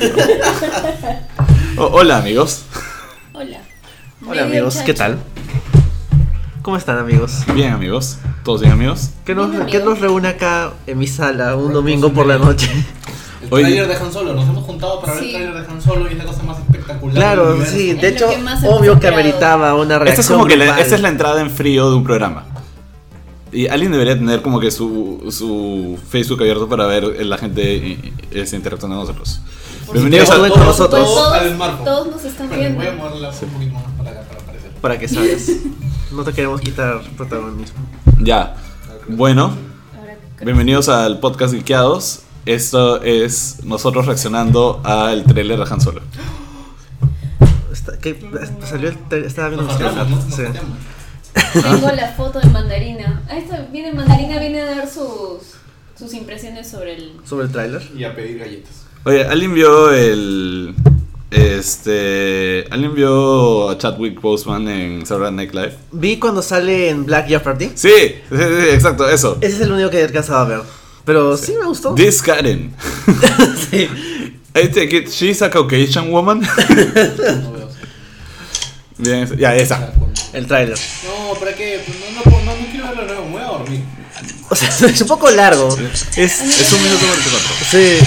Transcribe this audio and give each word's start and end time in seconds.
Oh, 1.78 1.90
hola 1.92 2.16
amigos. 2.18 2.62
Hola. 3.34 3.58
Hola 4.22 4.30
Medio 4.30 4.44
amigos, 4.44 4.76
¿qué 4.78 4.94
tal? 4.94 5.18
¿Cómo 6.62 6.76
están 6.78 6.98
amigos? 6.98 7.40
Bien 7.54 7.72
amigos. 7.72 8.16
¿Todos 8.44 8.62
bien 8.62 8.72
amigos? 8.72 9.10
¿Qué 9.26 9.34
nos, 9.34 9.50
Bien, 9.50 9.66
¿qué 9.66 9.80
nos 9.80 10.00
reúne 10.00 10.28
acá 10.28 10.72
en 10.86 10.96
mi 10.98 11.06
sala 11.06 11.54
un 11.54 11.72
domingo 11.74 12.12
por 12.12 12.26
la 12.26 12.38
noche? 12.38 12.70
El 13.42 13.48
Oye. 13.52 13.64
trailer 13.64 13.88
de 13.88 13.94
Han 13.96 14.12
Solo, 14.12 14.32
nos 14.34 14.48
hemos 14.48 14.64
juntado 14.64 15.00
para 15.00 15.12
ver 15.14 15.22
Sí. 15.22 15.34
el 15.34 15.42
trailer 15.42 15.62
de 15.66 15.70
Han 15.72 15.82
Solo 15.82 16.08
y 16.08 16.12
es 16.12 16.18
la 16.18 16.24
cosa 16.24 16.42
más 16.44 16.58
espectacular. 16.58 17.14
del 17.14 17.22
Claro, 17.22 17.48
universo. 17.50 17.74
sí, 17.76 17.90
Es 17.90 18.00
de 18.00 18.10
lo 18.10 18.16
hecho, 18.16 18.30
que 18.30 18.38
más 18.38 18.64
obvio 18.64 18.80
que 18.80 19.06
esperado. 19.06 19.14
ameritaba 19.20 19.74
una 19.74 19.98
reacción. 19.98 20.08
Esta 20.08 20.20
es 20.22 20.28
como 20.28 20.46
que 20.46 20.56
la, 20.56 20.64
grupal. 20.64 20.82
esta 20.82 20.94
es 20.96 21.00
la 21.02 21.08
entrada 21.10 21.40
en 21.42 21.50
frío 21.50 21.90
de 21.90 21.96
un 21.96 22.02
programa. 22.04 22.44
Y 23.56 23.68
alguien 23.68 23.90
debería 23.90 24.14
tener 24.18 24.42
como 24.42 24.60
que 24.60 24.70
su, 24.70 25.28
su 25.30 25.98
Facebook 26.10 26.42
abierto 26.42 26.68
para 26.68 26.84
ver 26.84 27.24
la 27.24 27.38
gente 27.38 27.74
y- 27.74 28.12
este, 28.30 28.54
interactuando 28.54 28.98
con 28.98 29.06
nosotros. 29.06 29.40
Por 29.86 29.94
Bienvenidos 29.94 30.28
a 30.30 30.36
con 30.36 30.50
Pues 30.50 30.60
nosotros. 30.60 31.06
todos, 31.06 31.84
todos 31.84 32.06
nos 32.08 32.24
están 32.26 32.50
viendo. 32.50 32.76
voy 32.78 32.86
a 32.88 32.92
moverla 32.92 33.30
un 33.30 33.48
poquito 33.48 33.72
más 33.72 33.84
para 33.96 34.10
acá 34.10 34.20
para 34.28 34.40
aparecer. 34.42 34.70
Para 34.72 34.98
que 34.98 35.08
sabes. 35.08 35.60
No 36.12 36.22
te 36.22 36.34
queremos 36.34 36.60
quitar 36.60 37.00
protagonismo. 37.16 37.78
Ya. 38.20 38.56
Bueno, 39.08 39.52
bienvenidos 40.42 40.90
al 40.90 41.18
podcast 41.20 41.54
Geekeados. 41.54 42.24
Esto 42.44 43.00
es 43.02 43.64
nosotros 43.64 44.04
reaccionando 44.04 44.82
al 44.84 45.24
trailer 45.24 45.58
de 45.64 45.72
Han 45.72 45.80
Solo. 45.80 46.02
Está- 47.72 47.96
¿qué? 48.00 48.20
Salió 48.68 48.90
el 48.90 49.24
estaba 49.24 49.48
viendo 49.48 49.64
Nos 49.66 49.80
los 49.80 49.90
hablamos, 49.96 50.24
Tengo 51.52 51.90
la 51.92 52.12
foto 52.12 52.40
de 52.40 52.48
Mandarina. 52.50 53.22
Ahí 53.28 53.42
está, 53.42 53.66
viene 53.72 53.92
Mandarina, 53.92 54.38
viene 54.38 54.60
a 54.60 54.66
dar 54.66 54.88
sus, 54.88 55.54
sus 55.98 56.14
impresiones 56.14 56.68
sobre 56.68 56.94
el... 56.96 57.12
sobre 57.24 57.46
el 57.46 57.52
tráiler. 57.52 57.82
Y 57.96 58.04
a 58.04 58.14
pedir 58.14 58.38
galletas. 58.38 58.86
Oye, 59.04 59.24
¿alguien 59.24 59.54
vio 59.54 59.92
el. 59.92 60.74
Este. 61.30 62.64
¿Alguien 62.70 62.94
vio 62.94 63.70
a 63.70 63.78
Chadwick 63.78 64.20
Boseman 64.20 64.68
en 64.68 65.06
Saturday 65.06 65.32
Night 65.32 65.54
Live? 65.54 65.76
Vi 65.92 66.18
cuando 66.18 66.42
sale 66.42 66.88
en 66.88 67.04
Black 67.04 67.28
Jeopardy. 67.28 67.72
Sí, 67.74 67.90
sí, 68.28 68.36
sí, 68.36 68.68
exacto, 68.70 69.08
eso. 69.08 69.38
Ese 69.40 69.56
es 69.56 69.60
el 69.60 69.72
único 69.72 69.90
que 69.90 70.00
he 70.00 70.04
alcanzado 70.04 70.38
a 70.38 70.44
ver. 70.44 70.60
Pero 71.04 71.36
sí, 71.36 71.54
me 71.58 71.66
gustó. 71.66 71.94
This 71.94 72.20
Karen. 72.20 72.74
sí. 73.70 73.88
I 74.56 74.68
take 74.68 74.96
it, 74.96 75.08
she's 75.08 75.42
a 75.42 75.50
Caucasian 75.50 76.10
woman. 76.10 76.40
No. 78.98 79.04
Bien, 79.04 79.36
ya, 79.36 79.54
esa. 79.54 79.92
El 80.32 80.46
tráiler. 80.46 80.78
No, 81.04 81.34
¿para 81.38 81.54
qué? 81.54 81.82
Pues 81.84 81.98
no, 82.00 82.30
no, 82.30 82.44
no, 82.44 82.56
no 82.56 82.66
quiero 82.70 82.86
verlo 82.88 83.04
nuevo, 83.04 83.24
me 83.26 83.32
voy 83.32 83.42
a 83.42 83.46
dormir. 83.46 83.84
O 84.48 84.56
sea, 84.56 84.68
es 84.88 85.00
un 85.00 85.08
poco 85.08 85.30
largo. 85.30 85.68
Es, 86.16 86.40
es 86.40 86.72
un 86.72 86.82
minuto 86.82 87.06
44. 87.06 87.56
Sí. 87.70 87.98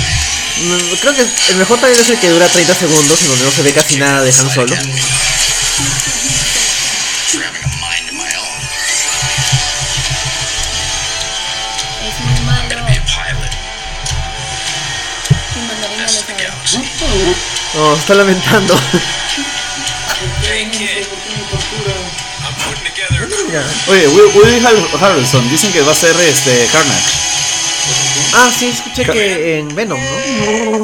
Creo 1.02 1.16
que 1.16 1.26
el 1.52 1.56
mejor 1.56 1.80
trailer 1.80 2.02
es 2.02 2.10
el 2.10 2.20
que 2.20 2.30
dura 2.30 2.48
30 2.48 2.76
segundos, 2.76 3.22
en 3.22 3.28
donde 3.30 3.46
no 3.46 3.52
se 3.52 3.62
ve 3.62 3.72
casi 3.72 3.96
nada 3.98 4.22
de 4.22 4.32
Han 4.32 4.50
Solo. 4.50 4.76
a 4.76 4.80
mind 18.26 18.72
of 18.72 19.46
Oye, 23.88 24.08
Will- 24.08 24.32
Woody 24.36 24.60
Har- 24.66 25.04
Harrelson, 25.04 25.50
dicen 25.50 25.72
que 25.72 25.82
va 25.82 25.92
a 25.92 25.96
ser 25.96 26.16
este 26.20 26.68
Carnage. 26.72 27.12
Ah, 28.34 28.50
sí, 28.58 28.68
escuché 28.68 29.04
que 29.06 29.60
en 29.60 29.74
Venom, 29.76 30.00
¿no? 30.00 30.84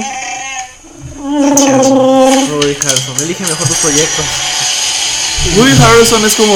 Uy, 1.28 2.78
Harrison, 2.82 3.16
elige 3.22 3.44
mejor 3.44 3.68
tus 3.68 3.78
proyectos. 3.78 4.26
Woody 5.58 5.72
Harrelson 5.82 6.26
es 6.26 6.34
como 6.36 6.56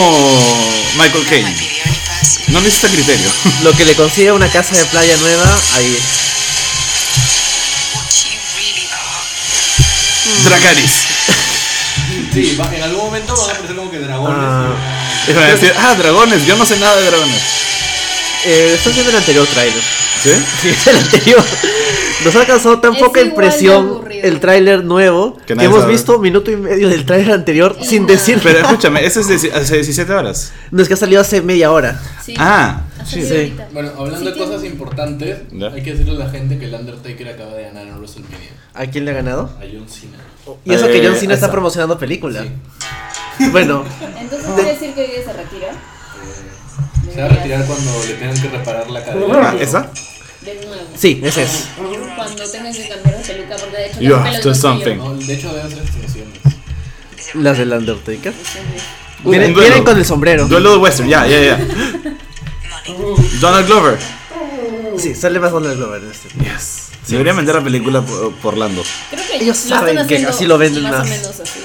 Michael 0.98 1.26
Caine. 1.30 1.56
No 2.48 2.62
necesita 2.62 2.88
criterio. 2.90 3.30
Lo 3.64 3.72
que 3.74 3.86
le 3.86 3.96
consiga 3.96 4.34
una 4.34 4.50
casa 4.50 4.76
de 4.76 4.86
playa 4.86 5.16
nueva, 5.18 5.60
ahí. 5.76 5.98
Are. 8.92 10.44
Dracaris. 10.50 10.92
Sí, 12.34 12.56
va- 12.60 12.76
en 12.76 12.84
algún 12.84 13.06
momento 13.06 13.36
van 13.36 13.50
a 13.50 13.54
aparecer 13.54 13.76
como 13.76 13.92
que 13.92 14.00
dragones. 14.00 14.36
Ah. 14.40 14.99
Y 15.28 15.34
van 15.34 15.44
a 15.44 15.48
decir, 15.52 15.72
ah, 15.78 15.96
dragones, 15.96 16.46
yo 16.46 16.56
no 16.58 16.66
sé 16.66 16.80
nada 16.80 16.96
de 17.00 17.06
dragones. 17.08 17.42
Eh, 18.46 18.72
estás 18.76 18.94
viendo 18.94 19.12
el 19.12 19.18
anterior 19.18 19.46
tráiler. 19.48 19.82
¿Sí? 20.24 20.32
Sí, 20.62 20.70
es 20.70 20.88
el 20.88 20.98
anterior. 20.98 21.44
Nos 22.26 22.36
ha 22.36 22.46
causado 22.46 22.80
tan 22.80 22.94
Es 22.96 23.00
poca 23.02 23.22
impresión 23.22 24.02
el 24.12 24.42
tráiler 24.42 24.84
nuevo 24.84 25.38
Que 25.46 25.56
que, 25.56 25.64
hemos 25.64 25.80
sabe. 25.80 25.94
visto 25.94 26.20
minuto 26.20 26.52
y 26.52 26.58
medio 26.58 26.90
del 26.90 27.06
tráiler 27.06 27.32
anterior 27.32 27.78
sin 27.82 28.06
decir. 28.06 28.40
Pero 28.44 28.60
escúchame, 28.66 29.06
ese 29.06 29.22
es 29.22 29.28
de 29.42 29.54
hace 29.54 29.76
17 29.76 30.12
horas. 30.14 30.52
No 30.72 30.82
es 30.82 30.90
que 30.90 30.96
ha 30.96 30.98
salido 30.98 31.22
hace 31.22 31.42
media 31.42 31.72
hora. 31.72 31.98
Sí. 32.26 32.34
Ah, 32.38 32.82
sí. 33.08 33.26
sí. 33.26 33.56
Bueno, 33.72 33.92
hablando 33.98 34.20
Sí, 34.20 34.26
de 34.26 34.32
tiene- 34.34 34.48
cosas 34.52 34.66
importantes, 34.66 35.38
Ya. 35.54 35.68
hay 35.68 35.82
que 35.82 35.92
decirle 35.94 36.22
a 36.22 36.26
la 36.26 36.30
gente 36.32 36.60
que 36.60 36.66
el 36.66 36.74
Undertaker 36.74 37.30
acaba 37.30 37.54
de 37.54 37.64
ganar 37.64 37.88
en 37.88 37.96
WrestleMania. 37.98 38.50
¿A 38.74 38.86
quién 38.88 39.06
le 39.06 39.12
ha 39.12 39.14
ganado? 39.14 39.44
A 39.58 39.62
John 39.62 39.88
Cena. 39.88 40.18
Y 40.66 40.74
eso 40.74 40.88
que 40.88 40.98
Eh, 40.98 41.08
John 41.08 41.16
Cena 41.18 41.34
está 41.36 41.50
promocionando 41.50 41.98
película. 41.98 42.44
Bueno, 43.52 43.86
Entonces 44.20 44.48
quiere 44.56 44.74
decir 44.74 44.94
que 44.94 45.02
hoy 45.02 45.08
día 45.08 45.24
se 45.24 45.34
retira. 45.34 45.68
Eh, 45.70 47.14
se 47.14 47.20
va 47.22 47.26
a 47.26 47.30
retirar 47.30 47.66
cuando 47.66 47.92
le 48.08 48.14
tengan 48.16 48.42
que 48.42 48.50
reparar 48.50 48.90
la 48.90 49.04
cadera. 49.04 49.50
Ah, 49.50 49.56
¿esa? 49.60 49.92
De 50.42 50.56
nuevo. 50.66 50.84
sí, 50.96 51.20
ese 51.24 51.44
es. 51.44 51.68
Cuando 52.16 52.44
tengan 52.50 52.74
que 52.74 52.88
cambiar 52.88 53.18
de 53.18 53.34
peluca, 53.34 53.56
porque 53.58 53.76
de 53.78 53.86
hecho 53.88 54.00
You 54.02 54.16
have 54.16 54.40
to 54.42 54.54
something. 54.56 54.96
No, 54.98 55.16
de 55.16 55.34
hecho 55.34 55.54
deben 55.54 55.70
ser 55.70 55.80
extensiones. 55.80 56.40
Las 57.36 57.58
del 57.58 57.74
Undertaker. 57.74 58.34
Un 59.24 59.32
Vienen, 59.32 59.54
duelo. 59.54 59.68
vienen 59.70 59.84
con 59.86 59.98
el 59.98 60.06
sombrero. 60.06 60.48
Duelo 60.48 60.72
de 60.72 60.78
western, 60.78 61.10
ya, 61.10 61.28
ya, 61.28 61.42
ya. 61.42 61.60
Donald 63.42 63.68
Glover. 63.68 63.98
Sí, 64.98 65.14
sale 65.16 65.40
más 65.40 65.52
Donald 65.52 65.78
Glover 65.78 66.02
en 66.04 66.12
este. 66.12 66.30
Yes. 66.40 66.90
Se 67.06 67.12
debería 67.14 67.34
vender 67.34 67.56
la 67.56 67.64
película 67.64 68.02
por, 68.02 68.34
por 68.36 68.58
Lando. 68.58 68.84
Creo 69.10 69.24
que 69.28 69.44
Ellos 69.44 69.58
saben 69.58 70.06
que 70.08 70.26
así 70.26 70.46
lo 70.46 70.58
venden 70.58 70.84
más. 70.84 70.92
más. 70.92 71.02
o 71.02 71.10
menos 71.10 71.40
así. 71.40 71.60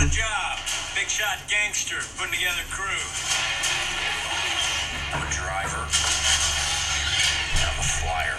Heard 0.00 0.06
about 0.08 0.12
a 0.12 0.16
job. 0.16 0.58
Big 0.94 1.08
shot 1.08 1.36
gangster 1.48 1.96
putting 2.16 2.32
together 2.32 2.62
crew. 2.70 2.86
I'm 5.12 5.20
a 5.20 5.30
driver. 5.30 5.84
I'm 7.60 7.76
a 7.76 7.84
flyer. 7.84 8.36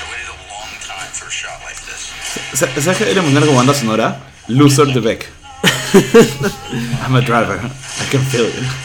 I 0.00 0.04
waited 0.10 0.28
a 0.32 0.38
long 0.48 0.72
time 0.80 1.10
for 1.12 1.28
a 1.28 1.30
shot 1.30 1.60
like 1.64 1.76
this. 1.84 2.12
Sa- 2.54 2.66
¿Sabes 2.80 2.96
qué 2.96 3.04
debería 3.04 3.22
poner 3.22 3.44
como 3.44 3.56
banda 3.58 3.74
sonora? 3.74 4.20
Loser 4.48 4.86
de 4.86 5.00
Beck. 5.00 5.28
I'm 7.04 7.14
a 7.16 7.20
driver. 7.20 7.58
I 7.60 8.06
can 8.10 8.20
feel 8.22 8.46
it. 8.46 8.83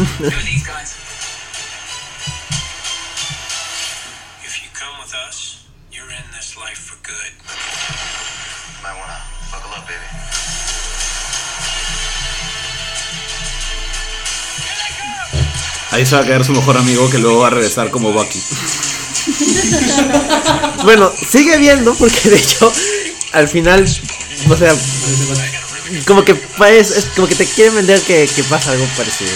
These 0.00 0.64
guys? 0.66 0.96
If 4.44 4.62
you 4.62 4.68
come 4.72 4.96
with 5.02 5.12
us, 5.28 5.66
you're 5.92 6.08
in 6.08 6.24
this 6.32 6.56
life 6.56 6.78
for 6.78 6.96
good. 7.04 7.32
Might 8.82 8.96
wanna 8.96 9.20
buckle 9.52 9.72
up, 9.76 9.86
baby. 9.86 10.00
Ahí 15.92 16.06
se 16.06 16.14
va 16.14 16.22
a 16.22 16.24
quedar 16.24 16.44
su 16.44 16.52
mejor 16.52 16.78
amigo 16.78 17.10
que 17.10 17.18
luego 17.18 17.40
va 17.40 17.48
a 17.48 17.50
regresar 17.50 17.90
como 17.90 18.12
Bucky. 18.12 18.40
Bueno, 20.82 21.12
sigue 21.30 21.58
viendo 21.58 21.94
porque 21.94 22.30
de 22.30 22.36
hecho 22.36 22.72
al 23.32 23.48
final, 23.48 23.86
o 24.48 24.56
sea, 24.56 24.74
como 26.06 26.24
que 26.24 26.34
pues, 26.34 26.90
es 26.90 27.04
como 27.14 27.28
que 27.28 27.34
te 27.34 27.44
quieren 27.44 27.74
vender 27.74 28.00
que, 28.00 28.26
que 28.34 28.42
pasa 28.44 28.72
algo 28.72 28.86
parecido. 28.96 29.30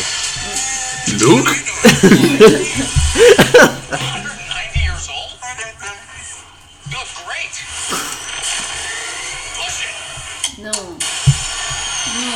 Luke? 1.12 1.50
90 1.50 2.58
years 4.80 5.08
old? 5.08 5.38
You 6.90 6.96
look 6.98 7.08
great. 7.26 7.54
Push 9.56 9.78
it. 9.84 9.94
No. 10.58 10.72
No. 10.72 12.34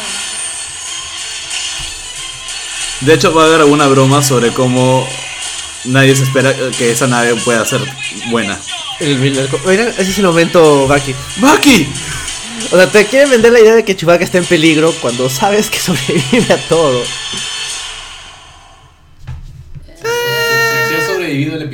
De 3.00 3.14
hecho, 3.14 3.32
va 3.32 3.42
a 3.44 3.46
haber 3.46 3.60
alguna 3.60 3.86
broma 3.88 4.22
sobre 4.22 4.52
cómo 4.52 5.06
nadie 5.84 6.14
se 6.16 6.24
espera 6.24 6.54
que 6.76 6.90
esa 6.90 7.06
nave 7.06 7.34
pueda 7.36 7.64
ser 7.64 7.80
buena. 8.30 8.58
El, 9.00 9.22
el- 9.22 9.48
mira, 9.66 9.88
ese 9.90 10.02
es 10.10 10.18
el 10.18 10.24
momento, 10.26 10.86
Bucky. 10.88 11.14
¡Bucky! 11.36 11.88
O 12.72 12.76
sea, 12.76 12.90
te 12.90 13.06
quieren 13.06 13.30
vender 13.30 13.52
la 13.52 13.60
idea 13.60 13.74
de 13.76 13.84
que 13.84 13.94
Chewbacca 13.96 14.24
está 14.24 14.38
en 14.38 14.44
peligro 14.44 14.92
cuando 15.00 15.30
sabes 15.30 15.70
que 15.70 15.78
sobrevive 15.80 16.52
a 16.52 16.58
todo. 16.68 17.02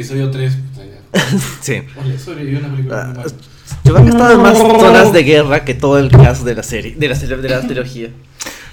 Episodio 0.05 0.31
3. 0.31 0.53
Sí. 1.61 1.81
Oye, 2.03 2.19
sobrevivió 2.19 2.59
una 2.59 2.71
película 2.71 3.05
muy 3.07 3.17
mala. 3.17 3.31
Chewbacca 3.85 4.09
estaba 4.09 4.33
en 4.33 4.43
más 4.43 4.59
zonas 4.59 5.13
de 5.13 5.23
guerra 5.23 5.65
que 5.65 5.75
todo 5.75 5.99
el 5.99 6.11
cast 6.11 6.43
de 6.43 6.55
la 6.55 6.63
serie, 6.63 6.95
de 6.97 7.09
la, 7.09 7.15
de 7.15 7.49
la 7.49 7.61
trilogía. 7.63 8.11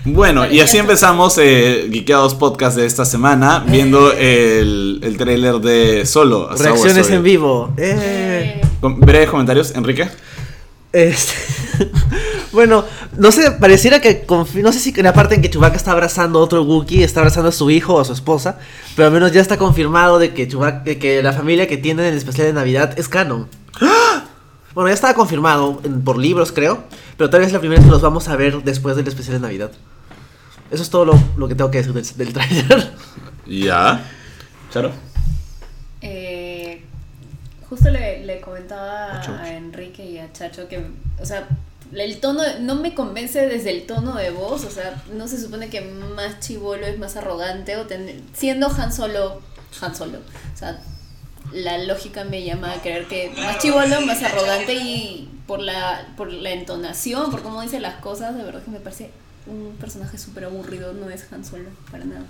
Bueno, 0.04 0.50
y 0.50 0.60
así 0.60 0.78
empezamos 0.78 1.38
eh, 1.38 1.88
Geekeados 1.92 2.34
Podcast 2.34 2.76
de 2.76 2.88
esta 2.88 3.06
semana, 3.06 3.64
viendo 3.68 4.12
el, 4.12 5.00
el 5.04 5.18
trailer 5.18 5.60
de 5.60 6.06
Solo. 6.08 6.50
Reacciones 6.58 7.10
en 7.12 7.22
vivo. 7.22 7.74
Eh. 7.78 8.60
Eh, 8.60 8.68
breves 8.82 9.30
comentarios, 9.30 9.72
Enrique. 9.76 10.10
Este, 10.92 11.34
bueno, 12.52 12.84
no 13.18 13.32
sé, 13.32 13.52
pareciera 13.52 14.00
que 14.02 14.26
confi- 14.28 14.62
no 14.62 14.72
sé 14.72 14.80
si 14.80 14.94
en 14.98 15.04
la 15.06 15.14
parte 15.14 15.36
en 15.36 15.42
que 15.42 15.50
Chewbacca 15.50 15.78
está 15.78 15.92
abrazando 15.92 16.40
a 16.40 16.42
otro 16.44 16.64
Wookiee, 16.64 17.04
está 17.04 17.22
abrazando 17.22 17.50
a 17.50 17.52
su 17.52 17.70
hijo 17.70 17.96
o 17.96 18.00
a 18.02 18.06
su 18.06 18.14
esposa, 18.14 18.58
pero 18.96 19.08
al 19.08 19.14
menos 19.14 19.32
ya 19.32 19.42
está 19.42 19.58
confirmado 19.58 20.20
de 20.20 20.34
que 20.34 20.48
Chewbacca, 20.48 20.84
de 20.84 21.00
que 21.00 21.24
la 21.24 21.34
familia 21.34 21.68
que 21.68 21.78
tienen 21.78 22.06
en 22.06 22.12
el 22.14 22.18
especial 22.18 22.48
de 22.48 22.54
Navidad 22.54 22.94
es 22.98 23.08
canon. 23.10 23.48
Bueno, 24.74 24.88
ya 24.88 24.94
estaba 24.94 25.14
confirmado 25.16 25.82
en- 25.84 26.02
por 26.02 26.18
libros, 26.18 26.54
creo, 26.54 26.86
pero 27.18 27.30
tal 27.30 27.42
vez 27.42 27.48
es 27.48 27.54
la 27.54 27.60
primera 27.60 27.80
vez 27.82 27.86
que 27.88 27.92
los 27.92 28.02
vamos 28.02 28.30
a 28.30 28.38
ver 28.38 28.64
después 28.64 28.96
del 28.96 29.06
especial 29.06 29.34
de 29.36 29.42
Navidad. 29.42 29.70
Eso 30.72 30.82
es 30.82 30.90
todo 30.90 31.04
lo, 31.04 31.20
lo 31.36 31.50
que 31.50 31.56
tengo 31.56 31.70
que 31.70 31.80
decir 31.80 31.92
del, 31.92 32.06
del 32.18 32.32
trailer. 32.34 32.92
Ya. 33.46 34.02
Charo. 34.72 34.92
Eh, 36.02 36.84
justo 37.70 37.90
le, 37.90 38.26
le 38.26 38.40
comentaba 38.40 39.20
a 39.22 39.54
Enrique 39.54 40.06
y 40.06 40.18
a 40.20 40.32
Chacho 40.32 40.68
que, 40.70 40.86
o 41.22 41.26
sea, 41.26 41.48
el 41.94 42.20
tono, 42.20 42.42
no 42.62 42.76
me 42.76 42.94
convence 42.94 43.46
desde 43.48 43.72
el 43.72 43.86
tono 43.86 44.16
de 44.16 44.32
voz, 44.32 44.64
o 44.66 44.70
sea, 44.72 45.02
no 45.14 45.28
se 45.28 45.40
supone 45.42 45.70
que 45.70 45.82
más 45.82 46.40
chivolo 46.40 46.86
es 46.86 46.98
más 46.98 47.16
arrogante, 47.18 47.76
o 47.78 47.86
ten- 47.88 48.24
siendo 48.34 48.68
Han 48.68 48.94
Solo, 48.94 49.42
Han 49.82 49.96
Solo, 49.96 50.20
o 50.54 50.58
sea, 50.58 50.80
la 51.52 51.78
lógica 51.80 52.24
me 52.24 52.44
llama 52.44 52.72
a 52.74 52.82
creer 52.82 53.08
que 53.08 53.30
más 53.36 53.60
chivolo, 53.60 54.02
más 54.02 54.24
arrogante 54.24 54.74
y 54.76 55.30
por 55.48 55.60
la, 55.60 56.08
por 56.16 56.32
la 56.32 56.52
entonación, 56.52 57.30
por 57.30 57.42
cómo 57.42 57.62
dice 57.62 57.80
las 57.80 57.96
cosas, 57.96 58.36
de 58.38 58.44
verdad 58.44 58.64
que 58.64 58.72
me 58.72 58.80
parece 58.80 59.12
un 59.48 59.76
personaje 59.80 60.18
súper 60.18 60.46
aburrido, 60.46 60.94
no 60.94 61.10
es 61.10 61.26
Han 61.34 61.44
Solo, 61.44 61.70
para 61.92 62.06
nada. 62.06 62.24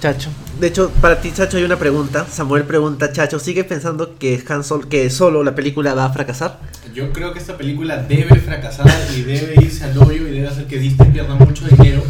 Chacho. 0.00 0.30
De 0.60 0.68
hecho, 0.68 0.90
para 1.00 1.20
ti, 1.20 1.32
Chacho, 1.32 1.56
hay 1.58 1.64
una 1.64 1.78
pregunta. 1.78 2.26
Samuel 2.30 2.64
pregunta, 2.64 3.12
Chacho, 3.12 3.38
¿sigue 3.38 3.64
pensando 3.64 4.16
que 4.18 4.42
Han 4.48 4.64
Sol, 4.64 4.88
que 4.88 5.10
solo 5.10 5.44
la 5.44 5.54
película 5.54 5.94
va 5.94 6.06
a 6.06 6.12
fracasar? 6.12 6.58
Yo 6.94 7.12
creo 7.12 7.32
que 7.32 7.38
esta 7.38 7.56
película 7.58 7.98
debe 7.98 8.36
fracasar 8.40 8.86
y 9.16 9.22
debe 9.22 9.54
irse 9.60 9.84
al 9.84 9.98
hoyo 9.98 10.26
y 10.26 10.30
debe 10.30 10.48
hacer 10.48 10.66
que 10.66 10.78
Disney 10.78 11.10
pierda 11.10 11.34
mucho 11.34 11.66
dinero 11.66 12.02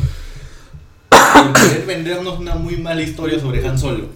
por 1.11 1.53
querer 1.53 1.85
vendernos 1.87 2.39
una 2.39 2.55
muy 2.55 2.77
mala 2.77 3.03
historia 3.03 3.39
sobre 3.41 3.67
Han 3.67 3.79
Solo. 3.79 4.07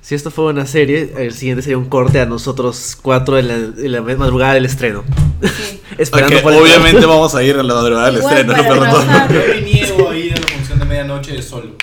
Si 0.00 0.14
esto 0.14 0.30
fue 0.30 0.44
una 0.52 0.66
serie, 0.66 1.12
el 1.18 1.32
siguiente 1.34 1.62
sería 1.62 1.78
un 1.78 1.86
corte 1.88 2.20
a 2.20 2.26
nosotros 2.26 2.96
cuatro 3.02 3.38
en 3.38 3.48
la, 3.48 3.54
en 3.54 3.90
la 3.92 4.00
madrugada 4.02 4.54
del 4.54 4.64
estreno. 4.66 5.02
Sí. 5.42 5.80
Esperando 5.98 6.40
por 6.42 6.52
el- 6.52 6.60
obviamente 6.60 7.04
vamos 7.06 7.34
a 7.34 7.42
ir 7.42 7.56
en 7.56 7.66
la 7.66 7.74
madrugada 7.74 8.06
del 8.06 8.18
Igual 8.18 8.36
estreno, 8.38 8.62
trabajar. 8.62 9.32
Yo 9.32 9.40
me 9.48 9.60
niego 9.62 10.08
a 10.10 10.16
ir 10.16 10.32
a 10.34 10.36
la 10.40 10.46
función 10.46 10.78
de 10.78 10.84
medianoche 10.84 11.32
de 11.32 11.42
Solo. 11.42 11.74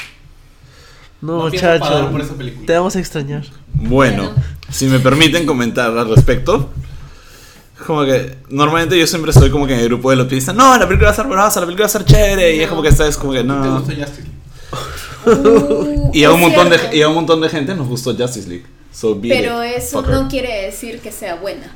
No, 1.24 1.44
No 1.46 1.50
pienso 1.50 1.68
pagar 1.68 1.81
Chacho. 1.81 2.12
por 2.12 2.22
esa 2.22 2.34
película. 2.36 2.66
Te 2.68 2.74
vamos 2.74 2.96
a 2.96 3.00
extrañar. 3.00 3.44
Bueno, 3.74 4.24
Bueno. 4.25 4.44
si 4.70 4.88
me 4.88 5.00
permiten 5.00 5.46
comentar 5.46 5.98
al 5.98 6.10
respecto. 6.10 6.70
Como 7.88 8.06
que 8.06 8.38
normalmente 8.50 8.98
yo 9.00 9.08
siempre 9.08 9.31
estoy 9.31 9.50
como 9.50 9.66
que 9.68 9.74
en 9.74 9.80
el 9.80 9.88
grupo 9.88 10.10
de 10.10 10.16
los 10.18 10.28
que 10.28 10.36
dicen, 10.36 10.56
no, 10.56 10.78
la 10.78 10.86
película 10.88 11.08
va 11.10 11.14
a 11.14 11.16
ser 11.16 11.25
buenaza, 11.28 11.60
la 11.60 11.66
película 11.66 11.84
va 11.84 11.88
a 11.88 11.90
ser 11.92 12.06
chévere. 12.06 12.56
Y 12.56 12.62
es 12.62 12.70
como 12.70 12.81
que 12.81 12.90
esta 12.90 13.08
es 13.08 13.18
como 13.18 13.34
que 13.34 13.40
¿Te 13.40 13.44
no. 13.46 13.80
gustó 13.80 13.94
Justice 13.96 14.22
League? 14.22 15.50
Uh, 15.50 16.12
Y 16.14 16.24
a 16.24 16.31
un 16.31 16.36
es 16.36 16.42
montón 16.42 16.70
de 16.70 16.80
y 16.98 17.02
a 17.02 17.08
un 17.10 17.16
montón 17.16 17.42
de 17.42 17.50
gente 17.50 17.76
nos 17.76 17.88
gustó 17.88 18.16
Justice 18.16 18.48
League. 18.48 18.66
So 18.94 19.19
Pero 19.22 19.64
it, 19.66 19.72
eso 19.78 20.00
fucker. 20.02 20.14
no 20.14 20.28
quiere 20.30 20.64
decir 20.66 21.00
que 21.00 21.12
sea 21.12 21.36
buena. 21.36 21.74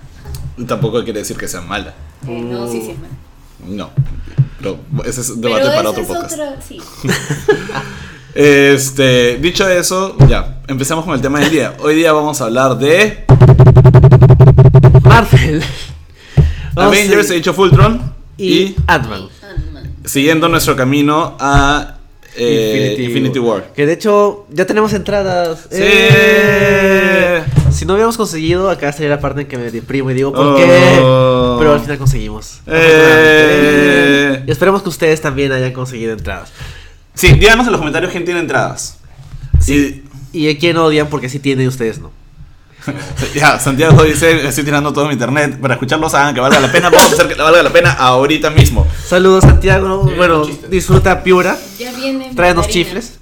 Tampoco 0.68 1.04
quiere 1.04 1.20
decir 1.20 1.36
que 1.38 1.48
sea 1.48 1.62
mala. 1.62 1.94
Eh, 2.28 2.42
no, 2.42 2.68
sí, 2.72 2.82
sí 2.82 2.92
es 2.92 2.98
buena. 3.00 3.16
No. 3.66 3.90
Pero 4.60 4.80
ese 5.06 5.22
es 5.22 5.42
debate 5.42 5.64
Pero 5.64 5.76
para 5.76 5.90
otro 5.90 6.02
es 6.04 6.08
podcast. 6.08 6.34
otra, 6.34 6.62
sí. 6.62 6.80
Este, 8.39 9.38
dicho 9.38 9.68
eso, 9.68 10.16
ya, 10.30 10.60
empezamos 10.68 11.04
con 11.06 11.16
el 11.16 11.22
tema 11.22 11.39
del 11.39 11.50
día. 11.50 11.74
Hoy 11.80 11.95
día 11.95 12.13
vamos 12.13 12.39
a 12.39 12.44
hablar 12.45 12.78
de 12.78 13.25
Marvel. 15.01 15.63
Vamos 16.75 16.94
a- 16.94 16.98
Avengers 17.00 17.31
Age 17.31 17.50
of 17.50 17.57
Ultron 17.57 18.13
y, 18.38 18.54
y 18.54 18.75
Ant-Man. 18.86 19.30
Siguiendo 20.06 20.50
nuestro 20.50 20.75
camino 20.75 21.36
a 21.39 21.95
eh, 22.36 22.95
Infinity, 23.00 23.39
War. 23.39 23.74
Que 23.75 23.88
de 23.88 23.94
hecho 23.94 24.45
ya 24.51 24.68
tenemos 24.68 24.94
entradas. 24.94 25.62
Sí. 25.72 25.80
Eh, 25.81 27.44
Si 27.72 27.86
no 27.88 27.94
hubiéramos 27.94 28.18
conseguido, 28.18 28.69
acá 28.69 28.90
estaría 28.90 29.10
la 29.10 29.19
parte 29.19 29.42
en 29.42 29.48
que 29.48 29.57
me 29.57 29.72
deprimo 29.72 30.12
y 30.12 30.13
digo, 30.13 30.31
¿por 30.31 30.45
Oh. 30.45 30.56
qué? 30.57 30.63
Pero 31.57 31.74
al 31.74 31.80
final 31.80 31.98
conseguimos. 31.98 32.62
Eh. 32.68 34.44
Y 34.45 34.51
esperemos 34.51 34.83
que 34.83 34.90
ustedes 34.90 35.19
también 35.22 35.51
hayan 35.51 35.74
conseguido 35.74 36.13
entradas. 36.13 36.50
Sí, 37.18 37.34
díganos 37.34 37.66
en 37.66 37.72
los 37.72 37.80
comentarios 37.80 38.12
quién 38.12 38.25
tiene 38.25 38.40
entradas. 38.42 38.98
Sí. 39.60 40.04
Y 40.34 40.50
a 40.50 40.58
quién 40.58 40.78
odian 40.78 41.08
porque 41.08 41.30
sí 41.30 41.40
tienen 41.40 41.66
y 41.66 41.68
ustedes 41.68 42.00
no. 42.00 42.12
Ya, 43.34 43.60
Santiago 43.60 44.04
dice, 44.04 44.48
estoy 44.48 44.64
tirando 44.64 44.94
todo 44.94 45.08
mi 45.08 45.14
internet. 45.14 45.60
Para 45.60 45.74
escucharlos 45.74 46.14
hagan 46.14 46.36
que 46.36 46.42
valga 46.42 46.60
la 46.60 46.72
pena. 46.72 46.90
Vamos 46.90 47.12
a 47.12 47.16
hacer 47.16 47.28
que 47.28 47.34
valga 47.36 47.64
la 47.64 47.72
pena 47.74 47.92
ahorita 47.94 48.52
mismo. 48.52 48.88
Saludos 49.08 49.44
Santiago. 49.44 50.06
Sí, 50.08 50.14
Bueno, 50.16 50.46
disfruta 50.69 51.24
Piura. 51.24 51.58
Ya 51.80 51.92
viene. 51.94 52.31
Tráenos 52.36 52.68
chifles. 52.68 53.14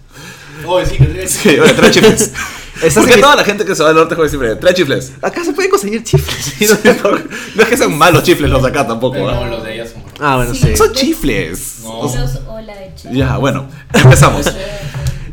Oye, 0.65 0.85
sí, 0.85 0.97
que 0.97 1.05
trae- 1.05 1.27
Sí, 1.27 1.49
oye, 1.59 1.73
trae 1.73 1.91
chifles. 1.91 2.31
Estás 2.75 3.05
Porque 3.05 3.21
toda 3.21 3.37
la 3.37 3.45
gente 3.45 3.63
que 3.63 3.73
se 3.73 3.81
va 3.83 3.89
al 3.89 3.95
norte 3.95 4.15
juega 4.15 4.27
siempre, 4.29 4.53
trae 4.57 4.73
chifles. 4.73 5.13
Acá 5.21 5.45
se 5.45 5.53
pueden 5.53 5.71
conseguir 5.71 6.03
chifles. 6.03 6.53
No 7.55 7.63
es 7.63 7.69
que 7.69 7.77
sean 7.77 7.97
malos 7.97 8.23
chifles 8.23 8.49
los 8.51 8.61
de 8.61 8.67
acá 8.67 8.85
tampoco. 8.85 9.13
Pero 9.13 9.29
¿ah? 9.29 9.35
no, 9.35 9.45
los 9.45 9.63
de 9.63 9.75
ella 9.75 9.85
son. 9.87 10.03
Ah, 10.19 10.35
bueno, 10.35 10.53
sí. 10.53 10.59
Sí. 10.61 10.75
Son 10.75 10.91
chifles. 10.91 11.77
No. 11.83 12.03
Los. 12.03 12.13
Ya, 13.11 13.37
bueno, 13.37 13.65
empezamos. 13.93 14.47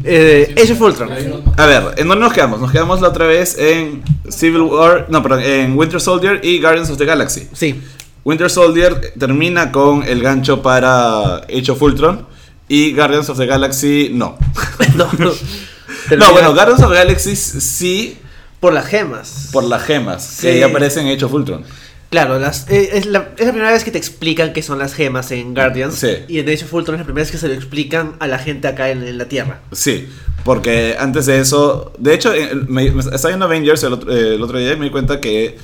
Eh, 0.05 0.55
Age 0.61 0.73
of 0.73 0.81
Ultron. 0.81 1.11
A 1.57 1.67
ver, 1.67 1.95
¿en 1.97 2.09
dónde 2.09 2.25
nos 2.25 2.33
quedamos? 2.33 2.61
Nos 2.61 2.73
quedamos 2.73 3.01
la 3.01 3.09
otra 3.09 3.27
vez 3.27 3.57
en 3.59 4.03
Civil 4.29 4.63
War, 4.63 5.07
no, 5.09 5.23
perdón, 5.23 5.41
en 5.45 5.77
Winter 5.79 6.01
Soldier 6.01 6.41
y 6.43 6.61
Guardians 6.61 6.91
of 6.91 6.99
the 6.99 7.05
Galaxy. 7.05 7.49
Sí. 7.53 7.81
Winter 8.25 8.51
Soldier 8.51 9.13
termina 9.19 9.73
con 9.73 10.03
el 10.05 10.23
gancho 10.23 10.63
para 10.63 11.37
Age 11.45 11.71
of 11.73 11.83
Ultron 11.83 12.27
y 12.69 12.95
Guardians 12.95 13.29
of 13.29 13.39
the 13.39 13.47
Galaxy 13.47 14.11
no. 14.13 14.37
No, 14.97 15.09
no. 15.19 15.33
No, 16.17 16.33
bueno, 16.33 16.53
Guardians 16.53 16.83
of 16.83 16.91
the 16.91 16.97
Galaxy 16.97 17.37
sí 17.37 18.19
por 18.61 18.73
las 18.73 18.87
gemas. 18.87 19.49
por 19.53 19.65
las 19.65 19.83
gemas 19.85 20.23
Sí. 20.25 20.49
que 20.49 20.59
ya 20.61 20.67
aparecen 20.67 21.07
en 21.07 21.17
Age 21.17 21.25
of 21.25 21.33
Ultron. 21.33 21.65
Claro, 22.13 22.39
las, 22.39 22.69
eh, 22.69 22.91
es, 22.93 23.07
la, 23.07 23.31
es 23.39 23.47
la 23.47 23.53
primera 23.53 23.73
vez 23.73 23.85
que 23.85 23.91
te 23.91 23.97
explican 23.97 24.53
qué 24.53 24.63
son 24.63 24.79
las 24.79 24.93
gemas 24.93 25.31
en 25.31 25.55
Guardians. 25.55 25.95
Sí. 25.95 26.09
Y 26.29 26.41
en 26.41 26.49
Age 26.49 26.67
of 26.67 26.75
Ultron 26.75 26.97
es 26.97 27.01
la 27.01 27.05
primera 27.07 27.23
vez 27.25 27.33
que 27.33 27.39
se 27.39 27.49
lo 27.49 27.55
explican 27.55 28.17
a 28.21 28.27
la 28.27 28.39
gente 28.39 28.69
acá 28.69 28.91
en, 28.91 29.03
en 29.03 29.17
la 29.17 29.25
Tierra. 29.29 29.61
Sí, 29.73 30.07
porque 30.45 30.95
antes 30.99 31.25
de 31.25 31.41
eso, 31.41 31.91
de 31.97 32.13
hecho, 32.13 32.35
eh, 32.35 32.51
me, 32.69 32.91
me 32.91 33.01
estaba 33.01 33.29
viendo 33.29 33.47
Avengers 33.47 33.83
el 33.85 33.95
otro, 33.95 34.13
eh, 34.15 34.35
el 34.35 34.43
otro 34.43 34.59
día 34.59 34.73
y 34.75 34.77
me 34.77 34.85
di 34.85 34.91
cuenta 34.91 35.21
que 35.23 35.57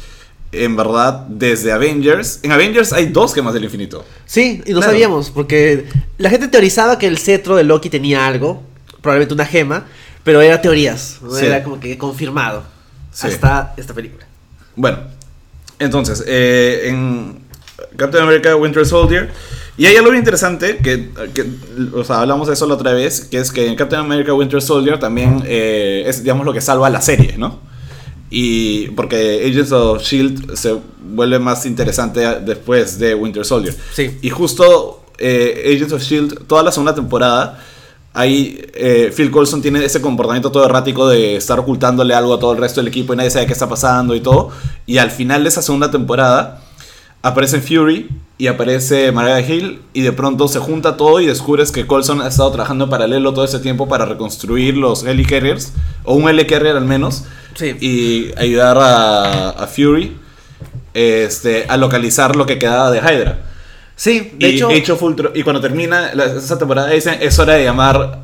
en 0.50 0.74
verdad 0.74 1.26
desde 1.28 1.70
Avengers, 1.70 2.40
en 2.42 2.52
Avengers 2.52 2.94
hay 2.94 3.06
dos 3.06 3.34
gemas 3.34 3.52
del 3.52 3.64
infinito. 3.64 4.02
Sí, 4.24 4.62
y 4.64 4.72
no 4.72 4.78
Claro. 4.78 4.92
sabíamos, 4.92 5.28
porque 5.30 5.84
la 6.16 6.30
gente 6.30 6.48
teorizaba 6.48 6.98
que 6.98 7.06
el 7.08 7.18
cetro 7.18 7.56
de 7.56 7.64
Loki 7.64 7.90
tenía 7.90 8.26
algo, 8.26 8.62
probablemente 9.02 9.34
una 9.34 9.44
gema, 9.44 9.84
pero 10.24 10.40
era 10.40 10.62
teorías, 10.62 11.18
no 11.20 11.30
Sí. 11.34 11.44
era 11.44 11.62
como 11.62 11.78
que 11.78 11.98
confirmado. 11.98 12.64
Sí. 13.12 13.26
Hasta 13.26 13.74
esta 13.76 13.92
película. 13.92 14.24
Bueno, 14.74 15.00
entonces, 15.78 16.24
eh, 16.26 16.88
en 16.88 17.40
Captain 17.96 18.24
America 18.24 18.54
Winter 18.56 18.84
Soldier, 18.84 19.30
y 19.76 19.86
hay 19.86 19.96
algo 19.96 20.12
interesante, 20.12 20.78
que, 20.78 21.10
que, 21.32 21.46
o 21.94 22.02
sea, 22.02 22.20
hablamos 22.20 22.48
de 22.48 22.54
eso 22.54 22.66
la 22.66 22.74
otra 22.74 22.92
vez, 22.92 23.20
que 23.20 23.38
es 23.38 23.52
que 23.52 23.66
en 23.66 23.76
Captain 23.76 24.00
America 24.00 24.34
Winter 24.34 24.60
Soldier 24.60 24.98
también 24.98 25.42
eh, 25.46 26.02
es, 26.06 26.22
digamos, 26.22 26.44
lo 26.44 26.52
que 26.52 26.60
salva 26.60 26.90
la 26.90 27.00
serie, 27.00 27.36
¿no? 27.38 27.60
Y 28.28 28.88
porque 28.88 29.46
Agents 29.48 29.72
of 29.72 30.02
Shield 30.02 30.56
se 30.56 30.76
vuelve 31.00 31.38
más 31.38 31.64
interesante 31.64 32.20
después 32.40 32.98
de 32.98 33.14
Winter 33.14 33.44
Soldier. 33.44 33.74
Sí. 33.94 34.18
Y 34.20 34.30
justo 34.30 35.04
eh, 35.16 35.72
Agents 35.74 35.92
of 35.92 36.02
Shield, 36.02 36.46
toda 36.46 36.62
la 36.62 36.72
segunda 36.72 36.94
temporada, 36.94 37.62
ahí 38.14 38.60
eh, 38.74 39.12
Phil 39.16 39.30
Coulson 39.30 39.62
tiene 39.62 39.84
ese 39.84 40.00
comportamiento 40.00 40.50
todo 40.50 40.64
errático 40.64 41.08
de 41.08 41.36
estar 41.36 41.58
ocultándole 41.58 42.14
algo 42.14 42.34
a 42.34 42.38
todo 42.40 42.52
el 42.52 42.58
resto 42.58 42.80
del 42.80 42.88
equipo 42.88 43.12
y 43.12 43.16
nadie 43.16 43.30
sabe 43.30 43.46
qué 43.46 43.52
está 43.52 43.68
pasando 43.68 44.14
y 44.14 44.20
todo. 44.20 44.50
Y 44.86 44.98
al 44.98 45.10
final 45.10 45.42
de 45.44 45.48
esa 45.50 45.62
segunda 45.62 45.90
temporada 45.90 46.62
aparece 47.22 47.60
Fury 47.60 48.08
y 48.38 48.46
aparece 48.46 49.10
Mariah 49.12 49.40
Hill 49.40 49.80
y 49.92 50.02
de 50.02 50.12
pronto 50.12 50.46
se 50.48 50.58
junta 50.60 50.96
todo 50.96 51.20
y 51.20 51.26
descubres 51.26 51.72
que 51.72 51.86
Coulson 51.86 52.20
ha 52.22 52.28
estado 52.28 52.50
trabajando 52.52 52.84
en 52.84 52.90
paralelo 52.90 53.34
todo 53.34 53.44
ese 53.44 53.58
tiempo 53.58 53.88
para 53.88 54.04
reconstruir 54.04 54.76
los 54.76 55.04
Helicarriers, 55.04 55.72
o 56.04 56.14
un 56.14 56.28
Helicarrier 56.28 56.76
al 56.76 56.84
menos, 56.84 57.24
Sí. 57.54 57.74
y 57.80 58.30
ayudar 58.38 58.78
a, 58.78 59.50
a 59.50 59.66
Fury 59.66 60.16
este, 60.94 61.66
a 61.68 61.76
localizar 61.76 62.36
lo 62.36 62.46
que 62.46 62.58
quedaba 62.58 62.90
de 62.92 62.98
Hydra. 62.98 63.38
Sí, 64.00 64.30
de 64.38 64.48
y, 64.50 64.54
hecho, 64.56 64.68
Age 64.68 64.92
of 64.92 65.02
Ultron- 65.02 65.32
y 65.34 65.42
cuando 65.42 65.60
termina 65.60 66.14
la- 66.14 66.26
esa 66.26 66.56
temporada 66.56 66.88
dicen 66.88 67.18
es 67.20 67.36
hora 67.38 67.54
de 67.54 67.64
llamar 67.64 68.20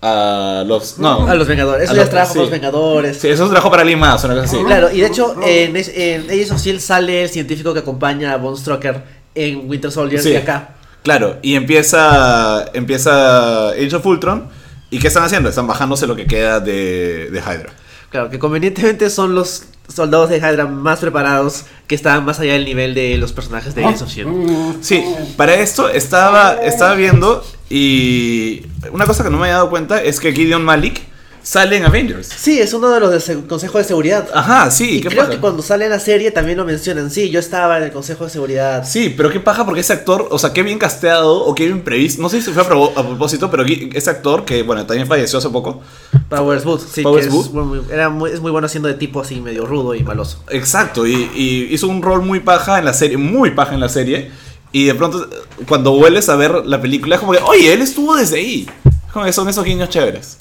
a 0.00 0.62
los. 0.64 0.98
No, 0.98 1.26
A 1.26 1.34
los 1.34 1.48
Vengadores. 1.48 1.84
Eso 1.84 1.92
A 1.92 1.96
ya 1.96 2.02
los- 2.02 2.10
trabajo 2.10 2.32
sí. 2.32 2.38
con 2.38 2.42
los 2.44 2.50
Vengadores. 2.52 3.16
Sí, 3.18 3.28
eso 3.28 3.42
es 3.44 3.50
trabajo 3.50 3.68
para 3.68 3.82
alguien 3.82 3.98
más, 3.98 4.22
una 4.22 4.34
cosa 4.34 4.46
así. 4.46 4.64
Claro, 4.64 4.90
y 4.92 5.00
de 5.00 5.06
hecho, 5.08 5.34
en, 5.44 5.76
en 5.76 6.30
Agents 6.30 6.50
of 6.52 6.56
S.H.I.E.L.D. 6.58 6.80
sale 6.80 7.22
el 7.24 7.28
científico 7.30 7.72
que 7.74 7.80
acompaña 7.80 8.32
a 8.32 8.36
Von 8.36 8.56
Strucker 8.56 9.02
en 9.34 9.68
Winter 9.68 9.90
Soldier 9.90 10.22
Sí. 10.22 10.30
y 10.30 10.36
acá. 10.36 10.70
Claro, 11.02 11.36
y 11.42 11.54
empieza 11.56 12.66
empieza 12.74 13.70
Age 13.70 13.96
of 13.96 14.06
Ultron. 14.06 14.48
¿Y 14.90 15.00
qué 15.00 15.08
están 15.08 15.24
haciendo? 15.24 15.48
Están 15.48 15.66
bajándose 15.66 16.06
lo 16.06 16.14
que 16.16 16.26
queda 16.26 16.60
de, 16.60 17.28
de 17.30 17.38
Hydra. 17.40 17.70
Claro, 18.10 18.30
que 18.30 18.38
convenientemente 18.38 19.10
son 19.10 19.34
los 19.34 19.64
soldados 19.88 20.30
de 20.30 20.38
Hydra 20.38 20.66
más 20.66 21.00
preparados 21.00 21.64
que 21.86 21.94
están 21.94 22.24
más 22.24 22.38
allá 22.40 22.52
del 22.52 22.64
nivel 22.64 22.94
de 22.94 23.16
los 23.16 23.32
personajes 23.32 23.74
de 23.74 23.84
Agents 23.84 24.02
of 24.02 24.08
S.H.I.E.L.D. 24.08 24.78
Sí, 24.82 25.04
para 25.36 25.54
esto 25.54 25.88
estaba, 25.88 26.54
estaba 26.62 26.94
viendo 26.94 27.44
y 27.70 28.62
una 28.92 29.06
cosa 29.06 29.24
que 29.24 29.30
no 29.30 29.38
me 29.38 29.44
había 29.44 29.54
dado 29.54 29.70
cuenta 29.70 30.02
es 30.02 30.20
que 30.20 30.32
Gideon 30.32 30.64
Malik 30.64 31.00
sale 31.42 31.76
en 31.76 31.84
Avengers. 31.84 32.26
Sí, 32.28 32.58
es 32.60 32.72
uno 32.74 32.90
de 32.90 33.00
los 33.00 33.10
del 33.10 33.20
se- 33.20 33.40
Consejo 33.46 33.78
de 33.78 33.84
Seguridad. 33.84 34.28
Ajá, 34.34 34.70
sí, 34.70 34.96
y 34.96 35.00
qué 35.00 35.08
creo 35.08 35.20
paja. 35.22 35.30
que 35.32 35.38
cuando 35.38 35.62
sale 35.62 35.84
en 35.86 35.90
la 35.90 36.00
serie 36.00 36.30
también 36.30 36.58
lo 36.58 36.64
mencionan. 36.64 37.10
Sí, 37.10 37.30
yo 37.30 37.40
estaba 37.40 37.78
en 37.78 37.84
el 37.84 37.92
Consejo 37.92 38.24
de 38.24 38.30
Seguridad. 38.30 38.84
Sí, 38.86 39.14
pero 39.16 39.30
qué 39.30 39.40
paja 39.40 39.64
porque 39.64 39.80
ese 39.80 39.92
actor, 39.92 40.28
o 40.30 40.38
sea, 40.38 40.52
qué 40.52 40.62
bien 40.62 40.78
casteado 40.78 41.44
o 41.44 41.54
qué 41.54 41.64
bien 41.66 41.82
previsto. 41.82 42.20
No 42.22 42.28
sé 42.28 42.42
si 42.42 42.50
fue 42.52 42.62
a, 42.62 42.66
pro- 42.66 42.92
a 42.96 43.06
propósito, 43.06 43.50
pero 43.50 43.64
ese 43.64 44.10
actor 44.10 44.44
que, 44.44 44.62
bueno, 44.62 44.84
también 44.86 45.06
falleció 45.08 45.38
hace 45.38 45.48
poco. 45.50 45.80
Powers 46.28 46.64
Booth, 46.64 46.82
sí, 46.92 47.02
Powers 47.02 47.26
que 47.26 47.32
Booth. 47.32 47.46
es, 47.46 47.52
muy, 47.52 47.80
era 47.90 48.08
muy, 48.10 48.30
es 48.30 48.40
muy 48.40 48.50
bueno 48.50 48.66
haciendo 48.66 48.88
de 48.88 48.94
tipo 48.94 49.20
así 49.20 49.40
medio 49.40 49.64
rudo 49.66 49.94
y 49.94 50.02
maloso. 50.02 50.42
Exacto, 50.50 51.06
y, 51.06 51.30
y 51.34 51.68
hizo 51.72 51.88
un 51.88 52.02
rol 52.02 52.22
muy 52.22 52.40
paja 52.40 52.78
en 52.78 52.84
la 52.84 52.92
serie, 52.92 53.16
muy 53.16 53.52
paja 53.52 53.74
en 53.74 53.80
la 53.80 53.88
serie. 53.88 54.30
Y 54.70 54.84
de 54.84 54.94
pronto, 54.94 55.26
cuando 55.66 55.92
vuelves 55.92 56.28
a 56.28 56.36
ver 56.36 56.66
la 56.66 56.78
película, 56.78 57.14
es 57.14 57.20
como 57.20 57.32
que, 57.32 57.38
oye, 57.38 57.72
él 57.72 57.80
estuvo 57.80 58.14
desde 58.14 58.36
ahí. 58.36 58.68
Como 59.14 59.24
que 59.24 59.32
son 59.32 59.48
esos 59.48 59.64
guiños 59.64 59.88
chéveres. 59.88 60.36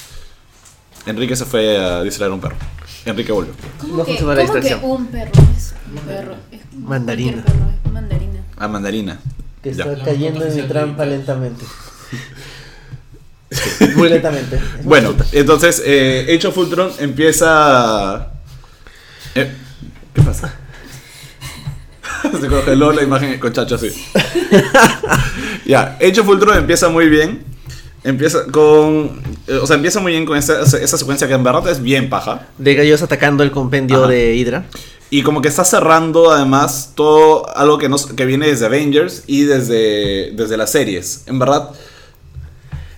Enrique 1.07 1.35
se 1.37 1.45
fue 1.45 1.77
a 1.77 2.03
distraer 2.03 2.31
a 2.31 2.35
un 2.35 2.41
perro. 2.41 2.57
Enrique 3.05 3.31
volvió. 3.31 3.53
¿Cómo, 3.79 3.97
No 3.97 4.05
que, 4.05 4.11
funciona 4.11 4.35
la 4.35 4.47
cómo 4.47 4.61
que 4.61 4.75
un 4.75 5.07
perro 5.07 5.31
es 5.57 5.73
un 5.89 6.01
perro? 6.01 6.35
Es 6.51 6.59
Mandarina. 6.77 7.43
perro, 7.43 7.71
es 7.85 7.91
mandarina. 7.91 8.39
A 8.57 8.67
Mandarina. 8.67 9.19
Que 9.63 9.69
está 9.69 10.03
cayendo 10.03 10.45
en 10.45 10.55
mi 10.55 10.61
trampa 10.63 11.05
lentamente. 11.05 11.65
muy 13.95 14.09
lentamente. 14.09 14.59
Bueno, 14.83 15.15
entonces, 15.31 15.81
eh, 15.85 16.35
Age 16.37 16.47
of 16.47 16.57
Ultron 16.57 16.91
empieza... 16.99 18.27
Eh, 19.33 19.51
¿Qué 20.13 20.21
pasa? 20.21 20.53
Se 22.41 22.47
congeló 22.47 22.91
la 22.91 23.03
imagen 23.03 23.39
con 23.39 23.53
Chacho 23.53 23.75
así. 23.75 23.89
ya, 25.65 25.97
Age 26.01 26.19
of 26.19 26.27
Ultron 26.27 26.57
empieza 26.57 26.89
muy 26.89 27.07
bien. 27.07 27.56
Empieza 28.03 28.45
con... 28.51 29.21
eh, 29.47 29.55
o 29.61 29.65
sea, 29.67 29.75
empieza 29.75 29.99
muy 29.99 30.11
bien 30.13 30.25
con 30.25 30.37
esa, 30.37 30.61
esa 30.61 30.97
secuencia 30.97 31.27
que 31.27 31.33
en 31.33 31.43
verdad 31.43 31.67
es 31.69 31.81
bien 31.81 32.09
paja. 32.09 32.47
De 32.57 32.75
gallos 32.75 33.01
atacando 33.01 33.43
el 33.43 33.51
compendio 33.51 33.99
Ajá. 34.03 34.07
de 34.07 34.35
Hydra. 34.35 34.65
Y 35.09 35.23
como 35.23 35.41
que 35.41 35.47
está 35.47 35.63
cerrando 35.65 36.31
además 36.31 36.91
todo 36.95 37.47
algo 37.57 37.77
que, 37.77 37.87
nos, 37.89 38.07
que 38.07 38.25
viene 38.25 38.47
desde 38.47 38.65
Avengers 38.65 39.23
y 39.25 39.43
desde, 39.43 40.31
desde 40.33 40.57
las 40.57 40.71
series. 40.71 41.23
En 41.27 41.39
verdad, 41.39 41.69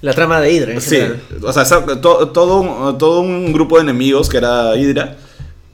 La 0.01 0.13
trama 0.13 0.41
de 0.41 0.51
Hydra 0.51 0.73
en 0.73 0.81
Sí, 0.81 0.95
general. 0.95 1.21
o 1.43 1.53
sea, 1.53 1.65
todo, 2.01 2.59
un, 2.61 2.97
todo 2.97 3.21
un 3.21 3.53
grupo 3.53 3.77
de 3.77 3.83
enemigos 3.83 4.27
que 4.29 4.37
era 4.37 4.75
Hydra, 4.75 5.17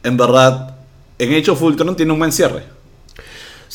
en 0.03 0.17
verdad, 0.17 0.75
en 1.19 1.33
Age 1.33 1.51
of 1.51 1.61
Ultron 1.61 1.95
tiene 1.95 2.11
un 2.11 2.19
buen 2.19 2.31
cierre. 2.33 2.63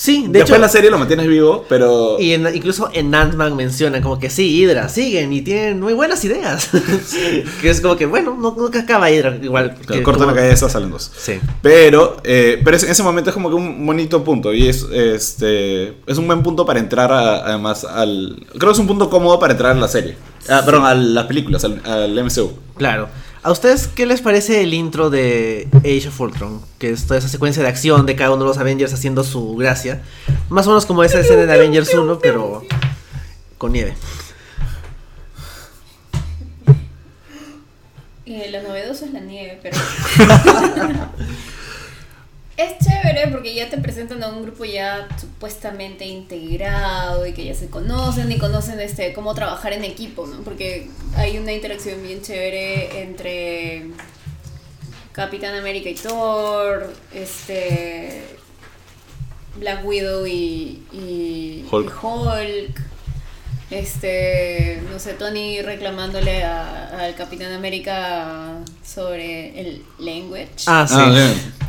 Sí, 0.02 0.22
de 0.22 0.38
Después 0.38 0.52
hecho. 0.52 0.58
la 0.62 0.68
serie 0.70 0.90
lo 0.90 0.98
mantienes 0.98 1.26
vivo, 1.26 1.66
pero... 1.68 2.16
Y 2.18 2.32
en- 2.32 2.48
incluso 2.56 2.88
en 2.94 3.14
Ant-Man 3.14 3.54
mencionan 3.54 4.00
como 4.00 4.18
que 4.18 4.30
sí, 4.30 4.56
Hydra, 4.56 4.88
siguen 4.88 5.30
y 5.30 5.42
tienen 5.42 5.78
muy 5.78 5.92
buenas 5.92 6.24
ideas. 6.24 6.70
que 7.60 7.68
es 7.68 7.82
como 7.82 7.96
que, 7.96 8.06
bueno, 8.06 8.34
no- 8.40 8.54
nunca 8.56 8.80
acaba 8.80 9.10
Hydra 9.10 9.36
igual. 9.42 9.74
Te 9.86 9.98
que 9.98 10.02
cortan 10.02 10.22
como- 10.24 10.34
la 10.34 10.40
cabeza, 10.40 10.70
salen 10.70 10.90
dos. 10.90 11.12
Sí. 11.18 11.34
Pero, 11.60 12.16
eh, 12.24 12.62
pero 12.64 12.78
en 12.78 12.88
ese 12.90 13.02
momento 13.02 13.28
es 13.28 13.34
como 13.34 13.50
que 13.50 13.56
un 13.56 13.84
bonito 13.84 14.24
punto. 14.24 14.54
Y 14.54 14.68
es, 14.68 14.84
este, 14.90 15.88
es 16.06 16.16
un 16.16 16.26
buen 16.26 16.42
punto 16.42 16.64
para 16.64 16.80
entrar 16.80 17.12
a- 17.12 17.44
además 17.48 17.84
al... 17.84 18.42
Creo 18.52 18.70
que 18.70 18.72
es 18.72 18.78
un 18.78 18.86
punto 18.86 19.10
cómodo 19.10 19.38
para 19.38 19.52
entrar 19.52 19.72
a 19.72 19.78
la 19.78 19.88
serie. 19.88 20.16
Ah, 20.48 20.62
perdón, 20.64 20.86
a 20.86 20.94
las 20.94 21.26
películas, 21.26 21.62
al, 21.64 21.78
al 21.84 22.24
MCU. 22.24 22.52
Claro. 22.78 23.08
¿A 23.42 23.50
ustedes 23.50 23.88
qué 23.88 24.04
les 24.04 24.20
parece 24.20 24.62
el 24.62 24.74
intro 24.74 25.08
de 25.08 25.66
Age 25.78 26.08
of 26.08 26.20
Ultron? 26.20 26.60
Que 26.78 26.90
es 26.90 27.06
toda 27.06 27.18
esa 27.18 27.28
secuencia 27.28 27.62
de 27.62 27.70
acción 27.70 28.04
de 28.04 28.14
cada 28.14 28.32
uno 28.32 28.40
de 28.42 28.48
los 28.48 28.58
Avengers 28.58 28.92
haciendo 28.92 29.24
su 29.24 29.56
gracia. 29.56 30.02
Más 30.50 30.66
o 30.66 30.70
menos 30.70 30.84
como 30.84 31.02
esa 31.04 31.20
escena 31.20 31.46
de 31.46 31.52
Avengers 31.54 31.94
1, 31.94 32.18
pero 32.18 32.66
con 33.56 33.72
nieve. 33.72 33.94
Eh, 38.26 38.50
lo 38.52 38.62
novedoso 38.62 39.06
es 39.06 39.12
la 39.12 39.20
nieve, 39.20 39.58
pero. 39.62 39.76
es 42.64 42.78
chévere 42.86 43.28
porque 43.28 43.54
ya 43.54 43.68
te 43.70 43.78
presentan 43.78 44.22
a 44.22 44.28
un 44.28 44.42
grupo 44.42 44.64
ya 44.64 45.08
supuestamente 45.20 46.04
integrado 46.06 47.26
y 47.26 47.32
que 47.32 47.44
ya 47.44 47.54
se 47.54 47.68
conocen 47.68 48.30
y 48.32 48.38
conocen 48.38 48.80
este 48.80 49.12
cómo 49.12 49.34
trabajar 49.34 49.72
en 49.72 49.84
equipo, 49.84 50.26
¿no? 50.26 50.42
Porque 50.42 50.88
hay 51.16 51.38
una 51.38 51.52
interacción 51.52 52.02
bien 52.02 52.22
chévere 52.22 53.02
entre 53.02 53.90
Capitán 55.12 55.54
América 55.54 55.88
y 55.88 55.94
Thor, 55.94 56.92
este. 57.12 58.22
Black 59.56 59.84
Widow 59.84 60.26
y, 60.26 60.82
y 60.92 61.66
Hulk. 61.70 61.92
y 61.92 62.06
Hulk. 62.06 62.80
Este, 63.70 64.82
no 64.92 64.98
sé, 64.98 65.14
Tony 65.14 65.60
reclamándole 65.62 66.42
a- 66.44 66.88
al 67.04 67.14
Capitán 67.14 67.52
América 67.52 68.58
sobre 68.84 69.60
el 69.60 69.84
language. 69.98 70.50
Ah, 70.66 70.86
sí. 70.88 70.94
Ah, 70.98 71.59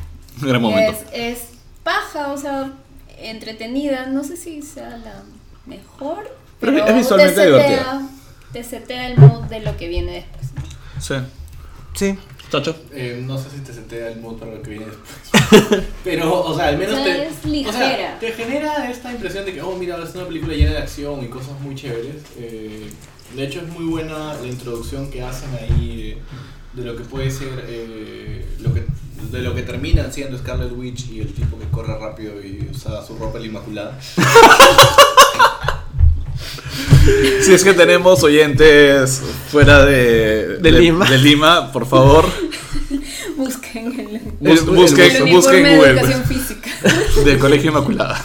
Gran 0.48 0.62
momento. 0.62 0.98
es, 1.14 1.38
es 1.38 1.40
paja, 1.84 2.32
o 2.32 2.38
sea, 2.38 2.72
entretenida. 3.20 4.08
No 4.08 4.24
sé 4.24 4.38
si 4.38 4.62
sea 4.62 4.98
la 4.98 5.24
mejor, 5.66 6.30
Pero 6.60 6.74
pero, 6.74 6.86
es 6.88 6.96
visualmente 6.96 7.36
te, 7.36 7.46
divertida. 7.46 7.78
setea, 7.78 8.02
te 8.54 8.64
setea 8.64 9.08
el 9.08 9.18
mood 9.18 9.44
de 9.44 9.60
lo 9.62 9.78
que 9.78 9.88
viene 9.88 10.12
después. 10.14 10.48
Sí. 11.00 11.16
Sí. 11.94 12.18
Chacho. 12.52 12.76
Eh, 12.92 13.22
no 13.26 13.38
sé 13.38 13.50
si 13.50 13.60
te 13.60 13.74
senté 13.74 14.12
el 14.12 14.20
mood 14.20 14.38
para 14.38 14.52
lo 14.56 14.62
que 14.62 14.72
viene 14.72 14.86
después. 14.86 15.84
Pero, 16.04 16.44
o 16.44 16.56
sea, 16.56 16.68
al 16.68 16.78
menos 16.78 16.96
O 17.00 17.04
sea, 17.04 17.06
te. 17.06 17.26
es 17.28 17.34
o 17.34 17.42
sea, 17.42 17.50
ligera. 17.52 18.20
te 18.20 18.32
genera 18.34 18.90
esta 18.92 19.12
impresión 19.12 19.46
de 19.46 19.54
que, 19.54 19.62
oh, 19.62 19.76
mira, 19.78 19.98
es 20.04 20.14
una 20.16 20.26
película 20.28 20.54
llena 20.54 20.72
de 20.72 20.78
acción 20.80 21.24
y 21.24 21.28
cosas 21.30 21.58
muy 21.62 21.76
chéveres. 21.76 22.16
Eh, 22.38 22.90
de 23.36 23.44
hecho, 23.44 23.60
es 23.62 23.68
muy 23.70 23.86
buena 23.86 24.34
la 24.34 24.48
introducción 24.48 25.10
que 25.10 25.22
hacen 25.24 25.50
ahí 25.56 26.18
eh, 26.18 26.22
de 26.74 26.84
lo 26.84 26.96
que 26.98 27.04
puede 27.06 27.32
ser. 27.32 27.64
eh, 27.68 28.46
lo 28.60 28.74
que, 28.74 28.84
de 29.32 29.42
lo 29.42 29.54
que 29.56 29.62
terminan 29.64 30.12
siendo 30.14 30.38
Scarlet 30.38 30.72
Witch 30.76 31.10
y 31.12 31.22
el 31.22 31.34
tipo 31.34 31.58
que 31.60 31.66
corre 31.68 31.98
rápido 31.98 32.34
y 32.44 32.70
usa 32.72 33.06
su 33.06 33.16
ropa 33.18 33.40
la 33.40 33.46
inmaculada. 33.46 34.00
Si 37.44 37.52
es 37.54 37.64
que 37.64 37.74
tenemos 37.74 38.22
oyentes 38.24 39.22
fuera 39.52 39.84
de, 39.86 40.58
De 40.60 40.72
Lima. 40.72 41.10
de 41.10 41.18
Lima, 41.18 41.72
por 41.72 41.88
favor, 41.88 42.26
Busquen 43.38 44.00
el, 44.00 44.20
bus- 44.40 44.60
El- 44.60 44.66
busquen, 44.76 45.16
el 45.28 45.34
busquen 45.34 45.64
de 45.64 45.76
Google 45.76 45.90
educación 45.92 46.24
física. 46.26 46.70
del 47.26 47.40
Colegio 47.40 47.72
Inmaculada. 47.72 48.22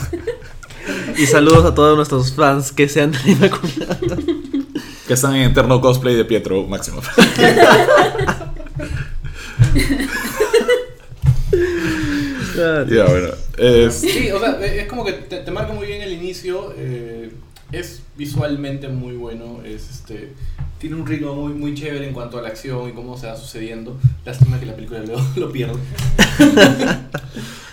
Y 1.16 1.24
saludos 1.26 1.64
a 1.64 1.74
todos 1.74 1.96
nuestros 1.96 2.32
fans 2.34 2.70
que 2.72 2.88
sean 2.88 3.12
de 3.12 3.18
la 3.24 3.30
Inmaculada. 3.30 3.98
Que 5.08 5.14
están 5.14 5.34
en 5.36 5.50
eterno 5.50 5.80
cosplay 5.80 6.14
de 6.14 6.24
Pietro 6.26 6.62
Máximo. 6.66 7.00
Ya, 12.56 13.04
bueno. 13.04 13.28
es- 13.58 13.94
Sí, 13.94 14.30
o 14.30 14.38
sea, 14.40 14.58
es 14.64 14.86
como 14.86 15.04
que 15.04 15.12
te, 15.12 15.38
te 15.38 15.50
marca 15.50 15.72
muy 15.72 15.86
bien 15.86 16.02
el 16.02 16.12
inicio. 16.12 16.72
eh, 16.76 17.30
es 17.72 18.02
visualmente 18.16 18.88
muy 18.88 19.16
bueno. 19.16 19.60
Es 19.64 19.90
este. 19.90 20.32
Tiene 20.78 20.96
un 20.96 21.06
ritmo 21.06 21.34
muy, 21.34 21.52
muy 21.54 21.74
chévere 21.74 22.06
en 22.06 22.12
cuanto 22.14 22.38
a 22.38 22.42
la 22.42 22.48
acción 22.48 22.88
y 22.88 22.92
cómo 22.92 23.16
se 23.18 23.26
va 23.26 23.36
sucediendo. 23.36 23.96
Lástima 24.24 24.60
que 24.60 24.66
la 24.66 24.74
película 24.76 25.00
lo, 25.06 25.20
lo 25.36 25.50
pierde. 25.52 25.74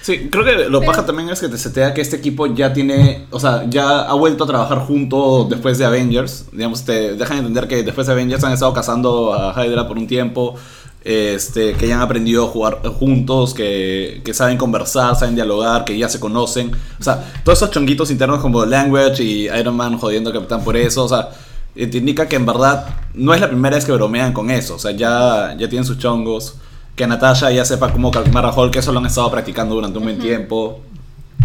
Sí, 0.01 0.27
creo 0.29 0.43
que 0.43 0.69
lo 0.69 0.81
paja 0.81 1.05
también 1.05 1.29
es 1.29 1.39
que 1.39 1.47
te 1.47 1.57
setea 1.57 1.93
que 1.93 2.01
este 2.01 2.17
equipo 2.17 2.45
ya 2.53 2.73
tiene, 2.73 3.25
o 3.31 3.39
sea, 3.39 3.65
ya 3.69 4.01
ha 4.01 4.13
vuelto 4.15 4.43
a 4.43 4.47
trabajar 4.47 4.79
junto 4.79 5.45
después 5.49 5.77
de 5.77 5.85
Avengers. 5.85 6.45
Digamos, 6.51 6.83
te 6.83 7.15
dejan 7.15 7.37
entender 7.37 7.69
que 7.69 7.83
después 7.83 8.07
de 8.07 8.13
Avengers 8.13 8.43
han 8.43 8.51
estado 8.51 8.73
cazando 8.73 9.33
a 9.33 9.53
Hydra 9.65 9.87
por 9.87 9.97
un 9.97 10.07
tiempo, 10.07 10.55
este, 11.03 11.73
que 11.73 11.87
ya 11.87 11.95
han 11.95 12.01
aprendido 12.01 12.45
a 12.45 12.47
jugar 12.47 12.81
juntos, 12.99 13.53
que, 13.53 14.21
que 14.23 14.33
saben 14.33 14.57
conversar, 14.57 15.15
saben 15.15 15.35
dialogar, 15.35 15.85
que 15.85 15.97
ya 15.97 16.09
se 16.09 16.19
conocen. 16.19 16.71
O 16.99 17.03
sea, 17.03 17.33
todos 17.43 17.59
esos 17.59 17.71
chonguitos 17.71 18.09
internos 18.11 18.39
como 18.39 18.65
Language 18.65 19.23
y 19.23 19.43
Iron 19.47 19.75
Man 19.75 19.97
jodiendo 19.97 20.29
a 20.29 20.33
Capitán 20.33 20.63
por 20.63 20.77
eso, 20.77 21.03
o 21.05 21.09
sea, 21.09 21.29
eh, 21.75 21.87
te 21.87 21.97
indica 21.97 22.27
que 22.27 22.35
en 22.35 22.45
verdad 22.45 22.87
no 23.13 23.33
es 23.33 23.41
la 23.41 23.47
primera 23.49 23.75
vez 23.75 23.85
que 23.85 23.91
bromean 23.91 24.33
con 24.33 24.51
eso, 24.51 24.75
o 24.75 24.79
sea, 24.79 24.91
ya, 24.91 25.55
ya 25.57 25.69
tienen 25.69 25.85
sus 25.85 25.97
chongos. 25.97 26.55
Que 26.95 27.07
Natasha 27.07 27.49
ya 27.49 27.65
sepa 27.65 27.91
cómo 27.91 28.11
calmar 28.11 28.45
a 28.45 28.53
Hulk, 28.53 28.71
que 28.71 28.79
eso 28.79 28.91
lo 28.91 28.99
han 28.99 29.07
estado 29.07 29.31
practicando 29.31 29.73
durante 29.73 29.97
un 29.97 30.03
buen 30.03 30.19
tiempo. 30.19 30.79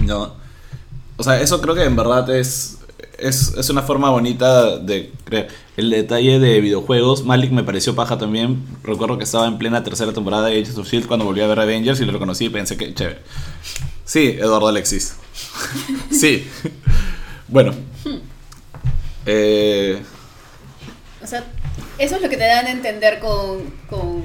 ¿no? 0.05 0.33
O 1.17 1.23
sea, 1.23 1.41
eso 1.41 1.61
creo 1.61 1.75
que 1.75 1.85
en 1.85 1.97
verdad 1.97 2.29
es, 2.31 2.79
es, 3.19 3.55
es 3.57 3.71
una 3.71 3.83
forma 3.83 4.11
bonita 4.11 4.79
de 4.79 5.13
creer. 5.25 5.49
El 5.79 5.91
detalle 5.91 6.41
de 6.41 6.61
videojuegos, 6.61 7.25
Malik 7.25 7.53
me 7.53 7.63
pareció 7.63 7.95
paja 7.95 8.19
también. 8.19 8.65
Recuerdo 8.83 9.17
que 9.17 9.23
estaba 9.23 9.47
en 9.47 9.59
plena 9.59 9.85
tercera 9.85 10.13
temporada 10.13 10.49
de 10.49 10.55
Agents 10.61 10.77
of 10.77 10.89
Shield 10.91 11.07
cuando 11.07 11.25
volví 11.25 11.41
a 11.41 11.47
ver 11.47 11.61
Avengers 11.61 12.01
y 12.01 12.05
lo 12.05 12.11
reconocí 12.13 12.47
y 12.47 12.49
pensé 12.49 12.77
que 12.77 12.93
chévere. 12.95 13.21
Sí, 14.05 14.37
Eduardo 14.41 14.67
Alexis. 14.67 15.15
sí. 16.11 16.49
Bueno. 17.47 17.75
Eh, 19.25 20.03
O 21.23 21.27
sea, 21.29 21.45
eso 21.99 22.17
es 22.17 22.23
lo 22.23 22.29
que 22.29 22.37
te 22.37 22.45
dan 22.47 22.67
a 22.67 22.71
entender 22.73 23.21
con, 23.21 23.71
con, 23.89 24.23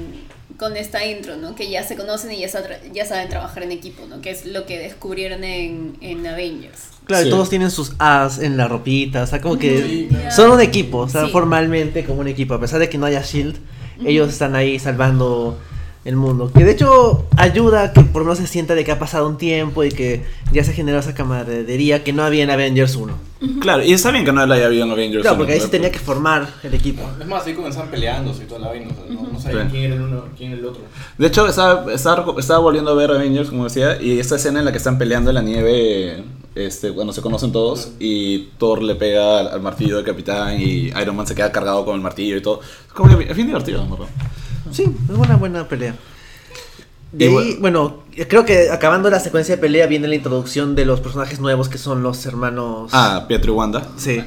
con 0.56 0.76
esta 0.76 1.06
intro, 1.06 1.36
¿no? 1.36 1.54
Que 1.54 1.70
ya 1.70 1.84
se 1.84 1.94
conocen 1.94 2.32
y 2.32 2.40
ya, 2.40 2.48
sa- 2.48 2.82
ya 2.92 3.06
saben 3.06 3.28
trabajar 3.28 3.62
en 3.62 3.70
equipo, 3.70 4.06
¿no? 4.08 4.20
Que 4.20 4.30
es 4.30 4.44
lo 4.44 4.66
que 4.66 4.78
descubrieron 4.78 5.44
en 5.44 6.26
Avengers. 6.26 6.93
Claro, 7.06 7.22
y 7.22 7.26
Sí. 7.26 7.30
todos 7.30 7.50
tienen 7.50 7.70
sus 7.70 7.92
as 7.98 8.38
en 8.38 8.56
la 8.56 8.66
ropita, 8.68 9.22
o 9.22 9.26
sea, 9.26 9.40
como 9.40 9.58
que 9.58 9.82
Sí, 9.82 10.06
claro. 10.08 10.30
son 10.30 10.50
un 10.52 10.60
equipo, 10.60 10.98
o 10.98 11.08
sea, 11.08 11.26
Sí. 11.26 11.32
formalmente 11.32 12.04
como 12.04 12.20
un 12.20 12.28
equipo, 12.28 12.54
a 12.54 12.60
pesar 12.60 12.78
de 12.80 12.88
que 12.88 12.96
no 12.98 13.06
haya 13.06 13.20
Shield, 13.22 13.56
ellos 14.04 14.28
están 14.30 14.54
ahí 14.56 14.78
salvando 14.78 15.58
el 16.04 16.16
mundo. 16.16 16.50
Que 16.54 16.64
de 16.64 16.72
hecho 16.72 17.26
ayuda 17.36 17.82
a 17.84 17.92
que 17.92 18.02
por 18.02 18.22
lo 18.22 18.26
menos 18.26 18.38
se 18.38 18.46
sienta 18.46 18.74
de 18.74 18.84
que 18.84 18.92
ha 18.92 18.98
pasado 18.98 19.26
un 19.28 19.38
tiempo 19.38 19.84
y 19.84 19.90
que 19.90 20.22
ya 20.52 20.62
se 20.64 20.72
generó 20.72 20.98
esa 20.98 21.14
camaradería 21.14 22.04
que 22.04 22.12
no 22.12 22.22
había 22.24 22.44
en 22.44 22.50
Avengers 22.50 22.94
1. 22.96 23.12
claro, 23.60 23.82
y 23.82 23.92
está 23.92 24.10
bien 24.10 24.24
que 24.24 24.32
no 24.32 24.44
la 24.46 24.54
haya 24.54 24.66
habido 24.66 24.84
en 24.84 24.90
Avengers. 24.90 25.22
Claro, 25.22 25.34
uno, 25.36 25.40
porque 25.40 25.54
ahí 25.54 25.60
se 25.60 25.68
tenía 25.68 25.90
que 25.90 25.98
formar 25.98 26.46
el 26.62 26.74
equipo. 26.74 27.02
Es 27.20 27.26
más, 27.26 27.46
ahí 27.46 27.54
comenzaban 27.54 27.88
peleándose 27.90 28.44
y 28.44 28.46
toda 28.46 28.60
la 28.60 28.68
vaina. 28.68 28.88
O 28.90 28.94
sea, 29.06 29.14
no, 29.14 29.28
no 29.32 29.40
sabían 29.40 29.66
Sí. 29.66 29.72
quién 29.72 29.84
era 29.84 29.94
el 29.96 30.00
uno, 30.02 30.24
quién 30.36 30.50
era 30.52 30.60
el 30.60 30.66
otro. 30.66 30.82
De 31.18 31.26
hecho, 31.26 31.46
estaba, 31.46 31.92
estaba, 31.92 32.24
reco- 32.24 32.38
estaba 32.38 32.58
volviendo 32.60 32.90
a 32.90 32.94
ver 32.94 33.10
Avengers, 33.10 33.48
como 33.50 33.64
decía, 33.64 34.00
y 34.00 34.18
esta 34.18 34.36
escena 34.36 34.58
en 34.58 34.64
la 34.66 34.72
que 34.72 34.78
están 34.78 34.98
peleando 34.98 35.30
en 35.30 35.34
la 35.34 35.42
nieve, 35.42 36.22
este, 36.54 36.92
cuando 36.92 37.12
se 37.12 37.20
conocen 37.22 37.50
todos, 37.50 37.92
y 37.98 38.50
Thor 38.58 38.82
le 38.82 38.94
pega 38.94 39.40
al, 39.40 39.48
al 39.48 39.60
martillo 39.62 39.96
del 39.96 40.04
capitán 40.04 40.60
y 40.60 40.88
Iron 41.00 41.16
Man 41.16 41.26
se 41.26 41.34
queda 41.34 41.50
cargado 41.50 41.84
con 41.84 41.94
el 41.96 42.00
martillo 42.00 42.36
y 42.36 42.42
todo. 42.42 42.60
Es 42.62 42.92
como 42.92 43.16
que 43.18 43.24
es 43.28 43.34
bien 43.34 43.48
divertido, 43.48 43.84
¿no? 43.86 43.98
Sí, 44.72 44.84
es 45.10 45.16
una 45.16 45.36
buena 45.36 45.66
pelea. 45.68 45.94
De 47.12 47.26
Y 47.26 47.36
ahí, 47.36 47.56
bueno, 47.60 48.02
creo 48.28 48.44
que 48.44 48.70
acabando 48.70 49.08
la 49.10 49.20
secuencia 49.20 49.54
de 49.56 49.60
pelea 49.60 49.86
viene 49.86 50.08
la 50.08 50.14
introducción 50.16 50.74
de 50.74 50.84
los 50.84 51.00
personajes 51.00 51.38
nuevos 51.40 51.68
que 51.68 51.78
son 51.78 52.02
los 52.02 52.24
hermanos. 52.26 52.90
Ah, 52.92 53.24
Pietro 53.28 53.52
y 53.52 53.56
Wanda. 53.56 53.86
Sí. 53.96 54.20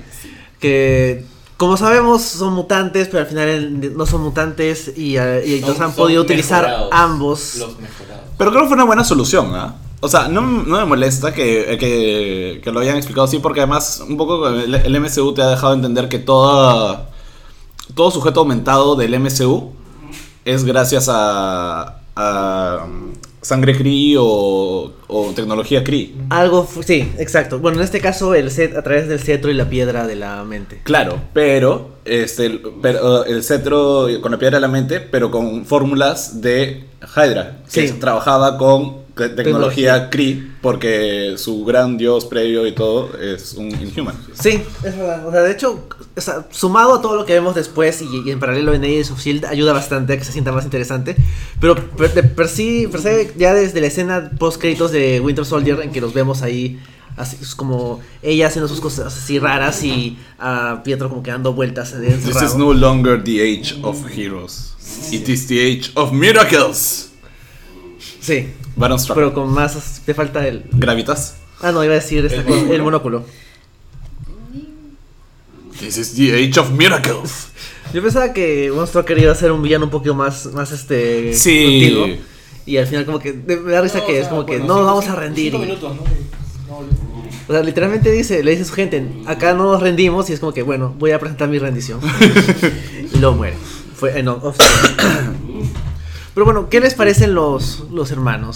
Que 0.60 1.26
como 1.58 1.76
sabemos 1.76 2.22
son 2.22 2.54
mutantes, 2.54 3.08
pero 3.08 3.22
al 3.22 3.26
final 3.28 3.98
no 3.98 4.06
son 4.06 4.22
mutantes 4.22 4.94
y, 4.96 5.18
eh, 5.18 5.44
y 5.46 5.60
Son- 5.62 5.70
los 5.70 5.80
han 5.82 5.92
podido 5.94 6.22
utilizar 6.22 6.88
ambos. 6.92 7.56
Los 7.58 7.80
mejorados. 7.80 8.26
Pero 8.38 8.52
creo 8.52 8.62
que 8.64 8.68
fue 8.68 8.76
una 8.76 8.86
buena 8.86 9.04
solución, 9.04 9.54
¿ah? 9.56 9.76
O 10.00 10.08
sea, 10.08 10.28
no, 10.28 10.42
no 10.42 10.78
me 10.78 10.86
molesta 10.86 11.34
que, 11.34 11.76
que, 11.80 12.62
que 12.64 12.72
lo 12.72 12.80
hayan 12.80 12.98
explicado 12.98 13.26
así, 13.26 13.40
porque 13.40 13.62
además, 13.62 14.04
un 14.08 14.16
poco 14.16 14.48
el, 14.48 14.76
el 14.76 15.00
MCU 15.02 15.34
te 15.34 15.42
ha 15.42 15.48
dejado 15.50 15.74
entender 15.74 16.08
que 16.08 16.20
toda, 16.20 17.10
todo 17.96 18.12
sujeto 18.12 18.42
aumentado 18.42 18.96
del 18.96 19.20
MCU 19.20 19.72
es 20.48 20.64
gracias 20.64 21.08
a, 21.12 22.00
a 22.16 22.86
um, 22.86 23.14
sangre 23.42 23.78
Kree 23.78 24.16
o, 24.18 24.94
o 25.08 25.32
tecnología 25.36 25.84
Kree. 25.84 26.14
Algo, 26.30 26.68
sí, 26.86 27.12
exacto. 27.18 27.60
Bueno, 27.60 27.78
en 27.80 27.84
este 27.84 28.00
caso 28.02 28.34
el 28.34 28.50
set 28.52 28.76
a 28.76 28.82
través 28.82 29.08
del 29.08 29.20
cetro 29.20 29.52
y 29.52 29.54
la 29.54 29.70
piedra 29.70 30.08
de 30.08 30.16
la 30.16 30.44
mente. 30.44 30.80
Claro, 30.84 31.20
pero, 31.34 31.98
este, 32.06 32.46
el- 32.48 32.62
pero 32.82 33.26
el 33.26 33.44
cetro 33.44 34.08
con 34.22 34.32
la 34.32 34.40
piedra 34.40 34.58
de 34.58 34.62
la 34.62 34.68
mente, 34.68 35.00
pero 35.00 35.32
con 35.32 35.66
fórmulas 35.66 36.42
de 36.42 36.86
Hydra, 37.16 37.58
que 37.72 37.88
Sí. 37.90 37.94
trabajaba 38.00 38.58
con 38.58 39.07
tecnología 39.18 39.36
Tecnología. 39.36 40.10
Kree, 40.10 40.48
porque 40.62 41.36
su 41.38 41.66
gran 41.66 41.98
dios 41.98 42.26
previo 42.26 42.66
y 42.68 42.72
todo 42.74 43.18
es 43.18 43.54
un 43.54 43.70
Inhuman. 43.70 44.16
Sí, 44.40 44.62
es 44.84 44.98
verdad. 44.98 45.28
O 45.28 45.32
sea, 45.32 45.42
de 45.42 45.52
hecho, 45.52 45.88
o 46.16 46.22
sea, 46.22 46.46
sumado 46.52 46.96
a 46.96 47.02
todo 47.02 47.16
lo 47.16 47.26
que 47.26 47.34
vemos 47.34 47.56
después 47.56 48.02
y, 48.02 48.08
y 48.26 48.32
en 48.32 48.40
paralelo 48.40 48.74
en 48.74 48.84
Agents 48.84 49.12
of 49.12 49.20
Shield, 49.20 49.46
ayuda 49.46 49.74
bastante 49.74 50.14
a 50.14 50.18
que 50.18 50.24
se 50.24 50.32
sienta 50.32 50.52
más 50.52 50.64
interesante. 50.66 51.16
Pero 51.60 51.76
per, 51.76 52.14
de 52.14 52.24
per 52.24 52.48
sí, 52.48 52.88
per 52.92 53.02
se, 53.02 53.34
ya 53.38 53.54
desde 53.54 53.82
la 53.82 53.88
escena 53.88 54.32
post 54.38 54.60
créditos 54.62 54.92
de 54.92 55.20
Winter 55.20 55.46
Soldier, 55.46 55.80
en 55.82 55.92
que 55.92 56.02
los 56.02 56.14
vemos 56.14 56.42
ahí, 56.42 56.80
así 57.16 57.38
es 57.42 57.56
como 57.56 58.00
ella 58.22 58.48
haciendo 58.48 58.68
sus 58.68 58.80
cosas 58.80 59.08
así 59.18 59.40
raras 59.40 59.84
y 59.84 60.18
a 60.38 60.82
Pietro 60.84 61.10
como 61.10 61.24
que 61.24 61.32
dando 61.32 61.54
vueltas 61.54 61.92
de 62.00 62.08
This 62.08 62.16
encerrado. 62.28 62.46
is 62.46 62.56
no 62.56 62.74
longer 62.74 63.24
the 63.24 63.42
age 63.42 63.76
of 63.84 63.98
heroes. 64.16 64.74
It 65.12 65.28
is 65.28 65.48
the 65.48 65.60
age 65.60 65.92
of 65.96 66.12
miracles. 66.12 67.07
Sí, 68.28 68.48
Baron 68.76 69.00
Struck. 69.00 69.16
pero 69.16 69.34
con 69.34 69.50
más. 69.50 70.02
Te 70.06 70.14
falta 70.14 70.46
el. 70.46 70.66
Gravitas. 70.74 71.38
Ah, 71.62 71.72
no, 71.72 71.82
iba 71.84 71.94
a 71.94 71.96
decir 71.96 72.26
esta 72.26 72.40
El 72.40 72.44
cosa, 72.44 72.56
monóculo. 72.58 72.76
el 72.76 72.82
monóculo. 72.84 73.26
This 75.80 75.98
is 75.98 76.14
the 76.16 76.34
age 76.34 76.60
of 76.60 76.72
miracles. 76.72 77.48
Yo 77.94 78.02
pensaba 78.02 78.34
que 78.34 78.72
Monstruo 78.74 79.06
iba 79.18 79.32
a 79.32 79.36
ser 79.36 79.52
un 79.52 79.62
villano 79.62 79.86
un 79.86 79.92
poquito 79.92 80.14
más, 80.16 80.48
más 80.48 80.72
este. 80.72 81.34
Sí. 81.34 81.90
contigo. 81.96 82.22
Y 82.66 82.78
al 82.78 82.88
final, 82.88 83.06
como 83.06 83.20
que. 83.20 83.32
Me 83.34 83.56
da 83.72 83.82
risa 83.82 84.00
No, 84.00 84.06
que 84.06 84.20
o 84.20 84.22
es 84.22 84.28
como 84.28 84.46
que 84.46 84.58
no 84.58 84.64
cinco- 84.64 84.76
nos 84.76 84.86
vamos 84.86 85.08
a 85.08 85.16
rendir. 85.16 85.52
cinco 85.54 85.64
y- 85.64 85.68
minutos, 85.68 85.96
¿no? 85.96 86.02
Y- 86.04 86.68
no, 86.70 86.78
o 87.48 87.52
sea, 87.54 87.64
literalmente 87.64 88.12
dice, 88.12 88.44
le 88.44 88.52
dice 88.52 88.64
a 88.64 88.66
su 88.66 88.74
gente: 88.74 89.08
Acá 89.26 89.54
no 89.54 89.72
nos 89.72 89.82
rendimos. 89.82 90.30
Y 90.30 90.34
es 90.34 90.40
como 90.42 90.54
que, 90.54 90.64
bueno, 90.64 90.94
voy 91.00 91.12
a 91.12 91.20
presentar 91.20 91.48
mi 91.48 91.60
rendición. 91.60 92.02
y 93.14 93.18
luego 93.20 93.36
muere. 93.38 93.56
Fue. 93.96 94.20
eh, 94.20 94.24
no, 94.24 94.34
off- 94.44 94.58
Pero 96.38 96.46
bueno, 96.46 96.70
¿qué 96.70 96.80
les 96.80 96.94
parecen 96.94 97.34
los, 97.34 97.86
los 97.92 98.12
hermanos? 98.12 98.56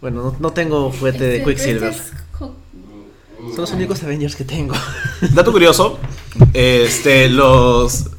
Bueno, 0.00 0.22
no, 0.22 0.36
no 0.38 0.52
tengo 0.52 0.92
fuete 0.92 1.24
de 1.24 1.36
Este- 1.38 1.50
Quicksilver. 1.50 1.90
este 1.90 2.02
es 2.14 2.22
jo- 2.38 2.54
Son 3.48 3.56
los 3.62 3.72
únicos 3.72 4.00
Avengers 4.04 4.36
que 4.36 4.44
tengo. 4.44 4.74
Dato 5.34 5.50
curioso, 5.50 5.98
este, 6.54 7.28
los 7.30 8.10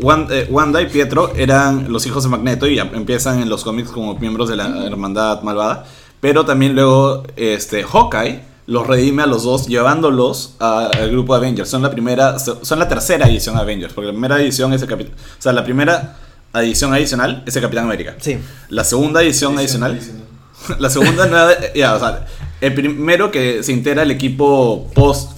Wan- 0.00 0.28
eh, 0.30 0.46
Wanda 0.48 0.80
y 0.80 0.86
Pietro 0.88 1.34
eran 1.36 1.92
los 1.92 2.06
hijos 2.06 2.22
de 2.22 2.30
Magneto 2.30 2.66
y 2.66 2.78
em- 2.78 2.94
empiezan 2.94 3.42
en 3.42 3.50
los 3.50 3.64
cómics 3.64 3.90
como 3.90 4.14
miembros 4.18 4.48
de 4.48 4.56
la 4.56 4.86
hermandad 4.86 5.42
malvada, 5.42 5.84
pero 6.22 6.46
también 6.46 6.74
luego 6.74 7.24
este, 7.36 7.84
Hawkeye 7.84 8.47
los 8.68 8.86
redime 8.86 9.22
a 9.22 9.26
los 9.26 9.42
dos 9.44 9.66
llevándolos 9.66 10.54
a- 10.60 10.86
al 10.88 11.10
grupo 11.10 11.32
de 11.32 11.38
Avengers. 11.38 11.70
Son 11.70 11.80
la 11.82 11.90
primera, 11.90 12.38
son 12.38 12.78
la 12.78 12.86
tercera 12.86 13.26
edición 13.26 13.54
de 13.56 13.62
Avengers, 13.62 13.94
porque 13.94 14.06
la 14.08 14.12
primera 14.12 14.40
edición 14.40 14.72
es 14.74 14.82
el 14.82 14.88
Capitán, 14.88 15.14
o 15.14 15.42
sea, 15.42 15.52
la 15.54 15.64
primera 15.64 16.18
edición 16.54 16.92
adicional 16.92 17.42
es 17.46 17.56
el 17.56 17.62
Capitán 17.62 17.84
América. 17.86 18.14
Sí. 18.20 18.38
La 18.68 18.84
segunda 18.84 19.22
edición 19.22 19.56
adicional 19.58 19.92
Adicional. 19.92 20.24
la 20.78 20.90
segunda 20.90 21.26
nada, 21.26 21.56
ya, 21.74 21.94
o 21.94 21.98
sea, 21.98 22.26
el 22.60 22.74
primero 22.74 23.30
que 23.30 23.62
se 23.62 23.72
integra 23.72 24.02
el 24.02 24.10
equipo 24.10 24.90
post 24.94 25.32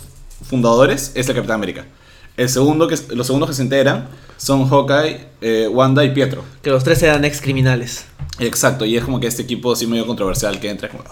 fundadores 0.48 1.12
es 1.14 1.28
el 1.28 1.34
Capitán 1.36 1.54
América. 1.56 1.86
El 2.36 2.48
segundo 2.48 2.88
que, 2.88 2.98
los 3.14 3.26
segundos 3.26 3.48
que 3.50 3.54
se 3.54 3.62
integran 3.62 4.08
son 4.38 4.66
Hawkeye, 4.68 5.26
eh, 5.42 5.68
Wanda 5.70 6.02
y 6.04 6.10
Pietro. 6.14 6.42
Que 6.62 6.70
los 6.70 6.82
tres 6.82 7.02
eran 7.02 7.24
ex 7.24 7.40
criminales. 7.40 8.06
Exacto, 8.38 8.84
y 8.86 8.96
es 8.96 9.04
como 9.04 9.20
que 9.20 9.26
este 9.28 9.42
equipo 9.42 9.72
así 9.72 9.86
medio 9.86 10.06
controversial 10.06 10.58
que 10.58 10.70
entra 10.70 10.88
como... 10.88 11.04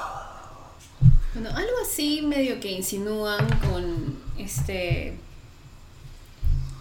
ah, 1.99 2.05
así 2.05 2.23
medio 2.23 2.61
que 2.61 2.71
insinúan 2.71 3.47
con 3.71 4.17
este 4.39 5.15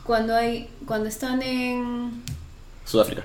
cuando 0.04 0.36
hay 0.36 0.70
cuando 0.86 1.10
están 1.10 1.42
en 1.42 2.24
Sudáfrica. 2.86 3.24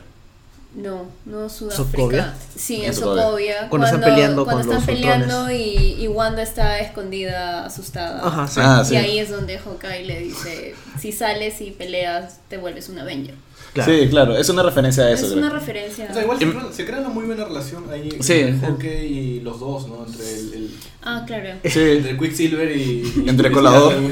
no, 0.75 1.07
no 1.27 1.49
Sudáfrica. 1.49 2.35
Sí, 2.57 2.85
En 2.85 2.95
Sokovia. 2.95 3.23
Sokovia. 3.25 3.69
Cuando 3.69 3.87
están 3.87 4.01
peleando 4.01 4.45
cuando 4.45 4.63
con 4.67 4.77
están 4.77 4.95
los 4.95 5.01
peleando 5.01 5.51
y, 5.51 5.97
y 6.03 6.09
Wanda 6.09 6.43
está 6.43 6.81
escondida, 6.81 7.67
asustada. 7.67 8.27
Ajá, 8.27 8.49
sí. 8.49 8.61
Ah, 8.63 8.83
Y 8.83 8.89
sí. 8.89 8.97
ahí 8.97 9.19
es 9.19 9.31
donde 9.31 9.59
Hawkeye 9.59 10.05
le 10.05 10.19
dice, 10.21 10.75
si 10.99 11.13
sales 11.13 11.61
y 11.61 11.71
peleas, 11.71 12.39
te 12.49 12.57
vuelves 12.57 12.89
un 12.89 12.99
Avenger. 12.99 13.35
Claro. 13.73 13.91
Sí, 13.93 14.09
claro, 14.11 14.37
es 14.37 14.49
una 14.51 14.63
referencia 14.63 15.05
a 15.05 15.11
eso. 15.13 15.25
es 15.27 15.33
creo. 15.33 15.45
una 15.45 15.53
referencia. 15.53 16.09
O 16.11 16.13
sea, 16.13 16.23
igual 16.25 16.39
se 16.39 16.45
Em- 16.45 16.53
crea, 16.53 16.73
se 16.73 16.85
crea 16.85 16.99
una 17.01 17.09
muy 17.09 17.25
buena 17.25 17.45
relación 17.45 17.85
ahí 17.91 18.11
Sí. 18.21 18.35
entre 18.41 18.69
Hawkeye 18.69 19.07
y 19.07 19.41
los 19.41 19.59
dos, 19.61 19.89
¿no? 19.89 20.05
Entre 20.07 20.29
el, 20.31 20.53
el- 20.55 20.71
Ah, 21.03 21.25
claro. 21.27 21.49
Sí. 21.65 21.81
entre 21.81 22.19
Quicksilver 22.19 22.77
y... 22.77 22.81
y- 23.25 23.29
Entre 23.29 23.51
colador. 23.51 23.95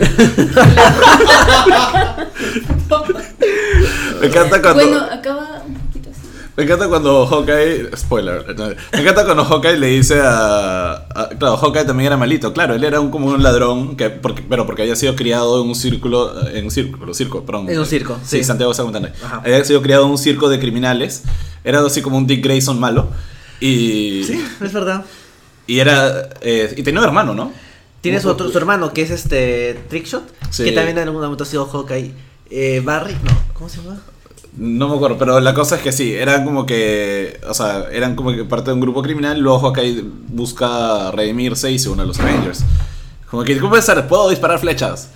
Me 4.21 4.27
encanta 4.27 4.61
cuando... 4.63 4.83
Bueno, 4.83 4.99
acaba. 5.11 5.63
Me 6.57 6.65
encanta 6.65 6.89
cuando 6.89 7.27
Hawkeye. 7.27 7.97
Spoiler. 7.97 8.45
Me 8.93 9.01
encanta 9.01 9.25
cuando 9.25 9.45
Hawkeye 9.45 9.79
le 9.79 9.87
dice 9.87 10.21
a, 10.21 10.93
a- 11.15 11.29
Claro, 11.39 11.57
Hawkeye 11.57 11.85
también 11.85 12.09
era 12.09 12.17
malito. 12.17 12.53
Claro, 12.53 12.75
él 12.75 12.85
era 12.85 13.01
un, 13.01 13.11
como 13.11 13.29
un 13.29 13.43
ladrón, 13.43 13.97
que, 13.97 14.11
porque, 14.11 14.43
pero 14.47 14.67
porque 14.67 14.83
había 14.83 14.97
sido 14.97 15.17
criado 15.17 15.63
en 15.63 15.69
un 15.69 15.75
círculo. 15.75 16.47
En 16.49 16.65
un 16.65 16.71
círculo, 16.71 17.15
circo, 17.15 17.45
perdón. 17.47 17.71
En 17.71 17.79
un 17.79 17.87
circo, 17.87 18.19
Sí, 18.25 18.39
sí. 18.39 18.45
Santiago 18.45 18.73
está 18.73 18.83
contando. 18.83 19.09
Ajá. 19.25 19.43
Había 19.45 19.65
sido 19.65 19.81
criado 19.81 20.05
en 20.05 20.11
un 20.11 20.19
circo 20.19 20.49
de 20.49 20.59
criminales. 20.59 21.23
Era 21.65 21.81
así 21.81 22.03
como 22.03 22.17
un 22.19 22.27
Dick 22.27 22.45
Grayson 22.45 22.79
malo. 22.79 23.09
Y. 23.61 24.25
Sí, 24.25 24.45
es 24.63 24.73
verdad. 24.73 25.05
Y 25.67 25.79
era. 25.79 26.29
eh, 26.43 26.75
y 26.77 26.83
tenía 26.83 27.01
un 27.01 27.07
hermano, 27.07 27.35
¿no? 27.35 27.53
Tienes 28.01 28.25
otro, 28.25 28.51
su 28.51 28.57
hermano 28.59 28.93
que 28.95 29.03
es 29.03 29.11
este 29.11 29.79
Trickshot, 29.89 30.25
Sí. 30.51 30.65
que 30.65 30.73
también 30.73 30.97
en 30.97 31.05
algún 31.09 31.21
momento 31.23 31.45
ha 31.45 31.47
sido 31.47 31.67
Hawkeye. 31.67 32.13
Eh, 32.51 32.81
Barry, 32.85 33.13
no, 33.23 33.31
¿cómo 33.53 33.69
se 33.69 33.77
llama? 33.83 34.01
No 34.57 34.89
me 34.89 34.97
acuerdo, 34.97 35.17
pero 35.17 35.41
la 35.41 35.55
cosa 35.55 35.77
es 35.77 35.83
que 35.83 35.93
sí, 35.93 36.13
eran 36.13 36.45
como 36.45 36.67
que, 36.67 37.41
o 37.49 37.55
sea, 37.55 37.87
eran 37.93 38.17
como 38.17 38.33
que 38.33 38.45
parte 38.45 38.71
de 38.71 38.75
un 38.75 38.81
grupo 38.81 39.03
criminal, 39.03 39.39
luego 39.39 39.61
Hawkeye 39.61 40.05
busca 40.29 41.11
redimirse 41.13 41.71
y 41.71 41.79
se 41.79 41.89
une 41.89 42.03
a 42.03 42.05
los 42.05 42.19
Avengers. 42.19 42.65
Como 43.31 43.45
que, 43.45 43.57
¿cómo 43.59 43.71
puede 43.71 43.83
ser? 43.83 44.07
¿Puedo 44.09 44.29
disparar 44.29 44.59
flechas? 44.59 45.09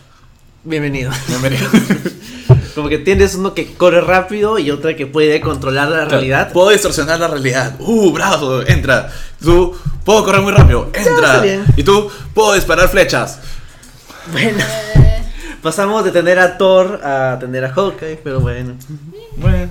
Bienvenido. 0.62 1.10
Bienvenido. 1.28 1.68
Como 2.74 2.88
que 2.88 2.98
tienes 2.98 3.36
uno 3.36 3.54
que 3.54 3.74
corre 3.74 4.00
rápido 4.00 4.58
y 4.58 4.70
otra 4.70 4.96
que 4.96 5.06
puede 5.06 5.40
controlar 5.40 5.88
la 5.90 6.06
realidad. 6.06 6.52
Puedo 6.52 6.70
distorsionar 6.70 7.20
la 7.20 7.28
realidad. 7.28 7.76
Uh, 7.78 8.10
bravo, 8.10 8.62
entra. 8.66 9.12
Tú, 9.40 9.76
puedo 10.04 10.24
correr 10.24 10.40
muy 10.42 10.52
rápido. 10.52 10.90
Entra. 10.92 11.44
Y 11.76 11.84
tú, 11.84 12.10
puedo 12.34 12.54
disparar 12.54 12.88
flechas. 12.88 13.38
Bueno, 14.32 14.58
Eh, 14.58 15.03
pasamos 15.64 16.04
de 16.04 16.12
tener 16.12 16.38
a 16.38 16.56
Thor 16.56 17.00
a 17.02 17.36
tener 17.40 17.64
a 17.64 17.72
Hawkeye, 17.72 18.20
pero 18.22 18.38
bueno. 18.38 18.74
Bueno. 19.36 19.68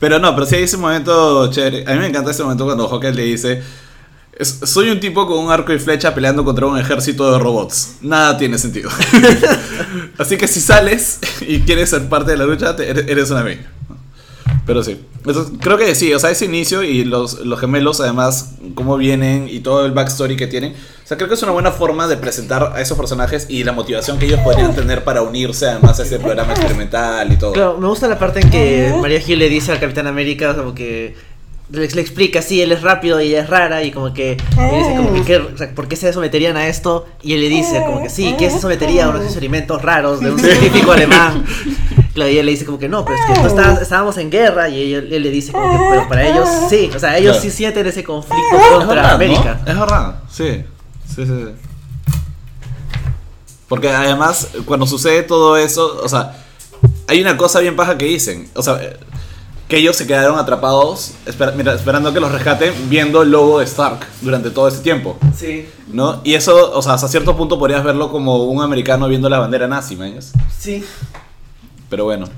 Pero 0.00 0.18
no, 0.18 0.34
pero 0.34 0.46
sí 0.46 0.56
hay 0.56 0.62
ese 0.64 0.76
momento 0.78 1.48
chévere. 1.52 1.84
A 1.86 1.92
mí 1.92 1.98
me 2.00 2.06
encanta 2.08 2.32
ese 2.32 2.42
momento 2.42 2.64
cuando 2.64 2.88
Hawkeye 2.88 3.12
le 3.12 3.22
dice: 3.24 3.62
"Es- 4.32 4.60
Soy 4.64 4.88
un 4.90 4.98
tipo 4.98 5.26
con 5.28 5.38
un 5.44 5.52
arco 5.52 5.72
y 5.72 5.78
flecha 5.78 6.12
peleando 6.14 6.42
contra 6.44 6.66
un 6.66 6.78
ejército 6.78 7.30
de 7.30 7.38
robots. 7.38 7.96
Nada 8.00 8.36
tiene 8.38 8.56
sentido. 8.58 8.90
Así 10.18 10.36
que 10.38 10.48
si 10.48 10.60
sales 10.60 11.18
y 11.42 11.60
quieres 11.60 11.90
ser 11.90 12.08
parte 12.08 12.30
de 12.32 12.38
la 12.38 12.46
lucha, 12.46 12.74
te- 12.74 12.88
eres 12.90 13.06
eres 13.08 13.30
un 13.30 13.36
amigo. 13.36 13.60
Pero 14.66 14.82
sí. 14.82 15.00
Entonces, 15.18 15.52
creo 15.60 15.76
que 15.76 15.94
sí, 15.94 16.12
o 16.14 16.18
sea, 16.18 16.30
ese 16.30 16.44
inicio 16.44 16.82
y 16.82 17.04
los, 17.04 17.40
los 17.44 17.60
gemelos, 17.60 18.00
además, 18.00 18.54
cómo 18.74 18.96
vienen 18.96 19.48
y 19.50 19.60
todo 19.60 19.84
el 19.84 19.92
backstory 19.92 20.36
que 20.36 20.46
tienen. 20.46 20.72
O 20.72 21.06
sea, 21.06 21.16
creo 21.16 21.28
que 21.28 21.34
es 21.34 21.42
una 21.42 21.52
buena 21.52 21.72
forma 21.72 22.06
de 22.06 22.16
presentar 22.16 22.72
a 22.74 22.80
esos 22.80 22.96
personajes 22.96 23.46
y 23.48 23.64
la 23.64 23.72
motivación 23.72 24.18
que 24.18 24.26
ellos 24.26 24.40
podrían 24.40 24.74
tener 24.74 25.02
para 25.02 25.22
unirse 25.22 25.66
además 25.66 25.98
a 25.98 26.04
ese 26.04 26.18
programa 26.20 26.52
experimental 26.52 27.32
y 27.32 27.36
todo. 27.36 27.52
Claro, 27.52 27.78
me 27.78 27.88
gusta 27.88 28.06
la 28.06 28.18
parte 28.18 28.40
en 28.40 28.50
que 28.50 28.94
María 29.00 29.20
Gil 29.20 29.40
le 29.40 29.48
dice 29.48 29.72
al 29.72 29.80
Capitán 29.80 30.06
América 30.06 30.54
como 30.54 30.74
que 30.74 31.14
le, 31.72 31.86
le 31.88 32.00
explica, 32.00 32.42
sí, 32.42 32.60
él 32.62 32.72
es 32.72 32.82
rápido 32.82 33.20
y 33.20 33.28
ella 33.28 33.42
es 33.42 33.50
rara 33.50 33.82
y 33.84 33.90
como 33.92 34.12
que 34.12 34.36
le 34.56 34.78
dice 34.78 34.94
como 34.96 35.12
que, 35.14 35.22
¿qué- 35.22 35.36
o 35.38 35.56
sea, 35.56 35.74
¿por 35.74 35.86
qué 35.88 35.96
se 35.96 36.12
someterían 36.12 36.56
a 36.56 36.66
esto? 36.68 37.06
Y 37.22 37.34
él 37.34 37.40
le 37.40 37.48
dice 37.48 37.82
como 37.86 38.02
que 38.02 38.10
sí, 38.10 38.34
¿qué 38.38 38.50
se 38.50 38.58
sometería 38.60 39.06
a 39.06 39.10
unos 39.10 39.24
experimentos 39.24 39.80
raros 39.82 40.20
de 40.20 40.30
un 40.32 40.38
científico 40.38 40.92
alemán? 40.92 41.44
Claro, 42.12 42.28
y 42.28 42.38
él 42.38 42.46
le 42.46 42.50
dice 42.52 42.64
como 42.64 42.76
que 42.80 42.88
no, 42.88 43.04
pero 43.04 43.16
es 43.16 43.24
que 43.40 43.46
estabas- 43.46 43.80
estábamos 43.80 44.16
en 44.18 44.30
guerra 44.32 44.68
y 44.68 44.94
él, 44.94 45.12
él 45.12 45.22
le 45.22 45.30
dice 45.30 45.52
como 45.52 45.70
que, 45.70 45.78
pero 45.92 46.08
para 46.08 46.26
ellos 46.26 46.48
sí, 46.68 46.90
o 46.94 46.98
sea, 46.98 47.16
ellos 47.16 47.36
Claro. 47.36 47.42
sí 47.50 47.56
sienten 47.56 47.86
ese 47.86 48.02
conflicto 48.02 48.56
Es 48.56 48.66
contra 48.78 49.02
¿no? 49.02 49.08
América. 49.10 49.60
Es 49.64 49.78
verdad, 49.78 50.16
sí. 50.28 50.64
Sí, 51.06 51.24
sí, 51.24 51.26
sí. 51.26 51.50
Porque 53.68 53.88
además, 53.90 54.48
cuando 54.66 54.86
sucede 54.86 55.22
todo 55.22 55.56
eso, 55.56 56.00
o 56.02 56.08
sea, 56.08 56.36
hay 57.06 57.20
una 57.20 57.36
cosa 57.36 57.60
bien 57.60 57.76
paja 57.76 57.96
que 57.96 58.06
dicen. 58.06 58.48
O 58.54 58.62
sea, 58.62 58.80
eh, 58.82 58.96
que 59.70 59.78
ellos 59.78 59.96
se 59.96 60.06
quedaron 60.06 60.38
atrapados 60.38 61.14
mira, 61.56 61.74
esperando 61.74 62.12
que 62.12 62.20
los 62.20 62.30
rescaten 62.30 62.74
viendo 62.90 63.22
el 63.22 63.30
logo 63.30 63.60
de 63.60 63.64
Stark 63.64 64.00
durante 64.20 64.50
todo 64.50 64.68
ese 64.68 64.82
tiempo. 64.82 65.16
Sí, 65.34 65.66
¿No? 65.88 66.20
Y 66.24 66.34
eso, 66.34 66.72
o 66.72 66.82
sea, 66.82 66.94
hasta 66.94 67.08
cierto 67.08 67.36
punto 67.36 67.58
podrías 67.58 67.82
verlo 67.84 68.10
como 68.10 68.44
un 68.44 68.62
americano 68.62 69.08
viendo 69.08 69.28
la 69.28 69.38
bandera 69.38 69.68
nazi, 69.68 69.96
¿me 69.96 70.20
sí. 70.58 70.84
Pero 71.88 72.04
bueno. 72.04 72.28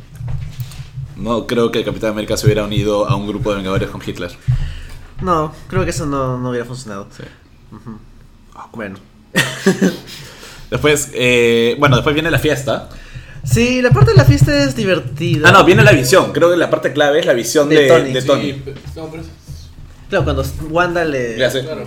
No 1.17 1.47
creo 1.47 1.71
que 1.73 1.81
el 1.81 1.85
Capitán 1.85 2.11
América 2.11 2.37
se 2.37 2.47
hubiera 2.47 2.65
unido 2.65 3.09
a 3.09 3.17
un 3.17 3.27
grupo 3.27 3.51
de 3.51 3.57
vengadores 3.57 3.89
con 3.89 4.03
Hitler. 4.05 4.31
No, 5.23 5.53
creo 5.69 5.85
que 5.85 5.91
eso 5.91 6.05
no, 6.05 6.39
no 6.39 6.51
hubiera 6.51 6.67
funcionado. 6.67 7.09
Sí. 7.17 7.25
Bueno. 8.73 8.99
Después, 10.71 11.11
eh, 11.13 11.77
bueno, 11.79 11.97
después 11.97 12.15
viene 12.15 12.31
la 12.31 12.39
fiesta. 12.39 12.89
Sí, 13.45 13.83
la 13.83 13.91
parte 13.91 14.13
de 14.13 14.17
la 14.17 14.25
fiesta 14.25 14.57
es 14.65 14.77
divertida. 14.77 15.49
Ah, 15.49 15.53
no, 15.53 15.65
viene 15.65 15.83
la 15.83 15.93
visión. 15.93 16.33
Creo 16.33 16.51
que 16.51 16.57
la 16.57 16.71
parte 16.71 16.93
clave 16.93 17.19
es 17.21 17.27
la 17.27 17.33
visión 17.33 17.69
De 17.69 17.83
de, 17.83 17.89
Tony. 17.89 18.13
de 18.13 18.21
Sí, 18.21 18.27
Tony. 18.27 18.43
Sí, 18.53 18.63
pe- 18.65 18.75
no, 18.97 19.07
pero 19.11 19.23
es- 19.23 19.29
Claro, 20.09 20.25
cuando 20.25 20.45
Wanda 20.71 21.05
le... 21.05 21.35
Claro. 21.37 21.85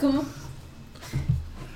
¿Cómo? 0.00 0.24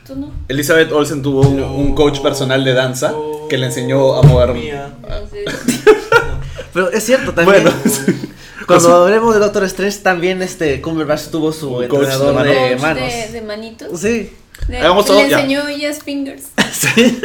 ¿Tú 0.06 0.14
no? 0.16 0.30
Elizabeth 0.48 0.92
Olsen 0.92 1.22
tuvo 1.22 1.40
un, 1.48 1.60
un 1.60 1.94
coach 1.94 2.20
personal 2.20 2.62
de 2.64 2.74
danza 2.74 3.12
que 3.48 3.58
le 3.58 3.66
enseñó 3.66 4.14
a 4.14 4.22
mover. 4.22 4.52
Mía. 4.52 4.94
Pero 6.72 6.90
es 6.90 7.04
cierto, 7.04 7.32
también. 7.32 7.64
Bueno, 7.64 7.76
Cuando 8.66 9.04
hablemos 9.04 9.32
de 9.34 9.40
Doctor 9.40 9.64
Strange, 9.64 9.98
también 9.98 10.42
este 10.42 10.80
Cumberbatch 10.82 11.28
tuvo 11.28 11.52
su 11.52 11.70
Un 11.70 11.88
coach 11.88 12.00
entrenador 12.02 12.42
de 12.44 12.76
manos. 12.76 13.02
De, 13.12 13.28
de 13.32 13.42
manitos. 13.42 14.00
Sí. 14.00 14.32
Le, 14.68 14.80
enseñó 14.80 15.66
ellas 15.68 16.00
fingers. 16.04 16.44
sí. 16.72 17.18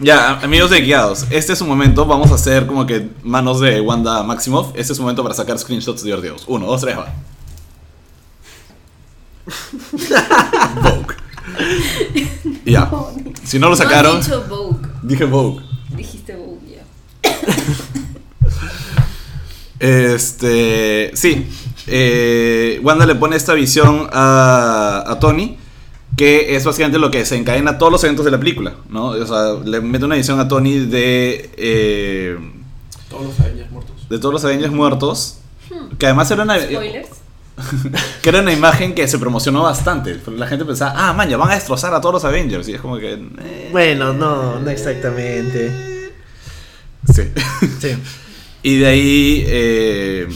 Ya, 0.00 0.40
amigos 0.40 0.70
de 0.70 0.80
guiados, 0.80 1.26
este 1.30 1.52
es 1.52 1.58
su 1.58 1.66
momento. 1.66 2.06
Vamos 2.06 2.30
a 2.32 2.34
hacer 2.36 2.66
como 2.66 2.86
que 2.86 3.08
manos 3.22 3.60
de 3.60 3.80
Wanda 3.82 4.22
Maximoff. 4.22 4.68
Este 4.74 4.92
es 4.92 4.96
su 4.96 5.02
momento 5.02 5.22
para 5.22 5.34
sacar 5.34 5.58
screenshots 5.58 6.02
divertidos. 6.02 6.44
Uno, 6.46 6.66
dos, 6.66 6.80
tres, 6.80 6.96
va. 6.96 7.12
Vogue. 10.82 11.16
Ya. 12.64 12.90
Si 13.44 13.58
no 13.58 13.68
lo 13.68 13.76
sacaron, 13.76 14.14
No 14.14 14.18
has 14.20 14.26
dicho 14.26 14.44
Vogue. 14.48 14.88
dije 15.02 15.24
Vogue. 15.24 15.62
Dijiste 15.90 16.34
Vogue 16.36 16.60
ya. 16.76 16.82
Este. 19.80 21.10
Sí. 21.14 21.46
eh, 21.86 22.78
Wanda 22.82 23.06
le 23.06 23.14
pone 23.14 23.36
esta 23.36 23.54
visión 23.54 24.08
a, 24.12 25.04
a 25.06 25.18
Tony. 25.18 25.56
Que 26.16 26.56
es 26.56 26.64
básicamente 26.64 26.98
lo 26.98 27.10
que 27.10 27.18
desencadena 27.18 27.78
todos 27.78 27.92
los 27.92 28.02
eventos 28.04 28.24
de 28.24 28.30
la 28.30 28.38
película. 28.38 28.74
¿no? 28.88 29.06
O 29.08 29.26
sea, 29.26 29.54
le 29.64 29.80
mete 29.80 30.04
una 30.04 30.16
visión 30.16 30.38
a 30.40 30.48
Tony 30.48 30.78
de. 30.80 31.50
eh, 31.56 32.36
Todos 33.08 33.26
los 33.26 33.40
Avengers 33.40 33.70
muertos. 33.70 34.08
de 34.08 34.18
todos 34.18 34.32
los 34.34 34.44
Avengers 34.44 34.72
muertos. 34.72 35.36
Que 35.98 36.06
además 36.06 36.30
era 36.30 36.42
una, 36.42 36.58
Spoilers. 36.58 37.08
que 38.22 38.28
era 38.28 38.40
una 38.40 38.52
imagen 38.52 38.94
que 38.94 39.06
se 39.06 39.18
promocionó 39.18 39.62
bastante. 39.62 40.18
La 40.36 40.46
gente 40.46 40.64
pensaba, 40.64 40.92
ah, 40.96 41.12
man, 41.12 41.28
ya 41.28 41.36
van 41.36 41.50
a 41.50 41.54
destrozar 41.54 41.94
a 41.94 42.00
todos 42.00 42.14
los 42.14 42.24
Avengers. 42.24 42.68
Y 42.68 42.74
es 42.74 42.80
como 42.80 42.98
que. 42.98 43.12
eh, 43.12 43.68
Bueno, 43.70 44.12
no, 44.12 44.58
no 44.60 44.70
exactamente. 44.70 46.10
sí. 47.14 47.22
Sí. 47.80 47.96
Y 48.62 48.76
de 48.76 48.86
ahí, 48.86 49.44
eh, 49.46 50.28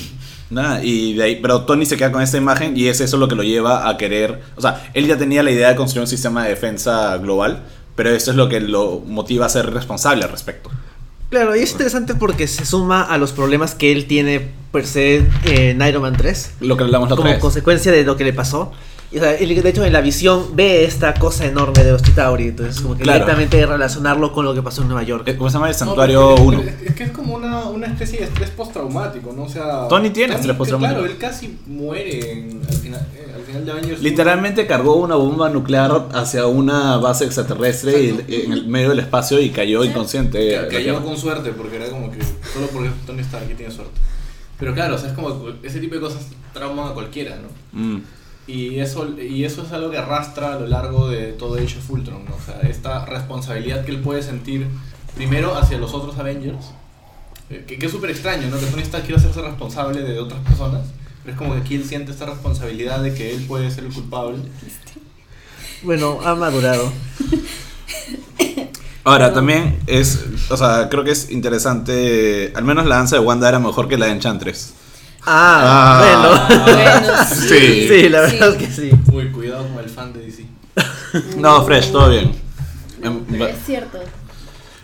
nada, 0.55 0.83
y 0.83 1.15
de 1.15 1.23
ahí, 1.23 1.37
pero 1.43 1.63
Tony 1.63 1.85
se 1.85 1.97
queda 1.97 2.11
con 2.13 2.23
esta 2.23 2.37
imagen 2.37 2.77
y 2.77 2.89
es 2.89 3.01
eso 3.01 3.17
lo 3.17 3.29
que 3.29 3.35
lo 3.35 3.43
lleva 3.43 3.89
a 3.89 3.97
querer, 3.97 4.41
o 4.57 4.61
sea, 4.61 4.91
él 4.95 5.07
ya 5.07 5.19
tenía 5.19 5.43
la 5.43 5.51
idea 5.51 5.69
de 5.69 5.77
construir 5.77 6.03
un 6.03 6.09
sistema 6.09 6.45
de 6.45 6.51
defensa 6.51 7.17
global, 7.19 7.63
pero 7.97 8.11
esto 8.11 8.31
es 8.31 8.37
lo 8.37 8.49
que 8.49 8.61
lo 8.61 9.03
motiva 9.07 9.47
a 9.47 9.49
ser 9.49 9.73
responsable 9.73 10.25
al 10.25 10.31
respecto. 10.31 10.71
Claro, 11.31 11.57
y 11.57 11.61
es 11.61 11.73
interesante 11.73 12.15
porque 12.15 12.47
se 12.47 12.65
suma 12.65 13.03
a 13.03 13.19
los 13.19 13.33
problemas 13.33 13.75
que 13.75 13.91
él 13.91 14.07
tiene 14.07 14.51
per 14.71 14.87
se 14.87 15.27
en 15.45 15.83
Iron 15.83 16.03
Man 16.03 16.15
3. 16.17 16.55
Lo 16.61 16.77
que 16.77 16.85
hablamos 16.85 17.09
la 17.09 17.15
otra 17.15 17.23
como 17.23 17.33
vez. 17.33 17.41
consecuencia 17.41 17.91
de 17.91 18.05
lo 18.05 18.17
que 18.17 18.25
le 18.25 18.33
pasó. 18.33 18.73
Y, 19.15 19.19
o 19.19 19.21
sea, 19.21 19.35
él, 19.37 19.63
de 19.63 19.69
hecho, 19.71 19.85
en 19.85 19.93
la 19.93 20.01
visión 20.01 20.57
ve 20.57 20.85
esta 20.85 21.15
cosa 21.15 21.47
enorme 21.47 21.85
de 21.85 21.93
los 21.93 22.03
Chitauri. 22.03 22.49
Entonces, 22.49 22.81
como 22.81 22.97
que 22.97 23.05
Claro. 23.05 23.21
directamente 23.21 23.65
relacionarlo 23.65 24.33
con 24.33 24.45
lo 24.45 24.53
que 24.55 24.61
pasó 24.63 24.83
en 24.83 24.89
Nueva 24.89 25.05
York. 25.05 25.29
Eh, 25.29 25.37
¿Cómo 25.37 25.49
se 25.51 25.55
llama 25.55 25.69
el 25.69 25.73
No, 25.75 25.79
Santuario 25.79 26.35
pero 26.35 26.45
1? 26.49 26.61
es, 26.63 26.83
es 26.83 26.95
que 26.97 27.05
es 27.05 27.11
como 27.13 27.37
una, 27.37 27.65
una 27.67 27.87
especie 27.87 28.19
de 28.19 28.25
estrés 28.25 28.51
postraumático, 28.51 29.33
¿no? 29.33 29.45
O 29.45 29.49
sea. 29.49 29.87
Tony 29.89 30.11
tiene 30.11 30.35
estrés 30.35 30.57
postraumático. 30.57 30.99
Claro, 31.01 31.13
él 31.13 31.19
casi 31.19 31.57
muere 31.67 32.33
en- 32.33 32.61
al, 32.69 32.75
final, 32.77 33.07
eh, 33.15 33.33
al 33.37 33.43
final 33.43 33.65
de 33.65 33.71
Avengers. 33.71 34.03
Literalmente 34.03 34.67
cargó 34.67 34.97
una 34.97 35.15
bomba 35.15 35.49
nuclear 35.49 36.09
hacia 36.13 36.47
una 36.47 36.97
base 36.97 37.25
extraterrestre 37.25 38.03
y- 38.27 38.35
en 38.47 38.53
el 38.53 38.67
medio 38.67 38.89
del 38.89 38.99
espacio 38.99 39.39
y 39.41 39.51
cayó 39.51 39.85
inconsciente. 39.85 40.39
Que, 40.41 40.57
a 40.59 40.63
la 40.63 40.69
cayó 40.69 41.05
con 41.05 41.17
suerte, 41.17 41.51
porque 41.53 41.77
era 41.77 41.89
como 41.89 42.11
que 42.11 42.19
solo 42.53 42.67
porque 42.73 42.91
Tony 43.07 43.21
Stark 43.21 43.45
aquí 43.45 43.55
tiene 43.55 43.73
suerte. 43.73 43.93
Pero 44.59 44.75
claro, 44.75 44.97
o 44.97 44.99
sea, 44.99 45.09
es 45.11 45.15
como 45.15 45.37
ese 45.63 45.79
tipo 45.79 45.95
de 45.95 46.01
cosas 46.01 46.27
trauman 46.53 46.89
a 46.91 46.95
cualquiera, 46.95 47.37
¿no? 47.37 47.49
Mm. 47.81 48.03
Y 48.47 48.79
eso, 48.79 49.09
y 49.19 49.45
eso 49.45 49.63
es 49.63 49.73
algo 49.73 49.91
que 49.91 49.97
arrastra 49.97 50.55
a 50.55 50.61
lo 50.61 50.67
largo 50.67 51.09
de 51.09 51.33
todo 51.33 51.55
Age 51.55 51.79
of 51.79 51.91
Ultron, 51.91 52.25
¿no? 52.27 52.35
O 52.35 52.41
sea, 52.45 52.61
esta 52.69 53.07
responsabilidad 53.07 53.85
que 53.85 53.93
él 53.93 54.01
puede 54.01 54.23
sentir 54.23 54.67
primero 55.15 55.57
hacia 55.57 55.79
los 55.79 55.95
otros 55.95 56.19
Avengers, 56.19 56.73
eh, 57.49 57.65
que, 57.67 57.79
que 57.79 57.87
es 57.87 57.93
súper 57.93 58.11
extraño, 58.11 58.49
¿no? 58.49 58.59
Que 58.59 58.67
Tony 58.67 58.83
Stark 58.83 59.05
quiere 59.05 59.19
hacerse 59.19 59.41
responsable 59.41 60.03
de 60.03 60.19
otras 60.19 60.41
personas, 60.41 60.83
pero 61.23 61.33
es 61.33 61.39
como 61.39 61.55
que 61.55 61.61
aquí 61.61 61.75
él 61.75 61.85
siente 61.85 62.13
esta 62.13 62.27
responsabilidad 62.27 63.03
de 63.03 63.15
que 63.15 63.35
él 63.35 63.45
puede 63.47 63.71
ser 63.71 63.85
el 63.85 63.93
culpable. 63.95 64.39
Bueno, 65.83 66.19
ha 66.25 66.35
madurado. 66.35 66.93
Ahora, 69.05 69.35
también 69.35 69.79
es, 69.87 70.25
o 70.49 70.57
sea, 70.57 70.89
creo 70.89 71.05
que 71.05 71.11
es 71.11 71.31
interesante, 71.31 72.53
al 72.55 72.65
menos 72.65 72.87
la 72.87 72.97
danza 72.97 73.17
de 73.17 73.23
Wanda 73.23 73.49
era 73.49 73.59
mejor 73.59 73.87
que 73.87 73.99
la 73.99 74.07
de 74.07 74.13
Enchantress. 74.13 74.73
Ah, 75.27 76.47
bueno. 76.49 76.65
Bueno, 76.65 77.13
Sí. 77.29 77.87
Sí, 77.89 78.09
la 78.09 78.21
verdad 78.23 78.51
Sí. 78.59 78.63
es 78.65 78.69
que 78.69 78.73
sí. 78.75 78.91
Uy, 79.13 79.31
cuidado 79.33 79.67
con 79.69 79.83
el 79.83 79.91
fan 79.91 80.13
de 80.13 80.21
DC. 80.21 80.47
No, 81.37 81.65
Fresh, 81.65 81.93
todo 81.93 82.11
bien. 82.11 82.33
No, 83.01 83.09
Em, 83.11 83.43
es 83.43 83.57
cierto. 83.67 83.99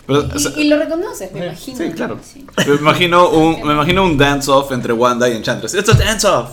Pero, 0.07 0.22
Y, 0.22 0.37
o 0.37 0.38
sea, 0.38 0.53
y 0.57 0.64
lo 0.68 0.76
reconoces, 0.79 1.33
me 1.33 1.40
eh, 1.40 1.46
imagino. 1.46 1.76
sí, 1.79 1.90
claro. 1.92 2.18
Sí. 2.22 2.46
Me 2.66 2.74
imagino 2.74 3.29
un, 3.31 3.62
me 3.66 3.72
imagino 3.74 4.03
un 4.05 4.16
dance-off 4.18 4.72
entre 4.72 4.92
Wanda 4.92 5.29
y 5.29 5.37
Enchantress. 5.37 5.74
It's 5.74 5.88
a 5.88 5.94
dance-off. 5.94 6.50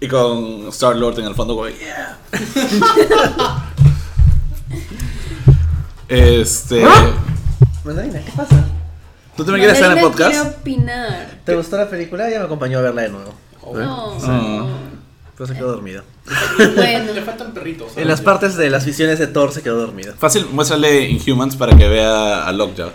Y 0.00 0.08
con 0.08 0.68
Star-Lord 0.68 1.18
en 1.20 1.26
el 1.26 1.34
fondo, 1.34 1.54
como, 1.56 1.68
yeah. 1.68 2.18
este... 6.08 6.84
Mandarina, 7.84 8.20
¿qué 8.24 8.32
pasa? 8.36 8.64
¿Tú 9.36 9.44
también 9.44 9.64
quieres 9.66 9.76
estar 9.78 9.92
en 9.92 9.98
el 9.98 10.04
podcast? 10.04 10.32
quiere 10.34 10.48
opinar. 10.48 11.30
¿Te 11.44 11.56
gustó 11.56 11.76
la 11.76 11.88
película? 11.88 12.30
Ya 12.30 12.38
me 12.38 12.44
acompañó 12.44 12.78
a 12.78 12.82
verla 12.82 13.02
de 13.02 13.08
nuevo. 13.10 13.34
No, 13.74 14.18
Ah. 14.22 14.26
no. 14.28 14.94
Pero 15.36 15.46
se 15.48 15.54
quedó 15.54 15.72
dormido. 15.72 16.04
Bueno. 16.76 17.12
Le 17.12 17.22
faltan 17.22 17.52
perritos. 17.52 17.88
¿sabes? 17.88 18.02
En 18.02 18.08
las 18.08 18.20
partes 18.20 18.56
de 18.56 18.70
las 18.70 18.84
visiones 18.86 19.18
de 19.18 19.26
Thor 19.26 19.50
se 19.52 19.62
quedó 19.62 19.78
dormido. 19.78 20.14
Fácil, 20.16 20.46
muéstrale 20.52 21.08
Inhumans 21.08 21.56
para 21.56 21.76
que 21.76 21.88
vea 21.88 22.44
a 22.46 22.52
Lockjaw. 22.52 22.90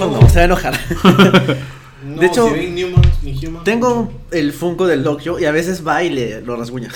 No, 0.00 0.28
se 0.28 0.34
va 0.36 0.40
a 0.40 0.44
enojar. 0.44 0.74
No, 2.00 2.20
de 2.20 2.26
hecho, 2.28 2.46
si 2.46 2.54
ven 2.54 2.74
Newman, 2.76 3.02
Inhuman, 3.24 3.64
Tengo 3.64 4.12
el 4.30 4.52
Funko 4.52 4.86
del 4.86 5.02
Lockjaw 5.02 5.40
y 5.40 5.46
a 5.46 5.50
veces 5.50 5.84
va 5.84 6.00
y 6.04 6.10
le 6.10 6.40
lo 6.42 6.54
rasguña. 6.54 6.88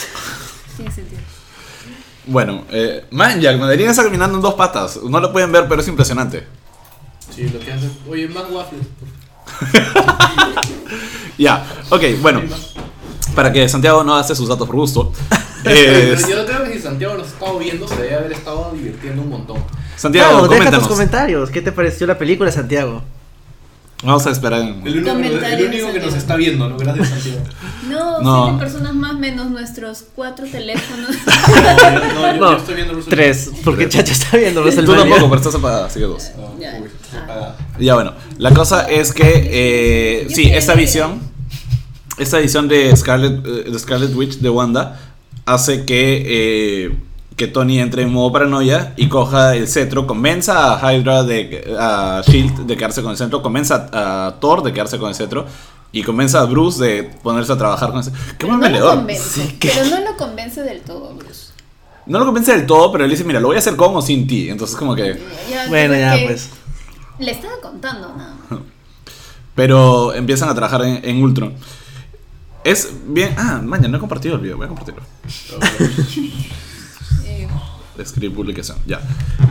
Tiene 0.77 0.93
sentido. 0.93 1.21
Bueno, 2.25 2.65
eh, 2.71 3.05
Manjack, 3.11 3.59
Mandarín 3.59 3.89
está 3.91 4.05
caminando 4.05 4.37
en 4.39 4.43
dos 4.43 4.55
patas. 4.55 5.01
No 5.03 5.19
lo 5.19 5.33
pueden 5.33 5.51
ver, 5.51 5.67
pero 5.69 5.81
es 5.81 5.89
impresionante. 5.89 6.47
Sí, 7.35 7.49
lo 7.49 7.59
que 7.61 7.73
hace. 7.73 7.89
Oye, 8.09 8.29
más 8.29 8.45
waffles. 8.51 8.83
Ya, 11.39 11.65
ok, 11.91 12.03
bueno. 12.21 12.43
Para 13.35 13.53
que 13.53 13.67
Santiago 13.69 14.05
no 14.05 14.15
hace 14.17 14.35
sus 14.35 14.49
datos 14.49 14.67
por 14.67 14.77
gusto. 14.77 15.13
Pero 15.65 16.15
yo 16.29 16.45
creo 16.47 16.65
que 16.65 16.73
si 16.75 16.81
Santiago 16.81 17.17
nos 17.17 17.29
estaba 17.29 17.59
viendo, 17.59 17.89
se 17.89 17.97
debe 17.97 18.15
haber 18.17 18.33
estado 18.33 18.73
divirtiendo 18.75 19.23
un 19.23 19.31
montón. 19.31 19.57
Santiago, 19.97 20.47
Claro, 20.47 20.49
deja 20.49 20.71
tus 20.79 20.87
comentarios. 20.89 21.51
¿Qué 21.51 21.63
te 21.63 21.73
pareció 21.73 22.07
la 22.07 22.19
película, 22.19 22.51
Santiago? 22.53 23.03
Vamos 24.05 24.27
a 24.27 24.31
esperar. 24.31 24.61
en- 24.61 24.87
El 24.87 24.99
único, 24.99 25.11
el 25.47 25.67
único 25.69 25.93
que 25.93 26.01
nos 26.01 26.15
está 26.15 26.37
viendo, 26.37 26.69
¿no? 26.69 26.77
Gracias, 26.77 27.09
Santiago. 27.09 27.41
No, 27.89 28.21
No. 28.21 28.45
siete 28.47 28.59
personas 28.59 28.95
más 28.95 29.15
menos 29.19 29.51
nuestros 29.51 30.05
cuatro 30.15 30.47
teléfonos. 30.47 31.11
No, 31.11 31.55
yo, 31.55 32.15
no, 32.15 32.33
yo, 32.35 32.41
No, 32.41 32.51
yo 32.53 32.57
estoy 32.59 32.75
viendo 32.75 32.95
Russell 32.95 33.11
Tres, 33.11 33.51
porque. 33.65 33.89
Chacho 33.89 34.13
está 34.13 34.37
viendo 34.37 34.61
Tú 34.61 34.67
WrestleMania. 34.67 35.03
tampoco, 35.05 35.29
pero 35.31 35.41
estás 35.41 35.55
apagada, 35.55 35.87
así 35.87 35.99
que 36.01 36.07
dos. 36.07 36.31
No, 36.37 36.59
Ya. 36.61 36.81
Ya 37.79 37.95
bueno, 37.95 38.13
la 38.39 38.53
cosa 38.53 38.89
es 38.89 39.13
que 39.13 39.49
eh, 39.51 40.27
sí, 40.31 40.51
esta 40.53 40.75
visión, 40.75 41.21
esta 42.19 42.39
visión 42.39 42.69
de 42.69 42.95
Scarlet, 42.97 43.45
eh, 43.45 43.71
de 43.71 43.79
Scarlet 43.79 44.15
Witch 44.15 44.39
de 44.39 44.51
Wanda 44.51 45.01
hace 45.47 45.85
que, 45.85 46.23
eh, 46.27 46.97
que 47.37 47.49
Tony 47.49 47.81
entre 47.81 48.03
en 48.03 48.13
modo 48.13 48.33
paranoia 48.33 48.95
y 48.97 49.09
coja 49.09 49.57
el 49.57 49.69
cetro, 49.69 50.07
convenza 50.07 50.87
a 50.87 50.95
Hydra 50.95 51.25
de 51.25 51.75
a 51.79 52.23
Shield 52.27 52.67
de 52.67 52.77
quedarse 52.77 53.03
con 53.03 53.13
el 53.13 53.17
cetro, 53.17 53.43
convenza 53.43 53.89
a, 53.93 54.37
Thor 54.41 54.63
de 54.63 54.73
quedarse 54.73 54.99
con 54.99 55.09
el 55.09 55.15
cetro 55.15 55.47
y 55.91 56.03
convenza 56.03 56.41
a 56.41 56.45
Bruce 56.45 56.83
de 56.83 57.05
ponerse 57.23 57.53
a 57.53 57.59
trabajar 57.59 57.91
con 57.91 58.01
ese. 58.01 58.13
¡Qué 58.39 58.47
buen 58.47 58.59
no 58.59 58.65
vendedor! 58.65 58.97
convence, 58.97 59.57
pero 59.61 59.85
no 59.87 60.01
lo 60.01 60.17
convence 60.17 60.63
del 60.63 60.81
todo, 60.81 61.15
Bruce. 61.15 61.53
No 62.07 62.19
lo 62.19 62.25
convence 62.25 62.53
del 62.53 62.67
todo, 62.67 62.91
pero 62.91 63.05
él 63.05 63.11
dice, 63.11 63.25
mira, 63.25 63.39
lo 63.39 63.49
voy 63.49 63.57
a 63.57 63.61
hacer 63.61 63.77
con 63.77 63.95
o 63.95 64.03
sin 64.03 64.27
ti. 64.27 64.49
Entonces 64.49 64.77
como 64.77 64.95
que... 64.95 65.21
Ya, 65.49 65.69
Bueno, 65.69 65.95
ya, 65.95 66.17
que 66.17 66.27
pues. 66.27 66.51
Le 67.23 67.31
estaba 67.31 67.55
contando 67.63 68.13
nada. 68.17 68.35
más. 68.51 68.61
Pero 69.55 70.13
empiezan 70.15 70.49
a 70.49 70.55
trabajar 70.55 70.83
en, 70.85 71.01
en 71.05 71.23
Ultron. 71.23 71.55
Es 72.65 72.89
bien... 73.07 73.35
Ah, 73.37 73.61
mañana 73.63 73.89
no 73.89 73.97
he 73.99 74.01
compartido 74.01 74.35
el 74.37 74.41
video, 74.41 74.57
voy 74.57 74.67
a 74.67 74.69
compartirlo. 74.69 75.03
Eh, 77.25 77.47
Escribir 77.99 78.35
publicación, 78.35 78.79
ya. 78.87 79.01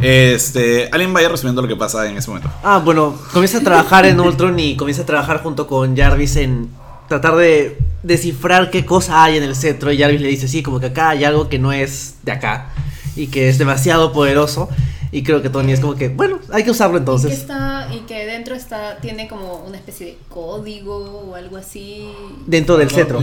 Este, 0.02 0.90
alguien 0.92 1.14
vaya 1.14 1.30
resumiendo 1.30 1.62
lo 1.62 1.68
que 1.68 1.76
pasa 1.76 2.08
en 2.10 2.18
ese 2.18 2.30
momento. 2.30 2.50
Ah, 2.64 2.82
bueno, 2.84 3.16
comienza 3.32 3.60
a 3.60 3.62
trabajar 3.62 4.06
en 4.06 4.20
Ultron 4.20 4.60
y 4.60 4.76
comienza 4.76 5.04
a 5.04 5.06
trabajar 5.06 5.42
junto 5.44 5.68
con 5.68 5.96
Jarvis 5.96 6.36
en 6.38 6.70
tratar 7.08 7.36
de 7.36 7.78
descifrar 8.04 8.72
qué 8.72 8.86
cosa 8.86 9.24
hay 9.24 9.38
en 9.38 9.44
el 9.44 9.56
cetro. 9.56 9.92
Y 9.92 10.00
Jarvis 10.00 10.22
le 10.22 10.28
dice, 10.28 10.48
sí, 10.48 10.64
como 10.64 10.80
que 10.80 10.88
acá 10.88 11.10
hay 11.10 11.24
algo 11.24 11.48
que 11.50 11.60
no 11.60 11.72
es 11.72 12.16
de 12.24 12.32
acá 12.32 12.70
y 13.16 13.28
que 13.28 13.50
es 13.50 13.58
demasiado 13.58 14.12
poderoso. 14.14 14.70
Y 15.14 15.24
creo 15.24 15.42
que 15.42 15.50
Tony 15.50 15.74
es 15.74 15.82
como 15.82 15.96
que, 15.96 16.08
bueno, 16.08 16.40
hay 16.54 16.64
que 16.64 16.72
usarlo 16.72 16.96
y 16.96 17.00
que 17.00 17.02
entonces. 17.02 17.32
está 17.34 17.90
y 17.94 18.00
que 18.02 18.26
dentro 18.26 18.56
está 18.56 18.98
tiene 19.02 19.28
como 19.28 19.56
una 19.68 19.76
especie 19.76 20.06
de 20.06 20.18
código 20.30 20.96
o 21.30 21.36
algo 21.36 21.58
así. 21.58 22.10
Dentro 22.48 22.78
del 22.78 22.88
No, 22.88 22.94
cetro. 22.96 23.22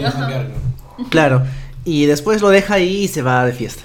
Claro. 1.09 1.42
Y 1.85 2.05
después 2.07 2.42
lo 2.42 2.51
deja 2.51 2.74
ahí 2.74 3.05
y 3.05 3.09
se 3.09 3.22
va 3.22 3.46
de 3.46 3.53
fiesta. 3.55 3.83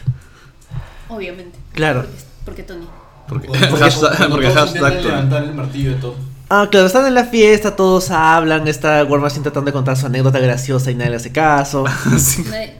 Obviamente. 1.09 1.57
Claro. 1.73 2.01
Porque, 2.01 2.17
porque 2.45 2.63
Tony. 2.63 2.87
Porque, 3.27 3.47
hashtag- 3.47 4.29
porque 4.29 4.47
todos 4.49 4.59
hashtag 4.59 4.75
intentan 4.75 4.91
Tony. 4.97 5.03
levantar 5.03 5.43
el 5.43 5.53
martillo 5.55 5.89
de 5.91 5.95
todo. 5.97 6.15
Ah, 6.49 6.67
claro, 6.69 6.85
están 6.87 7.05
en 7.07 7.15
la 7.15 7.23
fiesta, 7.25 7.75
todos 7.75 8.11
hablan, 8.11 8.67
está 8.67 9.03
War 9.05 9.19
Machine 9.21 9.43
tratando 9.43 9.67
de 9.67 9.73
contar 9.73 9.97
su 9.97 10.05
anécdota 10.05 10.39
graciosa 10.39 10.91
y 10.91 10.95
nadie 10.95 11.11
le 11.11 11.15
hace 11.15 11.31
caso. 11.31 11.85
Sí. 12.19 12.43
Nadie- 12.49 12.75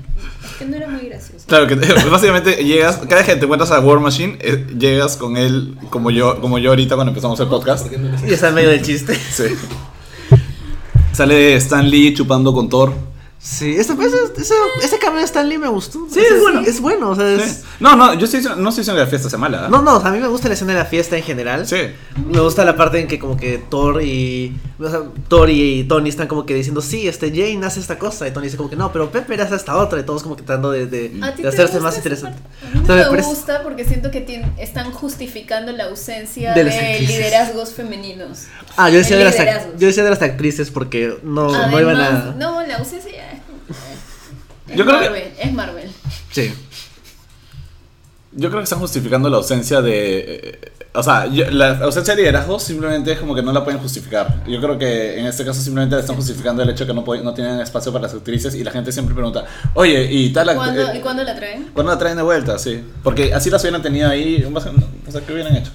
que 0.58 0.66
no 0.66 0.76
era 0.76 0.88
muy 0.88 1.08
gracioso. 1.08 1.46
Claro 1.48 1.68
que 1.68 1.76
te- 1.76 1.94
básicamente 2.10 2.64
llegas, 2.64 2.98
cada 2.98 3.18
vez 3.18 3.26
que 3.26 3.36
te 3.36 3.44
encuentras 3.46 3.72
a 3.72 3.80
War 3.80 4.00
Machine, 4.00 4.38
eh, 4.42 4.66
llegas 4.78 5.18
con 5.18 5.38
él 5.38 5.76
como 5.90 6.12
yo, 6.12 6.40
como 6.42 6.58
yo 6.60 6.70
ahorita 6.72 6.96
cuando 6.96 7.12
empezamos 7.12 7.40
el 7.40 7.48
podcast. 7.48 7.84
¿Por 7.84 7.92
qué 7.92 7.98
no 7.98 8.10
le 8.18 8.30
Y 8.30 8.34
está 8.34 8.50
en 8.50 8.56
medio 8.56 8.70
del 8.70 8.82
chiste. 8.86 9.16
Sí. 9.16 9.44
Sale 11.12 11.56
Stan 11.58 11.88
Lee 11.90 12.14
chupando 12.14 12.54
con 12.54 12.70
Thor. 12.70 12.94
Sí, 13.46 13.76
ese, 13.76 13.92
ese, 13.92 14.18
ese, 14.38 14.54
ese 14.82 15.00
cambio 15.00 15.20
de 15.20 15.26
Stan 15.26 15.48
Lee 15.50 15.58
me 15.58 15.68
gustó. 15.68 16.08
Sí, 16.10 16.22
Ese 16.22 16.36
es 16.36 16.42
bueno. 16.42 16.62
Es 16.62 16.80
bueno, 16.80 17.10
o 17.10 17.16
sea, 17.16 17.26
Sí. 17.38 17.44
es... 17.44 17.64
No, 17.82 17.94
no, 17.98 18.14
yo 18.14 18.24
estoy 18.24 18.40
no 18.42 18.70
estoy 18.70 18.84
diciendo 18.84 18.94
que 18.94 19.00
la 19.04 19.08
fiesta 19.08 19.30
sea 19.30 19.38
mala. 19.38 19.66
¿eh? 19.66 19.70
No, 19.70 19.82
no, 19.82 19.98
o 19.98 20.00
sea, 20.00 20.12
a 20.12 20.14
mí 20.14 20.20
me 20.20 20.30
gusta 20.30 20.48
la 20.48 20.54
escena 20.54 20.72
de 20.72 20.80
la 20.80 20.86
fiesta 20.86 21.18
en 21.18 21.24
general. 21.24 21.68
Sí. 21.68 21.76
Me 22.26 22.40
gusta 22.40 22.64
la 22.64 22.78
parte 22.78 23.02
en 23.02 23.08
que 23.10 23.20
como 23.20 23.36
que 23.36 23.58
Thor 23.70 24.02
y... 24.02 24.56
O 24.80 24.90
sea, 24.90 25.02
Thor 25.28 25.50
y 25.50 25.84
Tony 25.84 26.08
están 26.08 26.28
como 26.30 26.46
que 26.46 26.54
diciendo, 26.54 26.82
sí, 26.82 27.06
este 27.06 27.32
Jane 27.32 27.66
hace 27.66 27.82
esta 27.82 28.00
cosa. 28.00 28.26
Y 28.30 28.32
Tony 28.32 28.46
dice 28.46 28.56
como 28.56 28.70
que 28.70 28.78
no, 28.78 28.94
pero 28.94 29.12
Pepper 29.12 29.42
hace 29.42 29.56
esta 29.56 29.76
otra. 29.76 30.00
Y 30.00 30.04
todos 30.04 30.24
como 30.24 30.38
que 30.38 30.44
tratando 30.44 30.72
de, 30.72 30.86
de, 30.86 31.12
¿A 31.22 31.36
ti 31.36 31.42
de 31.44 31.50
te 31.50 31.54
hacerse 31.54 31.82
más 31.82 31.96
esa 31.96 32.00
interesante. 32.00 32.40
A 32.66 32.74
mí 32.78 32.82
O 32.82 32.86
sea, 32.86 32.96
no 32.96 33.02
me 33.02 33.04
me 33.04 33.10
parece- 33.10 33.28
gusta 33.28 33.62
porque 33.64 33.84
siento 33.84 34.10
que 34.10 34.26
tien- 34.26 34.54
están 34.58 34.90
justificando 34.94 35.74
la 35.74 35.86
ausencia 35.86 36.54
De 36.54 36.64
liderazgos 36.64 37.74
femeninos. 37.74 38.44
Ah, 38.78 38.90
yo 38.90 39.00
decía, 39.00 39.18
de 39.18 39.26
las, 39.26 39.36
yo 39.78 39.88
decía 39.88 40.04
de 40.06 40.10
las 40.12 40.22
actrices 40.22 40.72
porque 40.72 41.18
no, 41.24 41.50
no 41.70 41.80
iban 41.82 41.98
a... 42.00 42.34
no, 42.38 42.64
la 42.66 42.78
ausencia 42.78 43.12
es, 43.70 44.76
Yo 44.78 44.86
creo 44.86 45.00
que- 45.00 45.06
Marvel, 45.10 45.34
es 45.40 45.54
Marvel. 45.54 45.92
Sí. 46.32 46.54
Yo 48.36 48.50
creo 48.50 48.62
que 48.62 48.64
están 48.64 48.80
justificando 48.80 49.30
la 49.30 49.38
ausencia 49.38 49.82
de. 49.82 50.20
eh, 50.20 50.72
o 50.96 51.04
sea, 51.04 51.28
yo- 51.28 51.50
la 51.52 51.78
ausencia 51.80 52.16
de 52.16 52.22
liderazgo 52.22 52.60
simplemente 52.60 53.12
es 53.12 53.20
como 53.20 53.36
que 53.36 53.44
no 53.44 53.52
la 53.54 53.64
pueden 53.64 53.80
justificar. 53.80 54.44
Yo 54.48 54.60
creo 54.60 54.78
que 54.80 55.20
en 55.20 55.26
este 55.28 55.46
caso 55.46 55.62
simplemente 55.62 56.00
están 56.00 56.16
justificando 56.16 56.64
el 56.64 56.70
hecho 56.70 56.84
de 56.86 56.88
que 56.88 56.94
no, 56.96 57.04
pueden- 57.06 57.24
no 57.24 57.34
tienen 57.36 57.60
espacio 57.60 57.92
para 57.92 58.04
las 58.04 58.14
actrices 58.16 58.56
y 58.56 58.64
la 58.64 58.72
gente 58.72 58.92
siempre 58.92 59.14
pregunta, 59.14 59.46
oye, 59.76 60.12
¿y 60.12 60.32
tal 60.34 60.56
¿Cuándo, 60.56 60.82
eh, 60.82 60.98
¿Y 60.98 61.02
cuándo 61.02 61.24
la 61.24 61.36
traen? 61.36 61.70
¿Cuándo 61.74 61.92
la 61.92 61.98
traen 62.00 62.18
de 62.18 62.24
vuelta? 62.24 62.58
Sí. 62.58 62.84
Porque 63.04 63.34
así 63.36 63.50
las 63.52 63.62
hubieran 63.64 63.82
tenido 63.84 64.10
ahí. 64.10 64.44
O 64.44 65.12
sea, 65.12 65.22
¿qué 65.22 65.34
hubieran 65.34 65.56
hecho? 65.56 65.72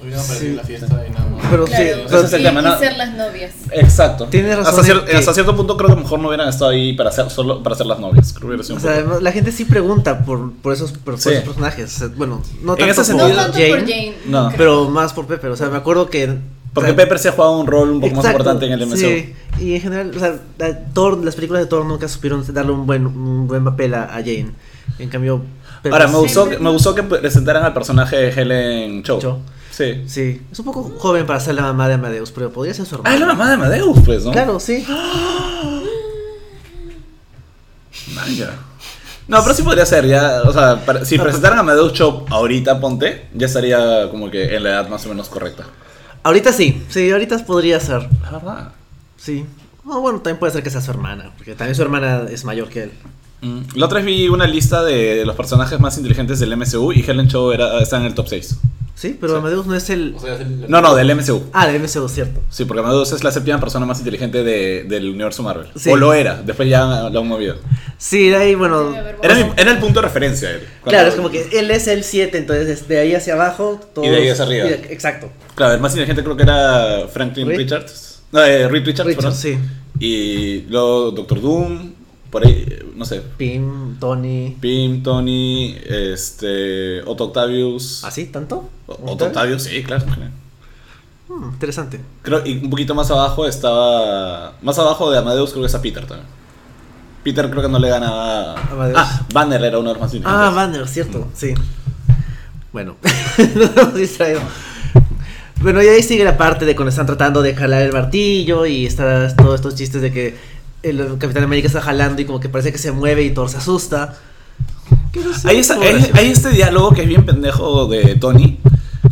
Hubieran 0.00 0.20
aparecido 0.20 0.38
Sí. 0.40 0.46
en 0.50 0.56
la 0.56 0.62
fiesta 0.62 1.04
y 1.06 1.10
nada 1.10 1.26
más. 1.30 1.44
Pero 1.50 1.66
sí, 1.66 1.72
Claro, 1.72 2.06
ese 2.06 2.26
es 2.26 2.32
el 2.34 2.40
y, 2.40 2.44
tema, 2.44 2.62
¿no? 2.62 2.74
y 2.76 2.78
ser 2.78 2.96
las 2.96 3.14
novias. 3.14 3.52
Exacto. 3.72 4.26
Tienes 4.26 4.56
razón 4.56 4.74
Hasta, 4.80 4.92
en 4.92 4.98
cier- 4.98 5.04
que- 5.04 5.16
hasta 5.16 5.34
cierto 5.34 5.56
punto 5.56 5.76
creo 5.76 5.90
que 5.90 6.00
mejor 6.02 6.20
no 6.20 6.28
hubieran 6.28 6.48
estado 6.48 6.70
ahí 6.70 6.92
para 6.92 7.10
ser, 7.10 7.30
solo 7.30 7.62
para 7.62 7.74
ser 7.74 7.86
las 7.86 7.98
novias. 7.98 8.28
Creo 8.32 8.40
que 8.42 8.46
hubiera 8.46 8.62
sido 8.62 8.76
O 8.76 8.80
sea, 8.80 9.20
la 9.20 9.32
gente 9.32 9.50
sí 9.50 9.64
pregunta 9.64 10.24
por, 10.24 10.52
por, 10.52 10.72
esos, 10.72 10.92
por, 10.92 11.14
por 11.14 11.20
Sí. 11.20 11.30
esos 11.30 11.44
personajes. 11.44 11.96
O 11.96 11.98
sea, 11.98 12.08
bueno, 12.16 12.42
no 12.62 12.72
En 12.74 12.78
tanto 12.78 13.02
ese 13.02 13.12
por 13.12 13.20
No 13.20 13.26
sentido- 13.26 13.42
tanto 13.42 13.58
Jane, 13.58 13.70
por 13.70 13.80
Jane. 13.80 14.14
No, 14.26 14.52
pero 14.56 14.88
más 14.90 15.12
por 15.12 15.26
Pepper. 15.26 15.50
O 15.50 15.56
sea, 15.56 15.68
me 15.68 15.76
acuerdo 15.78 16.08
que... 16.08 16.38
Porque 16.74 16.90
o 16.90 16.94
sea, 16.94 16.96
Pepper 17.04 17.18
sí 17.18 17.28
ha 17.28 17.32
jugado 17.32 17.58
un 17.58 17.66
rol 17.66 17.90
un 17.90 18.00
poco 18.00 18.14
más 18.16 18.26
importante 18.26 18.66
en 18.66 18.72
el 18.72 18.82
MCU. 18.86 18.96
Sí, 18.98 19.34
y 19.58 19.74
en 19.74 19.80
general, 19.80 20.12
o 20.14 20.18
sea, 20.20 20.36
la- 20.58 20.78
Thor, 20.92 21.24
las 21.24 21.34
películas 21.34 21.62
de 21.62 21.66
Thor 21.66 21.84
nunca 21.86 22.06
supieron 22.06 22.44
darle 22.54 22.70
un 22.72 22.86
buen, 22.86 23.06
un 23.06 23.48
buen 23.48 23.64
papel 23.64 23.94
a, 23.94 24.04
a 24.04 24.16
Jane. 24.18 24.50
En 24.98 25.08
cambio, 25.08 25.42
Pepper 25.82 25.92
Ahora, 25.92 26.06
me 26.06 26.12
sí- 26.12 26.18
gustó, 26.20 26.40
Siempre- 26.44 26.58
me 26.64 26.70
gustó 26.70 26.94
que 26.94 27.02
presentaran 27.04 27.64
al 27.64 27.72
personaje 27.72 28.16
de 28.16 28.28
Helen 28.30 29.02
Cho. 29.02 29.18
Cho. 29.18 29.38
Sí. 29.78 30.02
Sí, 30.08 30.42
es 30.50 30.58
un 30.58 30.64
poco 30.64 30.92
joven 30.98 31.24
para 31.24 31.38
ser 31.38 31.54
la 31.54 31.62
mamá 31.62 31.86
de 31.86 31.94
Amadeus, 31.94 32.32
pero 32.32 32.52
podría 32.52 32.74
ser 32.74 32.84
su 32.84 32.96
hermana. 32.96 33.10
Ah, 33.10 33.14
es 33.14 33.20
la 33.20 33.26
mamá 33.28 33.46
de 33.46 33.54
Amadeus, 33.54 33.96
pues, 34.04 34.24
¿no? 34.24 34.32
Claro, 34.32 34.58
sí. 34.58 34.84
Vaya. 38.16 38.50
No, 39.28 39.40
pero 39.42 39.54
sí 39.54 39.62
podría 39.62 39.86
ser, 39.86 40.04
ya. 40.06 40.42
O 40.42 40.52
sea, 40.52 40.84
para- 40.84 41.04
si 41.04 41.16
presentaran 41.16 41.58
a 41.58 41.60
Amadeus 41.60 41.92
Cho 41.92 42.24
ahorita, 42.28 42.80
ponte, 42.80 43.28
ya 43.34 43.46
estaría 43.46 44.10
como 44.10 44.28
que 44.32 44.56
en 44.56 44.64
la 44.64 44.70
edad 44.70 44.88
más 44.88 45.06
o 45.06 45.10
menos 45.10 45.28
correcta. 45.28 45.64
Ahorita 46.24 46.52
sí, 46.52 46.82
sí, 46.88 47.12
ahorita 47.12 47.38
podría 47.46 47.78
ser. 47.78 48.08
La 48.22 48.30
verdad. 48.32 48.72
Sí. 49.16 49.46
O 49.86 50.00
bueno, 50.00 50.18
también 50.18 50.40
puede 50.40 50.52
ser 50.52 50.64
que 50.64 50.70
sea 50.70 50.80
su 50.80 50.90
hermana, 50.90 51.30
porque 51.36 51.54
también 51.54 51.76
su 51.76 51.82
hermana 51.82 52.24
es 52.28 52.44
mayor 52.44 52.68
que 52.68 52.82
él. 52.84 52.92
Mm. 53.42 53.60
La 53.76 53.86
otra 53.86 53.98
vez 53.98 54.06
vi 54.06 54.26
una 54.28 54.48
lista 54.48 54.82
de 54.82 55.24
los 55.24 55.36
personajes 55.36 55.78
más 55.78 55.96
inteligentes 55.98 56.40
del 56.40 56.56
MCU 56.56 56.90
y 56.92 57.04
Helen 57.08 57.28
Cho 57.28 57.52
era, 57.52 57.78
está 57.78 57.98
en 57.98 58.06
el 58.06 58.14
top 58.14 58.26
6. 58.28 58.56
Sí, 58.98 59.16
pero 59.20 59.34
Sí. 59.34 59.38
Amadeus 59.38 59.66
no 59.66 59.76
es 59.76 59.90
el. 59.90 60.14
O 60.16 60.20
sea, 60.20 60.34
es 60.34 60.40
el- 60.40 60.68
No, 60.68 60.80
no, 60.80 60.94
del 60.96 61.08
MCU. 61.14 61.44
Ah, 61.52 61.68
del 61.68 61.76
MCU, 61.80 62.08
cierto. 62.08 62.40
Sí, 62.50 62.64
porque 62.64 62.80
Amadeus 62.80 63.12
es 63.12 63.22
la 63.22 63.30
séptima 63.30 63.60
persona 63.60 63.86
más 63.86 64.00
inteligente 64.00 64.42
de- 64.42 64.82
del 64.88 65.10
universo 65.10 65.44
Marvel. 65.44 65.68
Sí. 65.76 65.88
O 65.90 65.96
lo 65.96 66.12
era, 66.14 66.42
después 66.44 66.68
ya 66.68 67.08
lo 67.08 67.20
han 67.20 67.28
movido. 67.28 67.54
Sí, 67.96 68.28
de 68.30 68.36
ahí, 68.36 68.54
bueno. 68.56 68.92
Era, 69.22 69.34
mi- 69.36 69.52
era 69.56 69.70
el 69.70 69.78
punto 69.78 70.00
de 70.00 70.06
referencia 70.08 70.50
él. 70.50 70.62
Claro, 70.82 71.08
es 71.10 71.14
como 71.14 71.30
que 71.30 71.48
él 71.52 71.70
es 71.70 71.86
el 71.86 72.02
7, 72.02 72.38
entonces 72.38 72.88
de 72.88 72.98
ahí 72.98 73.14
hacia 73.14 73.34
abajo. 73.34 73.80
Todos, 73.94 74.08
Y 74.08 74.10
de 74.10 74.16
ahí 74.16 74.28
hacia 74.28 74.44
arriba. 74.44 74.64
de- 74.66 74.92
Exacto. 74.92 75.30
Claro, 75.54 75.74
el 75.74 75.80
más 75.80 75.92
inteligente 75.92 76.24
creo 76.24 76.36
que 76.36 76.42
era 76.42 77.06
Franklin 77.12 77.46
Reed. 77.46 77.58
Richards. 77.58 78.22
No, 78.32 78.42
eh, 78.44 78.68
Reed 78.68 78.84
Richards, 78.84 79.06
Richard, 79.10 79.22
perdón. 79.22 79.34
sí. 79.36 79.58
Y 80.00 80.62
luego 80.68 81.12
Doctor 81.12 81.40
Doom, 81.40 81.92
por 82.30 82.46
ahí, 82.46 82.66
no 82.94 83.04
sé. 83.04 83.22
Pim, 83.36 83.98
Tony. 83.98 84.56
Pim, 84.60 85.02
Tony, 85.02 85.76
este, 85.88 87.02
Otto 87.02 87.24
Octavius. 87.24 88.04
¿Así? 88.04 88.26
¿Tanto? 88.26 88.68
O- 88.86 89.12
Otto 89.12 89.26
Octavius, 89.26 89.62
sí, 89.64 89.82
claro. 89.82 90.04
Hmm, 91.28 91.50
interesante. 91.52 92.00
Creo, 92.22 92.44
y 92.46 92.58
un 92.58 92.70
poquito 92.70 92.94
más 92.94 93.10
abajo 93.10 93.46
estaba. 93.46 94.54
Más 94.62 94.78
abajo 94.78 95.10
de 95.10 95.18
Amadeus 95.18 95.50
creo 95.50 95.62
que 95.62 95.66
está 95.66 95.80
Peter 95.82 96.06
también. 96.06 96.26
Peter 97.22 97.50
creo 97.50 97.62
que 97.62 97.68
no 97.68 97.78
le 97.78 97.88
ganaba. 97.88 98.54
Amadeus. 98.70 98.98
Ah, 98.98 99.26
Banner 99.32 99.62
era 99.64 99.78
uno 99.78 99.92
de 99.94 99.98
los 100.00 100.14
más 100.14 100.22
Ah. 100.24 100.50
Banner, 100.54 100.86
cierto, 100.88 101.28
sí. 101.34 101.52
Bueno, 102.72 102.96
nos 103.54 103.76
hemos 103.76 103.94
distraído. 103.94 104.40
Bueno, 105.60 105.82
y 105.82 105.88
ahí 105.88 106.02
sigue 106.02 106.22
la 106.24 106.36
parte 106.38 106.64
de 106.64 106.76
cuando 106.76 106.90
están 106.90 107.06
tratando 107.06 107.42
de 107.42 107.54
jalar 107.54 107.82
el 107.82 107.92
martillo 107.92 108.64
y 108.64 108.86
está 108.86 109.34
todos 109.34 109.56
estos 109.56 109.74
chistes 109.74 110.00
de 110.00 110.12
que 110.12 110.36
el 110.82 111.18
Capitán 111.18 111.42
América 111.44 111.66
está 111.68 111.80
jalando 111.80 112.22
y 112.22 112.24
como 112.24 112.40
que 112.40 112.48
parece 112.48 112.72
que 112.72 112.78
se 112.78 112.92
mueve 112.92 113.22
y 113.24 113.30
Thor 113.30 113.48
se 113.48 113.56
asusta. 113.58 114.16
Hay, 115.44 115.56
esa- 115.58 115.74
estuvo 115.74 115.82
hay- 115.82 115.92
gracioso. 115.94 116.18
hay 116.20 116.28
este 116.30 116.50
diálogo 116.50 116.92
que 116.92 117.02
es 117.02 117.08
bien 117.08 117.24
pendejo 117.26 117.86
de 117.86 118.14
Tony. 118.16 118.58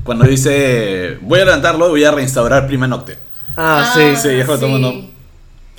Cuando 0.04 0.24
dice, 0.24 1.18
voy 1.22 1.40
a 1.40 1.44
levantarlo 1.44 1.86
y 1.88 1.90
voy 1.90 2.04
a 2.04 2.12
reinstaurar 2.12 2.66
Prima 2.66 2.86
Nocte. 2.86 3.18
Ah, 3.56 3.92
sí. 3.94 4.16
sí, 4.16 4.36
ya 4.36 4.44
fue 4.44 4.56
todo 4.56 4.66
el 4.66 4.72
mundo. 4.72 5.10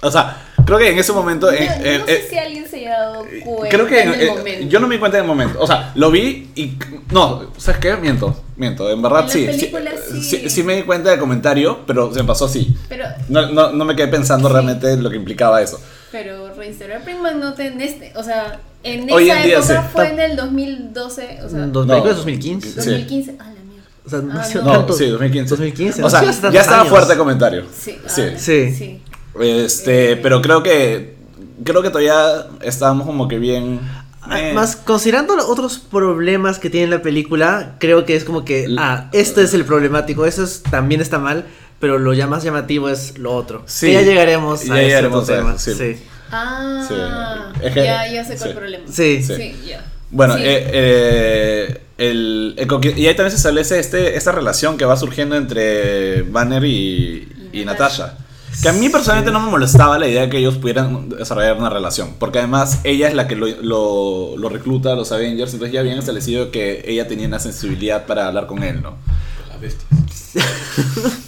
O 0.01 0.11
sea, 0.11 0.37
creo 0.65 0.77
que 0.77 0.91
en 0.91 0.99
ese 0.99 1.11
momento... 1.11 1.47
No, 1.47 1.53
eh, 1.53 1.67
eh, 1.83 1.97
no 1.99 2.05
sé 2.05 2.13
eh, 2.15 2.27
si 2.29 2.37
alguien 2.37 2.67
se 2.67 2.77
haya 2.77 2.99
dado 2.99 3.25
cuenta 3.45 3.69
Creo 3.75 3.87
que 3.87 4.01
en 4.01 4.13
el 4.13 4.21
eh, 4.21 4.29
momento. 4.29 4.67
yo 4.67 4.79
no 4.79 4.87
me 4.87 4.95
di 4.95 4.99
cuenta 4.99 5.17
en 5.17 5.23
el 5.23 5.27
momento. 5.27 5.59
O 5.59 5.65
sea, 5.67 5.91
lo 5.95 6.11
vi 6.11 6.51
y. 6.55 6.77
No, 7.11 7.51
¿sabes 7.57 7.79
qué? 7.79 7.95
Miento, 7.97 8.43
miento. 8.57 8.89
En 8.91 9.01
verdad 9.01 9.21
En 9.21 9.25
la 9.27 9.31
sí, 9.31 9.45
película 9.45 9.91
sí, 10.11 10.21
sí. 10.21 10.37
sí. 10.41 10.49
sí 10.49 10.63
me 10.63 10.75
di 10.75 10.83
cuenta 10.83 11.09
del 11.09 11.19
comentario, 11.19 11.79
pero 11.87 12.13
se 12.13 12.21
me 12.21 12.27
pasó 12.27 12.45
así. 12.45 12.75
Pero, 12.89 13.05
No, 13.29 13.49
no, 13.51 13.71
no 13.71 13.85
me 13.85 13.95
quedé 13.95 14.07
pensando 14.09 14.47
Sí. 14.49 14.53
realmente 14.53 14.91
en 14.91 15.01
lo 15.03 15.09
que 15.09 15.15
implicaba 15.15 15.61
eso. 15.61 15.79
pero 16.11 16.53
reinstaurar 16.53 17.03
Primal 17.03 17.39
no 17.39 17.53
te 17.53 17.67
en 17.67 17.81
este, 17.81 18.13
o 18.15 18.23
sea, 18.23 18.59
en 18.83 19.09
Hoy 19.11 19.29
esa 19.29 19.39
en 19.41 19.45
día 19.47 19.57
época 19.59 19.81
sí. 19.81 19.87
fue 19.93 20.09
en 20.11 20.19
el 20.19 20.35
2012, 20.35 21.39
o 21.43 21.49
sea, 21.49 21.59
Dos 21.67 21.85
No. 21.87 21.93
películas 21.93 22.03
de 22.03 22.17
2015. 22.21 22.69
Sí. 22.69 22.75
2015. 22.75 23.35
Ah, 23.39 23.43
la 23.45 23.61
mierda. 23.63 23.87
O 24.05 24.09
sea, 24.09 24.19
no, 24.19 24.33
Ah, 24.33 24.41
ha 24.41 24.43
sido 24.43 24.63
no. 24.63 24.71
No, 24.73 24.77
tanto. 24.79 24.93
sí, 24.93 25.07
2015. 25.07 25.49
2015. 25.49 26.03
O 26.03 26.09
sea, 26.09 26.19
ha 26.19 26.23
ya 26.51 26.61
estaba 26.61 26.77
años. 26.81 26.89
fuerte 26.89 27.13
el 27.13 27.17
comentario. 27.19 27.65
Sí. 27.75 27.97
Sí. 28.07 28.21
ah, 28.21 28.37
Sí. 28.37 29.01
Este, 29.41 30.15
pero 30.17 30.41
creo 30.41 30.63
que. 30.63 31.15
Creo 31.63 31.81
que 31.81 31.89
todavía 31.89 32.47
estábamos 32.61 33.05
como 33.07 33.27
que 33.27 33.39
bien. 33.39 33.79
Ah, 34.21 34.41
eh. 34.41 34.53
Más 34.53 34.75
considerando 34.75 35.35
los 35.35 35.45
otros 35.45 35.79
problemas 35.79 36.59
que 36.59 36.69
tiene 36.69 36.87
la 36.87 37.01
película, 37.01 37.75
creo 37.79 38.05
que 38.05 38.15
es 38.15 38.23
como 38.25 38.43
que, 38.45 38.65
L- 38.65 38.75
ah, 38.79 39.09
este 39.13 39.41
es 39.41 39.53
el 39.53 39.63
problemático, 39.65 40.25
eso 40.25 40.43
es, 40.43 40.61
también 40.63 40.99
está 41.01 41.17
mal, 41.17 41.45
pero 41.79 41.97
lo 41.97 42.13
ya 42.13 42.27
más 42.27 42.43
llamativo 42.43 42.89
es 42.89 43.17
lo 43.17 43.33
otro. 43.33 43.63
Sí. 43.65 43.87
Que 43.87 43.93
ya 43.93 44.01
llegaremos 44.01 44.65
Ya 44.65 44.73
a 44.73 44.77
ese 44.79 44.87
llegaremos 44.87 45.23
otro 45.23 45.33
a 45.35 45.37
tema. 45.37 45.57
sí. 45.57 45.73
sí. 45.73 45.95
Ah, 46.29 46.85
Sí. 46.87 46.93
Es 47.65 47.73
que- 47.73 47.83
ya, 47.85 48.07
ya 48.11 48.23
sé 48.25 48.35
cuál 48.37 48.49
sí. 48.49 48.55
problema. 48.55 48.83
Sí. 48.91 49.23
Sí. 49.23 49.35
Sí, 49.35 49.55
ya. 49.67 49.85
Bueno, 50.11 50.35
Sí. 50.35 50.41
eh, 50.43 50.69
eh, 50.73 51.81
el, 51.97 52.55
y 52.97 53.05
ahí 53.07 53.15
también 53.15 53.31
se 53.31 53.37
establece 53.37 53.79
este, 53.79 54.15
esta 54.17 54.31
relación 54.31 54.77
que 54.77 54.85
va 54.85 54.95
surgiendo 54.97 55.35
entre 55.35 56.21
Banner 56.23 56.63
y, 56.65 57.27
y 57.53 57.61
Y 57.61 57.65
Natasha. 57.65 58.17
Que 58.61 58.69
a 58.69 58.73
mí 58.73 58.89
personalmente 58.89 59.31
no 59.31 59.39
me 59.39 59.51
molestaba 59.51 59.99
la 59.99 60.07
idea 60.07 60.21
de 60.23 60.29
que 60.29 60.37
ellos 60.39 60.57
pudieran 60.57 61.09
desarrollar 61.09 61.57
una 61.57 61.69
relación. 61.69 62.13
Porque 62.19 62.39
además 62.39 62.79
ella 62.83 63.07
es 63.07 63.13
la 63.13 63.27
que 63.27 63.35
lo, 63.35 63.47
lo, 63.61 64.35
lo 64.37 64.49
recluta 64.49 64.93
a 64.93 64.95
los 64.95 65.11
Avengers. 65.11 65.53
Entonces 65.53 65.73
ya 65.73 65.81
habían 65.81 65.99
establecido 65.99 66.49
que 66.51 66.83
ella 66.87 67.07
tenía 67.07 67.27
una 67.27 67.39
sensibilidad 67.39 68.05
para 68.07 68.27
hablar 68.27 68.47
con 68.47 68.63
él, 68.63 68.81
¿no? 68.81 68.95
Las 69.49 69.61
bestias. 69.61 69.87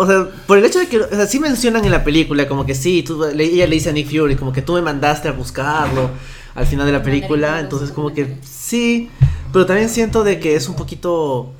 O 0.00 0.06
sea, 0.06 0.28
por 0.46 0.58
el 0.58 0.64
hecho 0.64 0.78
de 0.78 0.86
que, 0.86 1.00
o 1.00 1.08
sea, 1.08 1.26
sí 1.26 1.40
mencionan 1.40 1.84
en 1.84 1.90
la 1.90 2.04
película 2.04 2.46
como 2.46 2.64
que 2.64 2.76
sí, 2.76 3.02
tú, 3.02 3.20
le- 3.34 3.42
ella 3.44 3.66
le 3.66 3.74
dice 3.74 3.88
a 3.90 3.92
Nick 3.92 4.06
Fury 4.08 4.36
como 4.36 4.52
que 4.52 4.62
tú 4.62 4.74
me 4.74 4.82
mandaste 4.82 5.26
a 5.26 5.32
buscarlo 5.32 6.10
al 6.54 6.66
final 6.66 6.86
de 6.86 6.92
la 6.92 7.02
película, 7.02 7.58
entonces 7.58 7.90
como 7.90 8.14
que 8.14 8.36
sí, 8.48 9.10
pero 9.52 9.66
también 9.66 9.88
siento 9.88 10.22
de 10.22 10.38
que 10.38 10.54
es 10.54 10.68
un 10.68 10.76
poquito, 10.76 11.50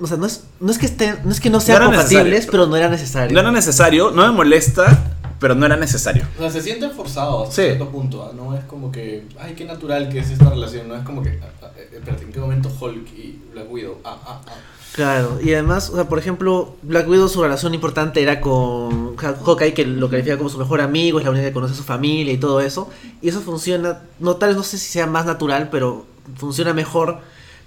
o 0.00 0.06
sea, 0.06 0.16
no 0.16 0.26
es, 0.26 0.44
no 0.60 0.70
es 0.72 0.78
que 0.78 0.86
estén, 0.86 1.18
no 1.24 1.30
es 1.30 1.40
que 1.40 1.50
no 1.50 1.60
sean 1.60 1.82
compatibles, 1.84 2.24
necesario. 2.24 2.50
pero 2.50 2.66
no 2.66 2.76
era 2.76 2.88
necesario. 2.88 3.32
No 3.34 3.40
era 3.40 3.50
necesario, 3.52 4.10
no 4.10 4.22
me 4.26 4.32
molesta, 4.32 5.12
pero 5.40 5.54
no 5.54 5.64
era 5.66 5.76
necesario. 5.76 6.24
O 6.36 6.40
sea, 6.40 6.50
se 6.50 6.62
sienten 6.62 6.90
forzados 6.92 7.48
a 7.48 7.52
Sí. 7.52 7.62
cierto 7.62 7.88
punto. 7.90 8.22
¿ah? 8.24 8.32
No 8.34 8.56
es 8.56 8.64
como 8.64 8.90
que, 8.90 9.26
ay, 9.38 9.54
qué 9.54 9.64
natural 9.64 10.08
que 10.08 10.18
es 10.18 10.30
esta 10.30 10.50
relación. 10.50 10.88
No 10.88 10.96
es 10.96 11.04
como 11.04 11.22
que, 11.22 11.38
ah, 11.42 11.48
ah, 11.62 11.66
eh, 11.76 11.88
espérate, 11.94 12.24
¿en 12.24 12.32
qué 12.32 12.40
momento 12.40 12.70
Hulk 12.80 13.08
y 13.16 13.40
Black 13.52 13.70
Widow? 13.70 13.98
Ah, 14.04 14.16
ah, 14.26 14.40
ah. 14.46 14.52
Claro, 14.94 15.40
y 15.42 15.52
además, 15.52 15.90
o 15.90 15.96
sea, 15.96 16.08
por 16.08 16.20
ejemplo, 16.20 16.76
Black 16.82 17.08
Widow 17.08 17.28
su 17.28 17.42
relación 17.42 17.74
importante 17.74 18.22
era 18.22 18.40
con 18.40 19.16
Ha- 19.20 19.34
Hawkeye, 19.44 19.74
que 19.74 19.84
lo 19.84 20.08
califica 20.08 20.36
como 20.38 20.48
su 20.48 20.56
mejor 20.58 20.80
amigo, 20.80 21.18
es 21.18 21.24
la 21.24 21.32
única 21.32 21.46
que 21.46 21.52
conoce 21.52 21.72
a 21.74 21.76
su 21.76 21.82
familia 21.82 22.32
y 22.32 22.38
todo 22.38 22.60
eso. 22.60 22.88
Y 23.20 23.28
eso 23.28 23.40
funciona, 23.40 24.02
no 24.20 24.36
tal 24.36 24.50
vez 24.50 24.56
no 24.56 24.62
sé 24.62 24.78
si 24.78 24.86
sea 24.92 25.08
más 25.08 25.26
natural, 25.26 25.68
pero 25.70 26.06
funciona 26.36 26.72
mejor 26.72 27.18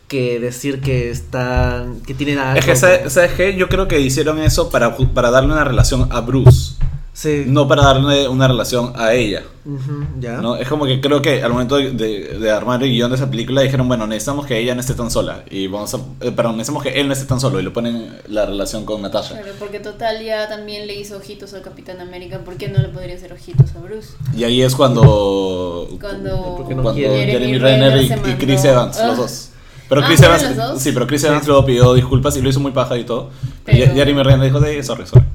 que 0.08 0.40
decir 0.40 0.80
que 0.82 1.10
están, 1.10 2.02
que 2.02 2.14
tienen 2.14 2.40
algo. 2.40 2.60
Es 2.60 2.66
que, 2.66 2.76
¿sabes, 2.76 3.12
¿sabes 3.14 3.34
qué? 3.34 3.56
Yo 3.56 3.68
creo 3.70 3.88
que 3.88 4.00
hicieron 4.00 4.40
eso 4.40 4.70
para, 4.70 4.96
para 4.96 5.32
darle 5.32 5.52
una 5.54 5.64
relación 5.64 6.08
a 6.12 6.22
Bruce. 6.22 6.76
Sí. 7.14 7.46
No 7.48 7.68
para 7.68 7.82
darle 7.82 8.28
una 8.28 8.48
relación 8.48 8.94
a 8.96 9.12
ella. 9.14 9.42
Ujú, 9.66 10.06
ya. 10.20 10.34
¿no? 10.38 10.56
Es 10.56 10.68
como 10.68 10.86
que 10.86 11.02
creo 11.02 11.20
que 11.20 11.42
al 11.42 11.52
momento 11.52 11.78
de, 11.78 11.90
de- 11.92 12.38
de 12.38 12.52
armar 12.52 12.84
el 12.84 12.92
guion 12.92 13.10
de 13.10 13.16
esa 13.16 13.28
película 13.28 13.62
dijeron, 13.64 13.88
bueno, 13.88 14.06
necesitamos 14.06 14.46
que 14.46 14.56
ella 14.60 14.76
no 14.76 14.82
esté 14.82 14.94
tan 14.94 15.10
sola. 15.10 15.44
Y 15.50 15.66
vamos 15.66 15.92
a. 15.96 15.98
eh, 16.22 16.32
perdón, 16.32 16.58
necesitamos 16.58 16.84
que 16.84 16.90
él 17.02 17.08
no 17.08 17.14
esté 17.14 17.26
tan 17.26 17.40
solo. 17.40 17.60
Y 17.60 17.64
le 17.64 17.72
ponen 17.72 18.16
la 18.28 18.46
relación 18.46 18.86
con 18.86 19.02
Natasha. 19.02 19.34
Claro, 19.34 19.52
porque 19.58 19.80
total 19.80 20.24
ya 20.24 20.48
también 20.48 20.86
le 20.86 20.94
hizo 20.94 21.18
ojitos 21.18 21.56
al 21.56 21.64
Capitán 21.64 22.00
América, 22.02 22.42
¿por 22.46 22.56
qué 22.56 22.68
no 22.70 22.78
le 22.80 22.90
podría 22.90 23.16
hacer 23.16 23.34
ojitos 23.34 23.76
a 23.76 23.80
Bruce? 23.80 24.10
Y 24.38 24.44
ahí 24.44 24.62
es 24.62 24.76
cuando. 24.76 25.90
Cuando 26.00 26.62
cuando. 26.66 26.94
Jeremy, 26.94 27.32
Jeremy 27.32 27.58
Renner 27.58 27.98
y, 27.98 28.00
Renner 28.00 28.06
y 28.06 28.10
mandó- 28.32 28.38
Chris 28.46 28.64
Evans, 28.64 28.98
Ah. 29.00 29.08
los 29.08 29.18
dos. 29.18 29.50
Pero 29.90 30.02
Ah, 30.02 30.06
Chris 30.08 30.20
¿fueron 30.20 30.42
Evans. 30.54 30.82
Sí, 30.82 30.92
pero 30.92 31.08
Chris 31.08 31.24
Evans 31.24 31.48
luego 31.48 31.66
pidió 31.66 31.94
disculpas 31.94 32.36
y 32.38 32.42
lo 32.42 32.50
hizo 32.50 32.60
muy 32.60 32.72
paja 32.72 32.98
y 32.98 33.04
todo. 33.04 33.30
Pero, 33.66 33.78
Pero- 33.80 33.94
Jeremy 33.94 34.24
Renner 34.24 34.46
dijo, 34.46 34.60
de 34.60 34.84
sorry, 34.84 35.06
sorry. 35.08 35.26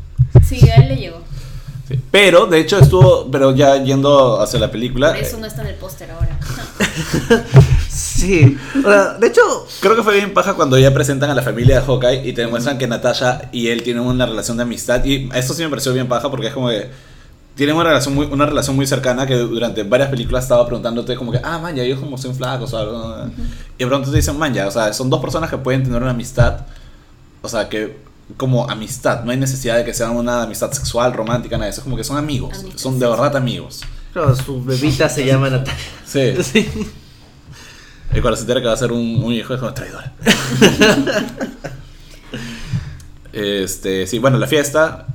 Sí, 0.46 0.68
a 0.68 0.76
él 0.76 0.88
le 0.88 0.96
llegó. 0.96 1.20
Sí. 1.88 1.98
Pero, 2.10 2.46
de 2.46 2.60
hecho, 2.60 2.78
estuvo. 2.78 3.28
Pero 3.30 3.54
ya 3.54 3.82
yendo 3.82 4.40
hacia 4.40 4.58
la 4.60 4.70
película. 4.70 5.08
Por 5.08 5.16
eso 5.18 5.36
eh, 5.36 5.40
no 5.40 5.46
está 5.46 5.62
en 5.62 5.68
el 5.68 5.74
póster 5.76 6.10
ahora. 6.10 6.38
Sí. 7.88 8.56
O 8.78 8.82
sea, 8.88 9.14
de 9.14 9.26
hecho, 9.26 9.40
Creo 9.80 9.96
que 9.96 10.02
fue 10.02 10.14
bien 10.14 10.32
paja 10.32 10.54
cuando 10.54 10.78
ya 10.78 10.94
presentan 10.94 11.30
a 11.30 11.34
la 11.34 11.42
familia 11.42 11.80
de 11.80 11.86
Hawkeye 11.86 12.28
y 12.28 12.32
te 12.32 12.42
demuestran 12.42 12.78
que 12.78 12.86
Natasha 12.86 13.48
y 13.52 13.68
él 13.68 13.82
tienen 13.82 14.04
una 14.04 14.26
relación 14.26 14.56
de 14.56 14.62
amistad. 14.62 15.04
Y 15.04 15.28
esto 15.34 15.54
sí 15.54 15.62
me 15.62 15.68
pareció 15.68 15.92
bien 15.92 16.06
paja 16.08 16.30
porque 16.30 16.46
es 16.48 16.52
como 16.54 16.68
que 16.68 16.88
tienen 17.54 17.76
una 17.76 17.84
relación 17.84 18.14
muy, 18.14 18.26
una 18.26 18.46
relación 18.46 18.76
muy 18.76 18.86
cercana 18.86 19.26
que 19.26 19.36
durante 19.36 19.82
varias 19.82 20.08
películas 20.08 20.44
estaba 20.44 20.64
preguntándote 20.64 21.16
como 21.16 21.32
que, 21.32 21.40
ah, 21.42 21.58
man, 21.58 21.74
ya 21.74 21.82
ellos 21.82 22.00
como 22.00 22.16
son 22.16 22.34
flacos 22.34 22.72
o 22.72 22.78
algo. 22.78 23.16
Y 23.76 23.84
de 23.84 23.86
pronto 23.86 24.10
te 24.10 24.16
dicen, 24.16 24.38
man, 24.38 24.54
ya, 24.54 24.66
o 24.66 24.70
sea, 24.70 24.92
son 24.92 25.10
dos 25.10 25.20
personas 25.20 25.50
que 25.50 25.58
pueden 25.58 25.84
tener 25.84 26.00
una 26.00 26.12
amistad. 26.12 26.66
O 27.42 27.48
sea, 27.48 27.68
que 27.68 28.00
como 28.36 28.70
amistad, 28.70 29.24
no 29.24 29.32
hay 29.32 29.36
necesidad 29.36 29.76
de 29.76 29.84
que 29.84 29.92
sean 29.92 30.16
una 30.16 30.44
amistad 30.44 30.72
sexual, 30.72 31.12
romántica, 31.12 31.56
nada 31.56 31.66
de 31.66 31.72
eso. 31.72 31.80
Es 31.80 31.84
como 31.84 31.96
que 31.96 32.04
son 32.04 32.16
amigos, 32.16 32.60
Amigos, 32.60 32.80
son 32.80 32.98
de 32.98 33.06
sí. 33.06 33.10
verdad 33.10 33.36
amigos. 33.36 33.80
claro, 34.12 34.34
su 34.34 34.64
bebita 34.64 35.08
se 35.08 35.26
llama 35.26 35.50
Natalia. 35.50 35.74
Sí. 36.06 36.34
Sí. 36.42 36.68
Y 38.14 38.20
cuando 38.20 38.36
se 38.36 38.42
entera 38.42 38.60
que 38.60 38.66
va 38.66 38.74
a 38.74 38.76
ser 38.76 38.92
un, 38.92 39.24
un 39.24 39.32
hijo 39.32 39.54
es 39.54 39.60
como 39.60 39.72
traidora. 39.72 40.12
este, 43.32 44.06
sí, 44.06 44.18
bueno, 44.18 44.36
la 44.36 44.46
fiesta. 44.46 45.06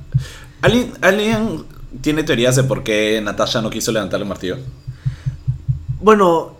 ¿Alguien, 0.62 0.92
¿Alguien 1.00 1.64
tiene 2.00 2.22
teorías 2.22 2.56
de 2.56 2.64
por 2.64 2.82
qué 2.82 3.20
Natasha 3.22 3.60
no 3.62 3.70
quiso 3.70 3.92
levantar 3.92 4.20
el 4.20 4.26
martillo? 4.26 4.56
Bueno, 6.00 6.52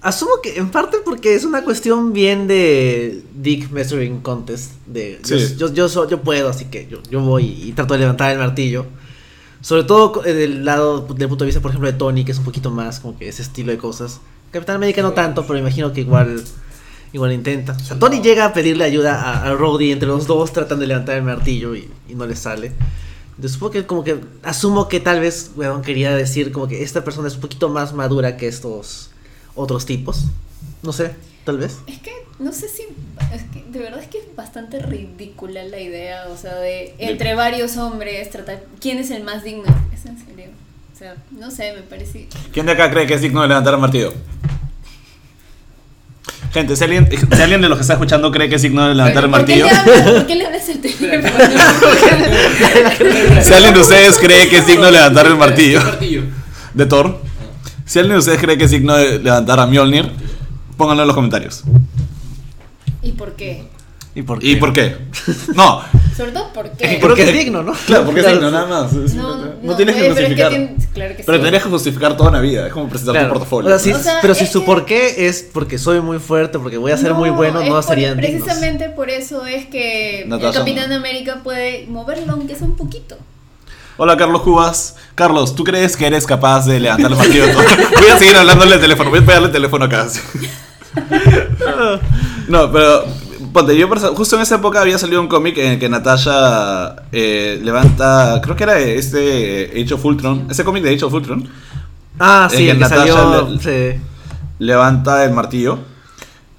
asumo 0.00 0.32
que 0.42 0.56
en 0.58 0.70
parte 0.70 0.98
porque 1.04 1.34
es 1.34 1.44
una 1.44 1.62
cuestión 1.64 2.12
bien 2.12 2.46
de 2.46 3.22
Dick 3.34 3.70
Measuring 3.70 4.20
Contest. 4.20 4.72
De 4.86 5.20
Sí. 5.22 5.36
yo, 5.56 5.68
yo, 5.68 5.74
yo, 5.74 5.88
so- 5.88 6.08
yo 6.08 6.22
puedo, 6.22 6.48
así 6.48 6.66
que 6.66 6.86
yo, 6.88 6.98
yo 7.10 7.20
voy 7.20 7.44
y 7.46 7.72
trato 7.72 7.94
de 7.94 8.00
levantar 8.00 8.32
el 8.32 8.38
martillo. 8.38 8.86
Sobre 9.60 9.84
todo 9.84 10.24
eh, 10.24 10.32
del 10.32 10.64
lado, 10.64 11.00
del 11.02 11.28
punto 11.28 11.44
de 11.44 11.46
vista, 11.46 11.60
por 11.60 11.70
ejemplo, 11.70 11.90
de 11.92 11.98
Tony, 11.98 12.24
que 12.24 12.32
es 12.32 12.38
un 12.38 12.44
poquito 12.44 12.70
más 12.70 13.00
como 13.00 13.18
que 13.18 13.28
ese 13.28 13.42
estilo 13.42 13.70
de 13.72 13.78
cosas. 13.78 14.20
Capitán 14.50 14.76
América 14.76 15.02
no 15.02 15.12
tanto, 15.12 15.46
pero 15.46 15.58
imagino 15.58 15.92
que 15.92 16.00
igual 16.00 16.42
igual 17.12 17.32
intenta. 17.32 17.72
O 17.72 17.78
sea, 17.80 17.98
Tony 17.98 18.22
llega 18.22 18.46
a 18.46 18.52
pedirle 18.54 18.84
ayuda 18.84 19.20
a, 19.20 19.44
a 19.50 19.54
Rhodey, 19.54 19.90
entre 19.92 20.08
los 20.08 20.26
dos 20.26 20.52
tratan 20.52 20.78
de 20.78 20.86
levantar 20.86 21.16
el 21.16 21.24
martillo 21.24 21.74
y, 21.74 21.88
y 22.08 22.14
no 22.14 22.24
le 22.26 22.36
sale. 22.36 22.72
Entonces, 23.40 23.54
supongo 23.54 23.72
que 23.72 23.86
como 23.86 24.04
que 24.04 24.20
asumo 24.42 24.86
que 24.86 25.00
tal 25.00 25.18
vez, 25.18 25.52
weón, 25.56 25.80
quería 25.80 26.14
decir 26.14 26.52
como 26.52 26.68
que 26.68 26.82
esta 26.82 27.02
persona 27.04 27.26
es 27.26 27.36
un 27.36 27.40
poquito 27.40 27.70
más 27.70 27.94
madura 27.94 28.36
que 28.36 28.46
estos 28.46 29.12
otros 29.54 29.86
tipos. 29.86 30.26
No 30.82 30.92
sé, 30.92 31.12
tal 31.44 31.56
vez. 31.56 31.78
Es 31.86 32.00
que 32.00 32.12
no 32.38 32.52
sé 32.52 32.68
si. 32.68 32.82
Es 33.34 33.44
que 33.44 33.64
de 33.72 33.78
verdad 33.78 34.00
es 34.00 34.08
que 34.08 34.18
es 34.18 34.36
bastante 34.36 34.78
ridícula 34.80 35.64
la 35.64 35.80
idea, 35.80 36.26
o 36.28 36.36
sea, 36.36 36.56
de 36.56 36.94
entre 36.98 37.34
varios 37.34 37.78
hombres 37.78 38.28
tratar. 38.28 38.62
¿Quién 38.78 38.98
es 38.98 39.10
el 39.10 39.24
más 39.24 39.42
digno? 39.42 39.64
Es 39.90 40.04
en 40.04 40.18
serio. 40.18 40.48
O 40.92 40.98
sea, 40.98 41.16
no 41.30 41.50
sé, 41.50 41.72
me 41.72 41.80
parece. 41.80 42.28
¿Quién 42.52 42.66
de 42.66 42.72
acá 42.72 42.90
cree 42.90 43.06
que 43.06 43.14
es 43.14 43.22
digno 43.22 43.40
de 43.40 43.48
levantar 43.48 43.72
el 43.72 43.80
martillo? 43.80 44.12
Gente, 46.52 46.74
si 46.74 46.84
alguien, 46.84 47.08
si 47.32 47.42
alguien 47.42 47.60
de 47.60 47.68
los 47.68 47.78
que 47.78 47.82
está 47.82 47.94
escuchando 47.94 48.30
cree 48.32 48.48
que 48.48 48.56
es 48.56 48.62
digno 48.62 48.88
de 48.88 48.94
levantar 48.94 49.24
el 49.24 49.30
¿Por 49.30 49.44
qué, 49.44 49.62
martillo, 49.62 50.14
¿Por 50.14 50.26
qué 50.26 50.34
le 50.34 50.46
hablas 50.46 50.68
el 50.68 50.80
teléfono? 50.80 51.10
si 53.42 53.54
alguien 53.54 53.74
de 53.74 53.80
ustedes 53.80 54.18
cree 54.18 54.48
que 54.48 54.58
es 54.58 54.66
digno 54.66 54.86
de 54.86 54.92
levantar 54.92 55.26
el 55.26 55.36
martillo 55.36 55.80
de 56.74 56.86
Thor, 56.86 57.20
si 57.84 57.98
alguien 57.98 58.14
de 58.14 58.18
ustedes 58.18 58.40
cree 58.40 58.58
que 58.58 58.64
es 58.64 58.70
digno 58.70 58.96
de 58.96 59.20
levantar 59.20 59.60
a 59.60 59.66
Mjolnir, 59.66 60.10
pónganlo 60.76 61.02
en 61.02 61.08
los 61.08 61.14
comentarios. 61.14 61.62
¿Y 63.02 63.12
por 63.12 63.36
qué? 63.36 63.68
¿Y 64.20 64.22
por 64.22 64.44
¿Y 64.44 64.56
por 64.56 64.72
qué? 64.74 64.96
No, 65.54 65.82
Sobre 66.16 66.32
todo 66.32 66.50
porque... 66.54 66.98
Porque 67.00 67.22
es 67.22 67.32
digno, 67.32 67.62
¿no? 67.62 67.72
Claro, 67.86 68.04
porque 68.04 68.20
es 68.20 68.26
digno, 68.26 68.50
nada 68.50 68.66
más. 68.66 68.92
No, 68.92 69.36
no, 69.38 69.46
no, 69.62 69.76
tienes 69.76 69.94
que 69.96 70.02
oye, 70.02 70.10
pero 70.14 70.26
es 70.26 70.34
que 70.34 70.42
justificar. 70.44 70.52
tien- 70.52 70.88
claro 70.92 71.16
que 71.16 71.22
Pero 71.24 71.38
sí. 71.38 71.42
tendrías 71.42 71.62
que 71.64 71.70
justificar 71.70 72.16
toda 72.18 72.28
una 72.30 72.40
vida. 72.40 72.66
Es 72.66 72.72
como 72.72 72.88
presentar 72.88 73.14
Claro. 73.14 73.28
tu 73.28 73.32
portafolio. 73.34 73.74
O 73.74 73.78
sea, 73.78 73.78
sí, 73.78 73.92
O 73.98 74.02
sea, 74.02 74.18
pero 74.20 74.34
si 74.34 74.46
su 74.46 74.60
que- 74.60 74.66
porqué 74.66 75.26
es 75.28 75.48
porque 75.52 75.78
soy 75.78 76.00
muy 76.02 76.18
fuerte, 76.18 76.58
porque 76.58 76.76
voy 76.76 76.92
a 76.92 76.98
ser 76.98 77.14
muy 77.14 77.30
bueno, 77.30 77.62
no 77.62 77.68
por- 77.70 77.82
serían 77.82 78.18
dignos. 78.20 78.42
Precisamente 78.42 78.90
por 78.90 79.08
eso 79.08 79.46
es 79.46 79.64
que 79.66 80.24
Natasha. 80.26 80.48
el 80.48 80.54
Capitán 80.56 80.92
América 80.92 81.40
puede 81.42 81.86
moverlo 81.86 82.32
aunque 82.34 82.54
sea 82.54 82.66
un 82.66 82.76
poquito. 82.76 83.16
Hola 83.96 84.16
Carlos 84.18 84.42
Cubas. 84.42 84.96
Carlos, 85.14 85.54
¿tú 85.54 85.64
crees 85.64 85.96
que 85.96 86.06
eres 86.06 86.26
capaz 86.26 86.66
de 86.66 86.80
levantar 86.80 87.10
el 87.12 87.16
partido? 87.16 87.46
Voy 87.98 88.08
a 88.10 88.18
seguir 88.18 88.36
hablándole 88.36 88.74
el 88.74 88.80
teléfono. 88.80 89.08
Voy 89.10 89.18
a 89.20 89.24
pegarle 89.24 89.46
el 89.46 89.52
teléfono 89.52 89.84
acá. 89.86 90.06
No, 92.48 92.70
pero 92.72 93.04
ponte, 93.52 93.76
yo 93.76 93.88
justo 94.14 94.36
en 94.36 94.42
esa 94.42 94.56
época 94.56 94.80
había 94.80 94.98
salido 94.98 95.20
un 95.20 95.28
cómic 95.28 95.56
en 95.58 95.72
el 95.72 95.78
que 95.78 95.88
Natasha 95.88 96.96
eh, 97.12 97.60
levanta, 97.62 98.40
creo 98.42 98.56
que 98.56 98.62
era 98.64 98.78
este 98.78 99.70
Age 99.82 99.94
of 99.94 100.04
Ultron, 100.04 100.46
ese 100.50 100.64
cómic 100.64 100.82
de 100.82 100.94
Age 100.94 101.04
of 101.04 101.12
Ultron, 101.12 101.48
Ah, 102.18 102.48
sí, 102.50 102.68
el 102.68 102.76
que 102.76 102.82
Natasha 102.82 103.12
salió. 103.12 103.48
le- 103.48 103.94
sí. 103.94 104.00
levanta 104.58 105.24
el 105.24 105.32
martillo. 105.32 105.78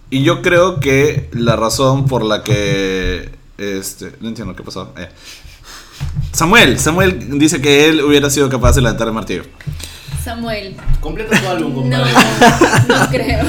Y 0.09 0.23
yo 0.23 0.41
creo 0.41 0.79
que 0.79 1.29
la 1.33 1.55
razón 1.55 2.05
por 2.07 2.23
la 2.25 2.43
que 2.43 3.29
este, 3.57 4.15
no 4.19 4.27
entiendo 4.29 4.55
qué 4.55 4.63
pasó. 4.63 4.91
Eh. 4.97 5.07
Samuel, 6.31 6.79
Samuel 6.79 7.37
dice 7.39 7.61
que 7.61 7.87
él 7.87 8.01
hubiera 8.03 8.29
sido 8.29 8.49
capaz 8.49 8.73
de 8.75 8.81
levantar 8.81 9.07
el 9.07 9.13
martillo. 9.13 9.43
Samuel. 10.23 10.75
Completa 10.99 11.39
tu 11.41 11.47
álbum, 11.47 11.73
No, 11.89 11.97
compadre. 12.03 12.87
no 12.87 13.09
creo. 13.09 13.45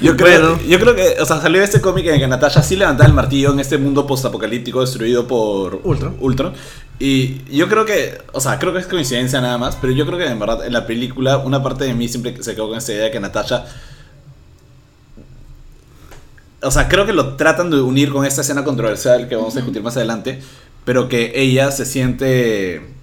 Yo 0.00 0.16
creo, 0.16 0.54
Bueno. 0.56 0.68
yo 0.68 0.78
creo 0.78 0.94
que, 0.94 1.16
o 1.20 1.26
sea, 1.26 1.40
salió 1.40 1.62
este 1.62 1.80
cómic 1.80 2.06
en 2.06 2.14
el 2.14 2.20
que 2.20 2.28
Natasha 2.28 2.62
sí 2.62 2.76
levantaba 2.76 3.08
el 3.08 3.14
martillo 3.14 3.52
en 3.52 3.60
este 3.60 3.78
mundo 3.78 4.06
postapocalíptico 4.06 4.80
destruido 4.80 5.26
por 5.26 5.80
Ultron. 5.84 6.52
Y 7.00 7.42
yo 7.50 7.68
creo 7.68 7.84
que, 7.84 8.18
o 8.32 8.40
sea, 8.40 8.58
creo 8.58 8.72
que 8.72 8.78
es 8.78 8.86
coincidencia 8.86 9.40
nada 9.40 9.58
más, 9.58 9.76
pero 9.76 9.92
yo 9.92 10.06
creo 10.06 10.18
que 10.18 10.26
en 10.26 10.38
verdad 10.38 10.64
en 10.64 10.72
la 10.72 10.86
película 10.86 11.38
una 11.38 11.62
parte 11.62 11.84
de 11.84 11.94
mí 11.94 12.06
siempre 12.08 12.40
se 12.40 12.54
quedó 12.54 12.68
con 12.68 12.78
esta 12.78 12.92
idea 12.92 13.04
de 13.04 13.10
que 13.10 13.20
Natasha... 13.20 13.64
O 16.62 16.70
sea, 16.70 16.88
creo 16.88 17.04
que 17.04 17.12
lo 17.12 17.34
tratan 17.36 17.70
de 17.70 17.80
unir 17.80 18.10
con 18.10 18.24
esta 18.24 18.40
escena 18.40 18.64
controversial 18.64 19.28
que 19.28 19.36
vamos 19.36 19.54
a 19.54 19.58
discutir 19.58 19.82
más 19.82 19.96
adelante, 19.96 20.40
pero 20.84 21.08
que 21.08 21.32
ella 21.34 21.70
se 21.70 21.84
siente 21.84 22.93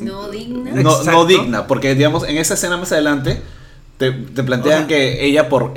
No 0.00 0.28
digna. 0.28 0.70
no, 0.82 1.02
no 1.02 1.24
digna, 1.24 1.66
porque 1.66 1.94
digamos, 1.94 2.24
en 2.28 2.36
esa 2.38 2.54
escena 2.54 2.76
más 2.76 2.92
adelante 2.92 3.40
te, 3.98 4.12
te 4.12 4.42
plantean 4.42 4.84
O 4.84 4.86
sea- 4.86 4.88
que 4.88 5.24
ella 5.26 5.48
por 5.48 5.72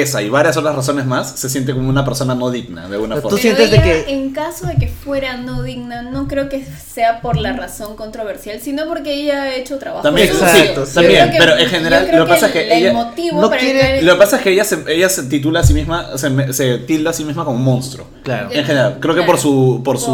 esa 0.00 0.22
y 0.22 0.28
varias 0.28 0.56
otras 0.56 0.74
razones 0.74 1.06
más 1.06 1.30
se 1.38 1.48
siente 1.48 1.72
como 1.72 1.88
una 1.88 2.04
persona 2.04 2.34
no 2.34 2.50
digna 2.50 2.88
de 2.88 2.94
alguna 2.96 3.16
Tú 3.16 3.22
forma. 3.22 3.38
Pero 3.40 3.42
sientes 3.56 3.70
de 3.70 3.82
que- 3.82 4.12
en 4.12 4.30
caso 4.32 4.66
de 4.66 4.76
que 4.76 4.88
fuera 4.88 5.36
no 5.36 5.62
digna, 5.62 6.02
no 6.02 6.28
creo 6.28 6.48
que 6.48 6.64
sea 6.92 7.20
por 7.20 7.36
la 7.36 7.52
razón 7.52 7.96
controversial, 7.96 8.60
sino 8.60 8.86
porque 8.86 9.12
ella 9.14 9.42
ha 9.42 9.54
hecho 9.54 9.78
trabajo. 9.78 10.02
También. 10.02 10.28
Exacto, 10.28 10.84
Yo 10.84 10.92
también, 10.92 11.30
que- 11.30 11.38
pero 11.38 11.56
en 11.58 11.68
general, 11.68 12.08
lo 12.12 12.24
que 12.24 12.28
pasa 12.32 12.46
es 12.46 12.52
que 12.52 12.64
el- 12.66 12.72
ella 12.72 12.88
el 12.88 12.94
motivo 12.94 13.40
no 13.40 13.48
para 13.48 13.60
quiere- 13.60 13.80
caer- 13.80 14.02
Lo 14.04 14.12
que 14.14 14.18
pasa 14.18 14.36
es 14.36 14.42
que 14.42 14.50
ella 14.50 14.64
se, 14.64 14.78
ella 14.88 15.08
se 15.08 15.22
titula 15.24 15.60
a 15.60 15.64
sí 15.64 15.74
misma, 15.74 16.16
se, 16.18 16.30
me- 16.30 16.52
se 16.52 16.78
tilda 16.78 17.10
a 17.10 17.12
sí 17.12 17.24
misma 17.24 17.44
como 17.44 17.56
un 17.56 17.64
monstruo. 17.64 18.06
Claro. 18.22 18.48
En 18.52 18.64
general, 18.64 18.98
creo 19.00 19.14
que 19.14 19.22
por 19.22 19.38
su, 19.38 19.82
por 19.84 19.98
su 19.98 20.06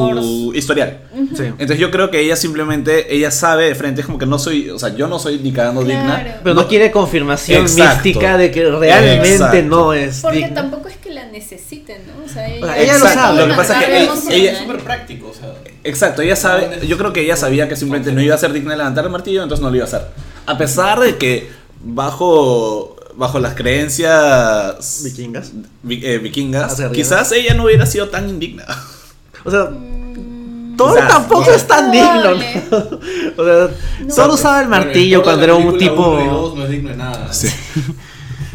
Por 0.46 0.56
historial. 0.56 0.98
Sí. 1.36 1.44
Entonces 1.44 1.78
yo 1.78 1.90
creo 1.90 2.10
que 2.10 2.20
ella 2.20 2.34
simplemente, 2.36 3.14
ella 3.14 3.30
sabe 3.30 3.66
de 3.66 3.74
frente, 3.74 4.00
es 4.00 4.06
como 4.06 4.18
que 4.18 4.26
no 4.26 4.38
soy, 4.38 4.70
o 4.70 4.78
sea, 4.78 4.94
yo 4.96 5.06
no 5.06 5.18
soy 5.18 5.38
ni 5.38 5.52
cagando 5.52 5.82
Claro. 5.82 6.00
digna. 6.00 6.40
Pero 6.42 6.54
no, 6.54 6.66
quiere 6.66 6.90
confirmación 6.90 7.62
Exacto. 7.62 8.04
mística 8.04 8.36
de 8.36 8.50
que 8.50 8.64
realmente 8.68 9.32
Exacto. 9.34 9.56
No 9.70 9.92
es 9.92 10.20
Porque 10.20 10.48
tampoco 10.54 10.88
es 10.88 10.96
que 10.98 11.10
la 11.10 11.26
necesiten, 11.26 12.02
¿no? 12.06 12.24
O 12.24 12.28
sea, 12.28 12.48
ella, 12.48 12.64
O 12.64 12.68
sea, 12.68 12.82
ella 12.82 12.98
lo 12.98 13.06
sabe. 13.06 13.38
Lo 13.40 13.48
que 13.48 13.54
pasa 13.54 13.80
es 13.80 13.86
que 13.86 14.36
ella- 14.36 14.52
Es 14.52 14.58
súper 14.58 14.78
práctico, 14.80 15.28
o 15.28 15.34
sea. 15.34 15.54
Exacto, 15.84 16.22
ella 16.22 16.36
sabe, 16.36 16.86
yo 16.86 16.98
creo 16.98 17.12
que 17.12 17.20
ella 17.22 17.36
sabía 17.36 17.68
que 17.68 17.76
simplemente 17.76 18.12
no 18.12 18.20
iba 18.20 18.34
a 18.34 18.38
ser 18.38 18.52
digna 18.52 18.72
de 18.72 18.76
levantar 18.78 19.04
el 19.04 19.10
martillo, 19.10 19.42
entonces 19.42 19.62
no 19.62 19.70
lo 19.70 19.76
iba 19.76 19.84
a 19.84 19.88
hacer. 19.88 20.02
A 20.46 20.58
pesar 20.58 21.00
de 21.00 21.16
que 21.16 21.48
bajo, 21.82 22.96
bajo 23.14 23.38
las 23.38 23.54
creencias 23.54 25.02
Vikingas. 25.04 25.52
vi- 25.82 26.04
eh, 26.04 26.18
vikingas, 26.18 26.80
quizás 26.92 27.32
ella 27.32 27.54
no 27.54 27.64
hubiera 27.64 27.86
sido 27.86 28.08
tan 28.08 28.28
indigna. 28.28 28.64
O 29.44 29.50
sea, 29.50 29.70
Mm, 29.70 30.76
Thor 30.76 30.94
Quizás. 30.96 31.08
tampoco 31.08 31.50
es 31.50 31.66
tan 31.66 31.90
digno. 31.90 32.34
¿no? 32.34 32.36
o 33.36 33.44
sea, 33.44 33.68
Thor 34.14 34.30
usaba 34.30 34.60
el 34.62 34.68
martillo 34.68 35.22
cuando 35.22 35.44
era 35.44 35.54
un 35.54 35.76
tipo. 35.78 36.52
no 36.56 36.64
es 36.64 36.70
digno 36.70 36.90
de 36.90 36.96
nada. 36.96 37.32
Sí. 37.32 37.48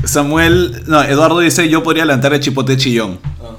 Samuel, 0.06 0.84
no, 0.88 1.02
Eduardo 1.04 1.40
dice, 1.40 1.68
yo 1.70 1.84
podría 1.84 2.06
levantar 2.06 2.34
el 2.34 2.40
chipote 2.40 2.78
chillón. 2.78 3.20
Ah, 3.42 3.56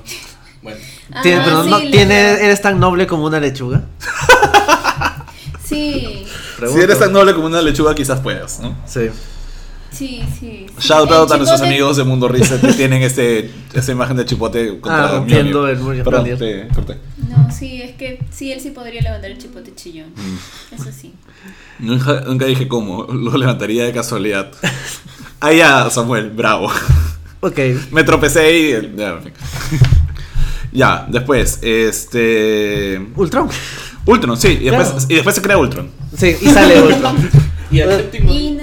bueno. 0.63 0.79
Tiene- 1.23 1.39
Ah, 1.41 1.43
pero 1.45 1.65
sí, 1.65 1.71
no, 1.71 1.79
tiene, 1.91 2.31
eres 2.33 2.61
tan 2.63 2.79
noble 2.81 3.07
como 3.07 3.25
una 3.27 3.39
lechuga. 3.41 3.83
Sí, 5.65 6.25
Si 6.73 6.79
eres 6.81 6.99
tan 6.99 7.13
noble 7.13 7.35
como 7.35 7.47
una 7.47 7.61
lechuga, 7.61 7.95
quizás 7.95 8.21
puedas, 8.21 8.61
¿no? 8.61 8.77
Sí. 8.87 9.11
Sí, 9.91 10.23
sí. 10.39 10.67
sí. 10.69 10.89
Shout 10.89 11.11
out 11.11 11.31
a 11.33 11.37
nuestros 11.37 11.61
amigos 11.63 11.97
de 11.97 12.05
Mundo 12.05 12.29
Reset 12.29 12.61
que 12.61 12.73
tienen 12.75 13.03
este, 13.03 13.51
esta 13.75 13.93
imagen 13.93 14.17
de 14.17 14.25
chipote 14.25 14.81
contra 14.81 15.05
Ah, 15.09 15.13
rompiendo 15.13 15.67
el 15.69 15.79
Mjolnir. 15.79 16.05
Perdón, 16.05 16.25
te 16.39 16.69
corté. 16.75 16.99
No, 17.29 17.51
sí, 17.51 17.83
es 17.83 17.95
que 17.97 18.21
sí, 18.31 18.53
él 18.53 18.61
sí 18.61 18.71
podría 18.71 19.01
levantar 19.03 19.31
el 19.31 19.39
chipote 19.39 19.75
chillón. 19.75 20.11
Mm. 20.15 20.75
Eso 20.75 20.91
sí. 20.93 21.13
Nunca, 21.79 22.21
nunca 22.27 22.47
dije 22.47 22.69
cómo, 22.69 23.05
lo 23.05 23.37
levantaría 23.37 23.85
de 23.85 23.93
casualidad. 23.93 24.51
Ah, 25.41 25.53
ya, 25.53 25.91
Samuel, 25.91 26.31
bravo. 26.31 26.71
Ok. 27.41 27.59
Me 27.91 28.03
tropecé 28.05 28.59
y. 28.59 28.71
Ya, 28.97 29.09
en 29.11 29.23
fin. 29.23 29.33
Ya, 30.73 31.07
después, 31.09 31.59
este. 31.63 33.01
Ultron. 33.15 33.49
Ultron, 34.07 34.37
sí, 34.37 34.59
y 34.61 34.65
después, 34.65 34.89
Claro. 34.89 35.07
y 35.09 35.15
después 35.15 35.35
se 35.37 35.43
crea 35.43 35.59
Ultron. 35.59 35.91
Sí, 36.17 36.37
y 36.41 36.47
sale 36.47 36.81
Ultron. 36.83 37.17
Y 37.71 37.81
el 37.81 37.91
séptimo. 37.91 38.33
Y. 38.33 38.56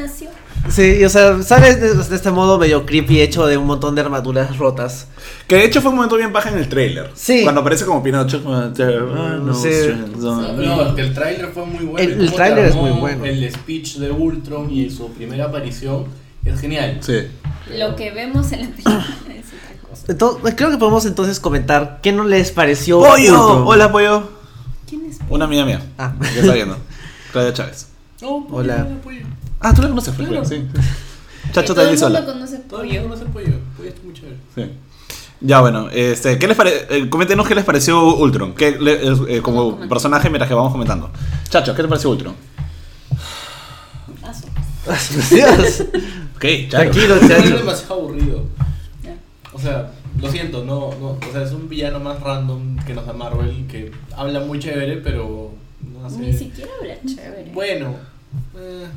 Sí, 0.69 0.97
y, 1.01 1.03
o 1.03 1.09
sea, 1.09 1.41
sale 1.43 1.75
de, 1.75 1.93
de 1.93 2.15
este 2.15 2.31
modo 2.31 2.57
medio 2.57 2.85
creepy 2.85 3.19
hecho 3.21 3.45
de 3.45 3.57
un 3.57 3.65
montón 3.67 3.95
de 3.95 4.01
armaduras 4.01 4.57
rotas. 4.57 5.07
Que 5.47 5.55
de 5.55 5.65
hecho 5.65 5.81
fue 5.81 5.89
un 5.89 5.97
momento 5.97 6.15
bien 6.15 6.31
paja 6.31 6.49
en 6.49 6.57
el 6.57 6.69
trailer. 6.69 7.11
Sí. 7.15 7.43
Cuando 7.43 7.61
aparece 7.61 7.85
como 7.85 8.01
Pinocho. 8.01 8.39
no, 8.39 9.53
Sí. 9.53 9.67
strength, 9.69 10.15
no. 10.17 10.53
No, 10.53 10.87
es 10.87 10.93
que 10.95 11.01
el 11.01 11.13
tráiler 11.13 11.51
fue 11.53 11.65
muy 11.65 11.85
bueno. 11.85 11.99
El- 11.99 12.21
el 12.21 12.31
tráiler 12.33 12.65
es 12.65 12.75
muy 12.75 12.91
bueno. 12.91 13.25
El 13.25 13.51
speech 13.51 13.95
de 13.97 14.09
Ultron 14.11 14.71
y 14.71 14.89
su 14.89 15.11
primera 15.11 15.45
aparición 15.45 16.05
es 16.45 16.59
genial. 16.61 16.97
Sí. 17.01 17.27
Lo 17.77 17.95
que 17.95 18.11
vemos 18.11 18.51
en 18.53 18.61
la 18.61 18.67
película 18.69 19.05
es 19.29 19.45
otra 19.47 19.89
cosa. 19.89 20.03
Entonces, 20.07 20.53
creo 20.55 20.71
que 20.71 20.77
podemos 20.77 21.05
entonces 21.05 21.39
comentar 21.41 21.99
qué 22.01 22.11
no 22.13 22.23
les 22.23 22.51
pareció 22.51 22.99
¡Pollo! 22.99 23.15
Ultron. 23.47 23.63
Hola, 23.67 23.91
pollo. 23.91 24.29
¿Quién 24.89 25.05
es? 25.09 25.19
Una 25.29 25.45
amiga 25.45 25.65
mía. 25.65 25.81
Ah. 25.97 26.13
Que 26.33 26.39
está 26.39 26.53
viendo. 26.53 26.77
Claudia 27.33 27.53
Chávez. 27.53 27.87
Pollo, 28.19 28.45
Hola. 28.49 28.85
hola, 28.89 29.01
pollo. 29.03 29.25
Ah, 29.63 29.73
tú 29.73 29.81
la 29.81 29.89
conoces, 29.89 30.13
fue 30.15 30.25
Claro. 30.27 30.45
sí. 30.45 30.63
Que 31.45 31.51
Chacho 31.53 31.73
todo 31.73 31.81
el 31.85 31.91
mundo 31.91 32.05
sola. 32.05 32.25
conoce 32.25 32.57
Todo 32.59 32.81
el 32.83 32.89
pollo. 32.89 33.03
conoce 33.03 33.25
pollo. 33.25 33.53
Pollo 33.77 33.89
está 33.89 34.01
muy 34.03 34.13
chévere. 34.13 34.37
Sí. 34.55 34.69
Ya 35.41 35.59
bueno, 35.61 35.89
este, 35.91 36.37
¿qué 36.39 36.47
les 36.47 36.55
pare 36.55 36.85
eh, 36.89 37.09
coméntenos 37.09 37.45
qué 37.47 37.53
les 37.55 37.65
pareció 37.65 38.15
Ultron, 38.15 38.53
¿Qué 38.55 38.77
le- 38.79 39.11
es, 39.11 39.19
eh, 39.27 39.41
como 39.41 39.77
personaje 39.89 40.29
mientras 40.29 40.47
que 40.47 40.53
vamos 40.55 40.71
comentando. 40.71 41.09
Chacho, 41.49 41.75
¿qué 41.75 41.81
te 41.81 41.87
pareció 41.89 42.09
Ultron? 42.11 42.33
Paso. 44.21 44.47
Dios. 45.35 45.83
Ok, 46.35 46.49
Chacho. 46.67 46.89
Tranquilo, 46.91 47.15
Es 47.15 47.27
chacho. 47.29 47.57
demasiado 47.57 47.93
aburrido. 47.93 48.43
Ya. 49.01 49.15
O 49.53 49.59
sea, 49.59 49.91
lo 50.21 50.29
siento, 50.29 50.65
no, 50.65 50.89
no, 50.99 51.11
o 51.11 51.31
sea, 51.31 51.43
es 51.43 51.51
un 51.53 51.69
villano 51.69 51.99
más 52.01 52.19
random 52.19 52.77
que 52.85 52.93
nos 52.93 53.05
da 53.05 53.13
Marvel, 53.13 53.65
que 53.67 53.91
habla 54.17 54.41
muy 54.41 54.59
chévere, 54.59 54.97
pero 54.97 55.51
no 56.01 56.09
sé. 56.09 56.17
Ni 56.17 56.33
siquiera 56.33 56.69
habla 56.81 56.95
chévere. 57.05 57.51
Bueno, 57.53 57.95
eh, 58.57 58.87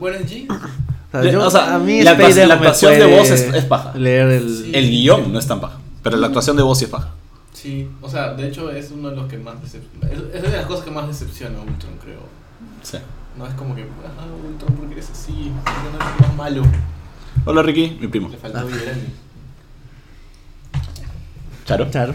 bueno 0.00 0.16
es 0.16 0.28
G. 0.30 0.46
O 0.50 1.22
sea, 1.22 1.30
yo- 1.30 1.46
O 1.46 1.50
sea, 1.50 1.74
a 1.74 1.78
mí 1.78 2.02
la, 2.02 2.12
Spider 2.12 2.48
la 2.48 2.54
actuación 2.54 2.98
de 2.98 3.06
voz 3.06 3.30
es, 3.30 3.42
es 3.54 3.64
paja. 3.66 3.92
Leer 3.96 4.28
el. 4.28 4.48
Sí. 4.64 4.70
El 4.74 4.90
guion 4.90 5.32
no 5.32 5.38
es 5.38 5.46
tan 5.46 5.60
paja, 5.60 5.78
pero 6.02 6.16
la 6.16 6.26
actuación 6.28 6.56
de 6.56 6.62
voz 6.64 6.78
sí 6.78 6.84
es 6.86 6.90
paja. 6.90 7.10
Sí, 7.52 7.88
o 8.00 8.08
sea, 8.08 8.32
de 8.34 8.48
hecho 8.48 8.70
es 8.70 8.90
uno 8.90 9.10
de 9.10 9.16
los 9.16 9.28
que 9.28 9.36
más 9.38 9.60
decepciona. 9.62 10.08
Es, 10.10 10.18
es 10.34 10.42
de 10.42 10.56
las 10.56 10.66
cosas 10.66 10.84
que 10.84 10.90
más 10.90 11.06
decepciona 11.06 11.58
a 11.58 11.62
Ultron, 11.62 11.92
creo. 12.02 12.20
Sí. 12.82 12.96
No 13.36 13.46
es 13.46 13.54
como 13.54 13.74
que, 13.76 13.82
ah, 13.82 14.24
Ultron, 14.48 14.74
¿por 14.74 14.86
qué 14.86 14.94
eres 14.94 15.10
así? 15.10 15.52
¿Por 15.64 15.74
qué 15.74 15.80
no 15.92 16.04
eres 16.04 16.20
más 16.20 16.36
malo? 16.36 16.62
Hola 17.44 17.62
Ricky, 17.62 17.98
mi 18.00 18.08
primo. 18.08 18.28
Le 18.28 18.38
faltó 18.38 18.66
Vibrani. 18.66 19.02
Charo. 21.66 21.90
Claro. 21.90 22.14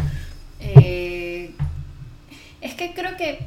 Eh, 0.60 1.52
es 2.62 2.74
que 2.76 2.94
creo 2.94 3.16
que 3.18 3.40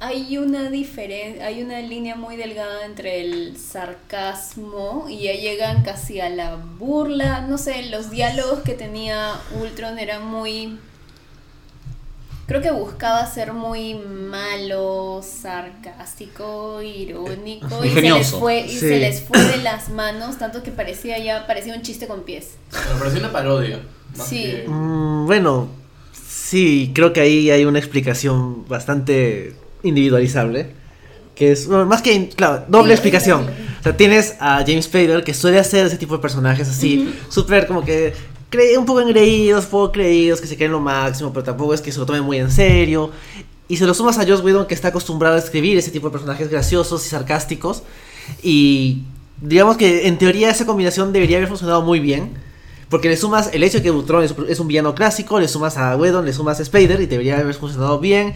hay 0.00 0.38
una 0.38 0.70
diferencia, 0.70 1.44
hay 1.46 1.62
una 1.62 1.78
línea 1.80 2.16
muy 2.16 2.36
delgada 2.36 2.86
entre 2.86 3.20
el 3.20 3.56
sarcasmo 3.58 5.06
y 5.08 5.24
ya 5.24 5.32
llegan 5.34 5.82
casi 5.82 6.20
a 6.20 6.28
la 6.30 6.56
burla. 6.56 7.42
No 7.42 7.58
sé, 7.58 7.82
los 7.90 8.10
diálogos 8.10 8.60
que 8.60 8.72
tenía 8.74 9.34
Ultron 9.60 9.98
eran 9.98 10.26
muy. 10.26 10.78
Creo 12.46 12.62
que 12.62 12.70
buscaba 12.72 13.24
ser 13.26 13.52
muy 13.52 13.94
malo, 13.94 15.22
sarcástico, 15.22 16.82
irónico 16.82 17.84
y 17.84 17.90
se 17.90 18.00
les 18.02 18.30
fue 18.32 18.60
y 18.66 18.70
Sí. 18.70 18.78
se 18.80 18.98
les 18.98 19.20
fue 19.20 19.38
de 19.38 19.58
las 19.58 19.88
manos 19.90 20.36
tanto 20.38 20.62
que 20.64 20.72
parecía 20.72 21.16
ya 21.18 21.46
parecía 21.46 21.74
un 21.74 21.82
chiste 21.82 22.08
con 22.08 22.22
pies. 22.24 22.54
Me 22.92 22.98
pareció 22.98 23.20
una 23.20 23.30
parodia. 23.32 23.80
Sí. 24.14 24.42
que- 24.42 24.64
Mm, 24.66 25.26
bueno, 25.26 25.68
Sí, 26.12 26.90
creo 26.96 27.12
que 27.12 27.20
ahí 27.20 27.48
hay 27.52 27.64
una 27.64 27.78
explicación 27.78 28.66
bastante 28.66 29.54
individualizable. 29.82 30.78
Que 31.34 31.52
es, 31.52 31.66
bueno, 31.66 31.86
más 31.86 32.02
que, 32.02 32.28
claro, 32.28 32.64
doble 32.68 32.92
explicación. 32.92 33.46
O 33.80 33.82
sea, 33.82 33.96
tienes 33.96 34.34
a 34.40 34.58
James 34.66 34.84
Spader 34.84 35.24
que 35.24 35.32
suele 35.32 35.58
hacer 35.58 35.86
ese 35.86 35.96
tipo 35.96 36.14
de 36.14 36.20
personajes 36.20 36.68
así, 36.68 37.14
súper 37.30 37.66
como 37.66 37.82
que 37.82 38.12
cre- 38.50 38.76
un 38.76 38.84
poco 38.84 39.00
engreídos, 39.00 39.64
poco 39.64 39.92
creídos, 39.92 40.40
que 40.40 40.46
se 40.46 40.56
creen 40.56 40.72
lo 40.72 40.80
máximo, 40.80 41.32
pero 41.32 41.44
tampoco 41.44 41.72
es 41.72 41.80
que 41.80 41.92
se 41.92 41.98
lo 41.98 42.04
tomen 42.04 42.22
muy 42.24 42.36
en 42.38 42.50
serio. 42.50 43.10
Y 43.68 43.76
se 43.78 43.86
lo 43.86 43.94
sumas 43.94 44.18
a 44.18 44.26
Joss 44.26 44.42
Whedon 44.42 44.66
que 44.66 44.74
está 44.74 44.88
acostumbrado 44.88 45.36
a 45.36 45.38
escribir 45.38 45.78
ese 45.78 45.90
tipo 45.90 46.08
de 46.08 46.12
personajes 46.12 46.50
graciosos 46.50 47.06
y 47.06 47.08
sarcásticos. 47.08 47.84
Y 48.42 49.04
digamos 49.40 49.76
que 49.78 50.08
en 50.08 50.18
teoría 50.18 50.50
esa 50.50 50.66
combinación 50.66 51.12
debería 51.12 51.38
haber 51.38 51.48
funcionado 51.48 51.80
muy 51.80 52.00
bien. 52.00 52.32
Porque 52.90 53.08
le 53.08 53.16
sumas 53.16 53.50
el 53.52 53.62
hecho 53.62 53.78
de 53.78 53.84
que 53.84 53.90
Ultron 53.92 54.24
es, 54.24 54.34
es 54.48 54.58
un 54.58 54.66
villano 54.66 54.96
clásico, 54.96 55.38
le 55.38 55.46
sumas 55.46 55.76
a 55.76 55.96
Whedon, 55.96 56.26
le 56.26 56.32
sumas 56.32 56.58
a 56.58 56.64
Spader 56.64 57.00
y 57.00 57.06
debería 57.06 57.38
haber 57.38 57.54
funcionado 57.54 58.00
bien. 58.00 58.34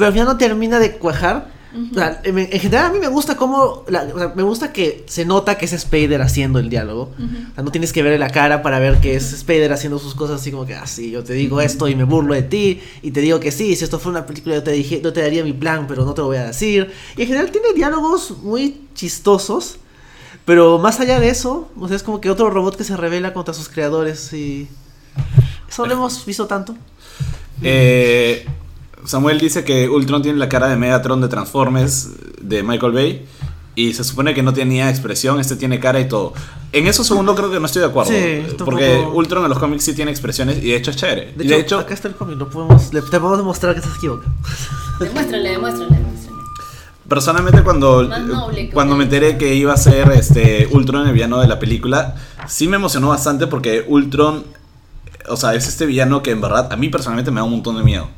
Pero 0.00 0.06
al 0.08 0.12
final 0.12 0.26
no 0.28 0.36
termina 0.38 0.78
de 0.78 0.96
cuajar. 0.96 1.60
O 1.92 1.94
sea, 1.94 2.20
en, 2.24 2.36
en 2.36 2.48
general 2.58 2.86
a 2.86 2.92
mí 2.92 2.98
me 2.98 3.06
gusta 3.06 3.36
cómo... 3.36 3.84
la- 3.86 4.02
o 4.12 4.18
sea, 4.18 4.32
me 4.34 4.42
gusta 4.42 4.72
que 4.72 5.04
se 5.06 5.24
nota 5.24 5.56
que 5.56 5.66
es 5.66 5.70
Spader 5.78 6.20
haciendo 6.20 6.58
el 6.58 6.68
diálogo. 6.68 7.12
O 7.16 7.54
sea, 7.54 7.62
no 7.62 7.70
tienes 7.70 7.92
que 7.92 8.02
verle 8.02 8.18
la 8.18 8.30
cara 8.30 8.60
para 8.62 8.80
ver 8.80 8.98
que 8.98 9.14
es 9.14 9.30
Spader 9.38 9.72
haciendo 9.72 10.00
sus 10.00 10.16
cosas 10.16 10.40
así 10.40 10.50
como 10.50 10.66
que, 10.66 10.74
ah, 10.74 10.86
sí, 10.88 11.12
yo 11.12 11.22
te 11.22 11.32
digo 11.34 11.60
esto 11.60 11.86
y 11.86 11.94
me 11.94 12.02
burlo 12.02 12.34
de 12.34 12.42
ti. 12.42 12.80
Y 13.02 13.12
te 13.12 13.20
digo 13.20 13.38
que 13.38 13.52
sí, 13.52 13.76
si 13.76 13.84
esto 13.84 14.00
fuera 14.00 14.18
una 14.18 14.26
película 14.26 14.56
yo 14.56 14.64
te, 14.64 14.72
dije, 14.72 15.00
yo 15.00 15.12
te 15.12 15.22
daría 15.22 15.44
mi 15.44 15.52
plan, 15.52 15.86
pero 15.86 16.04
no 16.04 16.12
te 16.12 16.22
lo 16.22 16.26
voy 16.26 16.38
a 16.38 16.46
decir. 16.48 16.90
Y 17.16 17.22
en 17.22 17.28
general 17.28 17.52
tiene 17.52 17.72
diálogos 17.72 18.38
muy 18.42 18.88
chistosos. 18.96 19.76
Pero 20.44 20.78
más 20.78 20.98
allá 20.98 21.20
de 21.20 21.28
eso, 21.28 21.70
o 21.78 21.86
sea, 21.86 21.96
es 21.96 22.02
como 22.02 22.20
que 22.20 22.30
otro 22.30 22.50
robot 22.50 22.74
que 22.76 22.82
se 22.82 22.96
revela 22.96 23.32
contra 23.32 23.54
sus 23.54 23.68
creadores 23.68 24.32
y... 24.32 24.66
Eso 25.68 25.86
lo 25.86 25.92
hemos 25.92 26.26
visto 26.26 26.46
tanto. 26.48 26.74
Eh, 27.62 28.44
Samuel 29.04 29.38
dice 29.40 29.64
que 29.64 29.88
Ultron 29.88 30.22
tiene 30.22 30.38
la 30.38 30.48
cara 30.48 30.68
de 30.68 30.76
Megatron 30.76 31.20
de 31.20 31.28
Transformers 31.28 32.10
de 32.40 32.62
Michael 32.62 32.92
Bay. 32.92 33.26
Y 33.76 33.94
se 33.94 34.02
supone 34.04 34.34
que 34.34 34.42
no 34.42 34.52
tenía 34.52 34.90
expresión, 34.90 35.38
este 35.40 35.54
tiene 35.56 35.78
cara 35.80 36.00
y 36.00 36.08
todo. 36.08 36.34
En 36.72 36.86
eso 36.86 37.02
segundo 37.04 37.34
creo 37.34 37.50
que 37.50 37.60
no 37.60 37.66
estoy 37.66 37.80
de 37.80 37.88
acuerdo. 37.88 38.10
Sí, 38.10 38.44
un 38.50 38.64
porque 38.64 39.00
poco- 39.04 39.16
Ultron 39.16 39.44
en 39.44 39.48
los 39.48 39.58
cómics 39.58 39.84
sí 39.84 39.94
tiene 39.94 40.10
expresiones 40.10 40.58
y 40.58 40.70
de 40.70 40.76
hecho 40.76 40.90
es 40.90 40.96
chévere. 40.96 41.32
De 41.36 41.44
y 41.44 41.46
hecho, 41.46 41.54
de 41.54 41.60
hecho, 41.62 41.78
acá 41.78 41.94
está 41.94 42.08
el 42.08 42.14
cómic, 42.14 42.36
lo 42.36 42.50
podemos, 42.50 42.92
le, 42.92 43.00
te 43.00 43.06
podemos 43.18 43.38
demostrar 43.38 43.72
que 43.74 43.80
estás 43.80 43.96
equivocado. 43.96 44.30
Demuéstrale, 44.98 45.50
demuéstrale, 45.50 45.96
demuéstrale. 45.96 46.36
personalmente 47.08 47.62
cuando, 47.62 48.02
noble 48.02 48.70
cuando 48.70 48.96
me 48.96 49.04
enteré 49.04 49.38
que 49.38 49.54
iba 49.54 49.72
a 49.72 49.76
ser 49.76 50.10
este 50.12 50.68
Ultron 50.72 51.06
el 51.06 51.12
villano 51.14 51.40
de 51.40 51.46
la 51.48 51.58
película, 51.58 52.16
sí 52.48 52.68
me 52.68 52.76
emocionó 52.76 53.08
bastante 53.08 53.46
porque 53.46 53.84
Ultron, 53.88 54.44
o 55.28 55.36
sea, 55.36 55.54
es 55.54 55.66
este 55.68 55.86
villano 55.86 56.22
que 56.22 56.32
en 56.32 56.40
verdad 56.40 56.72
a 56.72 56.76
mí 56.76 56.88
personalmente 56.88 57.30
me 57.30 57.38
da 57.40 57.44
un 57.44 57.52
montón 57.52 57.76
de 57.76 57.82
miedo. 57.84 58.08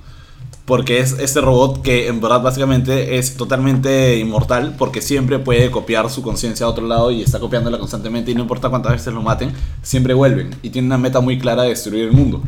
Porque 0.65 1.01
es 1.01 1.19
este 1.19 1.41
robot 1.41 1.83
que 1.83 2.07
en 2.07 2.21
verdad 2.21 2.41
básicamente 2.41 3.19
es 3.19 3.37
totalmente 3.37 4.19
inmortal 4.19 4.77
porque 4.79 5.03
siempre 5.03 5.39
puede 5.41 5.71
copiar 5.71 6.09
su 6.09 6.23
conciencia 6.23 6.67
a 6.67 6.69
otro 6.69 6.87
lado 6.87 7.11
y 7.11 7.23
está 7.23 7.41
copiándola 7.41 7.79
constantemente 7.79 8.31
y 8.31 8.35
no 8.35 8.43
importa 8.43 8.69
cuántas 8.69 8.93
veces 8.93 9.13
lo 9.13 9.23
maten, 9.23 9.53
siempre 9.83 10.15
vuelven 10.15 10.55
y 10.63 10.71
tiene 10.71 10.87
una 10.87 10.99
meta 10.99 11.21
muy 11.21 11.39
clara 11.39 11.65
de 11.65 11.71
destruir 11.71 12.05
el 12.05 12.13
mundo. 12.13 12.43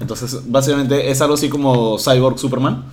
Entonces, 0.00 0.38
básicamente 0.46 1.10
es 1.10 1.20
algo 1.22 1.34
así 1.34 1.48
como 1.48 1.98
Cyborg 1.98 2.38
Superman. 2.38 2.84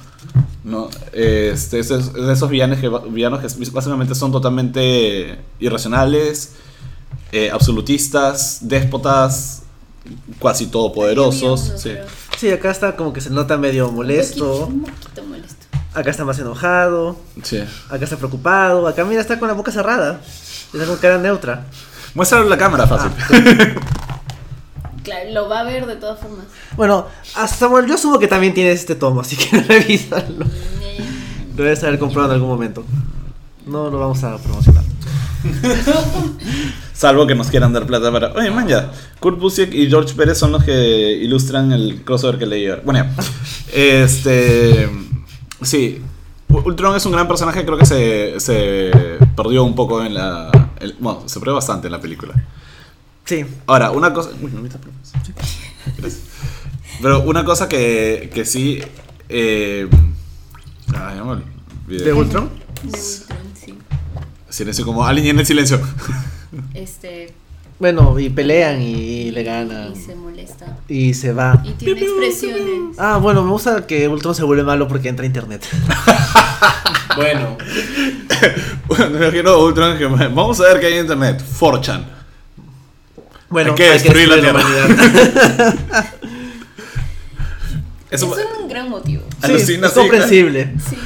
¿no? 0.64 0.90
Este, 1.12 1.80
es, 1.80 1.90
de 1.90 2.34
esos 2.34 2.50
villanos 2.50 2.80
que, 2.80 2.90
villanos 3.10 3.42
que 3.42 3.70
básicamente 3.72 4.16
son 4.16 4.32
totalmente 4.32 5.38
irracionales, 5.60 6.54
eh, 7.32 7.50
absolutistas, 7.52 8.60
déspotas, 8.62 9.64
cuasi 10.40 10.68
todopoderosos. 10.68 11.74
Sí. 11.78 11.92
Sí, 12.44 12.52
acá 12.52 12.72
está 12.72 12.98
como 12.98 13.14
que 13.14 13.22
se 13.22 13.30
nota 13.30 13.56
medio 13.58 13.88
un 13.88 13.96
molesto. 13.96 14.44
poquito- 14.46 14.66
Un 14.68 14.82
poquito 14.84 15.24
molesto. 15.24 15.66
Acá 15.94 16.10
está 16.12 16.26
más 16.26 16.38
enojado. 16.40 17.16
Sí. 17.42 17.64
Acá 17.90 18.04
está 18.04 18.18
preocupado. 18.18 18.86
Acá 18.86 19.06
mira, 19.06 19.22
está 19.22 19.40
con 19.40 19.48
la 19.48 19.54
boca 19.54 19.72
cerrada. 19.72 20.20
Está 20.74 20.86
con 20.86 20.98
cara 20.98 21.18
neutra. 21.20 21.64
Muéstralo 22.16 22.44
en 22.44 22.50
la 22.50 22.58
cámara 22.58 22.86
fácil. 22.86 23.12
Claro, 25.04 25.32
lo 25.32 25.48
va 25.50 25.62
a 25.62 25.64
ver 25.64 25.86
de 25.86 25.96
todas 25.98 26.20
formas. 26.20 26.46
Bueno, 26.78 27.08
a 27.36 27.48
Samuel, 27.48 27.86
yo 27.88 27.96
asumo 27.96 28.20
que 28.20 28.28
también 28.28 28.54
tienes 28.54 28.80
este 28.80 28.96
tomo, 28.96 29.22
así 29.22 29.36
que 29.38 29.58
revísalo. 29.68 30.46
Lo 31.56 31.64
debes 31.64 31.82
haber 31.84 31.98
comprado 32.00 32.30
en 32.30 32.34
algún 32.36 32.50
momento. 32.50 32.84
No 33.66 33.90
lo 33.90 34.00
vamos 34.00 34.22
a 34.24 34.38
promocionar. 34.38 34.84
Salvo 36.94 37.26
que 37.28 37.36
nos 37.36 37.48
quieran 37.48 37.74
dar 37.74 37.86
plata 37.86 38.12
para. 38.12 38.32
Oye, 38.34 38.52
man, 38.52 38.68
ya. 38.68 38.92
Kurt 39.20 39.40
Busiek 39.40 39.74
y 39.74 39.88
George 39.90 40.14
Pérez 40.16 40.38
son 40.38 40.52
los 40.52 40.64
que 40.64 41.12
ilustran 41.22 41.72
el 41.72 42.04
crossover 42.04 42.38
que 42.40 42.46
leí. 42.46 42.68
ahora. 42.68 42.82
Bueno, 42.86 43.04
ya. 43.06 43.24
Este. 43.74 44.90
Sí. 45.62 46.02
Ultron 46.50 46.96
es 46.96 47.06
un 47.08 47.14
gran 47.14 47.28
personaje, 47.28 47.66
creo 47.66 47.78
que 47.80 47.86
se, 47.86 48.40
se 48.40 48.92
perdió 49.36 49.64
un 49.64 49.74
poco 49.76 50.04
en 50.04 50.14
la. 50.14 50.52
el- 50.80 50.96
bueno, 51.00 51.24
se 51.26 51.40
perdió 51.40 51.56
bastante 51.56 51.88
en 51.88 51.92
la 51.94 52.00
película. 52.00 52.34
Sí. 53.26 53.44
Ahora, 53.66 53.92
una 53.92 54.14
cosa. 54.14 54.30
Uy, 54.42 54.52
no 54.52 54.62
me. 54.62 54.70
Gracias. 55.98 56.22
Pero 57.02 57.22
una 57.24 57.44
cosa 57.44 57.68
que, 57.68 58.30
que 58.34 58.46
sí. 58.46 58.82
Eh, 59.30 59.88
ah, 60.94 61.14
ya 61.16 61.24
me 61.24 61.32
olvidé. 61.32 62.04
¿De 62.06 62.14
Ultron? 62.14 62.50
De 62.84 62.90
Ultron, 62.90 63.38
sí. 63.60 63.74
Silencio, 64.54 64.86
como 64.86 65.04
alguien 65.04 65.30
en 65.30 65.40
el 65.40 65.46
silencio. 65.48 65.82
Este. 66.76 67.34
Bueno, 67.80 68.20
y 68.20 68.30
pelean 68.30 68.80
y 68.84 69.32
le 69.32 69.44
ganan. 69.44 69.94
Y 69.94 69.96
se 70.00 70.14
molesta. 70.14 70.78
Y 70.88 71.14
se 71.16 71.34
va. 71.34 71.60
Y 71.66 71.72
tiene 71.72 72.00
expresiones. 72.02 72.96
Ah, 73.00 73.18
bueno, 73.18 73.44
me 73.44 73.50
gusta 73.50 73.88
que 73.88 74.08
Ultron 74.08 74.36
se 74.36 74.44
vuelve 74.44 74.62
malo 74.64 74.88
porque 74.88 75.10
entra 75.10 75.24
a 75.24 75.26
internet. 75.26 75.66
Bueno, 77.16 77.58
Bueno, 78.88 79.10
me 79.12 79.18
imagino 79.28 79.60
Ultron 79.60 80.00
que 80.00 80.06
vamos 80.06 80.60
a 80.60 80.64
ver 80.64 80.80
qué 80.80 80.88
hay 80.88 80.94
en 80.94 81.00
internet. 81.02 81.44
4chan. 81.60 82.06
Bueno, 83.50 83.72
Hay 83.72 83.76
que 83.76 83.90
destruir 83.92 84.28
la 84.30 84.36
humanidad. 84.38 85.76
Eso, 88.14 88.38
Es 88.38 88.46
un 88.62 88.70
gran 88.70 88.90
motivo. 88.90 89.24
Sí, 89.44 89.74
es 89.74 89.92
comprensible. 89.92 90.74
Sí. 90.90 90.98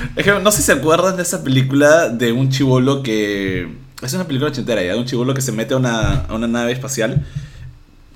No 0.44 0.52
sé 0.52 0.58
si 0.58 0.64
se 0.64 0.74
acuerdan 0.74 1.16
de 1.16 1.24
esa 1.24 1.44
película 1.44 2.10
de 2.10 2.32
un 2.32 2.50
chivolo 2.50 3.02
que. 3.02 3.68
Es 4.02 4.14
una 4.14 4.28
película 4.28 4.52
ochentera 4.52 4.84
ya, 4.84 4.94
de 4.94 5.00
un 5.00 5.06
chivolo 5.06 5.34
que 5.34 5.42
se 5.42 5.52
mete 5.52 5.74
a 5.74 5.78
una, 5.78 6.26
a 6.26 6.36
una 6.36 6.48
nave 6.48 6.72
espacial 6.72 7.26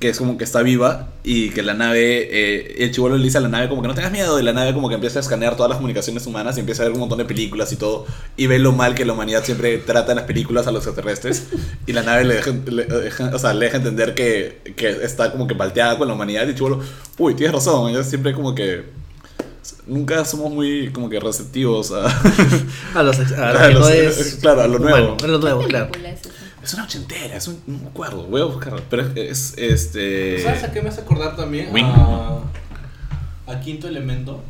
que 0.02 0.10
es 0.10 0.18
como 0.18 0.38
que 0.38 0.44
está 0.44 0.62
viva 0.64 1.08
y 1.24 1.52
que 1.52 1.62
la 1.64 1.74
nave, 1.74 2.28
eh, 2.30 2.84
el 2.84 2.92
chivolo 2.92 3.16
le 3.18 3.24
dice 3.24 3.38
a 3.38 3.42
la 3.42 3.48
nave 3.48 3.70
como 3.70 3.82
que 3.82 3.88
no 3.88 3.94
tengas 3.94 4.12
miedo 4.12 4.38
y 4.40 4.44
la 4.44 4.52
nave 4.52 4.74
como 4.74 4.90
que 4.90 4.96
empieza 4.96 5.20
a 5.20 5.22
escanear 5.22 5.56
todas 5.56 5.70
las 5.70 5.78
comunicaciones 5.78 6.26
humanas 6.26 6.58
y 6.58 6.60
empieza 6.60 6.82
a 6.82 6.86
ver 6.88 6.94
un 6.94 7.00
montón 7.00 7.20
de 7.20 7.26
películas 7.26 7.72
y 7.72 7.76
todo 7.78 8.06
y 8.36 8.48
ve 8.48 8.60
lo 8.60 8.74
mal 8.74 8.96
que 8.96 9.06
la 9.06 9.14
humanidad 9.14 9.46
siempre 9.46 9.78
trata 9.78 10.12
en 10.12 10.18
las 10.18 10.26
películas 10.26 10.68
a 10.68 10.72
los 10.72 10.86
extraterrestres 10.86 11.46
y 11.86 11.94
la 11.94 12.02
nave 12.04 12.26
le 12.26 12.34
deja, 12.36 12.52
le 12.66 12.84
deja- 12.86 13.32
o 13.34 13.40
sea, 13.40 13.54
le 13.54 13.66
deja 13.68 13.78
entender 13.78 14.14
que, 14.16 14.74
que 14.76 14.90
está 14.90 15.32
como 15.32 15.48
que 15.48 15.56
palteada 15.56 15.98
con 15.98 16.08
la 16.08 16.16
humanidad 16.16 16.46
y 16.48 16.50
el 16.50 16.56
chivolo, 16.56 16.82
uy, 17.20 17.36
tienes 17.36 17.54
razón, 17.54 17.94
yo 17.94 18.04
siempre 18.04 18.34
como 18.34 18.54
que 18.56 19.00
nunca 19.86 20.26
somos 20.26 20.52
muy 20.52 20.90
como 20.92 21.10
que 21.10 21.20
receptivos 21.20 21.92
a... 21.92 22.06
A 22.96 23.04
los 23.04 23.20
a 23.38 23.70
los- 23.70 23.90
es. 23.92 24.38
claro, 24.42 24.62
a 24.62 24.68
lo 24.68 24.80
nuevo. 24.80 24.98
humano, 24.98 25.18
a 25.24 25.28
lo 25.28 25.38
nuevo, 25.38 25.62
¿Qué 25.62 25.68
claro. 25.68 25.90
Es 26.64 26.74
una 26.74 26.84
ochentera, 26.84 27.36
es 27.36 27.48
un, 27.48 27.60
no 27.68 27.78
me 27.80 27.88
acuerdo, 27.88 28.24
voy 28.24 28.42
a 28.42 28.46
buscarlo. 28.46 28.82
Pero 28.90 29.04
es, 29.04 29.16
es, 29.16 29.54
este. 29.58 30.44
¿sabes 30.44 30.64
a 30.64 30.72
qué 30.72 30.82
me 30.82 30.90
hace 30.90 31.02
acordar 31.02 31.36
también? 31.36 31.74
Wing. 31.74 31.86
A, 31.86 32.40
a 33.48 33.60
Quinto 33.60 33.88
Elemento. 33.88 34.42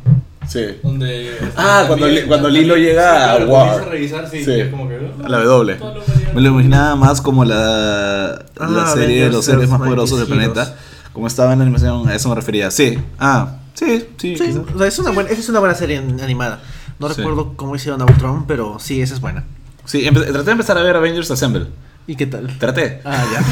Sí. 0.48 0.60
Donde 0.82 1.30
Ah, 1.56 1.84
cuando 1.86 2.08
Li- 2.08 2.22
cuando 2.22 2.48
Lilo 2.48 2.76
llega 2.76 3.32
a 3.32 3.36
claro, 3.36 3.50
War. 3.52 3.66
comienza 3.68 3.86
a 3.86 3.92
revisar, 3.92 4.28
sí, 4.28 4.44
Sí. 4.44 4.52
es 4.60 4.68
como 4.70 4.88
que. 4.88 4.96
A 5.24 5.28
la 5.28 5.38
W. 5.38 5.76
toda 5.78 5.94
la 5.94 6.00
humanidad- 6.04 6.32
Me 6.34 6.40
lo 6.40 6.48
imaginaba 6.50 6.96
más 6.96 7.20
como 7.20 7.44
la, 7.44 8.32
Ah, 8.58 8.68
la 8.68 8.86
serie 8.88 9.24
de 9.24 9.30
los 9.30 9.44
seres 9.44 9.68
más 9.68 9.78
poderosos 9.80 10.18
del 10.18 10.26
planeta. 10.28 10.76
Como 11.12 11.26
estaba 11.26 11.52
en 11.52 11.58
la 11.60 11.64
animación, 11.64 12.08
a 12.08 12.14
eso 12.14 12.28
me 12.28 12.34
refería. 12.34 12.70
Sí. 12.70 12.98
Ah, 13.18 13.56
sí, 13.74 14.04
sí. 14.16 14.36
Sí, 14.36 14.58
o 14.74 14.78
sea, 14.78 14.86
es 14.88 14.98
una 14.98 15.10
buena, 15.10 15.30
esa 15.30 15.40
es 15.40 15.48
una 15.48 15.60
buena 15.60 15.74
serie 15.74 15.98
animada. 15.98 16.60
No 16.98 17.08
Sí. 17.08 17.14
recuerdo 17.18 17.52
cómo 17.56 17.76
hicieron 17.76 18.00
a 18.02 18.04
Ultron, 18.06 18.46
pero 18.46 18.78
sí, 18.80 19.00
esa 19.02 19.14
es 19.14 19.20
buena. 19.20 19.44
Sí, 19.84 20.08
traté 20.10 20.42
de 20.44 20.50
empezar 20.52 20.76
a 20.78 20.82
ver 20.82 20.96
Avengers 20.96 21.30
Assemble. 21.30 21.66
¿Y 22.06 22.16
qué 22.16 22.26
tal? 22.26 22.56
Traté. 22.58 23.00
Ah, 23.04 23.24
ya. 23.32 23.44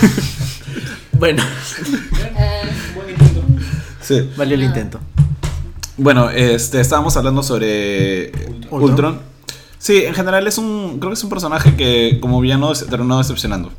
bueno, 1.19 1.43
Buen 2.95 3.11
intento. 3.11 3.43
Sí. 4.01 4.31
valió 4.37 4.55
el 4.57 4.63
intento. 4.65 5.01
Bueno, 5.97 6.31
este, 6.31 6.81
estábamos 6.81 7.17
hablando 7.17 7.43
sobre 7.43 8.33
Ultron. 8.71 8.83
Ultron. 8.83 9.21
Sí, 9.79 10.05
en 10.05 10.15
general 10.15 10.47
es 10.47 10.59
un. 10.59 10.99
Creo 10.99 11.11
que 11.11 11.15
es 11.15 11.25
un 11.25 11.31
personaje 11.31 11.75
que, 11.77 12.19
como 12.21 12.41
villano, 12.41 12.75
se 12.75 12.87
terminó 12.87 13.19
decepcionando. 13.19 13.73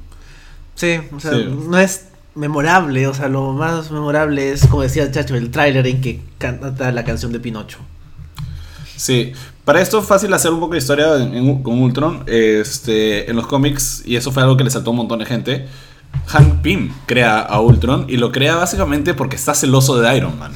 Sí, 0.76 1.00
o 1.14 1.20
sea, 1.20 1.32
Sí. 1.34 1.46
no 1.68 1.78
es 1.78 2.06
memorable, 2.34 3.08
o 3.08 3.14
sea, 3.14 3.28
lo 3.28 3.52
más 3.52 3.92
memorable 3.92 4.52
es, 4.52 4.66
como 4.68 4.84
decía 4.84 5.04
el 5.04 5.12
Chacho, 5.12 5.36
el 5.36 5.52
tráiler 5.52 5.86
en 5.86 6.02
que 6.02 6.22
canta 6.38 6.92
la 6.92 7.04
canción 7.04 7.32
de 7.34 7.40
Pinocho. 7.40 7.80
Sí, 8.96 9.34
para 9.66 9.82
esto 9.82 10.00
es 10.00 10.06
fácil 10.06 10.34
hacer 10.34 10.52
un 10.52 10.60
poco 10.60 10.74
de 10.74 10.80
historia 10.80 11.16
en- 11.18 11.36
en- 11.36 11.64
con 11.64 11.82
Ultron. 11.82 12.24
Este, 12.28 13.30
en 13.30 13.36
los 13.36 13.48
cómics, 13.48 14.02
y 14.06 14.16
eso 14.16 14.32
fue 14.32 14.44
algo 14.44 14.58
que 14.58 14.64
le 14.64 14.70
saltó 14.70 14.90
a 14.90 14.92
un 14.92 14.98
montón 14.98 15.20
de 15.20 15.26
gente. 15.26 15.68
Hank 16.28 16.62
Pym 16.62 16.92
crea 17.06 17.40
a 17.40 17.62
Ultron 17.62 18.06
y 18.10 18.18
lo 18.18 18.32
crea 18.32 18.56
básicamente 18.56 19.14
porque 19.14 19.36
está 19.38 19.54
celoso 19.54 20.00
de 20.00 20.16
Iron 20.18 20.38
Man. 20.38 20.52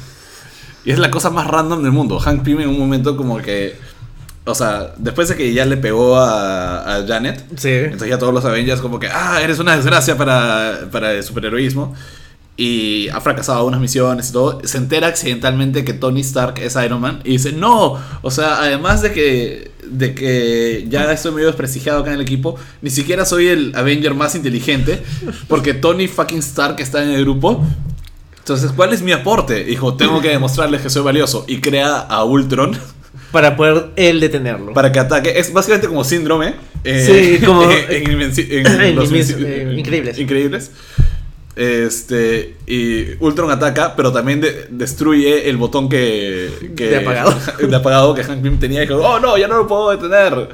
Y 0.83 0.91
es 0.91 0.99
la 0.99 1.09
cosa 1.09 1.29
más 1.29 1.47
random 1.47 1.81
del 1.81 1.91
mundo. 1.91 2.19
Hank 2.19 2.43
Pym 2.43 2.59
en 2.59 2.69
un 2.69 2.77
momento 2.79 3.15
como 3.17 3.37
que... 3.37 3.77
O 4.47 4.53
sea, 4.53 4.93
después 4.97 5.27
de 5.29 5.35
que 5.35 5.53
ya 5.53 5.65
le 5.65 5.75
pegó 5.77 6.17
a, 6.17 6.97
a 6.97 7.07
Janet, 7.07 7.43
Sí. 7.57 7.69
entonces 7.71 8.09
ya 8.09 8.19
todos 8.19 8.31
los 8.31 8.45
Avengers 8.45 8.79
como 8.79 8.99
que, 8.99 9.07
ah, 9.07 9.39
eres 9.41 9.57
una 9.57 9.75
desgracia 9.75 10.15
para, 10.17 10.87
para 10.91 11.13
el 11.13 11.23
superheroísmo. 11.23 11.95
Y 12.57 13.09
ha 13.09 13.19
fracasado 13.19 13.65
unas 13.65 13.81
misiones 13.81 14.29
y 14.29 14.33
todo. 14.33 14.61
Se 14.63 14.77
entera 14.77 15.07
accidentalmente 15.07 15.83
que 15.83 15.91
Tony 15.93 16.21
Stark 16.21 16.55
es 16.61 16.75
Iron 16.83 17.01
Man. 17.01 17.19
Y 17.25 17.31
dice, 17.31 17.51
no, 17.51 17.99
o 18.21 18.31
sea, 18.31 18.61
además 18.61 19.01
de 19.01 19.11
que, 19.11 19.71
de 19.85 20.15
que 20.15 20.85
ya 20.87 21.11
estoy 21.11 21.33
medio 21.33 21.47
desprestigiado 21.47 21.99
acá 21.99 22.11
en 22.11 22.15
el 22.15 22.21
equipo, 22.21 22.55
ni 22.81 22.89
siquiera 22.91 23.25
soy 23.25 23.47
el 23.47 23.73
Avenger 23.75 24.13
más 24.13 24.35
inteligente. 24.35 25.01
Porque 25.49 25.73
Tony 25.73 26.07
fucking 26.07 26.39
Stark 26.39 26.79
está 26.79 27.03
en 27.03 27.09
el 27.09 27.21
grupo. 27.23 27.61
Entonces, 28.37 28.71
¿cuál 28.73 28.93
es 28.93 29.01
mi 29.01 29.11
aporte? 29.11 29.63
Dijo, 29.65 29.95
tengo 29.95 30.21
que 30.21 30.29
demostrarles 30.29 30.81
que 30.81 30.89
soy 30.89 31.01
valioso. 31.03 31.43
Y 31.49 31.59
crea 31.59 31.97
a 31.97 32.23
Ultron 32.23 32.77
Para 33.31 33.57
poder 33.57 33.87
él 33.97 34.21
detenerlo. 34.21 34.73
para 34.73 34.91
que 34.93 34.99
ataque. 34.99 35.33
Es 35.37 35.51
básicamente 35.51 35.87
como 35.87 36.05
síndrome. 36.05 36.53
eh, 36.85 37.37
Sí, 37.39 37.45
como- 37.45 37.63
en, 37.89 38.19
los 38.19 38.37
eh, 38.37 39.73
Increíbles. 39.77 40.19
Increíbles. 40.19 40.71
Este. 41.55 42.57
Y 42.67 43.13
Ultron 43.23 43.49
ataca, 43.51 43.95
pero 43.95 44.11
también 44.11 44.41
de- 44.41 44.67
destruye 44.69 45.49
el 45.49 45.57
botón 45.57 45.87
que. 45.89 46.73
que 46.75 46.89
De 46.89 46.97
apagado. 46.97 47.33
de 47.67 47.75
apagado 47.75 48.13
que 48.13 48.23
Hank 48.23 48.41
Pym 48.41 48.59
tenía. 48.59 48.83
Y 48.83 48.87
dijo, 48.87 48.99
oh 48.99 49.19
no, 49.19 49.37
ya 49.37 49.47
no 49.47 49.57
lo 49.57 49.67
puedo 49.67 49.91
detener. 49.91 50.49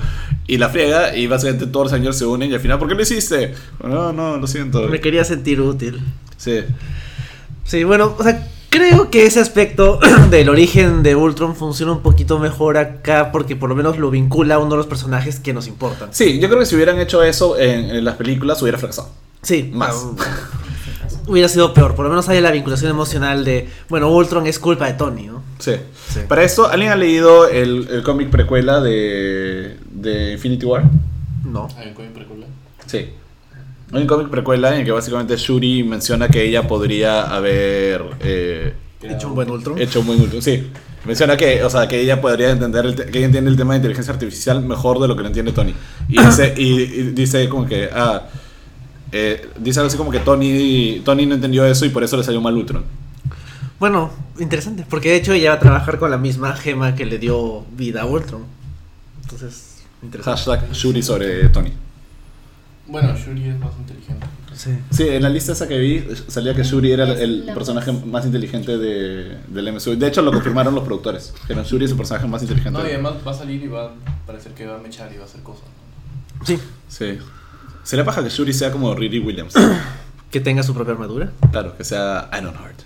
Y 0.48 0.58
la 0.58 0.70
friega. 0.70 1.16
Y 1.16 1.28
básicamente 1.28 1.68
todos 1.68 1.86
los 1.86 1.92
señores 1.92 2.18
se 2.18 2.26
unen. 2.26 2.52
Y 2.52 2.54
al 2.54 2.60
final, 2.60 2.78
¿por 2.80 2.88
qué 2.88 2.96
lo 2.96 3.02
hiciste? 3.02 3.54
No, 3.84 4.14
no, 4.14 4.38
lo 4.38 4.48
siento. 4.48 4.88
Me 4.88 5.00
quería 5.02 5.24
sentir 5.24 5.60
útil. 5.62 6.00
Sí. 6.38 6.60
Sí, 7.64 7.84
bueno, 7.84 8.16
o 8.18 8.24
sea, 8.24 8.48
creo 8.70 9.10
que 9.10 9.26
ese 9.26 9.40
aspecto 9.40 10.00
del 10.30 10.50
origen 10.50 11.04
de 11.04 11.16
Ultron 11.16 11.56
funciona 11.56 11.92
un 11.94 12.02
poquito 12.02 12.38
mejor 12.40 12.78
acá 12.78 13.32
porque 13.32 13.56
por 13.56 13.70
lo 13.70 13.76
menos 13.76 13.98
lo 13.98 14.10
vincula 14.12 14.56
a 14.56 14.60
uno 14.60 14.72
de 14.72 14.78
los 14.78 14.88
personajes 14.88 15.40
que 15.40 15.54
nos 15.54 15.68
importan. 15.68 16.10
Sí, 16.12 16.40
yo 16.40 16.48
creo 16.48 16.60
que 16.60 16.66
si 16.66 16.76
hubieran 16.76 17.00
hecho 17.00 17.24
eso 17.24 17.58
en, 17.58 17.90
en 17.92 18.04
las 18.04 18.16
películas, 18.16 18.62
hubiera 18.62 18.78
fracasado. 18.78 19.10
Sí, 19.42 19.70
Más. 19.74 19.96
ah, 20.20 20.50
hubiera 21.32 21.48
sido 21.48 21.74
peor. 21.74 21.96
Por 21.96 22.04
lo 22.06 22.10
menos 22.10 22.28
hay 22.30 22.42
la 22.42 22.52
vinculación 22.52 22.92
emocional 22.92 23.44
de, 23.46 23.68
bueno, 23.90 24.10
Ultron 24.12 24.46
es 24.48 24.60
culpa 24.60 24.86
de 24.88 24.94
Tony, 24.94 25.28
¿no? 25.28 25.42
Sí. 25.60 25.74
Sí. 26.10 26.20
Para 26.28 26.44
esto, 26.44 26.68
¿alguien 26.70 26.92
ha 26.92 26.96
leído 26.96 27.48
el, 27.48 27.88
el 27.90 28.04
cómic 28.04 28.30
precuela 28.30 28.82
de, 28.82 29.78
de 29.90 30.34
Infinity 30.34 30.66
War? 30.66 30.84
No. 31.46 31.68
Hay 31.78 31.88
un 31.90 31.94
cómic 31.94 32.12
precuela. 32.12 32.46
Sí. 32.86 33.10
Hay 33.94 34.02
un 34.02 34.08
cómic 34.08 34.30
precuela 34.30 34.74
en 34.74 34.80
el 34.82 34.86
que 34.86 34.92
básicamente 34.92 35.36
Shuri 35.38 35.84
menciona 35.84 36.28
que 36.30 36.44
ella 36.44 36.68
podría 36.68 37.24
haber 37.24 38.04
eh, 38.22 38.74
Hecho 39.02 39.30
un 39.30 39.36
buen 39.36 39.50
Ultron. 39.50 39.80
hecho 39.82 40.02
un 40.02 40.08
buen 40.08 40.22
Ultron. 40.22 40.42
Sí. 40.42 40.68
Menciona 41.06 41.36
que, 41.36 41.64
o 41.64 41.70
sea, 41.70 41.88
que 41.88 42.00
ella 42.00 42.22
podría 42.22 42.52
entender, 42.52 42.86
el 42.86 42.94
que 42.96 43.18
ella 43.18 43.26
entiende 43.26 43.50
el 43.50 43.58
tema 43.58 43.74
de 43.74 43.78
inteligencia 43.78 44.14
artificial 44.14 44.62
mejor 44.64 45.00
de 45.00 45.08
lo 45.08 45.16
que 45.16 45.22
lo 45.24 45.28
entiende 45.30 45.52
Tony. 45.52 45.74
Y 46.08 46.22
dice, 46.26 46.54
y, 46.56 46.82
y 46.82 47.02
dice 47.12 47.50
como 47.50 47.66
que, 47.66 47.90
ah, 47.94 48.28
eh, 49.12 49.50
dice 49.60 49.80
algo 49.80 49.88
así 49.88 49.98
como 49.98 50.12
que 50.12 50.20
Tony, 50.20 51.02
Tony 51.04 51.26
no 51.26 51.36
entendió 51.36 51.66
eso 51.66 51.86
y 51.86 51.90
por 51.90 52.04
eso 52.04 52.18
le 52.18 52.24
salió 52.24 52.42
mal 52.42 52.56
Ultron. 52.56 52.84
Bueno, 53.80 54.12
interesante, 54.40 54.86
porque 54.88 55.10
de 55.10 55.16
hecho 55.16 55.34
ella 55.34 55.50
va 55.50 55.56
a 55.56 55.60
trabajar 55.60 55.98
con 55.98 56.12
la 56.12 56.18
misma 56.18 56.56
gema 56.56 56.96
que 56.96 57.06
le 57.06 57.18
dio 57.18 57.66
vida 57.72 58.04
a 58.04 58.06
Ultron. 58.06 58.44
Entonces, 59.24 59.84
interesante. 60.04 60.40
Hashtag 60.40 60.72
Shuri 60.72 61.02
sobre 61.02 61.50
Tony. 61.50 61.74
Bueno, 62.88 63.16
Shuri 63.16 63.50
es 63.50 63.58
más 63.58 63.72
inteligente. 63.80 64.28
Sí. 64.54 64.72
Sí, 64.92 65.08
en 65.08 65.24
la 65.24 65.30
lista 65.30 65.54
esa 65.54 65.68
que 65.68 65.80
vi 65.80 66.06
salía 66.28 66.54
que 66.54 66.64
Shuri 66.64 66.92
era 66.92 67.06
el, 67.06 67.50
personaje 67.54 67.92
más 67.92 68.26
inteligente 68.26 68.78
de, 68.78 69.38
del 69.48 69.74
MCU. 69.74 69.96
De 69.96 70.08
hecho, 70.08 70.22
lo 70.22 70.32
confirmaron 70.32 70.76
los 70.76 70.84
productores. 70.84 71.34
Que 71.48 71.54
era 71.54 71.64
Shuri 71.64 71.86
es 71.86 71.92
el 71.92 71.98
personaje 71.98 72.28
más 72.28 72.42
inteligente. 72.42 72.78
No, 72.78 72.86
y 72.86 72.90
además 72.92 73.14
va 73.26 73.32
a 73.32 73.34
salir 73.34 73.64
y 73.64 73.68
va 73.68 73.86
a 73.86 73.92
parecer 74.28 74.52
que 74.54 74.68
va 74.68 74.76
a 74.76 74.80
mechar 74.80 75.12
y 75.12 75.18
va 75.18 75.24
a 75.24 75.26
hacer 75.26 75.42
cosas. 75.42 75.64
¿no? 76.40 76.46
Sí, 76.46 76.60
Sí. 76.88 77.18
Sería 77.84 78.06
paja 78.06 78.24
que 78.24 78.30
Shuri 78.30 78.54
sea 78.54 78.72
como 78.72 78.94
Riri 78.96 79.20
Williams. 79.20 79.54
que 80.32 80.40
tenga 80.40 80.64
su 80.64 80.74
propia 80.74 80.94
armadura. 80.94 81.32
claro, 81.52 81.76
que 81.78 81.84
sea 81.84 82.30
Ironheart. 82.38 82.82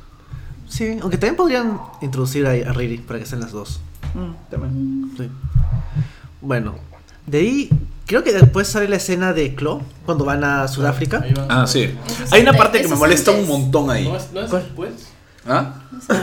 Sí, 0.67 0.97
aunque 1.01 1.17
también 1.17 1.35
podrían 1.35 1.79
introducir 2.01 2.45
a, 2.47 2.51
a 2.51 2.73
Riri 2.73 2.97
para 2.97 3.19
que 3.19 3.25
sean 3.25 3.41
las 3.41 3.51
dos. 3.51 3.79
también. 4.49 5.11
Sí. 5.17 5.29
Bueno, 6.41 6.75
de 7.27 7.37
ahí 7.39 7.69
creo 8.05 8.23
que 8.23 8.33
después 8.33 8.67
sale 8.67 8.87
la 8.87 8.95
escena 8.97 9.33
de 9.33 9.55
Claw 9.55 9.81
cuando 10.05 10.25
van 10.25 10.43
a 10.43 10.67
Sudáfrica. 10.67 11.23
Ah, 11.49 11.65
sí. 11.67 11.93
Es 12.23 12.33
Hay 12.33 12.41
una 12.41 12.53
parte 12.53 12.81
que 12.81 12.87
me 12.87 12.93
es 12.93 12.99
molesta 12.99 13.31
un 13.31 13.47
montón 13.47 13.89
ahí. 13.89 14.07
¿No 14.07 14.15
es, 14.17 14.31
no 14.31 14.41
es 14.41 14.49
¿Cuál? 14.49 14.63
después? 14.63 14.91
¿Ah? 15.47 15.75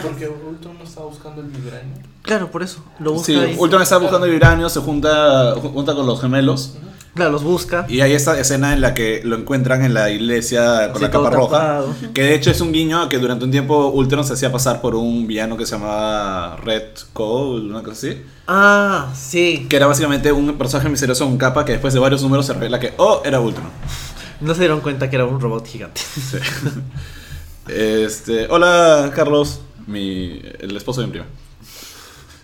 Porque 0.02 0.28
Ultron 0.28 0.76
no 0.78 0.84
estaba 0.84 1.06
buscando 1.06 1.40
el 1.42 1.48
vibranium. 1.48 1.98
Claro, 2.22 2.50
por 2.50 2.62
eso. 2.62 2.84
Lo 2.98 3.12
busca 3.12 3.26
Sí, 3.26 3.34
ahí. 3.36 3.56
Ultron 3.58 3.80
está 3.82 3.96
buscando 3.98 4.26
vibranio, 4.26 4.68
se 4.68 4.80
junta, 4.80 5.54
junta 5.60 5.94
con 5.94 6.06
los 6.06 6.20
gemelos. 6.20 6.74
Claro, 7.14 7.30
los 7.32 7.42
busca. 7.42 7.84
Y 7.90 8.00
hay 8.00 8.12
esta 8.14 8.38
escena 8.40 8.72
en 8.72 8.80
la 8.80 8.94
que 8.94 9.20
lo 9.22 9.36
encuentran 9.36 9.84
en 9.84 9.92
la 9.92 10.10
iglesia 10.10 10.88
con 10.92 10.96
Sí, 10.96 11.02
la 11.02 11.10
capa 11.10 11.28
roja. 11.28 11.50
tapado. 11.58 11.94
Que 12.14 12.22
de 12.22 12.34
hecho 12.34 12.50
es 12.50 12.60
un 12.62 12.72
guiño 12.72 13.02
a 13.02 13.08
que 13.10 13.18
durante 13.18 13.44
un 13.44 13.50
tiempo 13.50 13.88
Ultron 13.88 14.24
se 14.24 14.32
hacía 14.32 14.50
pasar 14.50 14.80
por 14.80 14.94
un 14.94 15.26
villano 15.26 15.56
que 15.58 15.66
se 15.66 15.72
llamaba 15.72 16.56
Red 16.56 16.84
Cole, 17.12 17.66
una 17.68 17.82
cosa 17.82 18.08
así. 18.08 18.22
Ah, 18.48 19.12
sí. 19.14 19.66
Que 19.68 19.76
era 19.76 19.86
básicamente 19.86 20.32
un 20.32 20.56
personaje 20.56 20.88
misterioso 20.88 21.26
con 21.26 21.36
capa 21.36 21.66
que 21.66 21.72
después 21.72 21.92
de 21.92 22.00
varios 22.00 22.22
números 22.22 22.46
se 22.46 22.54
revela 22.54 22.80
que, 22.80 22.94
oh, 22.96 23.20
era 23.24 23.40
Ultron. 23.40 23.66
No 24.40 24.54
se 24.54 24.60
dieron 24.60 24.80
cuenta 24.80 25.08
que 25.08 25.14
era 25.14 25.24
un 25.24 25.38
robot 25.40 25.66
gigante. 25.66 26.00
Sí. 26.00 26.38
Este, 27.68 28.48
hola 28.50 29.12
Carlos, 29.14 29.60
mi, 29.86 30.42
el 30.58 30.76
esposo 30.76 31.00
de 31.00 31.06
mi 31.06 31.12
prima. 31.12 31.26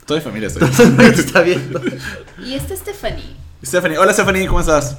Toda 0.07 0.21
mi 0.21 0.25
familia 0.25 0.47
está 0.49 0.67
está 1.13 1.41
viendo. 1.43 1.81
Y 2.45 2.55
esta 2.55 2.75
es 2.75 2.81
Stephanie. 2.81 3.25
Stephanie, 3.65 3.99
hola 3.99 4.13
Stephanie, 4.13 4.47
¿cómo 4.47 4.61
estás? 4.61 4.99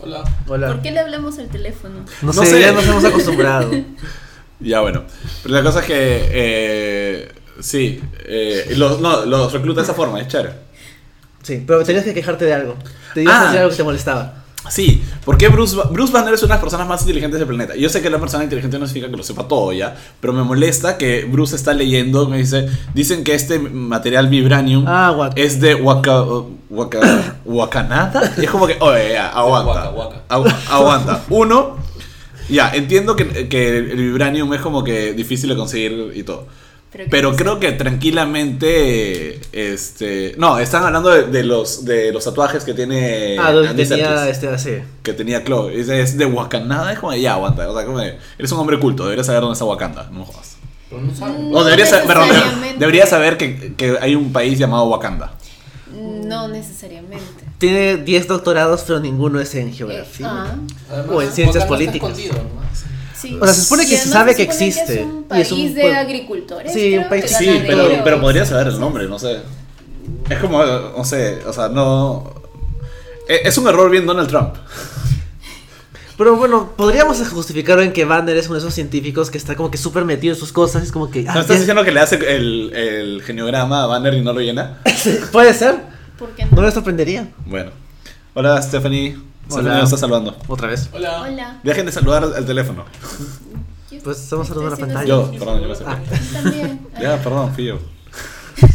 Hola. 0.00 0.22
Hola. 0.46 0.68
¿Por 0.68 0.82
qué 0.82 0.90
le 0.90 1.00
hablamos 1.00 1.38
al 1.38 1.48
teléfono? 1.48 2.00
No, 2.22 2.32
No 2.32 2.32
sé, 2.32 2.46
sé. 2.46 2.60
ya 2.60 2.72
nos 2.72 2.84
hemos 2.86 3.04
acostumbrado. 3.04 3.70
Ya 4.62 4.80
bueno, 4.82 5.04
pero 5.42 5.54
la 5.54 5.62
cosa 5.62 5.80
es 5.80 5.86
que, 5.86 6.28
eh, 6.32 7.32
sí, 7.60 7.98
eh, 8.26 8.74
los, 8.76 9.00
no, 9.00 9.24
los 9.24 9.50
recluta 9.54 9.80
de 9.80 9.84
esa 9.86 9.94
forma, 9.94 10.20
es 10.20 10.28
chévere. 10.28 10.50
Sí, 11.42 11.64
pero 11.66 11.82
tenías 11.82 12.04
que 12.04 12.12
quejarte 12.12 12.44
de 12.44 12.52
algo. 12.52 12.76
Te 13.14 13.22
ibas 13.22 13.34
Ah. 13.36 13.40
a 13.40 13.44
decir 13.44 13.58
algo 13.60 13.70
que 13.70 13.76
te 13.78 13.82
molestaba. 13.84 14.39
Sí, 14.68 15.02
porque 15.24 15.48
Bruce, 15.48 15.74
Bruce 15.90 16.12
Banner 16.12 16.34
es 16.34 16.42
una 16.42 16.48
de 16.54 16.54
las 16.56 16.60
personas 16.60 16.86
más 16.86 17.00
inteligentes 17.00 17.38
del 17.40 17.48
planeta. 17.48 17.74
Yo 17.76 17.88
sé 17.88 18.02
que 18.02 18.10
la 18.10 18.18
persona 18.18 18.44
inteligente 18.44 18.78
no 18.78 18.86
significa 18.86 19.10
que 19.10 19.16
lo 19.16 19.22
sepa 19.22 19.48
todo 19.48 19.72
ya, 19.72 19.96
pero 20.20 20.32
me 20.32 20.42
molesta 20.42 20.98
que 20.98 21.24
Bruce 21.24 21.56
está 21.56 21.72
leyendo, 21.72 22.28
me 22.28 22.38
dice, 22.38 22.68
dicen 22.94 23.24
que 23.24 23.34
este 23.34 23.58
material 23.58 24.28
vibranium 24.28 24.84
Ah, 24.86 25.30
es 25.34 25.60
de 25.60 25.74
Waka, 25.74 26.22
Waka, 26.68 27.36
Wakanada. 27.44 28.34
Y 28.40 28.44
es 28.44 28.50
como 28.50 28.66
que, 28.66 28.76
oye, 28.80 29.12
ya, 29.14 29.28
aguanta. 29.28 29.90
Waka, 29.90 29.90
waka. 29.90 30.22
agu- 30.28 30.54
aguanta. 30.70 31.24
Uno, 31.30 31.76
ya, 32.48 32.70
entiendo 32.74 33.16
que, 33.16 33.48
que 33.48 33.78
el 33.78 33.96
vibranium 33.96 34.52
es 34.54 34.60
como 34.60 34.84
que 34.84 35.14
difícil 35.14 35.48
de 35.48 35.56
conseguir 35.56 36.12
y 36.14 36.22
todo. 36.22 36.46
Pero, 36.92 37.04
Pero 37.08 37.36
creo 37.36 37.60
que 37.60 37.70
tranquilamente, 37.72 39.40
este, 39.52 40.34
no, 40.38 40.58
están 40.58 40.84
hablando 40.84 41.10
de, 41.10 41.24
de 41.24 41.44
los 41.44 41.84
de 41.84 42.12
los 42.12 42.24
tatuajes 42.24 42.64
que 42.64 42.74
tiene 42.74 43.38
ah, 43.38 43.48
Andy 43.48 43.86
tenía 43.86 44.18
Serkis 44.18 44.30
este 44.32 44.48
así. 44.48 44.70
que 45.04 45.12
tenía 45.12 45.44
Chloe. 45.44 45.78
Es, 45.78 45.88
es 45.88 46.18
de 46.18 46.24
Wakanda, 46.26 46.92
es 46.92 46.98
como 46.98 47.12
de, 47.12 47.20
ya 47.20 47.34
aguanta. 47.34 47.68
O 47.70 47.76
sea, 47.76 47.86
como 47.86 48.00
de, 48.00 48.18
eres 48.38 48.50
un 48.50 48.58
hombre 48.58 48.80
culto, 48.80 49.04
deberías 49.04 49.26
saber 49.26 49.40
dónde 49.40 49.52
está 49.52 49.64
Wakanda, 49.64 50.08
no 50.10 50.20
me 50.20 50.24
jodas. 50.24 50.56
Pero 50.88 51.02
no 51.02 51.14
sabe. 51.14 51.38
Mm. 51.38 51.54
O 51.54 51.62
deberías, 51.64 51.90
saber, 51.90 52.06
perdón, 52.08 52.28
necesariamente. 52.28 52.78
deberías 52.80 53.08
saber 53.08 53.36
que, 53.36 53.74
que 53.76 53.96
hay 54.00 54.16
un 54.16 54.32
país 54.32 54.58
llamado 54.58 54.86
Wakanda. 54.86 55.34
No 55.92 56.48
necesariamente. 56.48 57.44
Tiene 57.58 57.98
10 57.98 58.26
doctorados, 58.26 58.82
pero 58.86 58.98
ninguno 59.00 59.40
es 59.40 59.54
en 59.54 59.72
geografía. 59.72 60.28
Ah, 60.28 60.56
Además, 60.90 61.10
O 61.12 61.22
en 61.22 61.30
ciencias 61.30 61.66
políticas. 61.66 62.10
¿no? 62.10 62.60
Sí. 63.20 63.38
O 63.40 63.44
sea, 63.44 63.54
se 63.54 63.62
supone 63.62 63.86
que 63.86 63.96
se 63.96 64.08
sabe 64.08 64.30
se 64.32 64.36
que 64.38 64.42
existe, 64.44 64.94
es 65.00 65.06
un 65.06 65.20
y 65.20 65.24
país 65.28 65.46
es 65.46 65.52
un 65.52 65.74
de 65.74 65.80
pueblo- 65.82 65.98
agricultores. 65.98 66.72
Sí, 66.72 66.96
un 66.98 67.08
país- 67.08 67.22
de 67.22 67.28
Sí, 67.28 67.62
pero, 67.66 67.88
pero 68.04 68.20
podrías 68.20 68.48
saber 68.48 68.68
el 68.68 68.80
nombre, 68.80 69.06
no 69.08 69.18
sé. 69.18 69.40
Es 70.28 70.38
como, 70.38 70.64
no 70.64 71.04
sé, 71.04 71.38
o 71.46 71.52
sea, 71.52 71.68
no... 71.68 72.32
e- 73.28 73.40
Es 73.44 73.56
un 73.58 73.66
error 73.68 73.90
bien 73.90 74.06
Donald 74.06 74.28
Trump. 74.28 74.54
Pero 76.16 76.36
bueno, 76.36 76.72
podríamos 76.76 77.16
justificarlo 77.30 77.82
en 77.82 77.92
que 77.94 78.04
Banner 78.04 78.36
es 78.36 78.46
uno 78.46 78.54
de 78.56 78.60
esos 78.60 78.74
científicos 78.74 79.30
que 79.30 79.38
está 79.38 79.56
como 79.56 79.70
que 79.70 79.78
súper 79.78 80.04
metido 80.04 80.34
en 80.34 80.38
sus 80.38 80.52
cosas. 80.52 80.82
Es 80.82 80.92
como 80.92 81.10
que. 81.10 81.24
ah, 81.26 81.32
¿No 81.34 81.40
estás 81.40 81.56
ya- 81.56 81.60
diciendo 81.60 81.82
que 81.82 81.92
le 81.92 82.00
hace 82.00 82.16
el, 82.16 82.72
el 82.74 83.22
geniograma 83.22 83.84
a 83.84 83.86
Banner 83.86 84.12
y 84.14 84.20
no 84.20 84.32
lo 84.34 84.40
llena? 84.40 84.80
Puede 85.32 85.54
ser. 85.54 85.76
¿Por 86.18 86.28
qué 86.32 86.44
No 86.44 86.56
no? 86.56 86.62
me 86.62 86.70
sorprendería. 86.70 87.28
Bueno. 87.46 87.70
Hola, 88.34 88.60
Stephanie. 88.60 89.16
Hola. 89.50 89.74
Nos 89.74 89.84
está 89.84 89.96
saludando. 89.96 90.36
Otra 90.48 90.68
vez. 90.68 90.88
Hola. 90.92 91.22
Hola. 91.22 91.60
Dejen 91.62 91.86
de 91.86 91.92
saludar 91.92 92.24
al 92.24 92.44
teléfono. 92.46 92.84
Pues 94.04 94.18
estamos 94.20 94.46
saludando 94.48 94.74
a 94.74 94.78
la 94.78 94.86
pantalla. 94.86 95.06
Yo, 95.08 95.30
perdón, 95.32 95.60
yo 95.62 95.68
me 95.68 95.74
sé. 95.74 95.84
Ah. 95.86 95.98
También. 96.32 96.80
Ya, 97.00 97.16
perdón, 97.22 97.52
fui 97.54 97.64
yo. 97.66 97.78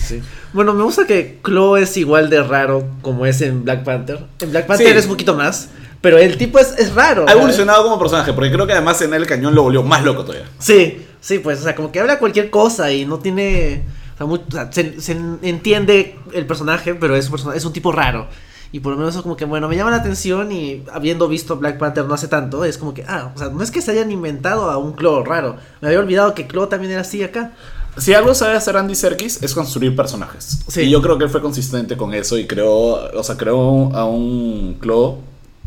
Sí. 0.03 0.21
Bueno, 0.53 0.73
me 0.73 0.83
gusta 0.83 1.05
que 1.05 1.39
Chloe 1.43 1.81
es 1.83 1.95
igual 1.97 2.29
de 2.29 2.41
raro 2.43 2.87
como 3.01 3.25
es 3.25 3.41
en 3.41 3.63
Black 3.63 3.83
Panther. 3.83 4.25
En 4.39 4.51
Black 4.51 4.65
Panther 4.67 4.87
Sí. 4.93 4.97
es 4.97 5.05
un 5.05 5.11
poquito 5.11 5.35
más, 5.35 5.69
pero 6.01 6.17
el 6.17 6.37
tipo 6.37 6.59
es, 6.59 6.73
es 6.77 6.93
raro. 6.95 7.23
Ha 7.23 7.27
¿sabes? 7.27 7.37
evolucionado 7.37 7.83
como 7.83 7.99
personaje, 7.99 8.33
porque 8.33 8.51
creo 8.51 8.65
que 8.65 8.73
además 8.73 9.01
en 9.01 9.13
el 9.13 9.25
cañón 9.27 9.53
lo 9.53 9.63
volvió 9.63 9.83
más 9.83 10.03
loco 10.03 10.23
todavía. 10.25 10.47
Sí, 10.59 11.05
sí, 11.21 11.39
pues, 11.39 11.59
o 11.59 11.63
sea, 11.63 11.75
como 11.75 11.91
que 11.91 11.99
habla 11.99 12.19
cualquier 12.19 12.49
cosa 12.49 12.91
y 12.91 13.05
no 13.05 13.19
tiene. 13.19 13.83
O 14.15 14.17
sea, 14.17 14.25
muy- 14.27 14.39
o 14.47 14.51
sea, 14.51 14.71
se, 14.71 14.99
se 15.01 15.11
entiende 15.43 16.15
el 16.33 16.45
personaje, 16.47 16.95
pero 16.95 17.15
es 17.15 17.25
un, 17.25 17.31
persona- 17.31 17.55
es 17.55 17.65
un 17.65 17.73
tipo 17.73 17.91
raro. 17.91 18.27
Y 18.75 18.81
por 18.81 18.91
lo 18.91 18.97
menos 18.97 19.13
eso 19.13 19.23
como 19.23 19.37
que, 19.37 19.45
bueno, 19.45 19.69
me 19.69 19.77
llama 19.77 19.89
la 19.91 19.95
atención 19.97 20.51
y 20.51 20.83
habiendo 20.91 21.29
visto 21.29 21.55
Black 21.55 21.77
Panther 21.77 22.03
no 22.03 22.13
hace 22.13 22.27
tanto, 22.27 22.65
es 22.65 22.77
como 22.77 22.93
que, 22.93 23.05
ah, 23.07 23.31
o 23.33 23.39
sea, 23.39 23.47
no 23.47 23.63
es 23.63 23.71
que 23.71 23.81
se 23.81 23.91
hayan 23.91 24.11
inventado 24.11 24.69
a 24.69 24.77
un 24.77 24.91
Claw 24.91 25.23
raro. 25.23 25.55
Me 25.79 25.87
había 25.87 25.99
olvidado 26.01 26.33
que 26.33 26.45
Claw 26.45 26.67
también 26.67 26.91
era 26.91 26.99
así 27.01 27.23
acá. 27.23 27.53
Si 27.95 28.13
algo 28.13 28.33
sabe 28.35 28.57
hacer 28.57 28.75
Andy 28.75 28.93
Serkis 28.93 29.41
es 29.41 29.53
construir 29.55 29.95
personajes. 29.95 30.59
Sí. 30.67 30.81
Y 30.81 30.89
yo 30.89 31.01
creo 31.01 31.17
que 31.17 31.23
él 31.23 31.29
fue 31.29 31.41
consistente 31.41 31.95
con 31.95 32.13
eso 32.13 32.37
y 32.37 32.47
creó, 32.47 33.09
o 33.17 33.23
sea, 33.23 33.37
creó 33.37 33.95
a 33.95 34.03
un 34.03 34.75
Claw 34.81 35.19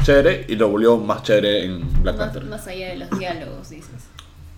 chévere 0.04 0.44
y 0.46 0.56
lo 0.56 0.68
volvió 0.68 0.98
más 0.98 1.22
chévere 1.22 1.64
en 1.64 2.02
Black 2.02 2.16
Más, 2.18 2.24
Panther. 2.26 2.44
más 2.44 2.66
allá 2.66 2.88
de 2.88 2.96
los 2.96 3.18
diálogos, 3.18 3.70
dices. 3.70 3.88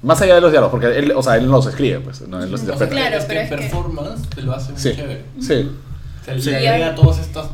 Más 0.02 0.20
allá 0.22 0.34
de 0.34 0.40
los 0.40 0.50
diálogos, 0.50 0.72
porque 0.72 0.98
él, 0.98 1.12
o 1.14 1.22
sea, 1.22 1.36
él 1.36 1.46
no 1.46 1.52
los 1.52 1.66
escribe, 1.66 2.00
pues, 2.00 2.22
no, 2.26 2.42
él 2.42 2.50
los 2.50 2.62
O 2.62 2.64
sea, 2.64 2.72
interpreta. 2.74 3.00
Claro, 3.00 3.16
es 3.18 3.24
pero 3.26 3.40
que 3.40 3.46
es 3.46 3.52
en 3.52 3.58
que- 3.58 3.62
performance 3.68 4.28
te 4.30 4.42
lo 4.42 4.52
hace 4.54 4.72
muy 4.72 4.80
Sí, 4.80 4.92
chévere. 4.96 5.24
sí. 5.40 5.70
O 6.20 6.24
sea, 6.24 6.40
Sí. 6.40 6.50
le 6.50 6.68
agrega 6.68 6.94
todas 6.96 7.18
estas 7.20 7.46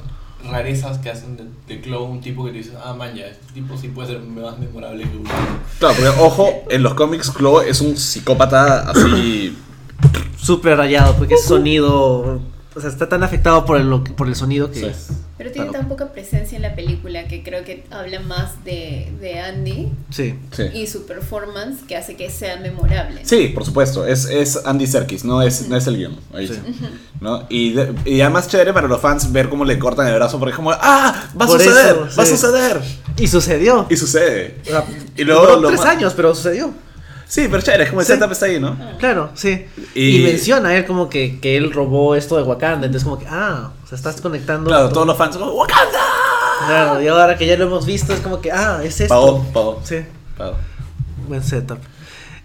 rarezas 0.49 0.99
que 0.99 1.11
hacen 1.11 1.37
de, 1.37 1.45
de 1.67 1.81
Claw 1.81 2.05
un 2.05 2.21
tipo 2.21 2.45
que 2.45 2.53
te 2.53 2.59
dice, 2.59 2.73
ah, 2.83 2.95
man, 2.95 3.15
ya, 3.15 3.27
este 3.27 3.53
tipo 3.53 3.77
sí 3.77 3.89
puede 3.89 4.09
ser 4.09 4.21
más 4.21 4.59
memorable 4.59 5.05
que 5.05 5.17
uno. 5.17 5.31
Claro, 5.79 5.95
porque 5.95 6.21
ojo, 6.21 6.65
en 6.71 6.83
los 6.83 6.95
cómics 6.95 7.31
Claw 7.31 7.61
es 7.61 7.81
un 7.81 7.97
psicópata 7.97 8.91
así. 8.91 9.57
Súper 10.37 10.77
rayado, 10.77 11.15
porque 11.17 11.35
ese 11.35 11.49
sonido, 11.49 12.41
o 12.77 12.81
sea, 12.81 12.91
está 12.91 13.09
tan 13.09 13.23
afectado 13.23 13.65
por 13.65 13.79
el, 13.81 13.89
por 14.15 14.29
el 14.29 14.35
sonido 14.37 14.71
que... 14.71 14.81
Sí. 14.93 15.13
Pero 15.39 15.51
tiene 15.53 15.71
tan 15.71 15.87
poca 15.89 16.13
presencia 16.13 16.57
en 16.57 16.63
la 16.63 16.75
película 16.75 17.27
que 17.29 17.43
creo 17.43 17.63
que 17.65 17.85
habla 17.91 18.21
más 18.21 18.65
de, 18.65 19.13
de 19.21 19.39
Andy 19.41 19.89
Sí. 20.11 20.35
Sí. 20.51 20.63
y 20.73 20.87
su 20.87 21.05
performance 21.07 21.83
que 21.87 21.95
hace 21.97 22.17
que 22.17 22.31
sea 22.31 22.57
memorable. 22.57 23.21
Sí, 23.25 23.49
por 23.49 23.65
supuesto, 23.65 24.07
es, 24.07 24.25
es 24.27 24.59
Andy 24.65 24.87
Serkis, 24.87 25.25
no 25.25 25.43
es, 25.43 25.69
no 25.69 25.77
es 25.77 25.87
el 25.87 25.97
guion. 25.99 26.17
Ahí 26.33 26.49
Sí. 26.49 26.55
sí. 26.55 26.89
¿no? 27.21 27.45
Y, 27.51 27.73
de- 27.75 27.93
y 28.07 28.21
además 28.23 28.49
chévere 28.49 28.73
para 28.73 28.89
los 28.89 29.01
fans 29.01 29.31
ver 29.33 29.49
cómo 29.51 29.65
le 29.65 29.79
cortan 29.79 30.07
el 30.09 30.15
brazo, 30.15 30.39
porque 30.39 30.51
es 30.53 30.57
como, 30.57 30.71
¡ah! 30.73 31.29
¡Va 31.39 31.45
a 31.45 31.49
Por 31.49 31.59
suceder! 31.61 31.97
eso, 32.09 32.17
¡Va 32.19 32.23
a 32.23 32.27
suceder! 32.27 32.81
Y 33.19 33.29
sucedió. 33.29 33.87
Y 33.91 33.97
sucede. 33.97 34.59
O 34.63 34.69
sea, 34.71 34.85
Y 35.17 35.25
luego 35.25 35.43
duró 35.47 35.61
lo 35.61 35.69
tres 35.69 35.81
años, 35.83 36.13
pero 36.15 36.35
sucedió. 36.35 36.73
Sí, 37.29 37.49
pero 37.51 37.61
chévere, 37.63 37.85
es 37.85 37.91
como 37.91 38.01
el 38.03 38.07
Sí. 38.07 38.13
setup 38.13 38.31
está 38.33 38.47
ahí, 38.47 38.61
¿no? 38.61 38.77
Claro, 38.99 39.31
sí. 39.35 39.67
Y- 39.95 40.17
Y, 40.21 40.23
menciona 40.25 40.77
él 40.77 40.85
como 40.87 41.09
que, 41.09 41.41
que 41.41 41.57
él 41.57 41.73
robó 41.73 42.15
esto 42.15 42.37
de 42.37 42.43
Wakanda. 42.45 42.87
Entonces, 42.87 43.03
como 43.05 43.19
que, 43.19 43.27
ah, 43.29 43.73
o 43.83 43.87
sea, 43.87 43.97
estás 43.97 44.21
conectando. 44.21 44.69
Claro, 44.69 44.85
todo. 44.85 44.95
todos 44.95 45.07
los 45.09 45.17
fans 45.17 45.35
son 45.35 45.43
como, 45.43 45.55
¡Wakanda! 45.55 45.99
Claro, 46.69 47.03
y 47.03 47.09
ahora 47.09 47.37
que 47.37 47.47
ya 47.47 47.57
lo 47.57 47.65
hemos 47.65 47.85
visto, 47.85 48.13
es 48.13 48.21
como 48.21 48.41
que, 48.41 48.53
ah, 48.53 48.81
es 48.85 49.01
esto. 49.01 49.13
Pagó, 49.15 49.45
pagó. 49.53 49.81
Sí, 49.85 49.97
Pagó. 50.39 50.57
buen 51.29 51.43
setup. 51.43 51.79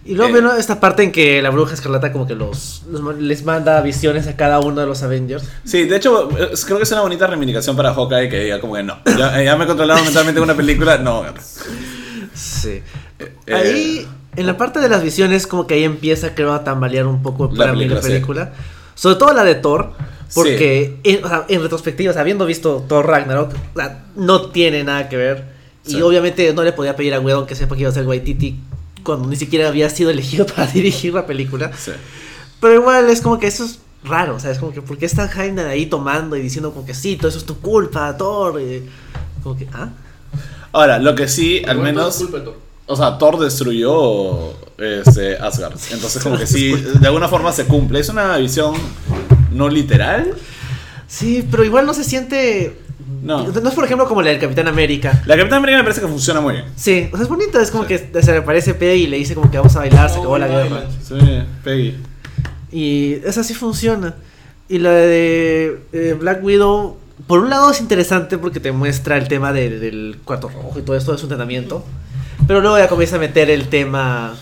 Y 0.04 0.14
luego 0.16 0.30
Eh. 0.30 0.32
bueno, 0.32 0.52
esta 0.56 0.80
parte 0.80 1.04
en 1.04 1.12
que 1.12 1.40
la 1.40 1.50
bruja 1.50 1.74
escarlata 1.74 2.10
como 2.12 2.26
que 2.26 2.34
los, 2.34 2.82
los- 2.90 3.16
les 3.18 3.44
manda 3.44 3.80
visiones 3.82 4.26
a 4.26 4.34
cada 4.36 4.58
uno 4.58 4.80
de 4.80 4.86
los 4.88 5.00
Avengers. 5.04 5.44
Sí, 5.64 5.84
de 5.84 5.94
hecho, 5.96 6.28
creo 6.66 6.76
que 6.78 6.82
es 6.82 6.90
una 6.90 7.02
bonita 7.02 7.28
reivindicación 7.28 7.76
para 7.76 7.94
Hawkeye 7.94 8.28
que 8.28 8.40
diga 8.40 8.60
como 8.60 8.74
que 8.74 8.82
no. 8.82 8.98
Ya, 9.16 9.40
ya 9.40 9.54
me 9.56 9.62
he 9.62 9.66
controlado 9.68 10.02
mentalmente 10.04 10.40
en 10.40 10.42
una 10.44 10.56
película, 10.56 10.98
no. 10.98 11.22
Sí. 12.34 12.82
Eh, 13.18 13.54
Ahí, 13.54 14.08
en 14.36 14.46
la 14.46 14.56
parte 14.56 14.80
de 14.80 14.88
las 14.88 15.02
visiones, 15.02 15.46
como 15.46 15.66
que 15.66 15.74
ahí 15.74 15.84
empieza, 15.84 16.34
creo, 16.34 16.52
a 16.52 16.64
tambalear 16.64 17.06
un 17.06 17.22
poco 17.22 17.50
La 17.52 17.66
para 17.66 17.72
mí 17.74 17.86
la 17.86 18.00
película, 18.00 18.52
sí. 18.56 18.62
Sobre 18.94 19.16
todo 19.16 19.32
la 19.32 19.44
de 19.44 19.54
Thor. 19.56 19.92
Porque, 20.34 20.98
en, 21.04 21.22
o 21.22 21.28
sea, 21.28 21.44
en 21.48 21.60
retrospectiva, 21.60 22.10
o 22.10 22.12
sea, 22.14 22.22
habiendo 22.22 22.46
visto 22.46 22.86
Thor 22.88 23.06
Ragnarok, 23.06 23.52
o 23.52 23.76
sea, 23.76 24.06
no 24.16 24.48
tiene 24.48 24.82
nada 24.82 25.10
que 25.10 25.18
ver. 25.18 25.52
Sí. 25.84 25.98
Y 25.98 26.02
obviamente 26.02 26.54
no 26.54 26.62
le 26.62 26.72
podía 26.72 26.96
pedir 26.96 27.12
a 27.12 27.20
Whedon 27.20 27.46
que 27.46 27.54
sepa 27.54 27.74
que 27.74 27.82
iba 27.82 27.90
a 27.90 27.92
ser 27.92 28.06
Waititi 28.06 28.58
cuando 29.02 29.28
ni 29.28 29.36
siquiera 29.36 29.68
había 29.68 29.90
sido 29.90 30.10
elegido 30.10 30.46
para 30.56 30.66
dirigir 30.66 31.12
la 31.12 31.26
película. 31.26 31.70
Sí. 31.76 31.92
Pero 32.60 32.74
igual 32.74 33.10
es 33.10 33.20
como 33.20 33.38
que 33.38 33.46
eso 33.46 33.64
es 33.64 33.80
raro, 34.04 34.36
o 34.36 34.40
sea, 34.40 34.50
es 34.50 34.58
como 34.58 34.72
que 34.72 34.80
¿por 34.80 34.96
qué 34.96 35.06
está 35.06 35.30
Heimdall 35.30 35.66
ahí 35.66 35.86
tomando 35.86 36.36
y 36.36 36.40
diciendo 36.40 36.72
como 36.72 36.86
que 36.86 36.94
sí, 36.94 37.16
todo 37.16 37.28
eso 37.28 37.38
es 37.38 37.44
tu 37.44 37.58
culpa, 37.58 38.16
Thor? 38.16 38.60
Y 38.60 38.88
como 39.42 39.56
que, 39.56 39.68
ah, 39.72 39.90
Ahora, 40.72 40.98
lo 40.98 41.14
que 41.14 41.28
sí, 41.28 41.62
al 41.66 41.78
menos. 41.78 42.16
es 42.16 42.22
culpa 42.22 42.42
Thor. 42.42 42.61
O 42.86 42.96
sea, 42.96 43.16
Thor 43.18 43.38
destruyó 43.38 44.50
este, 44.78 45.36
Asgard. 45.36 45.74
Entonces, 45.92 46.22
como 46.22 46.36
que 46.38 46.46
sí, 46.46 46.72
de 47.00 47.06
alguna 47.06 47.28
forma 47.28 47.52
se 47.52 47.64
cumple. 47.66 48.00
Es 48.00 48.08
una 48.08 48.36
visión 48.38 48.74
no 49.52 49.68
literal. 49.68 50.34
sí, 51.06 51.46
pero 51.50 51.64
igual 51.64 51.86
no 51.86 51.94
se 51.94 52.04
siente... 52.04 52.78
No. 53.22 53.46
No 53.46 53.68
es 53.68 53.74
por 53.74 53.84
ejemplo 53.84 54.08
como 54.08 54.20
la 54.22 54.30
del 54.30 54.40
Capitán 54.40 54.66
América. 54.66 55.22
La 55.26 55.36
Capitán 55.36 55.58
América 55.58 55.78
me 55.78 55.84
parece 55.84 56.00
que 56.00 56.08
funciona 56.08 56.40
muy 56.40 56.54
bien. 56.54 56.64
Sí, 56.74 57.08
o 57.12 57.16
sea, 57.16 57.22
es 57.22 57.28
bonita, 57.28 57.62
es 57.62 57.70
como 57.70 57.84
Sí. 57.84 57.88
que 58.12 58.22
se 58.22 58.32
le 58.32 58.38
aparece 58.38 58.74
Peggy 58.74 59.04
y 59.04 59.06
le 59.06 59.16
dice 59.18 59.34
como 59.34 59.48
que 59.48 59.58
vamos 59.58 59.76
a 59.76 59.80
bailar, 59.80 60.10
se 60.10 60.18
acabó 60.18 60.38
la 60.38 60.48
guerra. 60.48 60.84
Sí, 61.06 61.14
Peggy. 61.62 61.96
Y 62.72 63.12
esa 63.24 63.44
sí 63.44 63.54
funciona. 63.54 64.14
Y 64.68 64.78
la 64.78 64.90
de 64.90 65.82
eh, 65.92 66.16
Black 66.18 66.42
Widow, 66.42 66.96
por 67.28 67.38
un 67.40 67.50
lado 67.50 67.70
es 67.70 67.80
interesante 67.80 68.38
porque 68.38 68.58
te 68.58 68.72
muestra 68.72 69.18
el 69.18 69.28
tema 69.28 69.52
de- 69.52 69.78
del 69.78 70.18
cuarto 70.24 70.48
rojo 70.48 70.78
y 70.78 70.82
todo 70.82 70.96
esto 70.96 71.12
de 71.12 71.18
su 71.18 71.26
entrenamiento. 71.26 71.84
Pero 72.46 72.60
luego 72.60 72.78
ya 72.78 72.88
comienza 72.88 73.16
a 73.16 73.18
meter 73.18 73.50
el 73.50 73.68
tema 73.68 74.34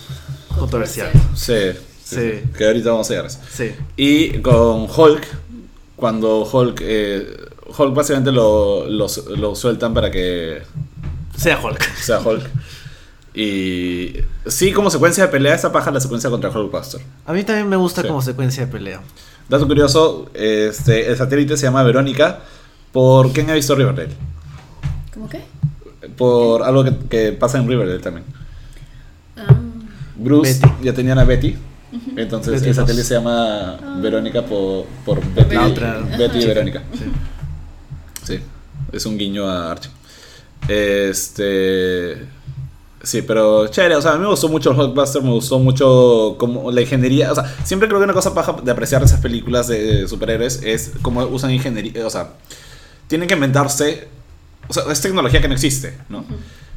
controversial. 0.57 1.09
Sí, 1.35 1.71
sí. 2.03 2.41
Que 2.57 2.65
ahorita 2.65 2.91
vamos 2.91 3.07
a 3.07 3.09
llegar 3.13 3.25
a 3.25 3.27
eso. 3.29 3.39
Sí. 3.51 3.71
Y 3.95 4.39
con 4.39 4.87
Hulk, 4.89 5.27
cuando 5.95 6.43
Hulk. 6.51 6.79
eh, 6.83 7.37
Hulk 7.77 7.93
básicamente 7.93 8.31
lo, 8.31 8.85
lo, 8.89 9.07
lo 9.37 9.55
sueltan 9.55 9.93
para 9.93 10.11
que 10.11 10.61
Sea 11.37 11.59
Hulk. 11.63 11.81
sea 11.95 12.19
Hulk. 12.19 12.43
Y 13.33 14.13
sí, 14.45 14.73
como 14.73 14.89
secuencia 14.89 15.25
de 15.25 15.31
pelea, 15.31 15.55
esa 15.55 15.71
paja 15.71 15.89
la 15.91 16.01
secuencia 16.01 16.29
contra 16.29 16.49
Hulkbuster. 16.49 16.99
A 17.25 17.31
mí 17.33 17.43
también 17.43 17.69
me 17.69 17.77
gusta 17.77 18.01
Sí. 18.01 18.07
como 18.07 18.21
secuencia 18.21 18.65
de 18.65 18.71
pelea. 18.71 18.99
Dato 19.47 19.67
curioso, 19.67 20.29
este, 20.33 21.07
el 21.07 21.17
satélite 21.17 21.55
se 21.55 21.63
llama 21.63 21.83
Verónica 21.83 22.39
por 22.91 23.31
quién 23.31 23.49
ha 23.49 23.53
visto 23.53 23.73
Riverdale. 23.75 24.09
¿Cómo 25.13 25.29
qué? 25.29 25.41
Por 26.17 26.63
algo 26.63 26.83
que, 26.83 26.95
que 27.09 27.31
pasa 27.33 27.57
en 27.59 27.67
Riverdale 27.67 27.99
también. 27.99 28.25
Ah, 29.37 29.55
Bruce 30.15 30.59
Betty. 30.61 30.73
ya 30.83 30.93
tenía 30.93 31.13
una 31.13 31.23
Betty. 31.23 31.55
Entonces 32.15 32.53
Betty 32.53 32.67
dos. 32.67 32.75
satélite 32.75 33.03
se 33.03 33.15
llama 33.15 33.77
Verónica 34.01 34.43
por, 34.43 34.85
por 35.05 35.23
Betty, 35.33 35.55
La 35.55 35.67
otra. 35.67 35.99
Betty 36.17 36.39
y. 36.39 36.45
Verónica. 36.45 36.83
Sí, 38.23 38.39
es 38.91 39.05
un 39.05 39.17
guiño 39.17 39.47
a 39.47 39.71
Archie. 39.71 39.91
Este. 40.67 42.17
Sí, 43.03 43.23
pero 43.23 43.67
chévere, 43.67 43.95
o 43.95 44.01
sea, 44.01 44.11
a 44.11 44.15
mí 44.15 44.21
me 44.21 44.27
gustó 44.29 44.47
mucho 44.47 44.71
el 44.71 44.79
Hulkbuster, 44.79 45.23
me 45.23 45.31
gustó 45.31 45.57
mucho 45.57 46.35
como 46.37 46.71
la 46.71 46.81
ingeniería, 46.81 47.31
o 47.31 47.35
sea, 47.35 47.45
siempre 47.63 47.87
creo 47.87 47.99
que 47.99 48.03
una 48.03 48.13
cosa 48.13 48.35
paja 48.35 48.55
de 48.63 48.69
apreciar 48.71 49.01
esas 49.01 49.19
películas 49.19 49.67
de 49.67 50.07
superhéroes 50.07 50.61
es 50.63 50.91
cómo 51.01 51.23
usan 51.23 51.49
ingeniería, 51.49 52.05
o 52.05 52.11
sea, 52.11 52.33
tienen 53.07 53.27
que 53.27 53.33
inventarse, 53.33 54.07
o 54.71 54.73
sea, 54.73 54.91
es 54.91 55.01
tecnología 55.01 55.41
que 55.41 55.47
no 55.47 55.53
existe, 55.53 55.97
¿no? 56.09 56.25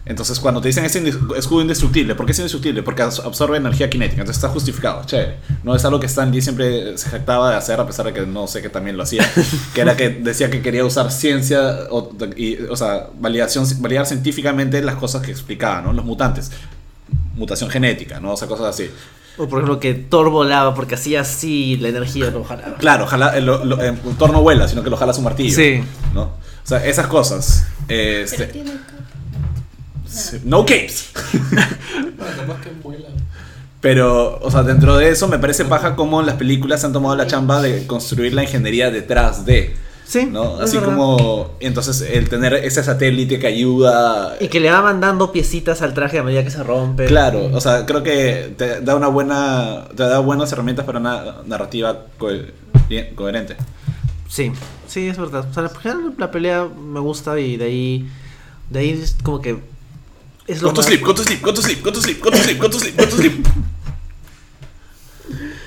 Entonces, 0.07 0.39
cuando 0.39 0.61
te 0.61 0.69
dicen 0.69 0.85
es 0.85 0.95
indi- 1.03 1.35
escudo 1.35 1.63
indestructible, 1.63 2.15
¿por 2.15 2.27
qué 2.27 2.33
es 2.33 2.39
indestructible? 2.39 2.83
Porque 2.83 3.03
abs- 3.03 3.25
absorbe 3.25 3.57
energía 3.57 3.89
cinética, 3.91 4.21
entonces 4.21 4.37
está 4.37 4.51
justificado, 4.51 5.03
chévere. 5.07 5.37
No 5.63 5.75
es 5.75 5.83
algo 5.87 5.99
que 5.99 6.05
Stan 6.07 6.31
Lee 6.31 6.43
siempre 6.43 6.99
se 6.99 7.09
jactaba 7.09 7.51
de 7.53 7.57
hacer, 7.57 7.81
a 7.81 7.87
pesar 7.87 8.05
de 8.05 8.13
que 8.13 8.27
no 8.27 8.47
sé 8.47 8.61
que 8.61 8.69
también 8.69 8.99
lo 8.99 9.05
hacía, 9.05 9.25
que 9.75 9.81
era 9.81 9.97
que 9.97 10.11
decía 10.11 10.51
que 10.51 10.61
quería 10.61 10.85
usar 10.85 11.11
ciencia, 11.11 11.87
o, 11.91 12.11
y, 12.37 12.59
o 12.69 12.77
sea, 12.77 13.07
validación, 13.19 13.65
validar 13.81 14.05
científicamente 14.05 14.83
las 14.83 14.97
cosas 14.97 15.23
que 15.23 15.31
explicaba, 15.31 15.81
¿no? 15.81 15.95
Los 15.95 16.05
mutantes, 16.05 16.51
mutación 17.35 17.71
genética, 17.71 18.21
¿no? 18.21 18.33
O 18.33 18.37
sea, 18.37 18.47
cosas 18.49 18.67
así. 18.67 18.91
O 19.37 19.49
por 19.49 19.61
ejemplo 19.61 19.81
que 19.81 19.95
Thor 19.95 20.31
volaba 20.31 20.75
porque 20.75 20.95
hacía 20.95 21.23
así 21.23 21.77
la 21.79 21.89
energía 21.89 22.31
lo 22.31 22.45
jalaba. 22.45 22.77
Claro, 22.77 23.07
el, 23.35 23.45
lo- 23.47 23.81
el 23.81 23.99
Thor 24.19 24.31
no 24.33 24.43
vuela, 24.43 24.69
sino 24.69 24.83
que 24.85 24.91
lo 24.91 24.97
jala 24.97 25.13
su 25.13 25.23
martillo. 25.23 25.57
Sí. 25.57 25.83
¿no? 26.15 26.44
O 26.65 26.67
sea, 26.67 26.85
esas 26.85 27.07
cosas. 27.09 27.67
Este, 27.89 28.37
pero 28.39 28.53
tiene 28.53 28.71
capa. 28.73 30.09
sí, 30.09 30.41
no 30.45 30.65
capes. 30.65 31.11
Pero, 33.81 34.39
o 34.41 34.51
sea, 34.51 34.63
dentro 34.63 34.97
de 34.97 35.11
eso 35.11 35.29
me 35.29 35.39
parece 35.39 35.67
paja 35.67 35.95
como 35.95 36.23
las 36.23 36.37
películas 36.37 36.83
han 36.85 36.93
tomado 36.95 37.17
la 37.17 37.27
chamba 37.27 37.61
de 37.61 37.87
construir 37.87 38.33
la 38.33 38.43
ingeniería 38.43 38.91
detrás 38.91 39.45
de. 39.45 39.77
Sí. 40.07 40.27
¿no? 40.31 40.57
Así 40.57 40.77
verdad. 40.79 40.95
como. 40.95 41.51
Entonces, 41.61 42.01
el 42.01 42.29
tener 42.31 42.55
ese 42.55 42.83
satélite 42.83 43.39
que 43.39 43.47
ayuda. 43.47 44.37
Y 44.41 44.49
que 44.49 44.61
le 44.61 44.71
va 44.71 44.81
mandando 44.81 45.33
piecitas 45.33 45.83
al 45.83 45.93
traje 45.93 46.19
a 46.19 46.23
medida 46.23 46.43
que 46.43 46.51
se 46.51 46.63
rompe. 46.63 47.05
Claro, 47.07 47.51
o 47.53 47.61
sea, 47.61 47.85
creo 47.85 48.03
que 48.03 48.55
te 48.57 48.81
da 48.81 48.97
una 48.97 49.09
buena. 49.09 49.85
Te 49.95 50.03
da 50.05 50.19
buenas 50.21 50.51
herramientas 50.53 50.87
para 50.87 50.99
una 50.99 51.37
narrativa 51.47 52.07
co- 52.17 52.29
bien- 52.89 53.15
coherente. 53.15 53.57
Sí, 54.35 54.51
sí, 54.89 55.07
es 55.07 55.17
verdad. 55.17 55.47
O 55.49 55.55
sea, 55.55 55.69
general 55.69 56.13
la 56.19 56.31
pelea 56.33 56.65
me 56.65 56.99
gusta 56.99 57.39
y 57.39 57.57
de 57.57 57.65
ahí. 57.67 58.09
De 58.69 58.81
ahí 58.81 58.91
es 58.91 59.17
como 59.23 59.41
que. 59.41 59.59
Es 60.49 60.61
lo 60.61 60.69
Go 60.69 60.75
to 60.75 60.81
más- 60.81 60.87
sleep, 60.87 61.05
go 61.05 61.15
to 61.15 61.23
sleep, 61.23 61.41
go 61.41 61.55
to 61.55 61.63
sleep, 61.63 61.85
go 61.85 61.93
to 61.93 62.01
sleep, 62.01 62.21
go 62.21 62.31
to 62.33 62.37
sleep, 62.39 62.59
go 62.61 62.69
to 62.69 62.79
sleep, 62.81 62.97
go 62.99 63.05
to 63.07 63.17
sleep. 63.17 63.47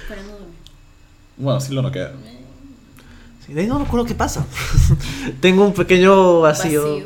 Para 0.10 0.22
no. 0.28 0.34
Bueno, 1.38 1.62
sí 1.62 1.74
lo 1.74 1.82
no 1.82 1.92
queda. 1.92 2.12
Sí, 3.46 3.54
de 3.54 3.62
ahí 3.62 3.68
no 3.68 3.80
recuerdo 3.80 4.06
qué 4.06 4.16
pasa. 4.16 4.46
Tengo 5.40 5.66
un 5.66 5.74
pequeño 5.74 6.42
vacío. 6.42 6.82
Vacío. 6.84 7.06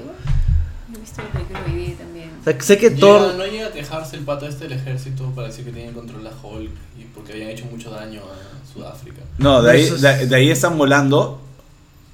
He 0.95 0.99
visto 0.99 1.22
la 1.22 1.30
película 1.30 1.59
hoy 1.68 1.74
día 1.86 1.95
también. 1.97 2.30
O 2.41 2.43
sea, 2.43 2.59
sé 2.62 2.78
que 2.80 2.89
Llega- 2.89 2.99
Thor... 2.99 3.36
no 3.36 3.45
llega 3.45 3.68
a 3.68 3.72
quejarse 3.72 4.16
el 4.18 4.24
pato 4.24 4.47
este 4.47 4.68
del 4.68 4.80
ejército 4.80 5.26
para 5.36 5.47
decir 5.49 5.64
que 5.66 5.72
tiene 5.72 5.91
control 5.91 6.26
a 6.26 6.32
Hulk 6.32 6.72
y 6.99 7.03
porque 7.14 7.34
habían 7.34 7.49
hecho 7.49 7.66
mucho 7.66 7.91
daño 7.91 8.22
a 8.22 8.74
Sudáfrica. 8.74 9.22
No, 9.38 9.62
de 9.62 9.72
ahí, 9.72 9.82
Eso 9.84 9.95
es- 9.95 10.01
de, 10.01 10.26
de 10.28 10.36
ahí 10.36 10.49
están 10.49 10.78
volando. 10.78 11.39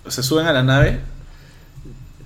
Se 0.10 0.24
suben 0.24 0.48
a 0.48 0.54
la 0.54 0.64
nave. 0.64 1.00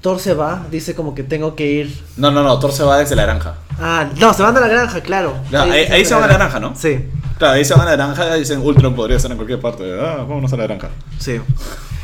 Thor 0.02 0.20
se 0.20 0.34
va, 0.34 0.66
dice 0.72 0.96
como 0.96 1.14
que 1.14 1.22
tengo 1.24 1.56
que 1.56 1.72
ir... 1.72 2.04
No, 2.18 2.32
no, 2.32 2.42
no, 2.42 2.58
Thor 2.58 2.72
se 2.72 2.84
va 2.84 2.98
desde 2.98 3.16
la 3.16 3.24
granja. 3.24 3.56
Ah, 3.80 4.10
no, 4.20 4.34
se 4.34 4.42
van 4.42 4.58
a 4.58 4.60
la 4.60 4.68
granja, 4.68 5.02
claro. 5.02 5.36
Ya, 5.52 5.62
ahí- 5.64 5.86
ahí 5.92 6.04
se 6.06 6.16
van 6.16 6.24
a 6.24 6.28
la 6.28 6.34
granja, 6.34 6.60
¿no? 6.60 6.76
Sí, 6.76 7.08
Claro, 7.38 7.54
ahí 7.56 7.66
se 7.66 7.74
van 7.74 7.82
a 7.88 7.92
la 7.92 7.96
granja 7.96 8.36
y 8.38 8.40
dicen 8.40 8.62
Ultron 8.62 8.96
podría 8.96 9.18
estar 9.18 9.30
en 9.32 9.38
cualquier 9.38 9.60
parte. 9.60 9.84
Ah, 10.00 10.18
vámonos 10.18 10.52
a 10.54 10.58
la 10.58 10.64
granja. 10.64 10.90
sí. 11.20 11.40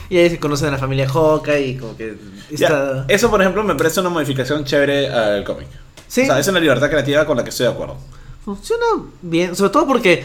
Y 0.10 0.18
ahí 0.18 0.30
se 0.30 0.40
conocen 0.40 0.70
a 0.70 0.72
la 0.72 0.78
familia 0.78 1.06
Hawkeye 1.10 1.68
y 1.68 1.78
como 1.78 1.98
que 1.98 2.16
Ya, 2.52 2.68
está... 2.68 3.06
Eso, 3.10 3.30
por 3.30 3.42
ejemplo, 3.42 3.62
me 3.64 3.76
parece 3.76 4.00
una 4.00 4.08
modificación 4.10 4.64
chévere 4.64 5.10
al 5.10 5.44
cómic. 5.44 5.68
Sí. 6.08 6.22
O 6.22 6.26
sea, 6.28 6.40
es 6.40 6.48
una 6.48 6.62
libertad 6.62 6.90
creativa 6.90 7.26
con 7.26 7.36
la 7.36 7.44
que 7.44 7.50
estoy 7.50 7.66
de 7.66 7.74
acuerdo. 7.74 7.98
Funciona 8.46 8.86
bien, 9.22 9.54
sobre 9.54 9.72
todo 9.72 9.86
porque 9.86 10.24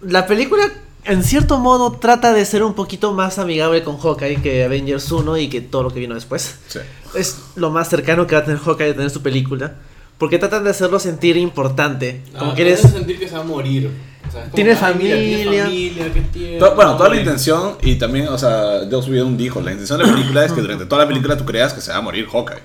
la 0.00 0.26
película 0.26 0.64
en 1.04 1.22
cierto 1.24 1.58
modo 1.58 1.92
trata 1.92 2.32
de 2.32 2.44
ser 2.44 2.62
un 2.62 2.74
poquito 2.74 3.12
más 3.12 3.38
amigable 3.38 3.82
con 3.82 3.98
Hawkeye 3.98 4.40
que 4.42 4.64
Avengers 4.64 5.10
1 5.12 5.36
y 5.38 5.48
que 5.48 5.60
todo 5.60 5.82
lo 5.84 5.90
que 5.92 6.00
vino 6.00 6.14
después. 6.14 6.56
Sí. 6.68 6.78
Es 7.14 7.38
lo 7.56 7.70
más 7.70 7.88
cercano 7.88 8.26
que 8.26 8.34
va 8.34 8.40
a 8.42 8.44
tener 8.44 8.60
Hawkeye 8.60 8.88
de 8.88 8.94
tener 8.94 9.10
su 9.10 9.22
película. 9.22 9.74
Porque 10.18 10.38
tratan 10.38 10.62
de 10.64 10.70
hacerlo 10.70 10.98
sentir 11.00 11.36
importante. 11.36 12.22
Como 12.38 12.52
Ah, 12.52 12.54
que 12.54 12.62
te 12.64 12.70
eres... 12.70 12.80
sentir 12.82 13.18
que 13.18 13.28
se 13.28 13.34
va 13.34 13.40
a 13.40 13.44
morir. 13.44 13.90
O 14.26 14.30
sea, 14.30 14.42
como, 14.42 14.54
Tiene 14.54 14.70
"Ay, 14.70 14.76
mira, 14.76 14.88
familia". 14.88 15.16
Tiene 15.16 15.62
familia, 15.64 16.12
qué 16.14 16.20
tierno. 16.20 16.66
To- 16.68 16.74
bueno, 16.76 16.96
toda 16.96 17.08
la 17.08 17.16
intención, 17.16 17.76
y 17.82 17.96
también, 17.96 18.28
o 18.28 18.38
sea, 18.38 18.82
Joss 18.90 19.08
Whedon 19.08 19.36
dijo, 19.36 19.60
la 19.60 19.72
intención 19.72 19.98
de 19.98 20.06
la 20.06 20.12
película 20.14 20.44
es 20.44 20.52
que 20.52 20.60
durante 20.60 20.86
toda 20.86 21.02
la 21.02 21.08
película 21.08 21.36
tú 21.36 21.44
creas 21.44 21.72
que 21.74 21.80
se 21.80 21.90
va 21.90 21.98
a 21.98 22.00
morir 22.00 22.26
Hawkeye. 22.32 22.60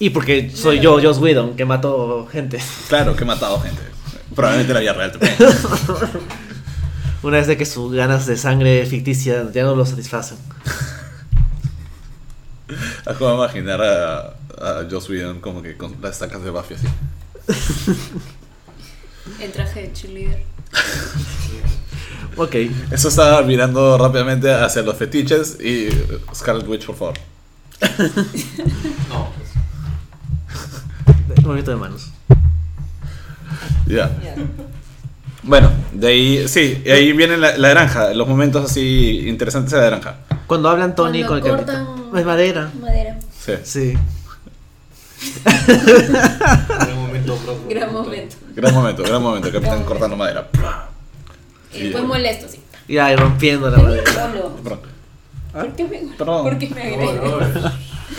Y 0.00 0.10
porque 0.10 0.50
soy 0.52 0.80
yo, 0.80 1.00
Joss 1.00 1.18
Whedon, 1.18 1.54
que 1.56 1.64
mató 1.64 2.26
gente. 2.30 2.58
Claro, 2.88 3.14
que 3.14 3.22
he 3.22 3.26
matado 3.26 3.60
gente. 3.60 3.80
Probablemente 4.34 4.74
la 4.74 4.80
vida 4.80 4.92
real 4.92 5.12
también. 5.12 5.34
Una 7.22 7.36
vez 7.36 7.46
de 7.46 7.56
que 7.56 7.66
sus 7.66 7.92
ganas 7.92 8.26
de 8.26 8.36
sangre 8.36 8.84
ficticia 8.86 9.50
ya 9.52 9.64
no 9.64 9.74
lo 9.74 9.84
satisfacen. 9.84 10.38
Acabo 13.06 13.30
de 13.30 13.34
imaginar 13.36 13.82
a, 13.82 14.34
a 14.58 14.86
Joss 14.90 15.08
Whedon 15.10 15.40
como 15.40 15.62
que 15.62 15.76
con 15.76 15.96
las 16.00 16.12
estacas 16.12 16.42
de 16.42 16.50
Buffy 16.50 16.74
así. 16.74 16.86
El 19.40 19.52
traje 19.52 19.82
de 19.82 19.92
cheerleader. 19.92 20.42
Ok, 22.36 22.54
Eso 22.90 23.08
estaba 23.08 23.42
mirando 23.42 23.98
rápidamente 23.98 24.52
hacia 24.52 24.82
los 24.82 24.96
fetiches 24.96 25.58
y 25.60 25.88
Scarlet 26.34 26.66
Witch, 26.66 26.86
por 26.86 26.96
favor. 26.96 27.14
No, 29.08 29.32
pues, 31.26 31.42
movimiento 31.42 31.70
de 31.70 31.76
manos. 31.76 32.10
Ya. 33.86 34.10
Bueno, 35.42 35.70
de 35.92 36.06
ahí, 36.08 36.48
sí, 36.48 36.82
y 36.84 36.90
ahí 36.90 37.12
viene 37.12 37.36
la, 37.38 37.56
la 37.56 37.68
granja, 37.70 38.12
los 38.14 38.28
momentos 38.28 38.70
así 38.70 39.26
interesantes 39.26 39.72
de 39.72 39.78
la 39.78 39.86
granja. 39.86 40.16
Cuando 40.46 40.68
hablan 40.68 40.94
Tony 40.94 41.24
con 41.24 41.38
el 41.38 41.44
capitán. 41.44 41.86
cortan- 41.86 42.18
Es 42.18 42.26
madera. 42.26 42.70
Madera. 42.80 43.18
Sí. 43.38 43.52
Sí. 43.62 43.94
gran 46.78 46.96
momento. 46.96 47.38
bro. 47.44 47.58
Gran 47.68 47.92
momento. 47.92 48.36
Gran 48.54 48.74
momento, 48.74 49.02
gran 49.02 49.22
momento, 49.22 49.46
el 49.48 49.52
capitán 49.54 49.74
Gran 49.76 49.86
cortando 49.86 50.16
madera. 50.16 50.48
Y 51.72 51.90
fue 51.90 52.02
molesto, 52.02 52.48
sí. 52.48 52.60
Y 52.88 52.98
ahí 52.98 53.14
rompiendo 53.16 53.70
la 53.70 53.78
madera. 53.78 54.02
Perdón. 54.62 54.80
¿Por 55.52 55.72
qué 55.74 55.84
me. 55.84 55.98
¿por 56.16 56.58
qué 56.58 56.68
me 56.68 56.96
No, 56.96 57.08
agredes? 57.10 57.72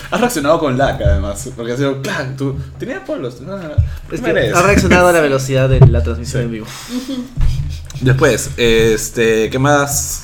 Has 0.10 0.20
reaccionado 0.20 0.60
con 0.60 0.78
lag 0.78 1.02
además, 1.04 1.50
porque 1.56 1.74
ha 1.74 1.78
sido, 1.78 2.02
claro, 2.02 2.30
tú 2.38 2.56
tenías 2.80 3.02
polos. 3.06 3.42
No, 3.42 3.58
no, 3.58 3.64
no. 3.64 3.70
Es 3.76 3.78
¿Qué 4.10 4.16
que 4.18 4.22
mereces? 4.22 4.56
ha 4.56 4.62
reaccionado 4.64 5.08
a 5.08 5.12
la 5.12 5.22
velocidad 5.22 5.70
de 5.70 5.80
la 5.88 6.04
transmisión 6.04 6.42
Sí. 6.42 6.46
en 6.46 6.52
vivo. 6.52 6.66
Después, 8.02 8.50
este, 8.58 9.50
¿qué 9.50 9.60
más? 9.60 10.24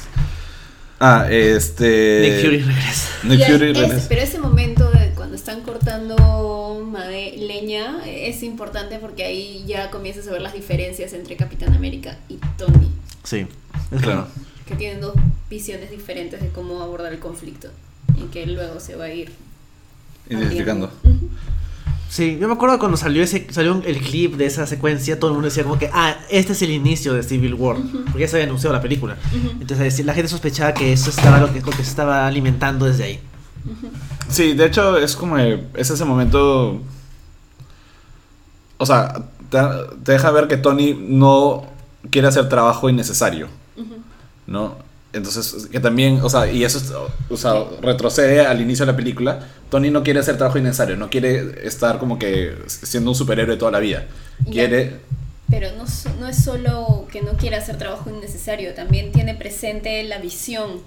Ah, 1.00 1.28
este. 1.30 2.22
Nick 2.22 2.42
Fury 2.44 2.60
regresa. 2.64 3.10
Nick 3.24 3.40
Fury 3.46 3.54
ese- 3.54 3.58
regresa. 3.82 4.06
pero 4.10 4.22
ese 4.22 4.40
momento 4.40 4.90
de 4.92 5.12
cuando 5.16 5.36
están 5.36 5.62
cortando 5.62 6.88
made- 6.92 7.38
leña 7.38 8.00
eh, 8.06 8.30
es 8.30 8.42
importante 8.42 8.98
porque 8.98 9.24
ahí 9.26 9.64
ya 9.68 9.92
comienzas 9.92 10.28
a 10.28 10.32
ver 10.32 10.42
las 10.42 10.54
diferencias 10.54 11.14
entre 11.14 11.36
Capitán 11.36 11.74
América 11.76 12.18
y 12.30 12.38
Tony, 12.58 12.92
Sí, 13.24 13.46
es 13.92 14.02
Claro. 14.02 14.02
claro. 14.02 14.28
que 14.66 14.76
tienen 14.76 15.00
dos 15.02 15.14
visiones 15.52 15.92
diferentes 15.92 16.42
de 16.42 16.50
cómo 16.50 16.82
abordar 16.82 17.14
el 17.14 17.20
conflicto 17.20 17.68
y 18.18 18.24
que 18.32 18.48
luego 18.48 18.80
se 18.80 18.96
va 18.96 19.06
a 19.06 19.14
ir 19.14 19.32
Identificando. 20.30 20.92
Sí, 22.10 22.38
yo 22.40 22.48
me 22.48 22.54
acuerdo 22.54 22.80
cuando 22.80 22.96
salió 22.98 23.22
ese 23.22 23.48
salió 23.52 23.82
el 23.86 24.00
clip 24.00 24.36
de 24.36 24.46
esa 24.46 24.66
secuencia, 24.66 25.20
todo 25.20 25.32
el 25.32 25.34
mundo 25.34 25.50
decía 25.50 25.64
como 25.64 25.78
que, 25.78 25.90
ah, 25.94 26.16
este 26.30 26.54
es 26.54 26.62
el 26.62 26.72
inicio 26.72 27.14
de 27.14 27.22
Civil 27.22 27.54
War, 27.54 27.78
porque 28.06 28.20
ya 28.20 28.28
se 28.28 28.38
había 28.38 28.48
anunciado 28.48 28.74
la 28.74 28.82
película. 28.82 29.18
Entonces 29.60 30.04
la 30.06 30.14
gente 30.14 30.30
sospechaba 30.30 30.74
que 30.74 30.94
eso 30.94 31.10
estaba 31.10 31.40
lo 31.40 31.52
que, 31.52 31.60
lo 31.60 31.72
que 31.72 31.84
se 31.84 31.90
estaba 31.90 32.26
alimentando 32.26 32.86
desde 32.86 33.04
ahí. 33.04 33.20
Sí, 34.30 34.54
de 34.54 34.66
hecho 34.66 34.98
es 34.98 35.16
como 35.16 35.38
es 35.38 35.90
ese 35.90 36.06
momento. 36.06 36.82
O 38.78 38.86
sea, 38.86 39.14
te, 39.50 39.60
te 40.04 40.14
deja 40.14 40.32
ver 40.32 40.48
que 40.48 40.58
Tony 40.58 40.94
no 40.98 41.66
quiere 42.10 42.28
hacer 42.28 42.48
trabajo 42.48 42.90
innecesario, 42.90 43.48
¿no? 44.46 44.87
Entonces, 45.14 45.68
que 45.72 45.80
también, 45.80 46.20
o 46.22 46.30
sea, 46.30 46.52
y 46.52 46.64
eso 46.64 46.78
es- 46.78 46.92
o 47.30 47.38
sea, 47.38 47.54
retrocede 47.82 48.46
al 48.46 48.62
inicio 48.62 48.86
de 48.86 48.92
la 48.92 48.96
película. 48.98 49.40
Tony 49.70 49.90
no 49.90 50.04
quiere 50.04 50.20
hacer 50.20 50.38
trabajo 50.38 50.58
innecesario, 50.58 50.98
no 50.98 51.10
quiere 51.10 51.66
estar 51.68 51.98
como 51.98 52.20
que 52.20 52.54
siendo 52.68 53.12
un 53.12 53.16
superhéroe 53.16 53.58
toda 53.58 53.72
la 53.72 53.80
vida. 53.80 54.06
Ya. 54.46 54.52
Quiere. 54.52 54.96
Pero 55.50 55.70
no, 55.78 55.86
no 56.20 56.28
es 56.28 56.44
solo 56.44 57.08
que 57.12 57.22
no 57.22 57.32
quiere 57.34 57.56
hacer 57.56 57.78
trabajo 57.78 58.10
innecesario, 58.10 58.74
también 58.74 59.12
tiene 59.14 59.34
presente 59.34 60.04
la 60.04 60.18
visión. 60.20 60.82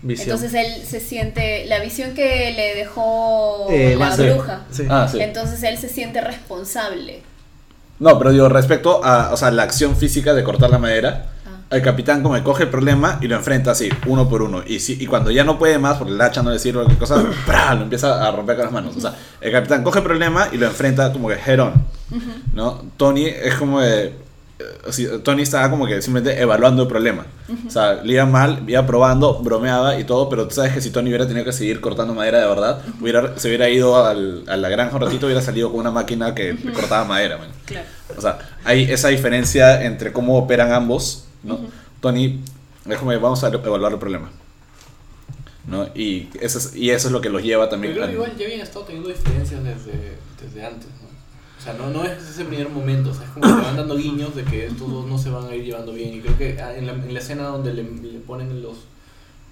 Visión. 0.00 0.30
Entonces 0.30 0.54
él 0.54 0.82
se 0.84 0.98
siente, 0.98 1.66
la 1.66 1.78
visión 1.78 2.14
que 2.14 2.52
le 2.56 2.74
dejó 2.74 3.68
Eh, 3.70 3.94
la 3.98 4.16
bruja. 4.16 4.62
Sí. 4.72 4.84
Ah, 4.88 5.06
sí. 5.10 5.20
Entonces 5.20 5.62
él 5.62 5.76
se 5.78 5.88
siente 5.90 6.20
responsable. 6.22 7.22
No, 8.00 8.18
pero 8.18 8.32
digo, 8.32 8.48
respecto 8.48 9.04
a 9.04 9.32
o 9.32 9.36
sea, 9.36 9.50
la 9.52 9.62
acción 9.62 9.94
física 9.96 10.32
de 10.34 10.42
cortar 10.42 10.70
la 10.70 10.78
madera. 10.78 11.30
El 11.72 11.82
capitán 11.82 12.22
como 12.22 12.34
que 12.34 12.42
coge 12.42 12.64
el 12.64 12.68
problema 12.68 13.18
y 13.20 13.28
lo 13.28 13.36
enfrenta 13.36 13.70
así, 13.72 13.88
uno 14.06 14.28
por 14.28 14.42
uno. 14.42 14.62
Y, 14.66 14.78
si, 14.80 15.02
y 15.02 15.06
cuando 15.06 15.30
ya 15.30 15.42
no 15.44 15.58
puede 15.58 15.78
más, 15.78 15.96
porque 15.96 16.12
el 16.12 16.20
hacha 16.20 16.42
no 16.42 16.50
le 16.50 16.58
sirve 16.58 16.84
qué 16.88 16.96
cosa, 16.96 17.22
¡pra! 17.46 17.74
lo 17.74 17.82
empieza 17.82 18.26
a 18.26 18.30
romper 18.30 18.56
con 18.56 18.64
las 18.66 18.72
manos. 18.74 18.96
O 18.96 19.00
sea, 19.00 19.14
el 19.40 19.50
capitán 19.52 19.82
coge 19.82 19.98
el 19.98 20.04
problema 20.04 20.48
y 20.52 20.56
lo 20.58 20.66
enfrenta 20.66 21.12
como 21.12 21.28
que 21.28 21.34
head 21.46 21.60
on. 21.60 21.72
¿no? 22.54 22.82
Tony 22.96 23.26
es 23.26 23.54
como 23.54 23.80
de... 23.80 24.12
eh, 24.58 25.18
Tony 25.24 25.42
estaba 25.42 25.70
como 25.70 25.86
que 25.86 26.00
simplemente 26.02 26.40
evaluando 26.40 26.82
el 26.82 26.88
problema. 26.88 27.24
O 27.66 27.70
sea, 27.70 27.94
le 28.02 28.12
iba 28.14 28.26
mal, 28.26 28.62
iba 28.66 28.86
probando, 28.86 29.40
bromeaba 29.42 29.98
y 29.98 30.04
todo, 30.04 30.28
pero 30.28 30.46
tú 30.48 30.54
sabes 30.54 30.72
que 30.74 30.80
si 30.80 30.90
Tony 30.90 31.08
hubiera 31.08 31.26
tenido 31.26 31.44
que 31.44 31.52
seguir 31.52 31.80
cortando 31.80 32.14
madera 32.14 32.40
de 32.40 32.46
verdad, 32.46 32.80
hubiera, 33.00 33.38
se 33.38 33.48
hubiera 33.48 33.68
ido 33.68 34.04
al- 34.06 34.44
a 34.48 34.56
la 34.56 34.68
granja 34.68 34.94
un 34.96 35.02
ratito, 35.02 35.26
hubiera 35.26 35.40
salido 35.42 35.70
con 35.70 35.80
una 35.80 35.90
máquina 35.90 36.34
que 36.34 36.56
cortaba 36.74 37.04
madera. 37.04 37.38
man. 37.38 37.48
Claro. 37.64 37.86
O 38.16 38.20
sea, 38.20 38.38
hay 38.64 38.82
esa 38.84 39.08
diferencia 39.08 39.82
entre 39.84 40.12
cómo 40.12 40.36
operan 40.36 40.72
ambos, 40.72 41.24
¿no? 41.42 41.58
Tony 42.00 42.40
que 42.84 42.96
vamos 42.96 43.42
a 43.44 43.48
evaluar 43.48 43.92
el 43.92 43.98
problema. 43.98 44.30
¿No? 45.66 45.86
Y 45.94 46.28
eso 46.40 46.58
es, 46.58 46.74
y 46.74 46.90
eso 46.90 47.06
es 47.08 47.12
lo 47.12 47.20
que 47.20 47.28
los 47.30 47.42
lleva 47.42 47.68
también 47.68 47.92
Pero 47.94 48.04
a- 48.04 48.08
creo 48.08 48.18
que 48.22 48.26
igual 48.26 48.38
ya 48.40 48.46
habían 48.46 48.60
estado 48.66 48.84
teniendo 48.84 49.08
diferencias 49.10 49.62
desde, 49.62 50.18
desde 50.42 50.66
antes, 50.66 50.88
¿no? 51.00 51.12
O 51.60 51.64
sea, 51.64 51.74
no, 51.74 51.90
no 51.90 52.02
es 52.04 52.20
ese 52.20 52.44
primer 52.44 52.68
momento, 52.68 53.10
o 53.10 53.14
sea, 53.14 53.22
es 53.24 53.30
como 53.30 53.46
que 53.46 53.62
van 53.62 53.76
dando 53.76 53.96
guiños 53.96 54.34
de 54.34 54.42
que 54.42 54.66
estos 54.66 54.90
dos 54.90 55.06
no 55.06 55.16
se 55.16 55.30
van 55.30 55.46
a 55.46 55.54
ir 55.54 55.64
llevando 55.64 55.92
bien. 55.92 56.12
Y 56.14 56.20
creo 56.20 56.36
que 56.36 56.60
ah, 56.60 56.74
en 56.76 56.88
la, 56.88 56.92
en 56.94 57.14
la 57.14 57.20
escena 57.20 57.44
donde 57.44 57.72
le, 57.72 57.84
le 57.84 58.18
ponen 58.18 58.60
los, 58.60 58.78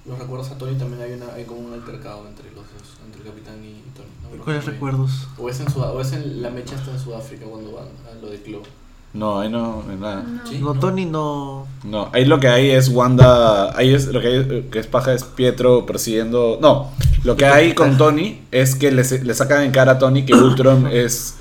los 0.05 0.19
recuerdos 0.19 0.51
a 0.51 0.59
Tony 0.59 0.75
también 0.77 1.01
hay, 1.03 1.13
una, 1.13 1.33
hay 1.33 1.45
como 1.45 1.61
un 1.61 1.73
altercado 1.73 2.27
entre 2.27 2.47
los 2.47 2.65
dos, 2.65 2.97
entre 3.07 3.21
el 3.23 3.29
capitán 3.29 3.65
y 3.65 3.81
Tony. 3.97 4.43
¿Cuáles 4.43 4.65
recuerdos? 4.65 5.29
O 5.39 5.49
es, 5.49 5.61
en 5.61 5.67
Sudá- 5.69 5.93
o 5.93 6.01
es 6.01 6.11
en 6.13 6.43
la 6.43 6.51
mecha 6.51 6.75
está 6.75 6.91
en 6.91 6.99
Sudáfrica 6.99 7.45
cuando 7.47 7.71
van 7.71 7.87
a 8.11 8.21
lo 8.21 8.29
de 8.29 8.43
Club. 8.43 8.65
No, 9.13 9.41
ahí 9.41 9.49
no, 9.49 9.83
no 9.85 9.91
hay 9.91 9.97
nada. 9.99 10.25
Sí, 10.49 10.59
No, 10.59 10.75
Tony 10.75 11.05
no... 11.05 11.67
No, 11.83 12.11
ahí 12.13 12.25
lo 12.25 12.39
que 12.39 12.47
hay 12.49 12.71
es 12.71 12.89
Wanda. 12.91 13.77
Ahí 13.77 13.93
es 13.93 14.07
lo 14.07 14.21
que 14.21 14.27
hay 14.29 14.35
eh, 14.37 14.69
que 14.71 14.79
es 14.79 14.87
paja 14.87 15.13
es 15.13 15.25
Pietro 15.25 15.85
persiguiendo. 15.85 16.59
No, 16.63 16.93
lo 17.25 17.37
que 17.37 17.45
hay 17.47 17.75
con 17.75 17.97
Tony 17.99 18.43
es 18.53 18.75
que 18.77 18.93
le, 18.93 19.03
le 19.03 19.35
sacan 19.35 19.63
en 19.65 19.73
cara 19.73 19.93
a 19.93 19.99
Tony 19.99 20.25
que 20.25 20.35
Ultron 20.35 20.87
es. 20.93 21.35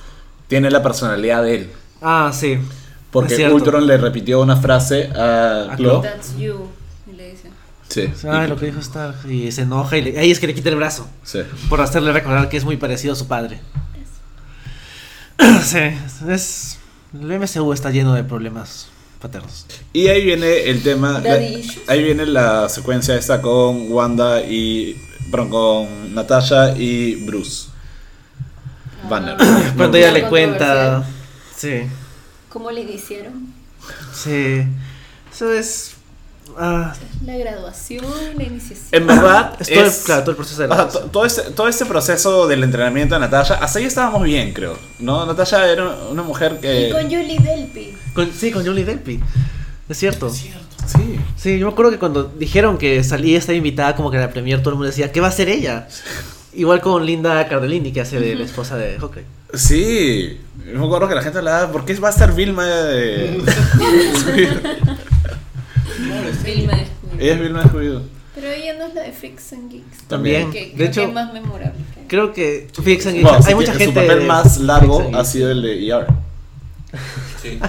tiene 0.47 0.71
la 0.71 0.81
personalidad 0.81 1.43
de 1.43 1.55
él. 1.55 1.71
Ah, 2.01 2.31
sí. 2.33 2.57
Porque. 3.11 3.47
Ultron 3.49 3.85
le 3.85 3.97
repitió 3.97 4.41
una 4.41 4.55
frase 4.55 5.09
a 5.15 5.67
A 5.71 5.75
Claw. 5.75 6.01
That's 6.01 6.37
you. 6.37 6.67
y 7.11 7.15
le 7.15 7.31
dice. 7.31 7.49
Sí. 7.87 8.09
Ah, 8.27 8.47
lo 8.47 8.55
que 8.55 8.67
dijo 8.67 8.79
Stark. 8.79 9.29
Y 9.29 9.51
se 9.51 9.61
enoja 9.63 9.97
y 9.97 10.01
le- 10.03 10.19
ahí 10.19 10.31
es 10.31 10.39
que 10.39 10.47
le 10.47 10.55
quita 10.55 10.69
el 10.69 10.75
brazo. 10.75 11.07
Sí. 11.23 11.41
Por 11.69 11.81
hacerle 11.81 12.13
recordar 12.13 12.49
que 12.49 12.57
es 12.57 12.65
muy 12.65 12.77
parecido 12.77 13.13
a 13.13 13.15
su 13.15 13.27
padre. 13.27 13.59
Sí, 15.63 15.79
es... 16.29 16.78
El 17.13 17.39
MCU 17.39 17.73
está 17.73 17.89
lleno 17.91 18.13
de 18.13 18.23
problemas 18.23 18.87
paternos. 19.19 19.65
Y 19.93 20.07
ahí 20.07 20.23
viene 20.23 20.63
el 20.69 20.83
tema. 20.83 21.19
la- 21.19 21.39
ahí 21.87 22.03
viene 22.03 22.25
la 22.25 22.69
secuencia 22.69 23.15
esta 23.15 23.41
con 23.41 23.91
Wanda 23.91 24.41
y. 24.41 24.95
Perdón, 25.31 25.49
con 25.49 26.15
Natasha 26.15 26.75
y 26.77 27.15
Bruce. 27.25 27.67
Banner. 29.09 29.37
Cuando 29.77 29.97
ella 29.97 30.11
le 30.11 30.23
cuenta. 30.27 31.03
Sí, 31.55 31.81
¿Cómo 32.49 32.71
le 32.71 32.81
hicieron? 32.81 33.53
sí. 34.13 34.63
Eso 35.31 35.51
es. 35.53 35.95
Ah, 36.57 36.93
La 37.25 37.37
graduación, 37.37 38.05
la 38.37 38.43
iniciación. 38.43 38.87
En 38.91 39.07
verdad, 39.07 39.53
es 39.59 39.67
todo, 39.69 39.79
el, 39.81 39.85
es- 39.87 39.97
claro, 40.05 40.21
todo 40.23 40.31
el 40.31 40.37
proceso 40.37 40.61
de 40.61 40.67
o 40.67 40.75
sea, 40.75 40.77
la 40.85 40.89
to- 40.89 40.99
todo, 41.11 41.25
este, 41.25 41.41
todo 41.51 41.67
este 41.67 41.85
proceso 41.85 42.47
del 42.47 42.63
entrenamiento 42.63 43.15
de 43.15 43.21
Natasha, 43.21 43.55
hasta 43.55 43.79
ahí 43.79 43.85
estábamos 43.85 44.23
bien, 44.23 44.53
creo. 44.53 44.77
¿no? 44.99 45.25
Natasha 45.25 45.69
era 45.71 45.87
una 46.09 46.23
mujer 46.23 46.59
que. 46.59 46.89
Y 46.89 46.91
con 46.91 47.03
Julie 47.03 47.39
Delpy. 47.39 47.93
con, 48.13 48.31
Sí, 48.33 48.51
con 48.51 48.65
Julie 48.65 48.85
Delpy. 48.85 49.19
Es 49.87 49.97
cierto. 49.97 50.29
Cierto. 50.29 50.59
Sí. 50.85 51.19
Sí, 51.37 51.59
yo 51.59 51.67
me 51.67 51.71
acuerdo 51.73 51.91
que 51.91 51.99
cuando 51.99 52.23
dijeron 52.23 52.77
que 52.77 53.03
salía 53.03 53.37
esta 53.37 53.53
invitada 53.53 53.95
como 53.95 54.09
que 54.11 54.17
en 54.17 54.23
la 54.23 54.29
premier 54.31 54.59
todo 54.59 54.69
el 54.71 54.75
mundo 54.75 54.87
decía, 54.87 55.11
¿qué 55.11 55.19
va 55.21 55.27
a 55.27 55.29
hacer 55.29 55.47
ella? 55.49 55.87
Igual 56.53 56.81
con 56.81 57.05
Linda 57.05 57.47
Cardellini 57.47 57.91
que 57.91 58.01
hace 58.01 58.19
de 58.19 58.33
la 58.35 58.43
esposa 58.45 58.75
de 58.75 58.97
Hawkeye. 58.97 59.25
Sí. 59.53 60.39
Yo 60.65 60.79
me 60.79 60.85
acuerdo 60.85 61.07
que 61.07 61.15
la 61.15 61.21
gente 61.21 61.37
hablaba, 61.39 61.71
¿por 61.71 61.85
qué 61.85 61.93
va 61.95 62.07
a 62.09 62.11
estar 62.11 62.33
Vilma? 62.33 62.65
de-. 62.65 63.41
Vilma. 66.43 66.73
Ella 67.19 67.33
es 67.33 67.39
Vilma 67.39 67.63
de 67.63 67.69
Scooby-Doo. 67.69 68.01
Pero 68.35 68.47
ella 68.51 68.73
no 68.77 68.85
es 68.85 68.93
la 68.95 69.01
de 69.01 69.11
Freaks 69.11 69.53
and 69.53 69.71
Geeks. 69.71 70.03
También. 70.07 70.51
Que, 70.51 70.65
De 70.67 70.71
creo 70.75 70.87
hecho, 70.87 71.01
que 71.01 71.07
es 71.07 71.13
más 71.13 71.33
memorable. 71.33 71.79
Creo 72.07 72.31
que 72.33 72.67
Freaks 72.73 73.05
and 73.07 73.21
Bueno, 73.21 73.37
Geeks- 73.37 73.43
sí 73.43 73.49
hay 73.49 73.55
mucha 73.55 73.71
que 73.73 73.77
gente. 73.79 73.99
Su 74.01 74.07
papel 74.07 74.19
de 74.21 74.25
más 74.25 74.57
largo 74.59 75.11
ha 75.13 75.25
sido 75.25 75.51
el 75.51 75.61
de 75.61 75.87
ER, 75.87 76.07
Sí. 77.41 77.59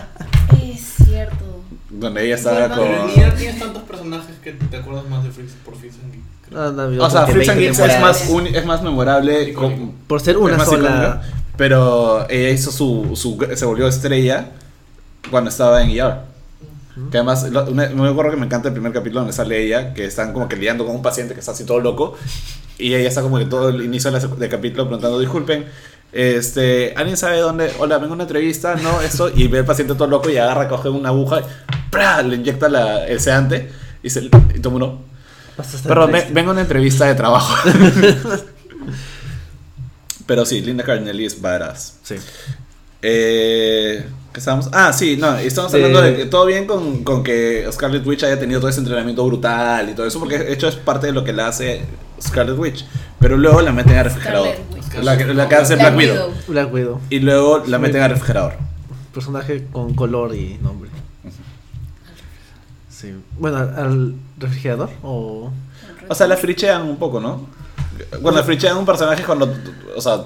Es 0.72 0.80
cierto. 1.06 1.44
donde 1.90 2.24
ella 2.24 2.36
estaba 2.36 2.68
con. 2.68 2.78
Pero 2.88 3.08
siquiera 3.08 3.34
tienes 3.34 3.58
tantos 3.58 3.82
personajes 3.82 4.36
que 4.42 4.52
te 4.52 4.76
acuerdas 4.76 5.08
más 5.08 5.24
de 5.24 5.30
Freaks 5.30 5.52
por 5.64 5.76
Freaks 5.76 5.96
and 6.02 6.12
Geeks. 6.12 6.26
creo. 6.48 6.60
Ah, 6.62 6.72
no, 6.72 7.04
O 7.04 7.10
sea, 7.10 7.26
Freaks 7.26 7.48
and 7.50 7.58
20 7.60 7.82
Geeks 7.82 7.94
es 7.94 8.00
más, 8.00 8.28
uni- 8.30 8.50
es 8.56 8.64
más 8.66 8.82
memorable 8.82 9.52
con- 9.52 9.92
Por 10.06 10.20
ser 10.20 10.36
una 10.38 10.64
sola. 10.64 10.78
icónica, 10.88 11.22
pero 11.56 12.28
ella 12.30 12.50
hizo 12.50 12.70
su, 12.70 13.10
su. 13.16 13.38
Se 13.54 13.64
volvió 13.64 13.86
estrella 13.88 14.50
cuando 15.30 15.50
estaba 15.50 15.82
en 15.82 15.90
ER. 15.90 16.29
Que 17.10 17.18
además, 17.18 17.44
me 17.50 18.08
acuerdo 18.08 18.30
que 18.32 18.36
me 18.36 18.46
encanta 18.46 18.68
el 18.68 18.74
primer 18.74 18.92
capítulo 18.92 19.20
donde 19.20 19.32
sale 19.32 19.62
ella, 19.62 19.94
que 19.94 20.04
están 20.04 20.32
como 20.32 20.48
que 20.48 20.56
lidiando 20.56 20.84
con 20.84 20.94
un 20.96 21.02
paciente 21.02 21.34
que 21.34 21.40
está 21.40 21.52
así 21.52 21.64
todo 21.64 21.80
loco. 21.80 22.16
Y 22.78 22.94
ella 22.94 23.08
está 23.08 23.22
como 23.22 23.38
que 23.38 23.44
todo 23.46 23.68
el 23.68 23.82
inicio 23.84 24.10
del 24.10 24.48
capítulo 24.48 24.84
preguntando, 24.86 25.18
disculpen, 25.20 25.66
este, 26.12 26.92
¿alguien 26.96 27.16
sabe 27.16 27.38
dónde? 27.38 27.72
Hola, 27.78 27.98
vengo 27.98 28.12
a 28.12 28.14
una 28.14 28.24
entrevista, 28.24 28.74
no, 28.76 29.00
eso. 29.02 29.30
Y 29.34 29.46
ve 29.48 29.58
al 29.58 29.64
paciente 29.66 29.94
todo 29.94 30.08
loco 30.08 30.28
y 30.30 30.36
agarra, 30.38 30.68
coge 30.68 30.88
una 30.88 31.10
aguja, 31.10 31.40
y 31.40 31.44
¡pra! 31.90 32.22
le 32.22 32.36
inyecta 32.36 32.68
la- 32.68 33.06
el 33.06 33.20
sedante 33.20 33.70
y, 34.02 34.10
se, 34.10 34.20
y 34.24 34.28
todo 34.28 34.40
el 34.64 34.70
mundo, 34.70 35.02
Vas 35.56 35.74
a 35.74 35.76
estar 35.76 35.88
Perdón, 35.92 36.10
triste. 36.12 36.32
vengo 36.32 36.50
a 36.50 36.52
una 36.52 36.62
entrevista 36.62 37.04
de 37.06 37.14
trabajo. 37.14 37.54
Pero 40.26 40.44
sí, 40.46 40.60
Linda 40.60 40.84
Cardinelli 40.84 41.26
es 41.26 41.40
badass. 41.40 41.98
Sí. 42.02 42.14
Eh, 43.02 44.04
¿Qué 44.32 44.38
estábamos? 44.38 44.68
Ah, 44.72 44.92
sí, 44.92 45.16
no, 45.16 45.36
estamos 45.38 45.74
hablando 45.74 46.00
de 46.02 46.16
que 46.16 46.26
todo 46.26 46.46
bien 46.46 46.66
con, 46.66 47.02
con 47.02 47.24
que 47.24 47.66
Scarlet 47.72 48.06
Witch 48.06 48.22
haya 48.22 48.38
tenido 48.38 48.60
todo 48.60 48.70
ese 48.70 48.78
entrenamiento 48.78 49.24
brutal 49.26 49.88
y 49.90 49.94
todo 49.94 50.06
eso, 50.06 50.20
porque 50.20 50.38
de 50.38 50.52
hecho 50.52 50.68
es 50.68 50.76
parte 50.76 51.08
de 51.08 51.12
lo 51.12 51.24
que 51.24 51.32
la 51.32 51.48
hace 51.48 51.82
Scarlet 52.22 52.56
Witch. 52.56 52.84
Pero 53.18 53.36
luego 53.36 53.60
la 53.60 53.72
meten 53.72 53.98
a 53.98 54.04
refrigerador. 54.04 54.54
La, 55.02 55.16
que- 55.18 55.34
la 55.34 55.48
que 55.48 55.54
hace 55.56 55.74
Black, 55.74 55.96
Widow. 55.96 56.32
Black 56.46 56.72
Widow. 56.72 57.00
Y 57.10 57.18
luego 57.20 57.62
la 57.66 57.78
meten 57.78 58.02
a 58.02 58.08
refrigerador. 58.08 58.54
Personaje 59.12 59.66
con 59.72 59.94
color 59.94 60.34
y 60.36 60.58
nombre. 60.62 60.90
Sí. 62.88 63.14
Bueno, 63.38 63.56
¿al, 63.58 63.74
al 63.76 64.14
refrigerador? 64.38 64.90
O. 65.02 65.50
O 66.08 66.14
sea, 66.14 66.26
la 66.28 66.36
frichean 66.36 66.82
un 66.82 66.98
poco, 66.98 67.18
¿no? 67.20 67.46
Cuando 68.22 68.42
frichean 68.44 68.76
un 68.76 68.86
personaje 68.86 69.22
cuando, 69.24 69.52
o 69.96 70.00
sea, 70.00 70.20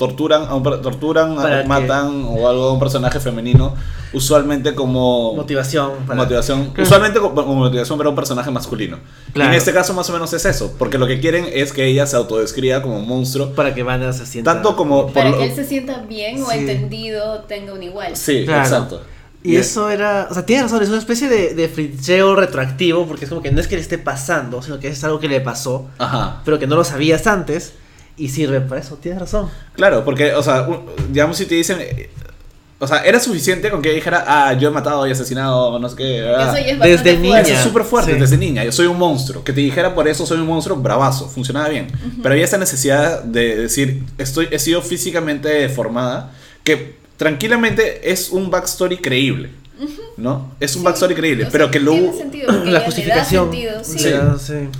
torturan, 0.00 0.44
a 0.48 0.54
un 0.54 0.62
torturan, 0.62 1.38
a- 1.38 1.62
matan 1.66 2.24
o 2.26 2.48
algo 2.48 2.64
a 2.64 2.72
un 2.72 2.78
personaje 2.80 3.20
femenino, 3.20 3.74
usualmente 4.14 4.74
como 4.74 5.34
Motivación. 5.34 5.90
para- 6.06 6.22
motivación, 6.22 6.70
Claro. 6.70 6.82
usualmente 6.82 7.20
como 7.20 7.34
como 7.34 7.54
motivación 7.56 7.98
para 7.98 8.08
un 8.08 8.16
personaje 8.16 8.50
masculino. 8.50 8.98
Y 9.28 9.32
Claro. 9.32 9.50
en 9.52 9.56
este 9.58 9.72
caso 9.74 9.92
más 9.92 10.08
o 10.08 10.12
menos 10.14 10.32
es 10.32 10.44
eso, 10.46 10.74
porque 10.78 10.96
lo 10.96 11.06
que 11.06 11.20
quieren 11.20 11.46
es 11.52 11.72
que 11.74 11.84
ella 11.86 12.06
se 12.06 12.16
autodescriba 12.16 12.80
como 12.82 12.96
un 12.98 13.06
monstruo, 13.06 13.50
Para 13.50 13.74
que 13.74 13.82
Vanna 13.82 14.12
se 14.14 14.24
sienta. 14.24 14.54
tanto 14.54 14.74
como 14.74 15.04
por 15.04 15.12
Para 15.12 15.30
lo- 15.30 15.38
que 15.38 15.44
él 15.46 15.54
se 15.54 15.64
sienta 15.64 15.98
bien 16.08 16.42
o 16.42 16.50
Sí. 16.50 16.58
entendido, 16.58 17.40
tenga 17.46 17.74
un 17.74 17.82
igual. 17.82 18.16
Sí, 18.16 18.44
Claro. 18.46 18.62
exacto. 18.62 19.02
Y 19.42 19.56
eso 19.56 19.88
era, 19.90 20.28
o 20.30 20.34
sea, 20.34 20.44
tienes 20.44 20.64
razón, 20.64 20.82
es 20.82 20.88
una 20.90 20.98
especie 20.98 21.28
de, 21.28 21.54
de 21.54 21.68
fricheo 21.68 22.36
retroactivo, 22.36 23.06
porque 23.06 23.24
es 23.24 23.28
como 23.30 23.40
que 23.42 23.50
no 23.50 23.60
es 23.60 23.68
que 23.68 23.76
le 23.76 23.80
esté 23.82 23.96
pasando, 23.96 24.60
sino 24.62 24.78
que 24.78 24.88
es 24.88 25.02
algo 25.04 25.18
que 25.20 25.28
le 25.28 25.40
pasó, 25.40 25.86
Ajá. 25.98 26.42
pero 26.44 26.58
que 26.58 26.66
no 26.66 26.76
lo 26.76 26.84
sabías 26.84 27.26
antes, 27.26 27.72
y 28.20 28.28
sirve 28.28 28.60
para 28.60 28.80
eso, 28.80 28.96
tienes 28.96 29.20
razón. 29.20 29.48
Claro, 29.74 30.04
porque, 30.04 30.34
o 30.34 30.42
sea, 30.42 30.66
digamos 31.10 31.36
si 31.36 31.46
te 31.46 31.54
dicen, 31.56 31.78
eh, 31.80 32.10
o 32.78 32.86
sea, 32.86 32.98
era 33.04 33.20
suficiente 33.20 33.70
con 33.70 33.82
que 33.82 33.92
dijera, 33.92 34.24
ah, 34.26 34.52
yo 34.54 34.68
he 34.68 34.70
matado 34.72 35.06
y 35.06 35.10
asesinado, 35.10 35.78
no 35.78 35.88
sé 35.88 35.96
qué. 35.96 36.24
ah. 36.34 36.54
Eso 36.56 36.66
ya 36.66 36.72
es 36.86 37.04
Desde 37.04 37.18
niña. 37.18 37.40
Eso 37.40 37.52
es 37.52 37.60
súper 37.60 37.84
fuerte 37.84 38.14
Sí. 38.14 38.18
desde 38.18 38.36
niña. 38.38 38.64
Yo 38.64 38.72
soy 38.72 38.86
un 38.86 38.96
monstruo. 38.98 39.44
Que 39.44 39.52
te 39.52 39.60
dijera 39.60 39.94
por 39.94 40.08
eso 40.08 40.24
soy 40.24 40.38
un 40.38 40.46
monstruo, 40.46 40.78
bravazo. 40.78 41.28
Funcionaba 41.28 41.68
bien. 41.68 41.88
Pero 42.22 42.32
había 42.32 42.44
esa 42.46 42.56
necesidad 42.56 43.22
de 43.22 43.56
decir, 43.56 44.02
estoy, 44.16 44.48
he 44.50 44.58
sido 44.58 44.80
físicamente 44.80 45.48
deformada. 45.48 46.32
Que 46.64 46.94
tranquilamente 47.18 48.10
es 48.10 48.30
un 48.30 48.50
backstory 48.50 48.96
creíble. 48.96 49.50
¿No? 50.20 50.52
Es 50.60 50.74
un 50.76 50.80
Sí, 50.82 50.84
backstory 50.84 51.14
creíble. 51.14 51.44
o 51.44 51.46
sea, 51.46 51.52
pero 51.52 51.70
que 51.70 51.80
lo 51.80 51.92
tiene 51.92 52.12
sentido, 52.12 52.46
porque 52.52 52.58
La 52.58 52.62
ella 52.62 52.70
le 52.70 52.78
da 52.78 52.84
justificación. 52.84 53.50
sentido, 53.50 53.84
sí. 53.84 53.98
Sí. 53.98 54.10
Ya, 54.10 54.36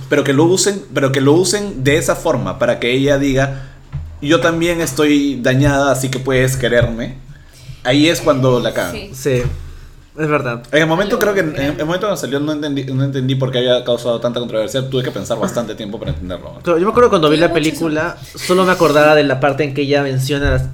pero 0.09 0.23
que 0.23 0.33
lo 0.33 0.43
usen 0.45 0.83
pero 0.93 1.11
que 1.11 1.19
lo 1.21 1.33
usen 1.33 1.83
de 1.83 1.97
esa 1.97 2.15
forma 2.15 2.59
para 2.59 2.79
que 2.79 2.91
ella 2.93 3.17
diga 3.17 3.69
yo 4.21 4.39
también 4.39 4.81
estoy 4.81 5.39
dañada 5.41 5.91
así 5.91 6.09
que 6.09 6.19
puedes 6.19 6.55
quererme 6.57 7.15
ahí 7.83 8.07
es 8.07 8.21
cuando 8.21 8.59
la 8.59 8.71
cagan 8.73 8.93
Sí. 8.95 9.09
Sí, 9.13 9.41
es 10.19 10.27
verdad. 10.27 10.61
en 10.71 10.81
el 10.83 10.87
momento 10.87 11.17
creo 11.17 11.33
que 11.33 11.39
en, 11.39 11.55
en 11.55 11.79
el 11.79 11.85
momento 11.85 12.01
cuando 12.05 12.17
salió 12.17 12.39
no 12.39 12.51
entendí 12.51 12.83
no 12.85 13.03
entendí 13.03 13.33
por 13.35 13.49
qué 13.51 13.59
había 13.59 13.83
causado 13.83 14.19
tanta 14.19 14.39
controversia 14.39 14.87
tuve 14.89 15.01
que 15.03 15.09
pensar 15.11 15.39
bastante 15.39 15.73
tiempo 15.73 15.97
para 15.97 16.11
entenderlo 16.11 16.59
Claro, 16.61 16.77
yo 16.77 16.85
me 16.85 16.91
acuerdo 16.91 17.09
cuando 17.09 17.29
vi 17.31 17.37
la 17.37 17.51
película, 17.51 18.17
solo 18.35 18.63
me 18.65 18.71
acordaba 18.73 19.15
de 19.15 19.23
la 19.23 19.39
parte 19.39 19.63
en 19.63 19.73
que 19.73 19.81
ella 19.83 20.03
menciona 20.03 20.51
las- 20.51 20.65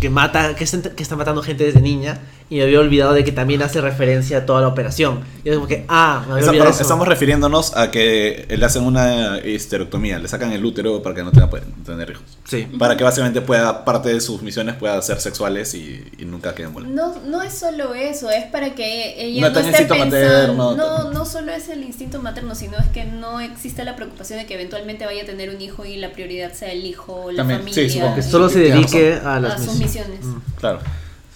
que 0.00 0.10
mata, 0.10 0.56
que 0.56 0.64
está, 0.64 0.90
que 0.90 1.02
está 1.02 1.14
matando 1.16 1.42
gente 1.42 1.62
desde 1.64 1.80
niña, 1.82 2.18
y 2.50 2.56
me 2.56 2.62
había 2.62 2.80
olvidado 2.80 3.12
de 3.12 3.24
que 3.24 3.32
también 3.32 3.60
hace 3.62 3.80
referencia 3.82 4.38
a 4.38 4.46
toda 4.46 4.60
la 4.62 4.68
operación. 4.68 5.20
Y 5.44 5.50
es 5.50 5.54
como 5.56 5.66
que, 5.66 5.84
ah, 5.88 6.22
me 6.26 6.32
había 6.32 6.42
Esa- 6.42 6.50
olvidado 6.50 6.70
eso. 6.70 6.82
estamos 6.82 7.06
refiriéndonos 7.06 7.76
a 7.76 7.90
que 7.90 8.46
le 8.48 8.64
hacen 8.64 8.84
una 8.84 9.38
histerectomía, 9.44 10.18
le 10.18 10.28
sacan 10.28 10.52
el 10.52 10.64
útero 10.64 11.02
para 11.02 11.14
que 11.14 11.22
no 11.22 11.30
tenga 11.30 11.50
pueden 11.50 11.72
tener 11.84 12.10
hijos. 12.10 12.22
Sí. 12.44 12.66
Para 12.78 12.96
que 12.96 13.04
básicamente 13.04 13.42
pueda, 13.42 13.84
parte 13.84 14.08
de 14.12 14.20
sus 14.22 14.40
misiones 14.42 14.76
pueda 14.76 15.00
ser 15.02 15.20
sexuales 15.20 15.74
y, 15.74 16.02
y 16.18 16.24
nunca 16.24 16.54
queden 16.54 16.72
vueltas. 16.72 16.92
No, 16.94 17.14
no 17.26 17.42
es 17.42 17.52
solo 17.52 17.92
eso, 17.94 18.30
es 18.30 18.46
para 18.46 18.74
que 18.74 19.14
ella 19.22 19.42
No 19.42 19.48
no, 19.48 19.52
tenga 19.54 19.68
esté 19.70 19.82
instinto 19.82 20.10
pensando. 20.10 20.64
materno, 20.64 20.76
no, 20.76 21.10
no 21.12 21.24
solo 21.26 21.52
es 21.52 21.68
el 21.68 21.82
instinto 21.84 22.22
materno, 22.22 22.54
sino 22.54 22.78
es 22.78 22.86
que 22.86 23.04
no 23.04 23.40
existe 23.40 23.84
la 23.84 23.94
preocupación 23.94 24.38
de 24.38 24.46
que 24.46 24.54
eventualmente 24.54 25.04
vaya 25.04 25.22
a 25.22 25.26
tener 25.26 25.50
un 25.50 25.60
hijo 25.60 25.84
y 25.84 25.96
la 25.96 26.12
prioridad 26.12 26.52
sea 26.54 26.72
el 26.72 26.84
hijo 26.86 27.24
o 27.24 27.30
la 27.30 27.38
También, 27.38 27.60
sí, 27.64 27.70
familia. 27.72 27.92
supongo 27.92 28.14
Que 28.16 28.22
solo 28.22 28.48
se 28.48 28.58
dedique 28.60 29.20
a 29.22 29.34
a 29.36 29.40
las 29.40 29.62
sus 29.64 29.74
misiones. 29.78 30.20
misiones. 30.20 30.24
Mm, 30.24 30.58
Claro. 30.58 30.78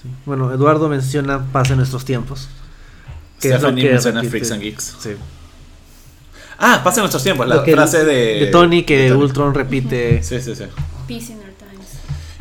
Sí. 0.02 0.08
Bueno, 0.26 0.52
Eduardo 0.52 0.88
menciona 0.88 1.44
paz 1.52 1.70
en 1.70 1.78
nuestros 1.78 2.04
tiempos. 2.04 2.48
que 3.40 3.48
Stephanie 3.48 3.90
menciona 3.90 4.20
repite. 4.20 4.30
Freaks 4.30 4.50
and 4.52 4.62
Geeks. 4.62 4.96
Sí. 5.00 5.10
Ah, 6.58 6.80
pasa 6.84 7.00
en 7.00 7.02
nuestros 7.02 7.22
tiempos, 7.24 7.48
la 7.48 7.62
frase 7.64 8.04
de... 8.04 8.40
de 8.40 8.46
Tony 8.46 8.84
que 8.84 8.98
de 8.98 9.08
Tony. 9.08 9.22
Ultron 9.22 9.54
repite. 9.54 10.22
Sí, 10.22 10.40
sí, 10.40 10.54
sí. 10.54 10.64
Peace 11.08 11.32
in 11.32 11.38
our 11.38 11.52
times. 11.58 11.88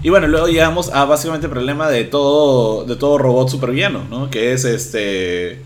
Y 0.04 0.10
bueno, 0.10 0.28
luego 0.28 0.48
llegamos 0.48 0.90
a 0.90 1.06
básicamente 1.06 1.48
el 1.48 1.52
problema 1.52 1.90
de 1.90 2.04
todo, 2.04 2.86
de 2.86 2.96
todo 2.96 3.18
robot 3.18 3.50
supervillano, 3.50 4.04
¿no? 4.10 4.30
Que 4.30 4.54
es 4.54 4.66
este... 4.66 5.64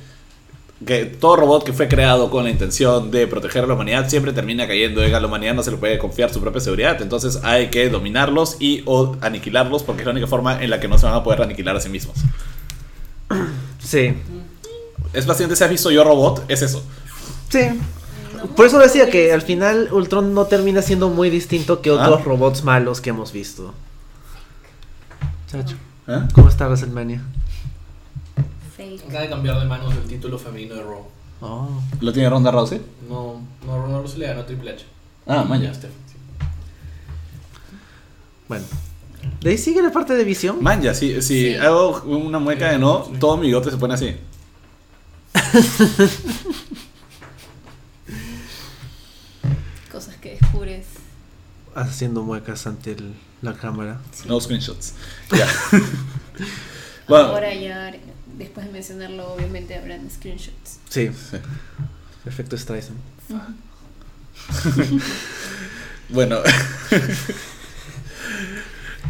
Que 0.86 1.06
todo 1.06 1.38
robot 1.38 1.64
que 1.64 1.72
fue 1.74 1.88
creado 1.88 2.30
con 2.30 2.44
la 2.44 2.50
intención 2.50 3.10
de 3.12 3.28
proteger 3.28 3.64
a 3.64 3.68
la 3.68 3.76
humanidad 3.76 4.10
siempre 4.10 4.34
termina 4.34 4.68
cayendo 4.68 5.02
en 5.04 5.14
a 5.16 5.20
la 5.20 5.28
humanidad, 5.28 5.54
no 5.54 5.64
se 5.64 5.72
le 5.72 5.78
puede 5.78 5.98
confiar 5.98 6.34
su 6.34 6.42
propia 6.42 6.60
seguridad. 6.60 7.02
Entonces 7.02 7.40
hay 7.44 7.70
que 7.70 7.90
dominarlos 7.90 8.58
y 8.60 8.84
o 8.86 9.16
aniquilarlos 9.22 9.84
porque 9.84 10.02
es 10.02 10.06
la 10.06 10.12
única 10.12 10.28
forma 10.28 10.62
en 10.62 10.70
la 10.70 10.80
que 10.82 10.88
no 10.90 10.98
se 10.98 11.06
van 11.06 11.16
a 11.16 11.24
poder 11.24 11.42
aniquilar 11.44 11.78
a 11.78 11.80
sí 11.80 11.88
mismos. 11.90 12.18
Sí. 13.80 14.14
Es 15.14 15.26
básicamente, 15.26 15.56
si 15.56 15.64
has 15.64 15.70
visto 15.70 15.92
Yo 15.92 16.04
Robot, 16.04 16.44
es 16.50 16.62
eso. 16.62 16.84
Sí. 17.50 17.62
Por 18.56 18.66
eso 18.66 18.78
decía 18.78 19.10
que 19.10 19.32
al 19.32 19.42
final 19.42 19.90
Ultron 19.92 20.34
no 20.34 20.46
termina 20.46 20.82
siendo 20.82 21.10
muy 21.10 21.30
distinto 21.30 21.82
que 21.82 21.90
otros 21.92 22.20
Ah. 22.20 22.24
robots 22.26 22.64
malos 22.64 23.00
que 23.02 23.12
hemos 23.12 23.32
visto. 23.32 23.74
Chacho, 25.50 25.76
¿Eh? 26.08 26.20
¿cómo 26.34 26.50
está 26.50 26.66
WrestleMania? 26.68 27.22
Fake. 28.78 29.04
Acaba 29.08 29.22
de 29.22 29.30
cambiar 29.30 29.60
de 29.60 29.66
manos 29.66 29.94
el 29.94 30.04
título 30.04 30.38
femenino 30.38 30.76
de 30.76 30.84
Raw. 30.84 31.06
Oh. 31.42 31.82
¿Lo 32.02 32.14
tiene 32.14 32.30
Ronda 32.30 32.52
Rousey? 32.52 32.82
No, 33.10 33.42
no, 33.66 33.82
Ronda 33.82 34.00
Rousey 34.00 34.20
le 34.20 34.28
ganó 34.28 34.46
Triple 34.46 34.72
H. 34.72 34.86
Ah, 35.28 35.44
Y 35.46 35.50
maña. 35.50 35.72
a 35.72 35.74
Stephanie, 35.74 36.00
sí. 36.08 36.16
Bueno. 38.48 38.66
De 39.42 39.50
ahí 39.50 39.58
sigue 39.58 39.82
la 39.82 39.92
parte 39.92 40.14
de 40.14 40.24
visión. 40.24 40.62
Man, 40.62 40.82
ya, 40.82 40.94
si, 40.94 41.22
si 41.22 41.54
Sí. 41.54 41.56
hago 41.56 42.02
una 42.04 42.40
mueca 42.40 42.72
de 42.72 42.78
no, 42.78 43.00
todo 43.20 43.38
mi 43.38 43.48
bigote 43.48 43.72
se 43.72 43.78
pone 43.78 43.96
así. 43.96 44.16
Cosas 49.92 50.16
que 50.18 50.38
descubres. 50.40 50.86
haciendo 51.76 52.24
muecas 52.24 52.66
ante 52.68 52.92
el- 52.94 53.14
la 53.42 53.54
cámara. 53.54 54.00
No 54.28 54.40
screenshots. 54.40 54.94
Ya. 55.36 55.48
bueno, 57.08 57.28
Ahora 57.30 57.54
ya, 57.54 57.94
después 58.38 58.66
de 58.68 58.72
mencionarlo, 58.74 59.34
obviamente 59.34 59.76
habrán 59.76 60.10
screenshots. 60.10 60.80
Sí, 60.90 61.10
sí. 61.10 61.38
efecto 62.26 62.58
Streisand. 62.58 62.98
Bueno. 66.08 66.38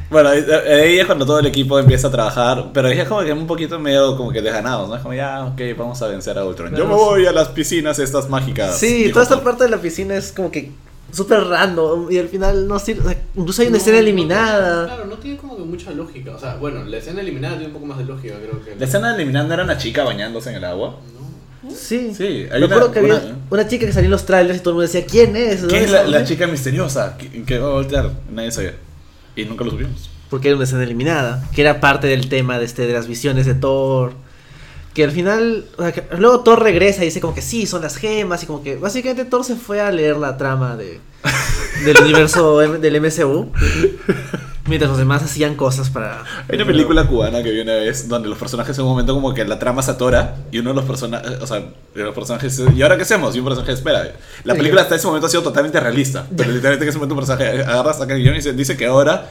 bueno, 0.09 0.29
ahí 0.29 0.99
es 0.99 1.05
cuando 1.05 1.25
todo 1.25 1.39
el 1.39 1.45
equipo 1.47 1.77
empieza 1.79 2.07
a 2.07 2.11
trabajar, 2.11 2.69
pero 2.73 2.87
ahí 2.87 2.97
es 2.99 3.07
como 3.07 3.21
que 3.21 3.33
un 3.33 3.47
poquito 3.47 3.79
medio 3.79 4.15
como 4.15 4.31
que 4.31 4.41
desganado, 4.41 4.87
¿no? 4.87 4.95
Es 4.95 5.01
como 5.01 5.13
ya, 5.13 5.43
ok, 5.45 5.59
vamos 5.77 6.01
a 6.01 6.07
vencer 6.07 6.37
a 6.37 6.45
Ultron. 6.45 6.73
Yo 6.75 6.85
me 6.85 6.93
sí. 6.93 6.99
voy 6.99 7.25
a 7.25 7.31
las 7.33 7.49
piscinas 7.49 7.99
estas 7.99 8.29
mágicas. 8.29 8.77
Sí, 8.79 9.09
toda 9.11 9.23
esta 9.23 9.43
parte 9.43 9.65
de 9.65 9.71
la 9.71 9.81
piscina 9.81 10.15
es 10.15 10.31
como 10.31 10.51
que 10.51 10.71
súper 11.11 11.43
random 11.45 12.11
y 12.11 12.17
al 12.17 12.29
final 12.29 12.67
no 12.67 12.79
sirve. 12.79 13.01
o 13.01 13.09
sea, 13.09 13.17
incluso 13.35 13.61
hay 13.61 13.67
una 13.67 13.77
No, 13.77 13.81
escena 13.81 13.97
no, 13.97 14.03
eliminada. 14.03 14.85
Claro, 14.85 15.05
no 15.05 15.17
tiene 15.17 15.37
como 15.37 15.54
mucha 15.65 15.91
lógica. 15.91 16.31
O 16.35 16.39
sea, 16.39 16.55
bueno, 16.55 16.83
la 16.85 16.97
escena 16.97 17.21
eliminada 17.21 17.55
tiene 17.55 17.67
un 17.67 17.73
poco 17.73 17.85
más 17.85 17.97
de 17.97 18.05
lógica, 18.05 18.35
creo 18.41 18.63
que. 18.63 18.75
La 18.75 18.85
escena 18.85 19.13
eliminando 19.15 19.53
era 19.53 19.63
una 19.63 19.77
chica 19.77 20.03
bañándose 20.03 20.49
en 20.51 20.55
el 20.57 20.63
agua. 20.65 20.97
¿no? 21.63 21.71
Sí, 21.75 22.13
Sí, 22.15 22.23
hay 22.23 22.47
Me 22.49 22.57
una- 22.57 22.65
acuerdo 22.67 22.91
que 22.91 22.99
había 22.99 23.15
una- 23.15 23.37
una 23.49 23.67
chica 23.67 23.85
que 23.87 23.91
salía 23.93 24.05
en 24.05 24.11
los 24.11 24.25
trailers 24.25 24.59
y 24.59 24.61
todo 24.61 24.71
el 24.71 24.75
mundo 24.75 24.91
decía, 24.91 25.05
¿quién 25.05 25.35
es? 25.35 25.61
¿Dónde 25.61 25.73
¿Quién 25.75 25.85
es 25.85 25.91
la, 25.91 25.97
sale?". 25.99 26.11
la 26.19 26.23
chica 26.23 26.47
misteriosa 26.47 27.17
que, 27.17 27.43
que 27.43 27.59
va 27.59 27.67
a 27.67 27.71
voltear? 27.73 28.11
Nadie 28.31 28.51
sabía. 28.51 28.75
Y 29.35 29.45
nunca 29.45 29.63
lo 29.65 29.71
supimos. 29.71 30.09
Porque 30.29 30.47
era 30.49 30.55
una 30.57 30.65
escena 30.65 30.83
eliminada, 30.83 31.43
que 31.53 31.61
era 31.61 31.79
parte 31.79 32.07
del 32.07 32.29
tema 32.29 32.57
de, 32.59 32.65
este, 32.65 32.85
de 32.87 32.93
las 32.93 33.07
visiones 33.07 33.45
de 33.45 33.55
Thor. 33.55 34.13
Que 34.93 35.03
al 35.03 35.11
final, 35.11 35.65
o 35.77 35.81
sea, 35.81 35.91
que 35.91 36.03
luego 36.17 36.39
Thor 36.41 36.61
regresa 36.63 37.01
y 37.01 37.05
dice 37.07 37.19
como 37.19 37.33
que 37.35 37.41
sí, 37.41 37.65
son 37.65 37.81
las 37.81 37.97
gemas 37.97 38.43
y 38.43 38.45
como 38.45 38.63
que 38.63 38.77
básicamente 38.77 39.25
Thor 39.25 39.43
se 39.43 39.55
fue 39.55 39.81
a 39.81 39.91
leer 39.91 40.15
la 40.17 40.37
trama 40.37 40.77
de, 40.77 40.99
del 41.83 41.97
universo 42.01 42.61
M- 42.61 42.77
del 42.77 43.01
MCU. 43.01 43.51
Mientras 44.67 44.89
los 44.89 44.97
demás 44.97 45.21
hacían 45.21 45.53
cosas 45.55 45.91
para... 45.91 46.23
Hay 46.49 46.55
una 46.55 46.65
película 46.65 47.05
cubana 47.05 47.43
que 47.43 47.51
vi 47.51 47.59
una 47.61 47.73
vez 47.75 48.07
donde 48.07 48.27
los 48.27 48.37
personajes 48.37 48.75
en 48.79 48.83
un 48.83 48.89
momento 48.89 49.13
como 49.13 49.31
que 49.31 49.45
la 49.45 49.59
trama 49.59 49.83
se 49.83 49.91
atora 49.91 50.37
y 50.51 50.57
uno 50.57 50.71
de 50.71 50.75
los 50.77 50.85
personajes, 50.85 51.33
o 51.39 51.45
sea, 51.45 51.59
de 51.93 52.03
los 52.03 52.15
personajes, 52.15 52.59
¿y 52.75 52.81
ahora 52.81 52.97
qué 52.97 53.03
hacemos? 53.03 53.35
Y 53.35 53.39
un 53.39 53.45
personaje 53.45 53.73
espera. 53.73 54.13
La 54.43 54.53
Sí. 54.53 54.57
película 54.57 54.81
hasta 54.81 54.95
ese 54.95 55.05
momento 55.05 55.27
ha 55.27 55.29
sido 55.29 55.43
totalmente 55.43 55.79
realista, 55.79 56.25
pero 56.35 56.49
literalmente 56.51 56.83
en 56.85 56.89
ese 56.89 56.97
momento 56.97 57.13
un 57.13 57.19
personaje 57.25 57.61
agarra, 57.63 57.93
saca 57.93 58.15
el 58.15 58.21
guion 58.23 58.33
y 58.33 58.37
dice, 58.37 58.53
dice 58.53 58.75
que 58.75 58.87
ahora, 58.87 59.29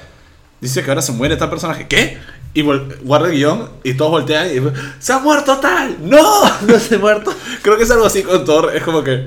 dice 0.61 0.85
que 0.85 0.91
ahora 0.91 1.03
se 1.03 1.11
muere 1.11 1.37
tal 1.37 1.51
personaje. 1.51 1.89
¿Qué? 1.89 2.16
Y 2.55 2.62
guarda 2.62 3.26
el 3.26 3.35
guion 3.35 3.70
y 3.82 3.95
todos 3.95 4.12
voltean 4.12 4.47
y 4.47 4.61
¡se 5.01 5.12
ha 5.12 5.18
muerto 5.18 5.59
tal! 5.59 5.97
¡No! 6.01 6.22
No 6.68 6.78
se 6.78 6.97
muerto. 6.97 7.35
Creo 7.61 7.76
que 7.76 7.82
es 7.82 7.91
algo 7.91 8.07
así 8.07 8.22
con 8.22 8.45
Thor, 8.45 8.70
es 8.72 8.85
como 8.85 9.03
que, 9.03 9.26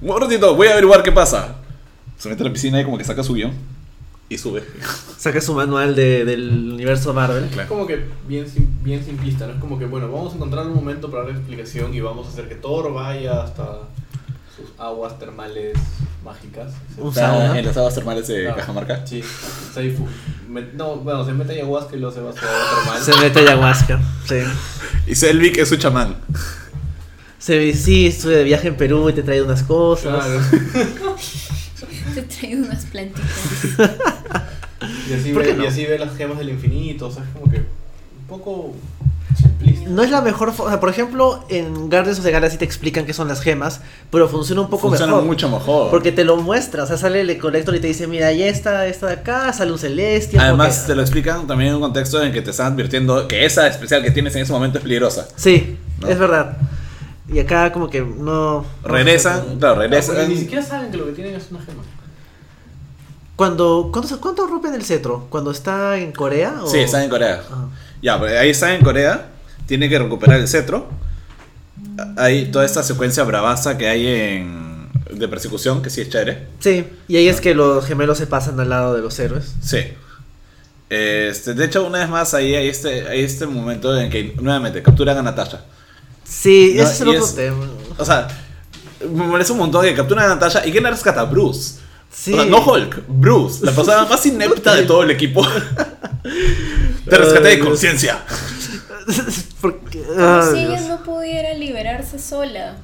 un 0.00 0.18
ratito, 0.18 0.54
voy 0.54 0.68
a 0.68 0.72
averiguar 0.72 1.02
qué 1.02 1.12
pasa. 1.12 1.56
Se 2.16 2.30
mete 2.30 2.42
a 2.42 2.46
la 2.46 2.52
piscina 2.54 2.80
y 2.80 2.84
como 2.84 2.96
que 2.96 3.04
saca 3.04 3.22
su 3.22 3.34
guion 3.34 3.75
y 4.28 4.38
sube. 4.38 4.64
Saca 5.18 5.40
su 5.40 5.54
manual 5.54 5.94
de- 5.94 6.24
del 6.24 6.72
universo 6.72 7.12
Marvel. 7.14 7.44
Es 7.44 7.66
como 7.66 7.86
que 7.86 8.04
bien, 8.26 8.48
sim- 8.48 8.82
bien 8.82 9.04
simplista, 9.04 9.46
¿no? 9.46 9.54
Es 9.54 9.60
como 9.60 9.78
que, 9.78 9.84
bueno, 9.86 10.10
vamos 10.10 10.32
a 10.32 10.36
encontrar 10.36 10.66
un 10.66 10.74
momento 10.74 11.10
para 11.10 11.22
dar 11.24 11.32
explicación 11.32 11.94
y 11.94 12.00
vamos 12.00 12.26
a 12.26 12.30
hacer 12.30 12.48
que 12.48 12.54
Thor 12.56 12.92
vaya 12.92 13.42
hasta 13.42 13.80
sus 14.56 14.66
aguas 14.78 15.18
termales 15.18 15.76
mágicas. 16.24 16.72
Un 16.96 17.08
Está 17.10 17.28
sauna. 17.28 17.58
En 17.58 17.66
las 17.66 17.76
aguas 17.76 17.94
termales 17.94 18.26
de 18.26 18.42
Claro. 18.42 18.56
Cajamarca. 18.56 19.06
Sí, 19.06 19.22
me- 20.48 20.62
no, 20.74 20.96
bueno, 20.96 21.24
se 21.24 21.32
mete 21.32 21.52
ayahuasca 21.52 21.94
y 21.96 22.00
luego 22.00 22.14
se 22.14 22.20
va 22.22 22.30
a 22.30 22.32
su 22.32 22.38
agua 22.40 22.82
termal. 22.84 23.02
Se 23.02 23.16
mete 23.22 23.38
ayahuasca. 23.40 24.00
Sí. 24.26 24.36
Y 25.06 25.14
Selvig 25.14 25.58
es 25.60 25.68
su 25.68 25.76
chamán. 25.76 26.16
Se 27.38 27.72
sí, 27.74 28.06
estuve 28.08 28.36
de 28.36 28.44
viaje 28.44 28.66
en 28.68 28.76
Perú 28.76 29.08
y 29.08 29.12
te 29.12 29.22
trae 29.22 29.40
unas 29.40 29.62
cosas. 29.62 30.24
Claro. 30.24 30.40
Te 32.16 32.20
he 32.20 32.38
traído 32.38 32.64
unas 32.66 32.84
plantitas. 32.86 33.30
Y 35.10 35.14
así, 35.14 35.32
¿Por 35.32 35.42
ve, 35.42 35.48
qué 35.50 35.54
no? 35.54 35.64
y 35.64 35.66
así 35.66 35.84
ve 35.84 35.98
las 35.98 36.16
gemas 36.16 36.38
del 36.38 36.50
infinito, 36.50 37.08
o 37.08 37.10
sea, 37.10 37.22
es 37.24 37.28
como 37.30 37.50
que 37.50 37.58
un 37.58 38.26
poco 38.28 38.74
simplista. 39.38 39.88
No 39.88 40.02
es 40.02 40.10
la 40.10 40.20
mejor 40.20 40.52
forma. 40.52 40.68
O 40.68 40.70
sea, 40.70 40.80
por 40.80 40.88
ejemplo, 40.90 41.44
en 41.48 41.88
Guardians 41.90 42.18
of 42.18 42.24
the 42.24 42.30
Galaxy 42.30 42.56
te 42.58 42.64
explican 42.64 43.04
qué 43.06 43.12
son 43.12 43.28
las 43.28 43.40
gemas, 43.40 43.80
pero 44.10 44.28
funciona 44.28 44.60
un 44.62 44.68
poco 44.70 44.88
Funciona 44.88 45.12
mejor. 45.12 45.24
mucho 45.26 45.48
mejor. 45.48 45.90
Porque 45.90 46.12
te 46.12 46.24
lo 46.24 46.36
muestra, 46.36 46.82
o 46.84 46.86
sea, 46.86 46.96
sale 46.96 47.20
el 47.20 47.38
Collector 47.38 47.74
y 47.76 47.80
te 47.80 47.86
dice, 47.88 48.06
mira, 48.06 48.28
ahí 48.28 48.42
está, 48.42 48.86
esta 48.86 49.06
de 49.08 49.14
acá, 49.14 49.52
sale 49.52 49.72
un 49.72 49.78
Celestial. 49.78 50.42
Además, 50.44 50.76
porque- 50.76 50.86
te 50.92 50.96
lo 50.96 51.02
explican 51.02 51.46
también 51.46 51.70
en 51.70 51.76
un 51.76 51.82
contexto 51.82 52.22
en 52.22 52.32
que 52.32 52.42
te 52.42 52.50
están 52.50 52.72
advirtiendo 52.72 53.26
que 53.28 53.44
esa 53.44 53.66
especial 53.66 54.02
que 54.02 54.10
tienes 54.10 54.34
en 54.36 54.42
ese 54.42 54.52
momento 54.52 54.78
es 54.78 54.82
peligrosa. 54.82 55.28
Sí, 55.36 55.76
¿No? 56.00 56.08
es 56.08 56.18
verdad. 56.18 56.56
Y 57.32 57.40
acá 57.40 57.72
como 57.72 57.90
que 57.90 58.00
no... 58.02 58.14
no 58.62 58.64
Regresan, 58.84 59.58
claro, 59.58 59.74
Porque 59.76 59.88
regresan. 59.88 60.28
ni 60.28 60.36
siquiera 60.36 60.62
saben 60.62 60.90
que 60.92 60.96
lo 60.96 61.06
que 61.06 61.12
tienen 61.12 61.34
es 61.34 61.48
una 61.50 61.60
gema. 61.60 61.82
Cuando, 63.36 63.90
¿cuánto, 63.92 64.18
¿Cuánto 64.20 64.46
rompen 64.46 64.74
el 64.74 64.82
cetro? 64.84 65.26
¿Cuando 65.28 65.50
está 65.50 65.98
en 65.98 66.12
Corea? 66.12 66.60
o- 66.62 66.70
Sí, 66.70 66.78
están 66.78 67.02
en 67.02 67.10
Corea. 67.10 67.42
Ah. 67.50 67.66
Ya, 68.02 68.18
pero 68.20 68.38
ahí 68.40 68.50
están 68.50 68.70
en 68.72 68.82
Corea. 68.82 69.28
Tiene 69.66 69.88
que 69.88 69.98
recuperar 69.98 70.40
el 70.40 70.48
cetro. 70.48 70.88
Hay 72.16 72.50
toda 72.50 72.64
esta 72.64 72.82
secuencia 72.82 73.22
bravaza 73.24 73.76
que 73.76 73.88
hay 73.88 74.06
en. 74.06 74.88
de 75.10 75.28
persecución, 75.28 75.82
que 75.82 75.90
sí 75.90 76.00
es 76.00 76.08
chévere. 76.08 76.46
Sí, 76.60 76.86
y 77.08 77.16
ahí 77.16 77.28
es 77.28 77.40
que 77.40 77.54
los 77.54 77.84
gemelos 77.86 78.18
se 78.18 78.26
pasan 78.26 78.58
al 78.58 78.70
lado 78.70 78.94
de 78.94 79.02
los 79.02 79.18
héroes. 79.18 79.54
Sí. 79.62 79.78
Este, 80.88 81.54
de 81.54 81.64
hecho, 81.64 81.84
una 81.86 81.98
vez 81.98 82.08
más, 82.08 82.32
ahí 82.34 82.54
hay 82.54 82.68
este, 82.68 83.08
hay 83.08 83.22
este 83.22 83.46
momento 83.46 83.96
en 83.98 84.08
que 84.10 84.34
nuevamente 84.40 84.82
capturan 84.82 85.18
a 85.18 85.22
Natasha. 85.22 85.64
Sí, 86.24 86.74
No, 86.76 86.82
ese 86.82 86.92
es 86.92 87.00
el 87.02 87.08
otro 87.08 87.26
tema. 87.34 87.66
O 87.98 88.04
sea, 88.04 88.28
me 89.00 89.26
molesta 89.26 89.52
un 89.52 89.58
montón 89.60 89.84
que 89.84 89.94
capturan 89.94 90.24
a 90.26 90.34
Natasha 90.34 90.64
y 90.66 90.72
que 90.72 90.80
la 90.80 90.90
rescata 90.90 91.24
Bruce. 91.24 91.80
Sí. 92.18 92.32
O 92.32 92.36
sea, 92.36 92.44
no 92.46 92.58
Hulk, 92.64 93.04
Bruce, 93.08 93.64
la 93.64 93.72
persona 93.72 94.04
más 94.06 94.24
inepta 94.24 94.74
de 94.74 94.84
todo 94.84 95.02
el 95.02 95.10
equipo. 95.10 95.46
Te 97.08 97.16
rescaté 97.18 97.48
de 97.48 97.58
conciencia. 97.58 98.24
Porque, 99.60 100.02
Como 100.02 100.42
si 100.52 100.58
ella 100.58 100.80
no 100.88 101.02
pudiera 101.02 101.54
liberarse 101.54 102.18
sola. 102.18 102.76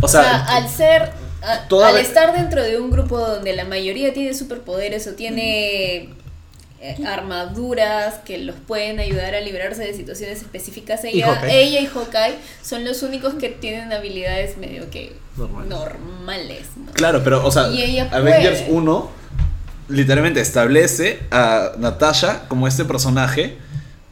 O 0.00 0.06
O 0.06 0.08
sea, 0.08 0.22
sea, 0.22 0.44
al 0.56 0.68
ser. 0.68 1.10
a- 1.42 1.68
toda 1.68 1.88
al 1.88 1.94
vez- 1.94 2.08
estar 2.08 2.34
dentro 2.34 2.62
de 2.62 2.78
un 2.80 2.90
grupo 2.90 3.18
donde 3.18 3.54
la 3.54 3.64
mayoría 3.64 4.12
tiene 4.12 4.34
superpoderes 4.34 5.06
o 5.06 5.12
tiene 5.12 6.10
eh, 6.82 6.96
armaduras 7.06 8.16
que 8.24 8.38
los 8.38 8.56
pueden 8.56 9.00
ayudar 9.00 9.34
a 9.34 9.40
liberarse 9.40 9.82
de 9.84 9.94
situaciones 9.94 10.38
específicas, 10.42 11.04
Y 11.04 11.08
ella, 11.08 11.34
Hawkeye. 11.34 11.62
ella 11.62 11.80
y 11.80 11.86
Hawkeye 11.86 12.34
son 12.62 12.84
los 12.84 13.02
únicos 13.02 13.34
que 13.34 13.48
tienen 13.50 13.92
habilidades 13.92 14.56
medio 14.58 14.90
que 14.90 15.12
Normales. 15.40 15.68
normales. 15.68 16.66
¿no? 16.76 16.92
Claro, 16.92 17.22
pero, 17.24 17.44
o 17.44 17.50
sea, 17.50 17.64
Avengers 17.64 18.62
puede. 18.62 18.72
1 18.72 19.20
literalmente 19.88 20.40
establece 20.40 21.20
a 21.30 21.72
Natasha 21.78 22.42
como 22.48 22.68
este 22.68 22.84
personaje 22.84 23.58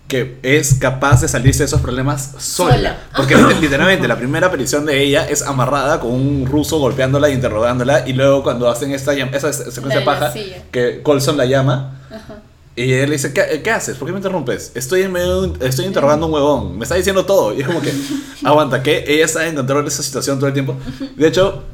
que 0.08 0.38
es 0.42 0.74
capaz 0.74 1.20
de 1.20 1.28
salirse 1.28 1.60
de 1.60 1.66
esos 1.66 1.82
problemas 1.82 2.32
sola. 2.38 2.74
Sola. 2.74 2.98
Porque 3.14 3.36
literalmente 3.60 4.08
la 4.08 4.16
primera 4.16 4.46
aparición 4.46 4.86
de 4.86 5.02
ella 5.02 5.28
es 5.28 5.42
amarrada 5.42 6.00
con 6.00 6.10
un 6.12 6.46
ruso 6.46 6.78
golpeándola 6.78 7.28
e 7.28 7.34
interrogándola. 7.34 8.08
Y 8.08 8.14
luego 8.14 8.42
cuando 8.42 8.70
hacen 8.70 8.92
esta 8.92 9.12
esa 9.12 9.52
secuencia 9.52 10.04
paja, 10.04 10.32
que 10.72 11.02
Colson 11.02 11.36
la 11.36 11.44
llama. 11.44 12.00
Ajá. 12.10 12.42
Y 12.78 12.92
él 12.92 13.10
le 13.10 13.16
dice, 13.16 13.32
¿qué, 13.32 13.60
qué 13.60 13.70
haces? 13.72 13.96
¿Por 13.96 14.06
qué 14.06 14.12
me 14.12 14.20
interrumpes? 14.20 14.70
Estoy, 14.76 15.02
en 15.02 15.10
medio 15.10 15.52
estoy 15.58 15.84
interrogando 15.84 16.26
a 16.26 16.28
un 16.28 16.34
huevón. 16.34 16.78
Me 16.78 16.84
está 16.84 16.94
diciendo 16.94 17.26
todo. 17.26 17.52
Y 17.52 17.62
es 17.62 17.66
como 17.66 17.82
que, 17.82 17.92
aguanta, 18.44 18.84
que 18.84 19.04
ella 19.08 19.24
está 19.24 19.48
en 19.48 19.56
control 19.56 19.82
de 19.82 19.88
esa 19.88 20.00
situación 20.00 20.38
todo 20.38 20.46
el 20.46 20.52
tiempo. 20.52 20.76
De 21.16 21.26
hecho, 21.26 21.64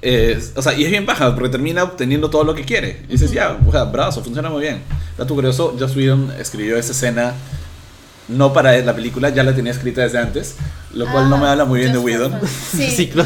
eh, 0.00 0.42
o 0.56 0.62
sea, 0.62 0.72
y 0.72 0.84
es 0.84 0.90
bien 0.90 1.04
paja 1.04 1.34
porque 1.34 1.50
termina 1.50 1.84
obteniendo 1.84 2.30
todo 2.30 2.42
lo 2.42 2.54
que 2.54 2.64
quiere. 2.64 3.02
Y 3.10 3.12
dices, 3.12 3.32
ya, 3.32 3.58
o 3.66 3.70
sea, 3.70 3.84
brazo, 3.84 4.24
funciona 4.24 4.48
muy 4.48 4.62
bien. 4.62 4.80
Dato 5.18 5.34
curioso, 5.34 5.76
Joss 5.78 5.94
Whedon 5.94 6.32
escribió 6.40 6.78
esa 6.78 6.92
escena 6.92 7.34
no 8.28 8.52
para 8.52 8.76
la 8.78 8.94
película, 8.94 9.30
ya 9.30 9.42
la 9.42 9.54
tenía 9.54 9.72
escrita 9.72 10.02
desde 10.02 10.18
antes. 10.18 10.54
Lo 10.94 11.06
cual 11.10 11.28
no 11.28 11.36
me 11.36 11.46
Ah, 11.46 11.52
habla 11.52 11.64
muy 11.66 11.80
bien 11.80 11.92
de 11.92 11.98
Whedon. 11.98 12.38
Sí, 12.76 12.90
Ciclo. 12.90 13.24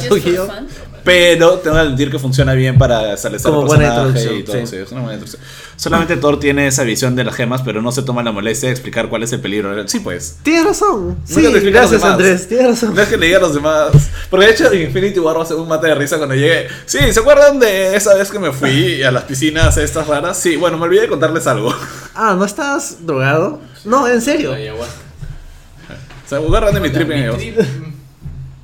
Pero 1.04 1.54
tengo 1.58 1.74
que 1.74 1.82
admitir 1.82 2.10
que 2.12 2.18
funciona 2.20 2.52
bien 2.54 2.78
para 2.78 3.14
establecer 3.14 3.50
Como 3.50 3.62
el 3.62 3.66
buena 3.66 3.86
personaje 3.92 4.20
introducción, 4.36 4.38
y 4.38 4.42
todo. 4.44 4.56
sí. 4.58 4.66
sí, 4.68 4.82
es 4.82 4.92
una 4.92 5.00
buena 5.00 5.14
introducción. 5.14 5.42
Solamente 5.74 6.16
Thor 6.16 6.38
tiene 6.38 6.68
esa 6.68 6.84
visión 6.84 7.16
de 7.16 7.24
las 7.24 7.34
gemas, 7.34 7.62
pero 7.62 7.82
no 7.82 7.90
se 7.90 8.02
toma 8.02 8.22
la 8.22 8.30
molestia 8.30 8.68
de 8.68 8.72
explicar 8.74 9.08
cuál 9.08 9.24
es 9.24 9.32
el 9.32 9.40
peligro. 9.40 9.88
Sí, 9.88 9.98
pues. 9.98 10.36
Tienes 10.44 10.64
razón. 10.64 11.18
Sí, 11.24 11.42
gracias. 11.42 12.04
Andrés, 12.04 12.46
tienes 12.48 12.66
razón. 12.68 12.94
No 12.94 13.02
es 13.02 13.08
que 13.08 13.16
le 13.16 13.26
diga 13.26 13.38
a 13.38 13.40
los 13.40 13.54
demás. 13.54 13.88
Porque 14.30 14.46
de 14.46 14.52
hecho, 14.52 14.72
Infinity 14.72 15.18
War 15.18 15.36
va 15.36 15.42
a 15.42 15.46
ser 15.46 15.56
un 15.56 15.66
mate 15.66 15.88
de 15.88 15.94
risa 15.96 16.18
cuando 16.18 16.36
llegue. 16.36 16.68
Sí, 16.86 16.98
¿se 17.12 17.18
acuerdan 17.18 17.58
de 17.58 17.96
esa 17.96 18.14
vez 18.14 18.30
que 18.30 18.38
me 18.38 18.52
fui 18.52 19.02
a 19.02 19.10
las 19.10 19.24
piscinas 19.24 19.76
estas 19.78 20.06
raras? 20.06 20.38
Sí, 20.38 20.54
bueno, 20.54 20.78
me 20.78 20.84
olvidé 20.84 21.02
de 21.02 21.08
contarles 21.08 21.48
algo. 21.48 21.74
Ah, 22.14 22.36
¿no 22.38 22.44
estás 22.44 22.98
drogado? 23.04 23.58
No, 23.84 24.06
en 24.08 24.20
serio. 24.20 24.54
¿Se 26.26 26.36
acuerdan 26.36 26.74
de 26.74 26.80
mi 26.80 26.90
trip 26.90 27.08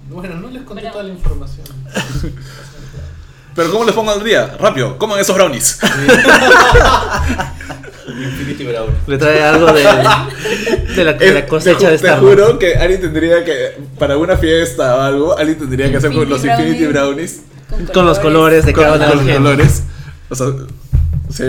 Bueno, 0.09 0.37
no 0.37 0.49
les 0.49 0.63
conté 0.63 0.89
toda 0.91 1.03
la 1.03 1.11
información. 1.11 1.67
Pero 3.55 3.71
¿cómo 3.73 3.85
les 3.85 3.95
pongo 3.95 4.13
al 4.13 4.23
día? 4.23 4.57
Rápido, 4.61 4.97
coman 4.99 5.19
esos 5.19 5.35
brownies. 5.35 5.81
Infinity 8.09 8.65
Brown. 8.65 8.91
Le 9.07 9.19
trae 9.19 9.43
algo 9.43 9.67
de, 9.73 9.83
de, 10.95 11.05
la, 11.05 11.13
de 11.13 11.33
la 11.33 11.47
cosecha 11.47 11.79
te, 11.79 11.85
de 11.87 11.91
te 11.91 12.07
Star 12.07 12.21
juro 12.21 12.59
que 12.59 12.77
Ali 12.77 12.99
tendría 12.99 13.45
que, 13.45 13.77
para 13.99 14.17
una 14.17 14.37
fiesta 14.37 14.97
o 14.97 15.01
algo, 15.01 15.37
Ali 15.37 15.57
tendría 15.57 15.91
que 15.91 15.97
hacer 15.99 16.13
con 16.13 16.29
los 16.29 16.45
Infinity 16.45 16.69
Infinity 16.69 16.93
brownies. 16.93 17.41
Brownies. 17.69 17.91
Con 17.91 18.07
los 18.07 18.19
colores 18.21 18.65
de 18.65 18.73
Con, 18.73 18.85
cada 18.85 18.99
de 18.99 19.07
con 19.07 19.27
los 19.27 19.37
colores. 19.37 19.83
O 20.31 20.35
sea, 20.35 20.47
Sí. 21.31 21.45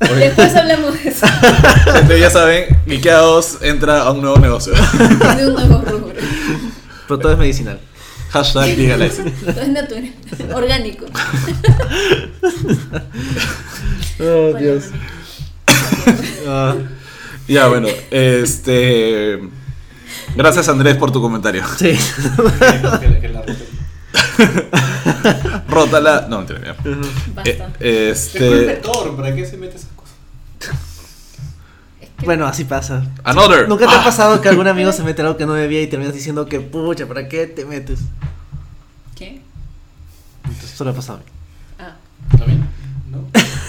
Después 0.00 0.54
hablamos 0.54 0.94
de 1.02 1.10
eso. 1.10 1.26
Ya 2.18 2.30
saben, 2.30 2.64
Geekeados 2.86 3.58
entra 3.62 4.02
a 4.02 4.12
un 4.12 4.20
nuevo 4.22 4.38
negocio. 4.38 4.72
De 4.72 5.46
un 5.48 5.54
nuevo 5.54 5.82
rubro. 5.86 6.12
Pero 7.06 7.18
todo 7.18 7.32
es 7.32 7.38
medicinal. 7.38 7.80
Hashtag 8.30 8.76
legalize. 8.76 9.22
Todo 9.22 9.60
es 9.62 9.68
natural. 9.68 10.12
Orgánico. 10.54 11.06
Oh, 14.20 14.50
Bueno, 14.52 14.58
Dios. 14.58 14.84
Ah, 16.46 16.74
Ya, 17.46 17.68
bueno, 17.68 17.88
este. 18.10 19.38
Gracias 20.36 20.68
Andrés 20.68 20.96
por 20.96 21.10
tu 21.12 21.20
comentario. 21.20 21.62
sí. 21.78 21.92
Rótala. 25.68 26.26
No, 26.28 26.38
mentira. 26.38 26.74
Basta. 27.34 27.50
Eh, 27.80 28.06
el 28.06 28.12
este. 28.12 28.80
¿para 29.16 29.34
qué 29.34 29.46
se 29.46 29.56
mete 29.56 29.76
esas 29.76 29.90
cosas? 29.94 30.14
Bueno, 32.24 32.46
así 32.46 32.64
pasa. 32.64 33.04
Another. 33.24 33.68
¿Nunca 33.68 33.86
te 33.86 33.92
ha 33.94 34.00
Ah. 34.00 34.04
pasado 34.04 34.40
que 34.40 34.48
algún 34.48 34.66
amigo 34.68 34.92
se 34.92 35.02
mete 35.02 35.22
algo 35.22 35.36
que 35.36 35.46
no 35.46 35.54
debía 35.54 35.82
y 35.82 35.86
terminas 35.86 36.14
diciendo 36.14 36.46
que 36.46 36.60
pucha, 36.60 37.06
¿para 37.06 37.28
qué 37.28 37.46
te 37.46 37.64
metes? 37.64 38.00
¿Qué? 39.14 39.40
Entonces, 40.44 40.72
Eso 40.74 40.84
le 40.84 40.90
ha 40.90 40.94
pasado 40.94 41.18
a 41.18 41.20
mí. 41.20 41.26
Ah. 41.78 41.96
¿Está 42.32 42.44
bien? 42.44 42.66
¿No? 43.10 43.18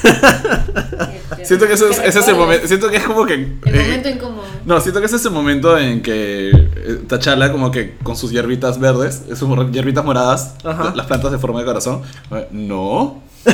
Siento 1.43 1.67
que 1.67 1.73
eso 1.73 1.89
es, 1.89 1.99
ese 1.99 2.19
es 2.19 2.27
el 2.27 2.35
momento. 2.35 2.67
Siento 2.67 2.89
que 2.89 2.97
es 2.97 3.03
como 3.03 3.25
que. 3.25 3.33
El 3.33 3.59
eh, 3.65 3.83
momento 3.83 4.09
incómodo. 4.09 4.43
No, 4.65 4.79
siento 4.81 4.99
que 4.99 5.05
ese 5.07 5.15
es 5.15 5.25
el 5.25 5.31
momento 5.31 5.77
en 5.77 6.01
que 6.01 6.49
eh, 6.49 6.99
Tachala, 7.07 7.51
como 7.51 7.71
que 7.71 7.97
con 8.03 8.15
sus 8.17 8.31
hierbitas 8.31 8.79
verdes, 8.79 9.23
sus 9.35 9.71
hierbitas 9.71 10.03
moradas, 10.05 10.55
Ajá. 10.63 10.93
las 10.95 11.05
plantas 11.07 11.31
de 11.31 11.37
forma 11.39 11.59
de 11.59 11.65
corazón. 11.65 12.01
eh, 12.31 12.47
No. 12.51 13.21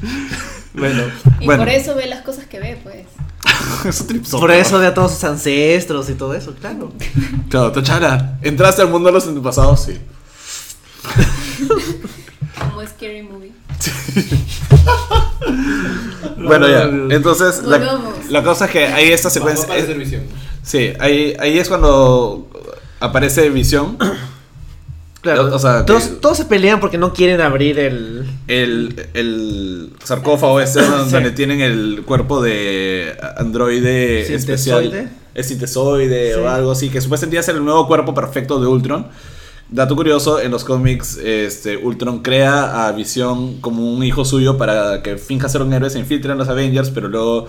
Bueno, 0.74 1.04
Y 1.40 1.46
bueno. 1.46 1.62
por 1.64 1.72
eso 1.72 1.94
ve 1.94 2.06
las 2.06 2.22
cosas 2.22 2.46
que 2.46 2.58
ve, 2.58 2.78
pues. 2.82 3.06
es 3.88 4.00
un 4.00 4.06
tripsote, 4.06 4.40
por 4.40 4.50
eso 4.50 4.78
de 4.78 4.86
a 4.86 4.94
todos 4.94 5.12
sus 5.12 5.24
ancestros 5.24 6.08
y 6.10 6.14
todo 6.14 6.34
eso, 6.34 6.54
claro. 6.54 6.92
Claro, 7.48 7.72
Tachala, 7.72 8.38
¿entraste 8.42 8.82
al 8.82 8.88
mundo 8.88 9.08
de 9.08 9.12
los 9.12 9.26
antepasados? 9.26 9.84
Sí. 9.84 9.98
Como 12.58 12.86
Scary 12.86 13.22
Movie. 13.22 13.52
Bueno, 16.36 16.68
ya. 16.68 16.84
Entonces, 17.14 17.62
la, 17.64 18.42
cosa 18.42 18.66
es 18.66 18.70
que 18.70 18.86
hay 18.86 19.12
esta 19.12 19.30
secuencia. 19.30 19.74
es- 19.76 19.88
sí, 20.62 20.92
ahí, 21.00 21.34
ahí 21.38 21.58
es 21.58 21.68
cuando 21.68 22.48
aparece 23.00 23.48
Visión. 23.50 23.96
Claro, 25.24 25.52
O 25.54 25.58
sea, 25.58 25.84
todos, 25.84 26.04
que- 26.04 26.14
todos 26.20 26.36
se 26.36 26.44
pelean 26.44 26.78
porque 26.78 26.98
no 26.98 27.12
quieren 27.12 27.40
abrir 27.40 27.78
el... 27.80 28.24
El, 28.46 29.06
el 29.14 29.90
sarcófago 30.04 30.60
este 30.60 30.80
donde, 30.82 31.04
Sí. 31.06 31.10
donde 31.12 31.30
tienen 31.32 31.60
el 31.60 32.02
cuerpo 32.06 32.40
de 32.40 33.16
androide 33.36 34.24
¿Sintesoide? 34.26 34.84
especial. 34.98 35.10
El 35.34 35.44
sintesoide 35.44 36.34
Sí. 36.34 36.38
o 36.40 36.48
algo 36.48 36.70
así, 36.70 36.90
que 36.90 37.00
supuestamente 37.00 37.36
iba 37.36 37.40
a 37.40 37.44
ser 37.44 37.56
el 37.56 37.64
nuevo 37.64 37.88
cuerpo 37.88 38.14
perfecto 38.14 38.60
de 38.60 38.66
Ultron. 38.68 39.06
Dato 39.70 39.96
curioso, 39.96 40.40
en 40.40 40.50
los 40.52 40.62
cómics 40.62 41.16
este, 41.16 41.78
Ultron 41.78 42.20
crea 42.22 42.86
a 42.86 42.92
Visión 42.92 43.60
como 43.62 43.92
un 43.92 44.04
hijo 44.04 44.24
suyo 44.24 44.56
para 44.58 45.02
que 45.02 45.16
finja 45.16 45.48
ser 45.48 45.62
un 45.62 45.72
héroe, 45.72 45.88
se 45.90 45.98
infiltre 45.98 46.30
en 46.32 46.38
los 46.38 46.48
Avengers, 46.48 46.90
pero 46.90 47.08
luego... 47.08 47.48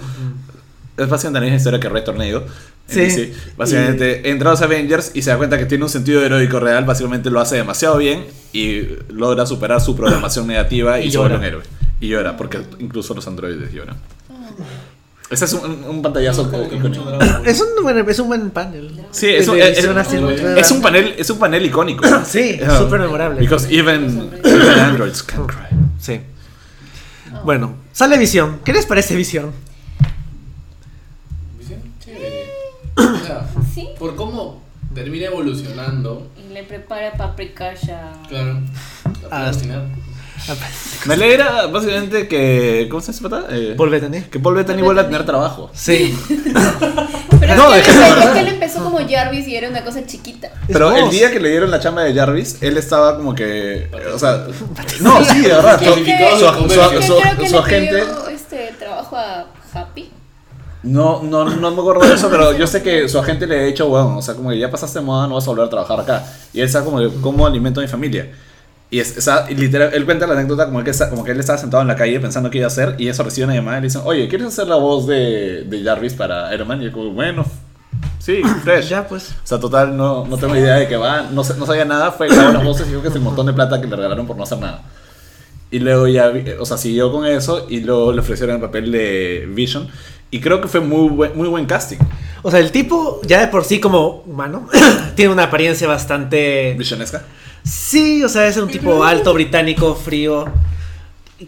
Es 0.98 1.10
básicamente 1.10 1.40
la 1.42 1.44
misma 1.52 1.58
historia 1.58 1.80
que 1.82 1.90
Red 1.90 2.06
Tornado. 2.06 2.46
Sí. 2.88 3.00
DC. 3.02 3.34
Básicamente 3.58 4.30
entra 4.30 4.50
a 4.50 4.54
los 4.54 4.62
Avengers 4.62 5.12
y 5.16 5.22
se 5.24 5.32
da 5.32 5.38
cuenta 5.38 5.58
que 5.58 5.66
tiene 5.66 5.84
un 5.84 5.90
sentido 5.90 6.24
heroico 6.24 6.60
real. 6.60 6.86
Básicamente 6.86 7.30
lo 7.32 7.40
hace 7.40 7.56
demasiado 7.56 7.98
bien 7.98 8.26
y 8.54 8.82
logra 9.10 9.46
superar 9.46 9.82
su 9.82 9.96
programación 9.96 10.46
negativa 10.48 11.00
y, 11.00 11.08
Y 11.12 11.18
vuelve 11.18 11.36
un 11.36 11.42
llora. 11.42 11.48
héroe. 11.48 11.64
Y 12.00 12.08
llora, 12.10 12.38
porque 12.38 12.60
incluso 12.80 13.14
los 13.16 13.26
androides 13.28 13.72
lloran. 13.74 13.98
Ese 15.32 15.46
es 15.46 15.54
un, 15.54 15.84
un 15.86 16.02
pantallazo 16.04 16.52
que 16.52 16.76
icónico. 16.76 17.18
Es 17.44 17.60
un 17.60 17.82
buen, 17.84 18.08
es 18.08 18.20
un 18.20 18.28
buen 18.28 18.52
panel. 18.52 18.92
Sí, 19.10 19.28
es 19.30 19.48
un, 19.48 19.60
es, 19.60 19.80
es- 19.80 19.86
así, 19.88 20.18
es 20.18 20.58
es 20.66 20.72
un 20.72 20.82
panel, 20.84 21.16
es 21.18 21.30
un 21.32 21.40
panel 21.40 21.66
icónico. 21.66 22.06
Sí, 22.26 22.58
Yeah. 22.60 22.78
súper 22.78 23.00
memorable. 23.00 23.40
Because 23.42 23.68
even, 23.76 24.30
even 24.44 24.80
androids 24.80 25.24
can 25.24 25.48
cry. 25.48 25.66
Sí. 26.00 26.22
Bueno, 27.44 27.76
sale 27.92 28.18
Visión. 28.20 28.60
¿Qué 28.64 28.72
les 28.74 28.86
parece? 28.86 29.16
Visión, 29.16 29.52
O 32.98 33.02
sea, 33.26 33.46
Sí. 33.74 33.90
por 34.00 34.16
cómo 34.16 34.62
termina 34.94 35.26
evolucionando, 35.28 36.28
Y 36.50 36.54
le 36.54 36.64
prepara 36.64 37.12
paprikasha. 37.14 38.12
claro, 38.30 38.60
la 39.06 39.12
puede 39.12 39.28
Ah, 39.32 39.52
cocinar. 39.54 39.82
Me 41.06 41.14
alegra 41.16 41.66
básicamente 41.68 42.28
que. 42.28 42.88
¿Cómo 42.90 43.02
se 43.02 43.12
llama 43.14 43.38
ese 43.38 43.42
pata? 43.48 43.56
Eh, 43.56 43.74
Paul 43.78 43.90
Bettany. 43.90 44.22
Que 44.24 44.40
Paul 44.40 44.56
Bettany 44.56 44.82
vuelva 44.82 45.02
a 45.04 45.06
tener 45.06 45.26
trabajo. 45.26 45.72
Sí. 45.74 46.16
Pero 47.40 47.56
No, 47.56 47.74
es, 47.74 47.88
es 47.88 47.94
que 47.94 48.00
que 48.00 48.08
él, 48.08 48.18
es 48.22 48.30
que 48.30 48.40
él 48.40 48.48
empezó 48.50 48.84
como 48.84 49.00
Jarvis 49.08 49.48
y 49.48 49.56
era 49.56 49.70
una 49.70 49.84
cosa 49.84 50.06
chiquita. 50.06 50.52
Pero 50.68 50.96
el 50.96 51.10
día 51.10 51.32
que 51.32 51.40
le 51.40 51.50
dieron 51.50 51.72
la 51.72 51.80
chamba 51.80 52.04
de 52.04 52.14
Jarvis, 52.14 52.62
él 52.62 52.78
estaba 52.78 53.18
como 53.18 53.34
que. 53.34 53.90
O 54.14 54.20
sea. 54.20 54.46
No, 55.02 55.24
sí, 55.24 55.40
de 55.42 55.48
verdad. 55.50 55.80
Su, 55.80 55.94
su- 55.96 57.44
su- 57.44 57.48
su- 57.50 57.58
agente. 57.60 58.04
este 58.34 58.74
trabajo 58.78 59.16
a 59.18 59.46
Happy. 59.74 60.10
No, 60.86 61.24
no, 61.24 61.46
no 61.46 61.72
me 61.72 61.80
acuerdo 61.80 62.08
de 62.08 62.14
eso, 62.14 62.30
pero 62.30 62.56
yo 62.56 62.68
sé 62.68 62.84
que 62.84 63.10
su 63.10 63.18
agente 63.18 63.48
le 63.48 63.60
ha 63.60 63.64
dicho, 63.64 63.88
bueno, 63.90 64.18
o 64.18 64.22
sea, 64.22 64.36
como 64.36 64.52
que 64.52 64.60
ya 64.60 64.70
pasaste 64.70 65.02
moda, 65.02 65.28
no 65.28 65.34
vas 65.34 65.44
a 65.46 65.50
volver 65.50 65.66
a 65.66 65.70
trabajar 65.70 66.00
acá. 66.00 66.24
Y 66.54 66.62
él 66.62 66.70
sabe 66.70 66.86
como 66.86 67.00
que, 67.00 67.10
cómo 67.22 67.48
alimento 67.48 67.80
a 67.80 67.84
mi 67.84 67.90
familia. 67.90 68.32
Y 68.92 69.00
es, 69.00 69.28
y 69.50 69.56
literal, 69.56 69.90
él 69.94 70.06
cuenta 70.06 70.28
la 70.28 70.34
anécdota 70.34 70.68
como 70.68 70.84
que, 70.84 70.92
como 71.10 71.24
que 71.24 71.32
él 71.32 71.40
estaba 71.40 71.58
sentado 71.58 71.82
en 71.82 71.88
la 71.88 71.96
calle 71.96 72.20
pensando 72.20 72.52
qué 72.52 72.60
iba 72.60 72.66
a 72.66 72.68
hacer 72.68 72.96
y 73.00 73.08
eso 73.08 73.24
recibe 73.24 73.46
una 73.46 73.56
llamada 73.56 73.80
y 73.80 73.82
le 73.82 73.88
dicen, 73.88 74.02
oye, 74.06 74.28
¿quieres 74.28 74.48
hacer 74.48 74.68
la 74.68 74.76
voz 74.76 75.08
de, 75.08 75.64
de 75.64 75.84
Jarvis 75.84 76.14
para 76.14 76.54
Iron 76.54 76.68
Man? 76.68 76.82
Y 76.82 76.86
yo 76.86 76.92
como, 76.92 77.10
bueno, 77.12 77.44
sí, 78.20 78.44
fresh. 78.64 78.90
Ya, 78.90 79.08
pues. 79.08 79.32
O 79.32 79.48
sea, 79.48 79.60
total, 79.60 79.98
no, 79.98 80.26
no 80.28 80.38
tengo 80.38 80.56
idea 80.56 80.76
de 80.76 80.88
qué 80.88 80.98
va, 80.98 81.24
no, 81.24 81.42
no 81.42 81.66
sabía 81.66 81.86
nada, 81.86 82.12
fue 82.12 82.28
grabó 82.28 82.54
las 82.54 82.64
voces 82.64 82.86
y 82.86 82.90
dijo 82.92 83.02
que 83.02 83.08
es 83.08 83.16
el 83.16 83.22
montón 83.22 83.48
de 83.48 83.54
plata 83.54 83.82
que 83.82 83.88
le 83.88 83.96
regalaron 83.96 84.28
por 84.28 84.38
no 84.38 84.44
hacer 84.44 84.60
nada. 84.60 84.84
Y 85.72 85.80
luego 85.80 86.08
ya, 86.08 86.32
o 86.60 86.66
sea, 86.66 86.78
siguió 86.78 87.12
con 87.12 87.26
eso 87.26 87.66
y 87.68 87.82
luego 87.82 88.14
le 88.14 88.22
ofrecieron 88.22 88.56
el 88.56 88.62
papel 88.62 88.92
de 88.92 89.50
Vision. 89.52 89.90
Y 90.32 90.40
creo 90.42 90.60
que 90.62 90.68
fue 90.68 90.80
muy 90.82 91.10
buen, 91.10 91.38
muy 91.38 91.48
buen 91.48 91.66
casting. 91.66 91.98
O 92.42 92.52
sea, 92.52 92.60
el 92.60 92.72
tipo, 92.72 93.22
ya 93.26 93.40
de 93.42 93.48
por 93.48 93.64
sí 93.66 93.80
como 93.80 94.24
humano, 94.28 94.68
tiene 95.16 95.32
una 95.34 95.44
apariencia 95.44 95.88
bastante... 95.88 96.76
Visionesca. 96.78 97.24
Sí, 97.64 98.24
o 98.24 98.30
sea, 98.30 98.46
es 98.48 98.58
un 98.58 98.68
tipo 98.70 99.04
alto, 99.04 99.34
británico, 99.34 99.96
frío. 99.96 100.46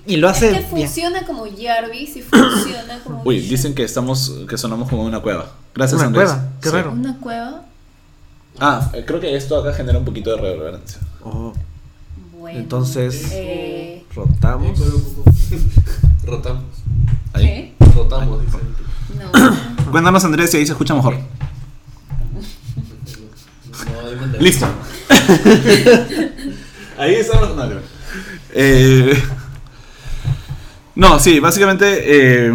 Y 0.06 0.18
lo 0.18 0.28
hace 0.28 0.48
Es 0.48 0.54
que 0.54 0.60
bien. 0.60 0.70
funciona 0.88 1.26
como 1.26 1.46
Jarvis 1.46 2.18
y 2.18 2.22
funciona 2.22 3.00
como. 3.04 3.22
Uy, 3.24 3.36
Vision. 3.36 3.50
dicen 3.52 3.76
que 3.76 3.84
estamos, 3.84 4.34
que 4.50 4.58
sonamos 4.58 4.90
como 4.90 5.04
una 5.06 5.20
cueva. 5.22 5.52
Gracias, 5.76 6.00
Una 6.00 6.08
Andrés. 6.08 6.26
cueva, 6.30 6.50
qué 6.62 6.70
Sí. 6.70 6.76
raro. 6.76 6.92
Una 6.92 7.18
cueva. 7.20 7.62
Ah, 8.60 8.90
eh, 8.94 9.04
creo 9.06 9.20
que 9.20 9.36
esto 9.36 9.58
acá 9.58 9.72
genera 9.74 9.98
un 10.00 10.04
poquito 10.06 10.32
de 10.36 10.42
reverberancia. 10.42 11.00
Oh, 11.24 11.54
Bueno. 12.38 12.60
Entonces- 12.60 13.30
Eh, 13.32 14.04
rotamos. 14.16 14.78
Rotamos. 16.26 16.64
Ahí. 17.34 17.46
¿Qué? 17.46 17.67
Rotamos, 17.98 18.42
dice. 18.46 18.58
No. 19.18 19.92
Cuéntanos, 19.92 20.24
Andrés, 20.26 20.52
si 20.52 20.58
ahí 20.58 20.66
se 20.66 20.72
escucha 20.74 20.94
mejor. 20.96 21.16
No, 23.86 24.40
Listo. 24.40 24.68
Ahí 26.98 27.16
estamos. 27.16 27.56
No, 27.56 27.68
creo. 27.68 27.82
Eh, 28.54 29.22
no, 30.96 31.20
sí, 31.20 31.40
básicamente. 31.40 31.86
eh, 32.48 32.52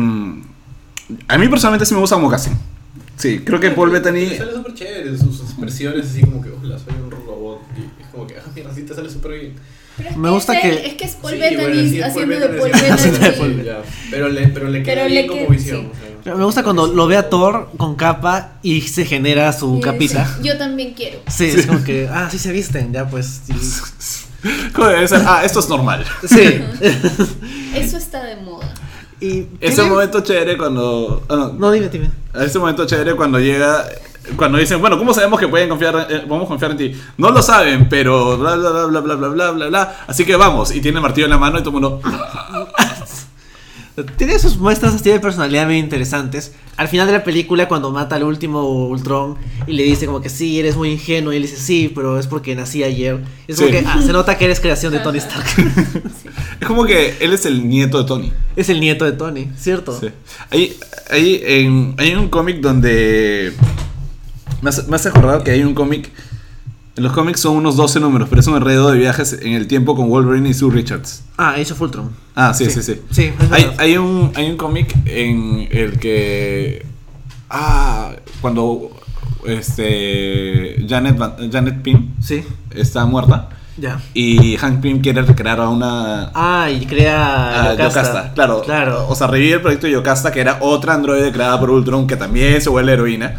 a 1.28 1.38
mí 1.38 1.48
personalmente 1.48 1.86
sí 1.86 1.94
me 1.94 2.00
gusta 2.00 2.16
como 2.16 2.30
casting. 2.30 2.52
Sí, 3.16 3.40
creo 3.44 3.60
que 3.60 3.70
Paul 3.70 3.90
Bettany. 3.90 4.36
Sale 4.36 4.52
súper 4.52 4.74
chévere, 4.74 5.16
sus 5.16 5.40
expresiones 5.42 6.06
así 6.06 6.22
como 6.22 6.42
que, 6.42 6.50
hola, 6.50 6.78
soy 6.78 6.94
un 7.02 7.10
robot. 7.10 7.60
Y 7.76 8.02
es 8.02 8.08
como 8.08 8.26
que, 8.26 8.36
ah, 8.38 8.42
mira, 8.54 8.74
sí 8.74 8.82
te 8.82 8.94
sale 8.94 9.10
súper 9.10 9.32
bien. 9.32 9.54
Pero 9.96 10.16
Me 10.16 10.30
gusta 10.30 10.54
es 10.54 10.62
que- 10.62 10.86
Es 10.86 10.94
que 10.94 11.04
es 11.04 11.12
Paul 11.16 11.32
Sí, 11.34 11.38
Bettany 11.38 11.88
sí, 11.90 12.00
haciendo 12.02 12.34
de 12.40 12.48
Paul 12.48 12.70
Bettany. 12.72 13.64
Pero 14.10 14.28
le, 14.28 14.48
pero 14.48 14.68
le 14.68 14.82
queda 14.82 14.94
Pero 14.94 15.06
bien 15.06 15.22
le 15.22 15.26
como 15.28 15.40
queda- 15.42 15.50
visión. 15.50 15.80
sí. 15.92 15.98
o 16.20 16.24
sea. 16.24 16.34
Me 16.36 16.44
gusta 16.44 16.62
cuando 16.62 16.86
lo 16.86 17.06
ve 17.06 17.16
a 17.16 17.28
Thor 17.28 17.68
con 17.76 17.96
capa 17.96 18.52
y 18.62 18.80
se 18.82 19.04
genera 19.04 19.52
su 19.52 19.80
capita. 19.80 20.38
Yo 20.42 20.56
también 20.56 20.94
quiero. 20.94 21.18
Sí, 21.28 21.46
es 21.46 21.66
como 21.66 21.82
que, 21.84 22.08
ah, 22.10 22.28
sí 22.30 22.38
se 22.38 22.52
visten, 22.52 22.92
ya 22.92 23.06
pues. 23.08 23.42
Ah, 25.24 25.42
esto 25.44 25.60
es 25.60 25.68
normal. 25.68 26.04
Sí. 26.28 26.60
Eso 27.76 27.96
está 27.96 28.24
de 28.24 28.36
moda. 28.36 28.72
y 29.20 29.46
Ese 29.60 29.82
momento 29.82 30.20
chévere 30.20 30.56
cuando. 30.58 31.24
ah, 31.28 31.36
no, 31.36 31.52
No, 31.52 31.70
dime, 31.70 31.88
dime. 31.88 32.10
Ese 32.34 32.58
momento 32.58 32.84
chévere 32.86 33.14
cuando 33.14 33.38
llega. 33.38 33.84
Cuando 34.36 34.58
dicen, 34.58 34.80
bueno, 34.80 34.96
¿cómo 34.98 35.12
sabemos 35.12 35.40
que 35.40 35.48
pueden 35.48 35.68
confiar, 35.68 36.06
eh, 36.10 36.20
podemos 36.28 36.46
confiar 36.48 36.70
en 36.72 36.76
ti? 36.76 36.92
No 37.18 37.30
lo 37.30 37.42
saben, 37.42 37.88
pero 37.88 38.38
bla 38.38 38.54
bla 38.56 38.70
bla 38.70 38.86
bla 38.86 39.00
bla 39.00 39.14
bla 39.16 39.28
bla 39.28 39.50
bla 39.50 39.66
bla. 39.68 39.96
Así 40.06 40.24
que 40.24 40.36
vamos. 40.36 40.74
Y 40.74 40.80
tiene 40.80 40.98
el 40.98 41.02
martillo 41.02 41.26
en 41.26 41.30
la 41.30 41.38
mano 41.38 41.58
y 41.58 41.62
todo 41.62 41.70
el 41.76 41.82
mundo. 41.82 42.00
Tiene 44.16 44.38
sus 44.38 44.56
muestras 44.56 44.94
así 44.94 45.10
de 45.10 45.20
personalidad 45.20 45.66
muy 45.66 45.76
interesantes. 45.76 46.52
Al 46.78 46.88
final 46.88 47.06
de 47.06 47.12
la 47.12 47.24
película, 47.24 47.68
cuando 47.68 47.90
mata 47.90 48.16
al 48.16 48.22
último 48.24 48.86
Ultron 48.86 49.36
y 49.66 49.72
le 49.72 49.82
dice 49.82 50.06
como 50.06 50.22
que 50.22 50.30
sí, 50.30 50.58
eres 50.58 50.76
muy 50.76 50.92
ingenuo, 50.92 51.30
y 51.30 51.36
él 51.36 51.42
dice 51.42 51.58
sí, 51.58 51.92
pero 51.94 52.18
es 52.18 52.26
porque 52.26 52.54
nací 52.54 52.82
ayer. 52.82 53.20
Es 53.46 53.56
como 53.56 53.68
Sí. 53.68 53.74
que 53.74 53.84
ah, 53.86 54.00
se 54.02 54.12
nota 54.14 54.38
que 54.38 54.46
eres 54.46 54.60
creación 54.60 54.94
de 54.94 54.98
Tony 55.00 55.18
Stark. 55.18 55.44
Es 56.58 56.66
como 56.66 56.86
que 56.86 57.18
él 57.20 57.34
es 57.34 57.44
el 57.44 57.68
nieto 57.68 57.98
de 57.98 58.04
Tony. 58.08 58.32
es 58.56 58.70
el 58.70 58.80
nieto 58.80 59.04
de 59.04 59.12
Tony, 59.12 59.50
¿cierto? 59.58 59.98
Sí. 60.00 60.08
Hay, 60.48 60.74
hay, 61.10 61.42
en- 61.44 61.94
hay 61.98 62.14
un 62.14 62.28
cómic 62.30 62.60
donde. 62.62 63.52
Me 64.62 64.70
hace, 64.70 64.84
me 64.84 64.96
acordar 64.96 65.42
que 65.42 65.50
hay 65.50 65.62
un 65.64 65.74
cómic. 65.74 66.10
Los 66.96 67.12
cómics 67.12 67.40
son 67.40 67.56
unos 67.56 67.76
12 67.76 68.00
números, 68.00 68.28
pero 68.28 68.40
es 68.40 68.46
un 68.46 68.56
enredo 68.56 68.90
de 68.90 68.98
viajes 68.98 69.38
en 69.42 69.54
el 69.54 69.66
tiempo 69.66 69.94
con 69.96 70.08
Wolverine 70.08 70.48
y 70.48 70.54
Sue 70.54 70.70
Richards. 70.72 71.22
Ah, 71.38 71.50
Age 71.58 71.72
of 71.72 71.80
Ultron. 71.80 72.10
Ah, 72.34 72.52
sí, 72.54 72.66
Sí. 72.66 72.70
sí, 72.70 72.82
sí. 72.82 73.00
Sí, 73.10 73.32
es 73.40 73.50
hay, 73.52 73.70
hay 73.78 73.96
un, 73.96 74.30
hay 74.34 74.50
un 74.50 74.56
cómic 74.56 74.94
en 75.06 75.68
el 75.70 75.98
que. 75.98 76.86
Ah, 77.50 78.12
cuando. 78.40 78.90
Este. 79.44 80.84
Janet, 80.88 81.18
Janet 81.50 81.82
Pym 81.82 82.10
Sí, 82.20 82.44
está 82.70 83.04
muerta. 83.06 83.48
ya. 83.76 84.00
Y 84.14 84.56
Hank 84.58 84.80
Pym 84.80 85.00
quiere 85.00 85.22
recrear 85.22 85.60
a 85.60 85.68
una. 85.68 86.30
Ah, 86.34 86.70
y 86.70 86.84
crea 86.86 87.70
a 87.70 87.72
Yocasta. 87.74 88.00
Yocasta, 88.02 88.32
claro. 88.34 88.62
Claro. 88.62 89.06
O 89.08 89.14
sea, 89.14 89.26
revive 89.26 89.54
el 89.54 89.60
proyecto 89.62 89.86
de 89.86 89.94
Yocasta, 89.94 90.30
que 90.30 90.40
era 90.40 90.58
otra 90.60 90.94
androide 90.94 91.32
creada 91.32 91.58
por 91.58 91.70
Ultron, 91.70 92.06
que 92.06 92.16
también 92.16 92.60
se 92.60 92.68
vuelve 92.68 92.92
heroína. 92.92 93.36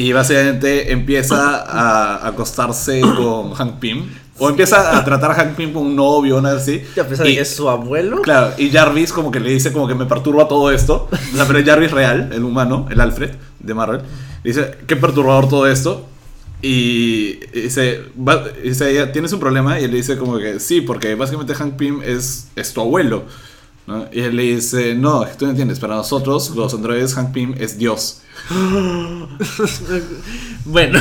Y 0.00 0.12
básicamente 0.12 0.92
empieza 0.92 1.56
a 1.66 2.26
acostarse 2.28 3.00
con 3.00 3.52
Hank 3.54 3.80
Pym. 3.80 4.06
O 4.38 4.48
empieza 4.48 4.96
a 4.96 5.04
tratar 5.04 5.32
a 5.32 5.34
Hank 5.34 5.56
Pym 5.56 5.72
como 5.72 5.86
un 5.86 5.96
novio, 5.96 6.36
o 6.36 6.40
nada 6.40 6.58
así. 6.58 6.80
Y 6.96 7.00
a 7.00 7.08
pesar 7.08 7.26
de 7.26 7.34
que 7.34 7.40
es 7.40 7.56
su 7.56 7.68
abuelo. 7.68 8.22
Claro, 8.22 8.52
y 8.58 8.70
Jarvis 8.70 9.12
como 9.12 9.32
que 9.32 9.40
le 9.40 9.50
dice 9.50 9.72
como 9.72 9.88
que 9.88 9.96
me 9.96 10.06
perturba 10.06 10.46
todo 10.46 10.70
esto. 10.70 11.08
O 11.10 11.36
sea, 11.36 11.46
pero 11.48 11.64
Jarvis 11.66 11.90
real, 11.90 12.30
el 12.32 12.44
humano, 12.44 12.86
el 12.90 13.00
Alfred 13.00 13.30
de 13.58 13.74
Marvel. 13.74 14.02
Dice, 14.44 14.76
qué 14.86 14.94
perturbador 14.94 15.48
todo 15.48 15.66
esto. 15.66 16.06
Y 16.62 17.40
dice, 17.52 18.02
va- 18.16 18.44
dice 18.62 19.06
¿tienes 19.08 19.32
un 19.32 19.40
problema? 19.40 19.80
Y 19.80 19.84
él 19.84 19.90
le 19.90 19.96
dice 19.96 20.16
como 20.16 20.38
que 20.38 20.60
sí, 20.60 20.80
porque 20.80 21.16
básicamente 21.16 21.54
Hank 21.54 21.74
Pym 21.74 22.02
es, 22.04 22.48
es 22.54 22.72
tu 22.72 22.80
abuelo. 22.80 23.24
¿No? 23.88 24.04
Y 24.12 24.20
él 24.20 24.36
le 24.36 24.42
dice, 24.54 24.94
no, 24.94 25.24
tú 25.38 25.46
no 25.46 25.50
entiendes, 25.50 25.80
para 25.80 25.96
nosotros, 25.96 26.50
los 26.54 26.72
androides, 26.74 27.14
Hank 27.14 27.32
Pym 27.32 27.54
es 27.58 27.76
Dios. 27.78 28.20
bueno. 30.64 31.00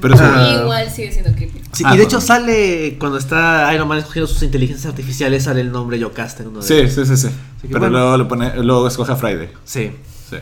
Pero 0.00 0.14
es 0.14 0.20
Ah. 0.20 0.58
Igual 0.62 0.90
sigue 0.90 1.12
siendo 1.12 1.32
creepy. 1.32 1.60
Sí, 1.72 1.84
Ah, 1.86 1.94
y 1.94 1.98
de 1.98 2.02
no. 2.02 2.08
hecho 2.08 2.20
sale 2.20 2.96
cuando 2.98 3.18
está 3.18 3.72
Iron 3.74 3.86
Man 3.88 3.98
escogiendo 3.98 4.26
sus 4.26 4.42
inteligencias 4.42 4.90
artificiales, 4.90 5.44
sale 5.44 5.60
el 5.60 5.70
nombre 5.72 5.98
Yocasta 5.98 6.42
en 6.42 6.48
uno 6.50 6.60
de 6.60 6.66
Sí, 6.66 6.74
ellos. 6.74 6.92
sí, 6.94 7.06
sí, 7.06 7.16
sí. 7.16 7.28
que 7.62 7.68
Pero 7.68 7.80
bueno. 7.80 7.98
luego, 7.98 8.16
le 8.18 8.24
pone, 8.24 8.62
luego 8.62 8.88
escoge 8.88 9.12
a 9.12 9.16
Friday. 9.16 9.50
Sí. 9.64 9.92
Sí. 10.30 10.36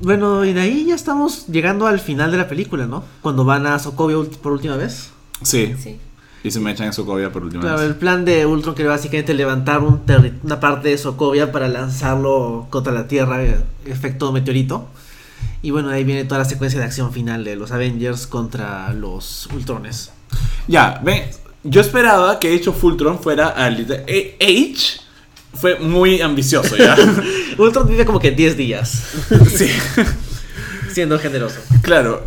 Bueno, 0.00 0.44
y 0.44 0.52
de 0.52 0.60
ahí 0.60 0.86
ya 0.86 0.94
estamos 0.94 1.46
llegando 1.46 1.86
al 1.86 2.00
final 2.00 2.30
de 2.30 2.36
la 2.38 2.48
película, 2.48 2.86
¿no? 2.86 3.04
Cuando 3.22 3.44
van 3.44 3.66
a 3.66 3.78
Sokovia 3.78 4.16
por 4.42 4.52
última 4.52 4.76
vez. 4.76 5.10
Sí. 5.42 5.74
Sí. 5.82 5.98
Y 6.46 6.50
se 6.52 6.60
me 6.60 6.70
echan 6.70 6.86
en 6.86 6.92
Sokovia 6.92 7.32
por 7.32 7.42
última 7.42 7.60
Claro, 7.62 7.78
vez. 7.78 7.86
el 7.88 7.96
plan 7.96 8.24
de 8.24 8.46
Ultron 8.46 8.74
que 8.76 8.82
era 8.82 8.92
básicamente 8.92 9.34
levantar 9.34 9.80
un 9.80 10.00
una 10.44 10.60
parte 10.60 10.90
de 10.90 10.96
Sokovia 10.98 11.50
para 11.50 11.66
lanzarlo 11.66 12.68
contra 12.70 12.92
la 12.92 13.08
Tierra, 13.08 13.42
eh, 13.42 13.60
efecto 13.86 14.30
meteorito. 14.30 14.88
Y 15.62 15.72
bueno, 15.72 15.88
ahí 15.90 16.04
viene 16.04 16.24
toda 16.24 16.38
la 16.38 16.44
secuencia 16.44 16.78
de 16.78 16.86
acción 16.86 17.12
final 17.12 17.42
de 17.42 17.56
los 17.56 17.72
Avengers 17.72 18.28
contra 18.28 18.92
los 18.92 19.48
Ultrones. 19.52 20.12
Ya, 20.68 21.00
ven, 21.02 21.24
yo 21.64 21.80
esperaba 21.80 22.38
que 22.38 22.54
Age 22.54 22.68
of 22.70 22.84
Ultron 22.84 23.18
fuera 23.18 23.48
al... 23.48 23.84
eh, 24.06 24.36
Age 24.40 25.00
fue 25.52 25.80
muy 25.80 26.20
ambicioso, 26.20 26.76
¿ya? 26.76 26.94
Ultron 27.58 27.88
vive 27.88 28.04
como 28.04 28.20
que 28.20 28.30
10 28.30 28.56
días, 28.56 29.02
sí, 29.52 29.68
siendo 30.92 31.18
generoso. 31.18 31.56
claro. 31.82 32.22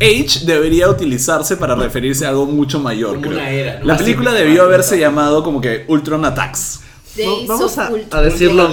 Age 0.00 0.44
debería 0.44 0.88
utilizarse 0.88 1.56
para 1.56 1.74
referirse 1.74 2.24
a 2.24 2.28
algo 2.28 2.46
mucho 2.46 2.78
mayor, 2.78 3.10
Como 3.14 3.22
creo. 3.22 3.34
una 3.34 3.50
era, 3.50 3.80
¿no? 3.80 3.86
La 3.86 3.96
película 3.96 4.32
debió 4.32 4.62
haberse 4.62 4.98
llamado 4.98 5.42
como 5.42 5.60
que 5.60 5.84
Ultron 5.88 6.24
Attacks. 6.24 6.80
Days 7.16 7.48
vamos 7.48 7.78
a, 7.78 7.90
decirlo. 8.20 8.68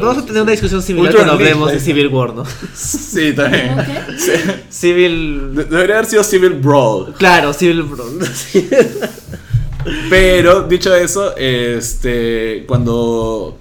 Vamos 0.00 0.18
a 0.18 0.24
tener 0.24 0.42
una 0.42 0.50
discusión 0.52 0.82
similar 0.82 1.10
Ultron 1.10 1.26
cuando 1.28 1.44
hablemos 1.44 1.70
de. 1.72 1.78
Civil 1.78 2.08
War, 2.08 2.34
¿no? 2.34 2.44
Sí, 2.74 3.34
también. 3.34 3.74
¿Cómo 3.76 4.18
Sí. 4.18 4.32
Civil. 4.70 5.54
De- 5.54 5.64
Debería 5.64 5.96
haber 5.96 6.06
sido 6.08 6.24
Civil 6.24 6.54
Brawl. 6.54 7.12
Claro, 7.18 7.52
Civil. 7.52 7.84
Sí. 8.34 8.66
Pero, 10.10 10.62
dicho 10.62 10.94
eso, 10.94 11.36
este. 11.36 12.64
Cuando. 12.66 13.58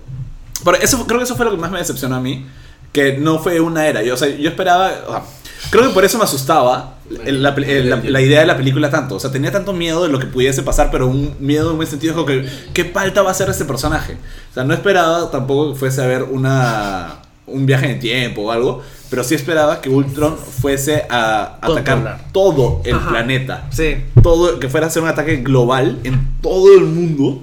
Eso, 0.79 1.05
creo 1.07 1.19
que 1.19 1.23
eso 1.25 1.35
fue 1.35 1.45
lo 1.45 1.51
que 1.51 1.57
más 1.57 1.71
me 1.71 1.79
decepcionó 1.79 2.15
a 2.15 2.19
mí. 2.21 2.45
Que 2.93 3.17
no 3.17 3.39
fue 3.39 3.59
una 3.59 3.87
era. 3.87 4.03
Yo, 4.03 4.13
o 4.13 4.17
sea, 4.17 4.29
yo 4.29 4.49
esperaba. 4.49 4.91
o 5.07 5.11
sea, 5.11 5.23
creo 5.69 5.88
que 5.88 5.93
por 5.93 6.03
eso 6.05 6.17
me 6.17 6.23
asustaba 6.23 6.95
el- 7.25 7.43
la, 7.43 7.49
el- 7.49 7.89
la- 7.89 8.01
la 8.03 8.21
idea 8.21 8.39
de 8.41 8.45
la 8.45 8.57
película 8.57 8.89
tanto. 8.89 9.15
O 9.15 9.19
sea, 9.19 9.31
tenía 9.31 9.51
tanto 9.51 9.73
miedo 9.73 10.03
de 10.03 10.09
lo 10.09 10.19
que 10.19 10.25
pudiese 10.25 10.63
pasar, 10.63 10.89
pero 10.91 11.07
un 11.07 11.35
miedo 11.39 11.71
en 11.71 11.77
buen 11.77 11.88
sentido. 11.88 12.13
Como 12.13 12.25
que, 12.25 12.45
¿qué 12.73 12.85
falta 12.85 13.21
va 13.21 13.31
a 13.31 13.33
ser 13.33 13.49
este 13.49 13.65
personaje? 13.65 14.17
O 14.51 14.53
sea, 14.53 14.63
no 14.63 14.73
esperaba 14.73 15.29
tampoco 15.31 15.73
que 15.73 15.79
fuese 15.79 16.01
a 16.01 16.07
ver 16.07 16.23
una. 16.23 17.17
Un 17.47 17.65
viaje 17.65 17.85
en 17.88 17.91
el 17.93 17.99
tiempo 17.99 18.43
o 18.43 18.51
algo. 18.51 18.81
Pero 19.09 19.25
sí 19.25 19.35
esperaba 19.35 19.81
que 19.81 19.89
Ultron 19.89 20.38
fuese 20.38 21.05
a 21.09 21.57
atacar 21.61 21.95
Controlar. 21.97 22.25
todo 22.31 22.81
el 22.85 22.95
Ajá. 22.95 23.09
planeta 23.09 23.67
Sí. 23.69 23.97
todo, 24.23 24.57
que 24.57 24.69
fuera 24.69 24.88
a 24.88 24.89
ser 24.89 25.03
un 25.03 25.09
ataque 25.09 25.38
global 25.38 25.99
en 26.05 26.29
todo 26.41 26.73
el 26.77 26.85
mundo, 26.85 27.41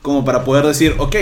como 0.00 0.24
para 0.24 0.44
poder 0.44 0.64
decir, 0.64 0.94
ok, 0.96 1.14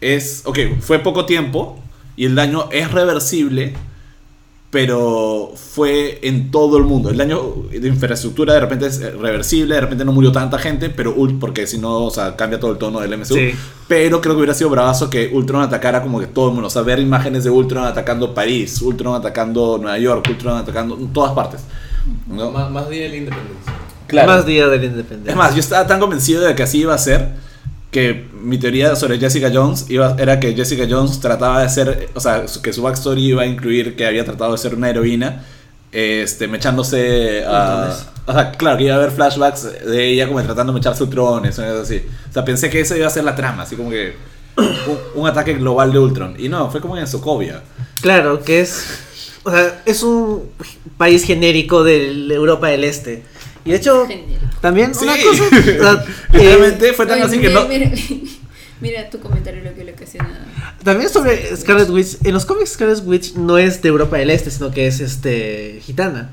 es, 0.00 0.42
ok, 0.46 0.58
fue 0.80 0.98
poco 1.00 1.26
tiempo 1.26 1.78
y 2.16 2.24
el 2.24 2.34
daño 2.34 2.68
es 2.72 2.90
reversible, 2.90 3.74
pero 4.72 5.52
fue 5.54 6.18
en 6.22 6.50
todo 6.50 6.78
el 6.78 6.84
mundo. 6.84 7.10
El 7.10 7.18
daño 7.18 7.56
de 7.70 7.86
infraestructura 7.88 8.54
de 8.54 8.60
repente 8.60 8.86
es 8.86 9.00
reversible, 9.18 9.74
de 9.74 9.82
repente 9.82 10.02
no 10.02 10.12
murió 10.12 10.32
tanta 10.32 10.58
gente, 10.58 10.88
pero 10.88 11.14
ult- 11.14 11.38
porque 11.38 11.66
si 11.66 11.76
no, 11.76 12.04
o 12.06 12.10
sea, 12.10 12.36
cambia 12.36 12.58
todo 12.58 12.72
el 12.72 12.78
tono 12.78 12.98
del 13.00 13.12
MCU. 13.18 13.34
Sí. 13.34 13.54
Pero 13.86 14.22
creo 14.22 14.32
que 14.32 14.38
hubiera 14.38 14.54
sido 14.54 14.70
bravazo 14.70 15.10
que 15.10 15.28
Ultron 15.30 15.60
atacara 15.60 16.00
como 16.00 16.18
que 16.18 16.26
todo 16.26 16.48
el 16.48 16.54
mundo, 16.54 16.68
o 16.68 16.70
sea, 16.70 16.80
ver 16.80 17.00
imágenes 17.00 17.44
de 17.44 17.50
Ultron 17.50 17.84
atacando 17.84 18.32
París, 18.32 18.80
Ultron 18.80 19.14
atacando 19.14 19.76
Nueva 19.76 19.98
York, 19.98 20.26
Ultron 20.30 20.56
atacando 20.56 20.96
en 20.96 21.12
todas 21.12 21.32
partes. 21.32 21.60
¿no? 22.26 22.50
Más, 22.50 22.70
más 22.70 22.88
día 22.88 23.02
de 23.02 23.08
la 23.10 23.16
independencia. 23.16 23.72
Claro. 24.06 24.32
Más 24.32 24.46
día 24.46 24.68
de 24.68 24.78
la 24.78 24.84
independencia. 24.86 25.32
Es 25.32 25.36
más, 25.36 25.52
yo 25.54 25.60
estaba 25.60 25.86
tan 25.86 26.00
convencido 26.00 26.40
de 26.44 26.54
que 26.54 26.62
así 26.62 26.78
iba 26.78 26.94
a 26.94 26.98
ser 26.98 27.28
que 27.92 28.26
mi 28.32 28.56
teoría 28.58 28.96
sobre 28.96 29.18
Jessica 29.18 29.50
Jones 29.52 29.84
iba, 29.90 30.16
era 30.18 30.40
que 30.40 30.54
Jessica 30.54 30.86
Jones 30.88 31.20
trataba 31.20 31.62
de 31.62 31.68
ser, 31.68 32.08
o 32.14 32.20
sea, 32.20 32.46
que 32.62 32.72
su 32.72 32.82
backstory 32.82 33.26
iba 33.26 33.42
a 33.42 33.46
incluir 33.46 33.94
que 33.96 34.06
había 34.06 34.24
tratado 34.24 34.52
de 34.52 34.58
ser 34.58 34.74
una 34.74 34.88
heroína, 34.88 35.44
este, 35.92 36.48
mechándose 36.48 37.44
a... 37.46 37.94
O 38.24 38.32
sea, 38.32 38.52
claro, 38.52 38.78
que 38.78 38.84
iba 38.84 38.94
a 38.94 38.96
haber 38.96 39.10
flashbacks 39.10 39.84
de 39.84 40.08
ella 40.08 40.26
como 40.26 40.42
tratando 40.42 40.72
de 40.72 40.78
mecharse 40.78 41.02
ultrones, 41.02 41.58
o 41.58 41.64
algo 41.64 41.82
así. 41.82 42.02
O 42.30 42.32
sea, 42.32 42.44
pensé 42.44 42.70
que 42.70 42.80
esa 42.80 42.96
iba 42.96 43.06
a 43.06 43.10
ser 43.10 43.24
la 43.24 43.36
trama, 43.36 43.64
así 43.64 43.76
como 43.76 43.90
que 43.90 44.14
un, 44.56 44.98
un 45.22 45.28
ataque 45.28 45.52
global 45.54 45.92
de 45.92 45.98
Ultron. 45.98 46.34
Y 46.38 46.48
no, 46.48 46.70
fue 46.70 46.80
como 46.80 46.96
en 46.96 47.06
Sokovia. 47.06 47.62
Claro, 48.00 48.42
que 48.42 48.60
es. 48.60 48.86
O 49.42 49.50
sea, 49.50 49.82
es 49.84 50.02
un 50.02 50.44
país 50.96 51.24
genérico 51.24 51.84
de 51.84 52.32
Europa 52.32 52.68
del 52.68 52.84
Este. 52.84 53.24
Y 53.64 53.70
de 53.70 53.76
hecho, 53.76 54.06
también 54.60 54.94
Sí. 54.94 55.04
una 55.04 55.14
cosa. 55.16 55.44
o 55.44 55.48
sea, 55.50 55.92
eh, 56.04 56.04
Literalmente 56.32 56.92
fue 56.94 57.06
tan 57.06 57.16
Oye, 57.18 57.24
así 57.26 57.40
que 57.40 57.50
no... 57.50 57.68
mira, 57.68 57.90
mira 58.80 59.10
tu 59.10 59.20
comentario 59.20 59.62
lo 59.62 59.74
que 59.74 59.84
le 59.84 59.92
ocasiona. 59.92 60.28
también 60.82 61.08
sobre 61.10 61.56
Scarlet 61.56 61.88
Witch. 61.90 62.16
En 62.24 62.34
los 62.34 62.44
cómics, 62.44 62.72
Scarlet 62.72 63.02
Witch 63.06 63.34
no 63.34 63.58
es 63.58 63.80
de 63.82 63.88
Europa 63.88 64.16
del 64.16 64.30
Este, 64.30 64.50
sino 64.50 64.70
que 64.70 64.86
es 64.86 65.00
este 65.00 65.80
gitana. 65.84 66.30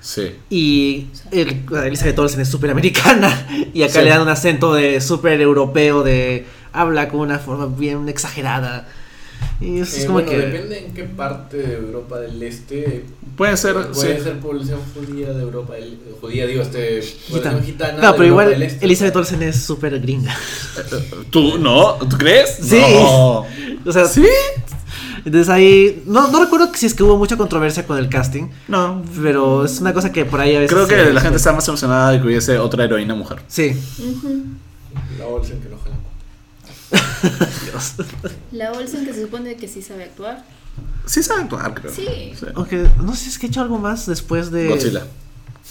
Sí. 0.00 0.34
Y 0.50 1.06
el, 1.30 1.62
Elizabeth 1.84 2.18
Olsen 2.18 2.40
es 2.40 2.48
súper 2.48 2.70
americana. 2.70 3.46
Y 3.72 3.82
acá 3.84 3.94
Sí. 4.00 4.04
le 4.04 4.10
dan 4.10 4.20
un 4.22 4.28
acento 4.28 4.74
de 4.74 5.00
súper 5.00 5.40
europeo, 5.40 6.02
de. 6.02 6.44
Habla 6.74 7.08
con 7.08 7.20
una 7.20 7.38
forma 7.38 7.66
bien 7.66 8.08
exagerada. 8.08 8.88
Y 9.60 9.78
eso 9.80 9.96
es 9.96 10.02
Eh, 10.02 10.06
como 10.06 10.14
bueno, 10.20 10.30
que. 10.30 10.38
depende 10.38 10.86
en 10.86 10.92
qué 10.94 11.04
parte 11.04 11.56
de 11.56 11.74
Europa 11.74 12.18
del 12.20 12.42
Este. 12.42 13.04
Puede 13.36 13.56
ser, 13.56 13.74
Puede 13.74 14.18
sí. 14.18 14.24
ser 14.24 14.38
población 14.40 14.78
judía 14.94 15.32
de 15.32 15.42
Europa 15.42 15.74
del 15.74 15.98
Judía, 16.20 16.46
digo, 16.46 16.62
este. 16.62 17.00
Gitana. 17.02 17.60
Gitana. 17.62 17.92
De 17.94 18.00
pero 18.00 18.24
Europa 18.24 18.26
igual 18.26 18.62
Este. 18.62 18.84
Elizabeth 18.84 19.16
Olsen 19.16 19.42
es 19.42 19.56
súper 19.62 19.98
gringa. 20.00 20.34
¿Tú 21.30 21.58
no? 21.58 21.94
¿Tú 21.94 22.16
crees? 22.18 22.58
Sí. 22.62 22.80
No. 22.80 23.46
O 23.84 23.92
sea, 23.92 24.06
¿Sí? 24.06 24.26
Entonces 25.24 25.48
ahí. 25.48 26.02
No, 26.06 26.28
no 26.32 26.40
recuerdo 26.42 26.72
que 26.72 26.78
si 26.78 26.86
es 26.86 26.94
que 26.94 27.02
hubo 27.04 27.16
mucha 27.16 27.36
controversia 27.36 27.86
con 27.86 27.96
el 27.96 28.08
casting. 28.08 28.48
No. 28.68 29.02
Pero 29.22 29.64
es 29.64 29.80
una 29.80 29.94
cosa 29.94 30.10
que 30.12 30.24
por 30.24 30.40
ahí 30.40 30.56
a 30.56 30.60
veces. 30.60 30.74
Creo 30.74 30.86
que 30.88 31.12
la 31.12 31.20
gente 31.20 31.36
está 31.36 31.52
más 31.52 31.66
emocionada 31.68 32.10
de 32.10 32.20
que 32.20 32.26
hubiese 32.26 32.58
otra 32.58 32.84
heroína 32.84 33.14
mujer. 33.14 33.38
Sí. 33.46 33.72
La 35.18 35.26
Olsen 35.26 35.60
que 35.60 35.68
no. 35.68 35.81
Dios. 36.92 37.94
La 38.52 38.72
Olsen 38.72 39.04
que 39.06 39.12
se 39.14 39.22
supone 39.22 39.56
que 39.56 39.68
sí 39.68 39.82
sabe 39.82 40.04
actuar. 40.04 40.44
Sí 41.06 41.22
sabe 41.22 41.42
actuar, 41.42 41.74
creo. 41.74 41.92
Sí. 41.92 42.32
Aunque 42.54 42.86
no 43.02 43.14
sé 43.14 43.24
si 43.24 43.28
es 43.30 43.38
que 43.38 43.46
he 43.46 43.48
hecho 43.48 43.60
algo 43.62 43.78
más 43.78 44.06
después 44.06 44.50
de. 44.50 44.68
Godzilla. 44.68 45.02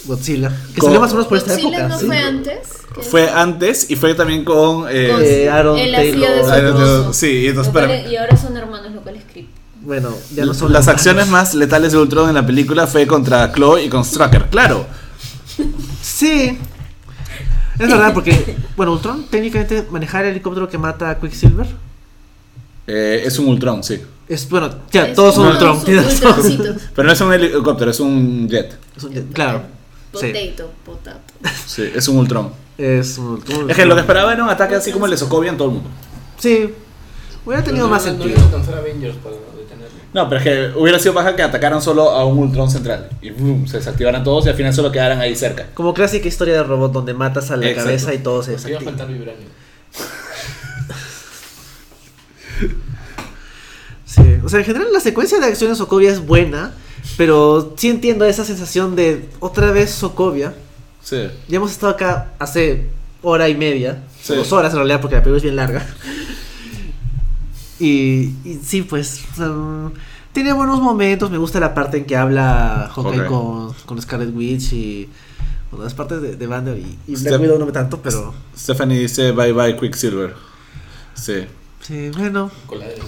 Godzilla. 0.05 0.49
Que 0.73 0.79
Con- 0.81 0.87
salió 0.89 0.99
más 1.01 1.11
o 1.11 1.15
menos 1.15 1.27
por 1.27 1.37
esta 1.37 1.51
Godzilla 1.53 1.77
época. 1.79 1.87
no 1.89 1.99
sí. 1.99 2.05
fue 2.07 2.17
antes. 2.17 2.57
¿Qué? 2.95 3.01
Fue 3.03 3.29
antes 3.29 3.89
y 3.91 3.95
fue 3.95 4.13
también 4.15 4.43
con... 4.43 4.85
eh, 4.89 5.09
Con- 5.11 5.21
Eh, 5.23 5.49
Aaron 5.49 5.77
Taylor. 5.77 7.13
sí, 7.13 7.47
entonces, 7.47 7.73
es- 8.05 8.11
y 8.11 8.15
ahora 8.17 8.35
son 8.35 8.57
hermanos, 8.57 8.91
lo 8.93 9.01
cual 9.01 9.15
es 9.15 9.23
creepy. 9.23 9.49
Bueno, 9.83 10.13
ya 10.35 10.45
no 10.45 10.53
son 10.53 10.71
Las 10.73 10.83
hermanos. 10.83 10.87
acciones 10.99 11.27
más 11.29 11.53
letales 11.55 11.91
de 11.93 11.97
Ultron 11.99 12.29
en 12.29 12.35
la 12.35 12.45
película 12.45 12.85
fue 12.87 13.07
contra 13.07 13.51
Chloe 13.53 13.85
y 13.85 13.89
con 13.89 14.03
Strucker, 14.05 14.49
claro. 14.49 14.85
Sí. 16.03 16.57
Es 17.79 17.87
verdad, 17.89 18.13
porque, 18.13 18.55
bueno, 18.75 18.93
Ultron 18.93 19.25
técnicamente 19.29 19.85
manejar 19.91 20.25
el 20.25 20.31
helicóptero 20.31 20.69
que 20.69 20.77
mata 20.77 21.09
a 21.09 21.19
Quicksilver. 21.19 21.67
Eh, 22.87 23.23
es 23.25 23.37
un 23.39 23.47
Ultron, 23.47 23.83
sí. 23.83 24.01
Es, 24.27 24.47
bueno, 24.49 24.69
ya, 24.91 25.07
Es 25.07 25.15
todos 25.15 25.35
son 25.35 25.47
Ultron. 25.47 25.79
Pero 25.85 27.05
no 27.07 27.11
es 27.11 27.21
un 27.21 27.33
helicóptero, 27.33 27.91
es 27.91 27.99
un 27.99 28.47
jet. 28.49 28.77
Es 28.95 29.03
un- 29.03 29.13
Claro. 29.33 29.63
Sí. 30.13 30.27
Potato, 30.27 30.71
potato. 30.85 31.19
Sí, 31.65 31.83
es 31.95 32.07
un 32.07 32.17
Ultron. 32.17 32.51
Es 32.77 33.17
un 33.17 33.27
Ultron. 33.27 33.69
Es 33.69 33.75
que 33.77 33.85
lo 33.85 33.95
que 33.95 34.01
esperaba 34.01 34.33
era 34.33 34.43
un 34.43 34.49
ataque 34.49 34.75
así 34.75 34.91
como 34.91 35.05
el 35.05 35.11
de 35.11 35.17
Sokovia 35.17 35.51
en 35.51 35.57
todo 35.57 35.69
el 35.69 35.73
mundo. 35.75 35.89
Sí. 36.37 36.69
Hubiera 37.45 37.63
tenido 37.63 37.85
Pero 37.87 37.95
más 37.95 38.05
no, 38.05 38.11
No 38.13 38.23
sentido. 38.23 38.45
alcanzar 38.45 38.75
a 38.75 38.77
Avengers 38.79 39.15
para. 39.17 39.35
No, 40.13 40.27
pero 40.27 40.39
es 40.39 40.43
que 40.43 40.71
hubiera 40.79 40.99
sido 40.99 41.13
baja 41.13 41.35
que 41.35 41.41
atacaran 41.41 41.81
solo 41.81 42.09
a 42.11 42.25
un 42.25 42.37
Ultron 42.37 42.69
central. 42.69 43.09
Y 43.21 43.29
boom, 43.29 43.65
se 43.67 43.77
desactivaran 43.77 44.23
todos 44.23 44.45
y 44.45 44.49
al 44.49 44.55
final 44.55 44.73
solo 44.73 44.91
quedaran 44.91 45.19
ahí 45.21 45.35
cerca. 45.35 45.67
Como 45.73 45.93
clásica 45.93 46.27
historia 46.27 46.55
de 46.55 46.63
robot 46.63 46.91
donde 46.91 47.13
matas 47.13 47.49
a 47.51 47.55
la 47.57 47.65
Exacto. 47.67 47.85
cabeza 47.87 48.13
y 48.13 48.17
todo 48.17 48.43
se 48.43 48.51
Nos 48.51 48.65
iba 48.67 48.77
a 48.79 48.81
desactiva. 48.81 49.05
faltar. 49.07 49.35
Sí, 54.05 54.21
o 54.43 54.49
sea, 54.49 54.59
en 54.59 54.65
general 54.65 54.91
la 54.91 54.99
secuencia 54.99 55.39
de 55.39 55.45
acciones 55.45 55.77
Sokovia 55.77 56.11
es 56.11 56.19
buena, 56.25 56.73
pero 57.17 57.73
sí 57.77 57.89
entiendo 57.89 58.25
esa 58.25 58.43
sensación 58.43 58.95
de 58.95 59.29
otra 59.39 59.71
vez 59.71 59.89
Sokovia. 59.91 60.53
Sí. 61.01 61.29
Ya 61.47 61.57
hemos 61.57 61.71
estado 61.71 61.93
acá 61.93 62.33
hace 62.37 62.87
hora 63.21 63.47
y 63.47 63.55
media, 63.55 64.03
Sí. 64.21 64.35
dos 64.35 64.51
horas 64.51 64.71
en 64.73 64.77
realidad 64.79 64.99
porque 65.01 65.15
la 65.15 65.21
película 65.23 65.37
es 65.37 65.43
bien 65.43 65.55
larga. 65.55 65.85
Y, 67.81 68.35
y 68.45 68.59
sí, 68.63 68.83
pues 68.83 69.23
um, 69.39 69.91
tiene 70.31 70.53
buenos 70.53 70.79
momentos, 70.79 71.31
me 71.31 71.37
gusta 71.37 71.59
la 71.59 71.73
parte 71.73 71.97
en 71.97 72.05
que 72.05 72.15
habla 72.15 72.91
Hawkeye 72.93 73.25
con, 73.25 73.73
con 73.85 74.01
Scarlet 74.01 74.33
Witch 74.35 74.73
y 74.73 75.09
bueno, 75.71 75.83
las 75.83 75.93
partes 75.93 76.21
de, 76.21 76.35
de 76.35 76.47
Banner 76.47 76.77
y, 76.77 76.97
y 77.07 77.15
Black 77.15 77.41
Widow 77.41 77.57
no 77.57 77.65
me 77.65 77.71
tanto, 77.71 78.01
pero 78.01 78.33
Stephanie 78.55 78.99
dice 78.99 79.31
bye 79.31 79.51
bye 79.51 79.75
Quicksilver. 79.77 80.35
Sí. 81.15 81.45
Sí, 81.81 82.09
bueno. 82.11 82.51
Coladero. 82.67 83.03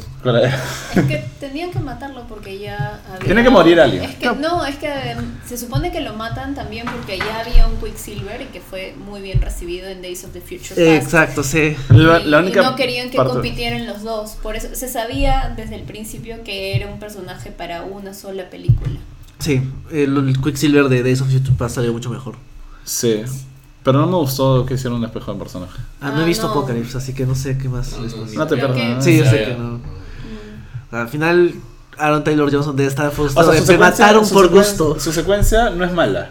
Es 0.95 1.03
que 1.05 1.25
tenían 1.39 1.71
que 1.71 1.79
matarlo 1.79 2.25
porque 2.27 2.59
ya 2.59 3.01
había... 3.07 3.19
Tiene 3.25 3.43
que 3.43 3.49
morir 3.49 3.79
alguien. 3.79 4.03
Es 4.03 4.15
que, 4.15 4.31
no, 4.35 4.65
es 4.65 4.75
que 4.77 4.87
eh, 4.87 5.15
se 5.45 5.57
supone 5.57 5.91
que 5.91 6.01
lo 6.01 6.13
matan 6.13 6.55
también 6.55 6.85
porque 6.85 7.17
ya 7.17 7.39
había 7.41 7.67
un 7.67 7.77
Quicksilver 7.77 8.41
y 8.41 8.45
que 8.45 8.61
fue 8.61 8.95
muy 8.97 9.21
bien 9.21 9.41
recibido 9.41 9.87
en 9.87 10.01
Days 10.01 10.23
of 10.23 10.31
the 10.31 10.41
Future 10.41 10.69
Past. 10.69 10.79
Exacto, 11.05 11.43
sí. 11.43 11.75
La, 11.89 12.19
Y- 12.19 12.25
la 12.25 12.39
única 12.39 12.61
y 12.61 12.63
no 12.63 12.75
querían 12.75 13.09
que 13.09 13.17
parte- 13.17 13.33
compitieran 13.33 13.85
los 13.87 14.03
dos. 14.03 14.31
Por 14.41 14.55
eso 14.55 14.67
se 14.73 14.87
sabía 14.87 15.53
desde 15.57 15.75
el 15.75 15.83
principio 15.83 16.43
que 16.43 16.75
era 16.75 16.87
un 16.87 16.99
personaje 16.99 17.51
para 17.51 17.83
una 17.83 18.13
sola 18.13 18.49
película. 18.49 18.99
Sí, 19.39 19.61
el, 19.91 20.15
el 20.17 20.41
Quicksilver 20.41 20.85
de 20.85 21.03
Days 21.03 21.19
of 21.21 21.29
Future 21.29 21.55
Past 21.57 21.75
salió 21.75 21.91
mucho 21.91 22.09
mejor. 22.09 22.35
Sí. 22.85 23.23
Pero 23.83 23.99
no 23.99 24.07
me 24.07 24.15
gustó 24.17 24.65
que 24.65 24.75
hicieron 24.75 24.99
un 24.99 25.05
espejo 25.05 25.33
de 25.33 25.39
personaje. 25.39 25.77
Ah, 26.01 26.11
no 26.11 26.19
he 26.21 26.23
Ah, 26.23 26.25
visto 26.25 26.47
no. 26.47 26.51
Apocalypse, 26.53 26.97
así 26.97 27.13
que 27.13 27.25
no 27.25 27.35
sé 27.35 27.57
qué 27.57 27.67
más 27.69 27.91
No, 27.93 28.03
les 28.03 28.13
ponía. 28.13 28.37
No 28.37 28.47
te 28.47 28.55
que- 28.55 28.95
Sí, 29.01 29.17
yo 29.17 29.25
sé 29.25 29.43
que 29.45 29.55
no. 29.57 29.63
Mm. 30.91 30.95
Al 30.95 31.07
final, 31.09 31.53
Aaron 31.97 32.23
Taylor 32.23 32.51
Johnson 32.51 32.75
debe 32.75 32.89
estar 32.89 33.11
frustrado. 33.11 33.49
O 33.49 33.51
sea, 33.53 33.59
de, 33.61 33.65
secuencia- 33.67 34.05
mataron 34.05 34.29
por 34.29 34.47
gusto. 34.49 34.99
Su 34.99 35.11
secuencia 35.11 35.69
no 35.69 35.83
es 35.85 35.91
mala. 35.91 36.29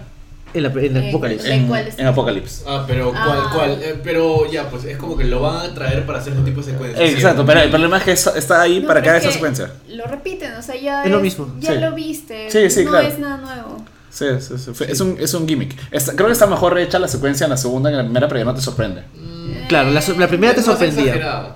En 0.54 0.64
la, 0.64 0.68
en 0.68 0.96
Eh, 0.98 1.08
Apocalypse. 1.08 1.48
¿De 1.48 1.54
En, 1.54 1.66
cuál 1.66 1.86
es? 1.88 1.98
en 1.98 2.06
Apocalipsis. 2.06 2.62
Ah, 2.66 2.84
pero 2.86 3.10
¿cuál? 3.10 3.22
Ah. 3.24 3.50
cuál? 3.54 3.70
Eh, 3.82 3.98
pero 4.04 4.50
ya, 4.50 4.68
pues 4.68 4.84
es 4.84 4.98
como 4.98 5.16
que 5.16 5.24
lo 5.24 5.40
van 5.40 5.56
a 5.70 5.74
traer 5.74 6.04
para 6.04 6.18
hacer 6.18 6.34
este 6.34 6.44
tipo 6.44 6.60
de 6.60 6.72
secuencias. 6.72 7.10
Exacto, 7.10 7.46
pero 7.46 7.60
el 7.60 7.70
problema 7.70 7.96
es 7.96 8.02
que 8.04 8.12
está- 8.12 8.36
está 8.38 8.60
ahí 8.60 8.80
No, 8.80 8.86
para 8.86 9.00
que 9.00 9.04
pero 9.06 9.10
haga 9.12 9.18
es 9.18 9.24
esa 9.24 9.32
secuencia. 9.32 9.72
Lo 9.88 10.04
repiten, 10.04 10.52
o 10.54 10.60
sea, 10.62 10.76
ya 10.78 11.04
Es 11.04 11.10
lo 11.10 11.20
mismo, 11.20 11.54
Ya 11.58 11.72
sí. 11.72 11.78
lo 11.80 11.92
viste. 11.94 12.50
Sí, 12.50 12.68
sí, 12.68 12.84
no 12.84 12.90
claro. 12.90 13.08
es 13.08 13.18
nada 13.18 13.36
nuevo. 13.38 13.81
Sí, 14.12 14.26
sí, 14.40 14.54
sí, 14.58 14.70
fue- 14.74 14.92
Es, 14.92 15.00
un, 15.00 15.16
es 15.18 15.32
un 15.32 15.48
gimmick. 15.48 15.74
Está- 15.90 16.12
creo 16.14 16.26
que 16.26 16.34
está 16.34 16.46
mejor 16.46 16.78
hecha 16.78 16.98
la 16.98 17.08
secuencia 17.08 17.44
en 17.44 17.50
la 17.50 17.56
segunda 17.56 17.88
que 17.90 17.94
en 17.94 17.98
la 17.98 18.04
primera, 18.04 18.28
pero 18.28 18.40
ya 18.40 18.44
no 18.44 18.54
te 18.54 18.60
sorprende. 18.60 19.02
Mm, 19.14 19.66
Claro, 19.68 19.90
la, 19.90 20.02
la 20.18 20.28
primera 20.28 20.54
te 20.54 20.62
sorprendía. 20.62 21.54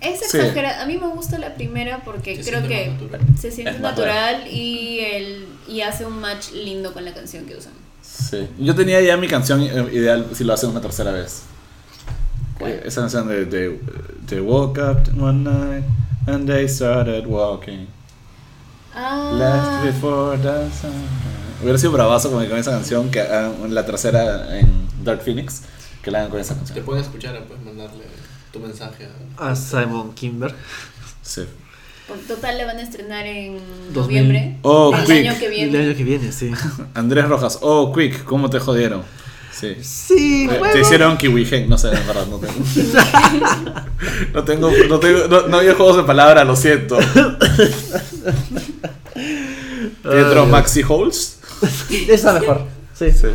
Es 0.00 0.20
Sí. 0.30 0.38
exagerado. 0.38 0.82
A 0.82 0.86
mí 0.86 0.96
me 0.96 1.06
gusta 1.08 1.38
la 1.38 1.54
primera 1.54 2.02
porque 2.04 2.42
Se 2.42 2.50
creo 2.50 2.66
que 2.66 2.88
natural. 2.92 3.20
se 3.38 3.50
siente 3.50 3.72
Es 3.74 3.80
más 3.80 3.92
natural 3.92 4.46
y, 4.50 5.00
el, 5.00 5.46
y 5.68 5.80
hace 5.82 6.06
un 6.06 6.18
match 6.20 6.52
lindo 6.52 6.92
con 6.94 7.04
la 7.04 7.12
canción 7.12 7.44
que 7.44 7.56
usan. 7.56 7.72
Sí. 8.02 8.46
Yo 8.58 8.74
tenía 8.74 9.00
ya 9.02 9.16
mi 9.16 9.28
canción 9.28 9.62
eh, 9.62 9.88
ideal 9.92 10.26
si 10.34 10.44
lo 10.44 10.54
hacen 10.54 10.70
una 10.70 10.80
tercera 10.80 11.10
vez. 11.12 11.42
Eh, 12.60 12.82
Esa 12.86 13.02
canción 13.02 13.28
de, 13.28 13.44
de, 13.44 13.78
de 14.28 14.40
Woke 14.40 14.78
Up 14.78 15.22
One 15.22 15.50
Night 15.50 15.84
and 16.26 16.46
They 16.48 16.68
Started 16.68 17.26
Walking. 17.26 17.86
Ah, 18.96 19.32
Left 19.82 19.94
before 19.94 20.38
the 20.38 20.70
sun. 20.74 20.92
Hubiera 21.62 21.78
sido 21.78 21.92
bravazo 21.92 22.30
con, 22.30 22.44
con 22.46 22.58
esa 22.58 22.70
canción 22.70 23.10
que 23.10 23.20
hagan 23.20 23.74
la 23.74 23.84
tercera 23.86 24.58
en 24.58 24.88
Dark 25.04 25.22
Phoenix. 25.22 25.62
Que 26.02 26.10
la 26.10 26.18
hagan 26.20 26.30
con 26.30 26.40
esa 26.40 26.54
Te 26.54 26.60
canción. 26.60 26.84
pueden 26.84 27.02
escuchar, 27.04 27.42
puedes 27.44 27.64
mandarle 27.64 28.04
tu 28.52 28.60
mensaje 28.60 29.08
a... 29.38 29.50
A 29.50 29.56
Simon 29.56 30.12
Kimber. 30.14 30.54
Sí. 31.22 31.42
por 32.06 32.16
total 32.18 32.56
la 32.56 32.66
van 32.66 32.76
a 32.78 32.82
estrenar 32.82 33.26
en 33.26 33.58
2000. 33.92 33.94
noviembre 33.94 34.58
Oh, 34.62 34.92
del 34.96 35.04
quick. 35.04 35.28
año 35.28 35.38
que 35.40 35.44
El 35.46 35.50
viene. 35.50 35.78
año 35.78 35.96
que 35.96 36.04
viene, 36.04 36.32
sí. 36.32 36.52
Andrés 36.94 37.26
Rojas. 37.28 37.58
Oh, 37.62 37.92
Quick, 37.92 38.24
¿cómo 38.24 38.48
te 38.48 38.60
jodieron? 38.60 39.02
Sí. 39.58 39.76
Sí, 39.82 40.48
Eh. 40.50 40.60
Te 40.72 40.80
hicieron 40.80 41.16
Kiwi 41.16 41.46
Hen, 41.50 41.68
no 41.68 41.78
sé, 41.78 41.88
en 41.88 42.06
verdad, 42.06 42.26
no 42.26 42.36
tengo. 42.38 42.54
no 44.34 44.44
tengo, 44.44 44.70
no 44.88 44.98
tengo, 45.00 45.28
no, 45.28 45.46
no 45.48 45.56
había 45.58 45.74
juegos 45.74 45.96
de 45.96 46.02
palabra, 46.02 46.44
lo 46.44 46.54
siento. 46.56 46.98
Pietro 49.14 50.42
Ay, 50.44 50.50
Maxi 50.50 50.82
Holes. 50.86 51.38
Está 52.08 52.34
mejor. 52.34 52.64
Sí. 52.94 53.10
Sí. 53.12 53.28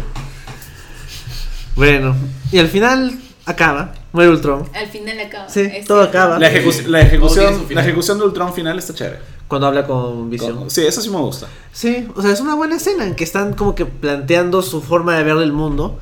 Bueno, 1.76 2.16
y 2.52 2.60
al 2.60 2.68
final 2.68 3.18
acaba. 3.46 3.94
Muere 4.12 4.30
Ultron. 4.32 4.70
Al 4.74 4.88
final 4.88 5.20
acaba. 5.20 5.50
Sí, 5.50 5.62
es 5.62 5.86
todo 5.86 6.02
cierto. 6.02 6.18
acaba. 6.20 6.38
La, 6.40 6.52
ejecu- 6.52 6.98
ejecución, 7.00 7.66
la 7.70 7.82
ejecución 7.82 8.18
de 8.20 8.26
Ultron 8.26 8.54
final 8.54 8.78
está 8.78 8.94
chévere. 8.94 9.20
Cuando 9.48 9.68
habla 9.68 9.86
con 9.88 10.30
Vision. 10.30 10.56
Con- 10.56 10.70
Sí, 10.70 10.86
eso 10.86 11.02
sí 11.02 11.10
me 11.10 11.18
gusta. 11.18 11.48
Sí, 11.72 12.08
o 12.16 12.22
sea, 12.22 12.32
es 12.32 12.40
una 12.42 12.56
buena 12.56 12.76
escena 12.76 13.06
en 13.06 13.16
que 13.16 13.24
están 13.24 13.54
como 13.54 13.74
que 13.76 13.86
planteando 13.86 14.62
su 14.62 14.82
forma 14.82 15.16
de 15.18 15.24
ver 15.24 15.38
el 15.38 15.52
mundo 15.54 16.00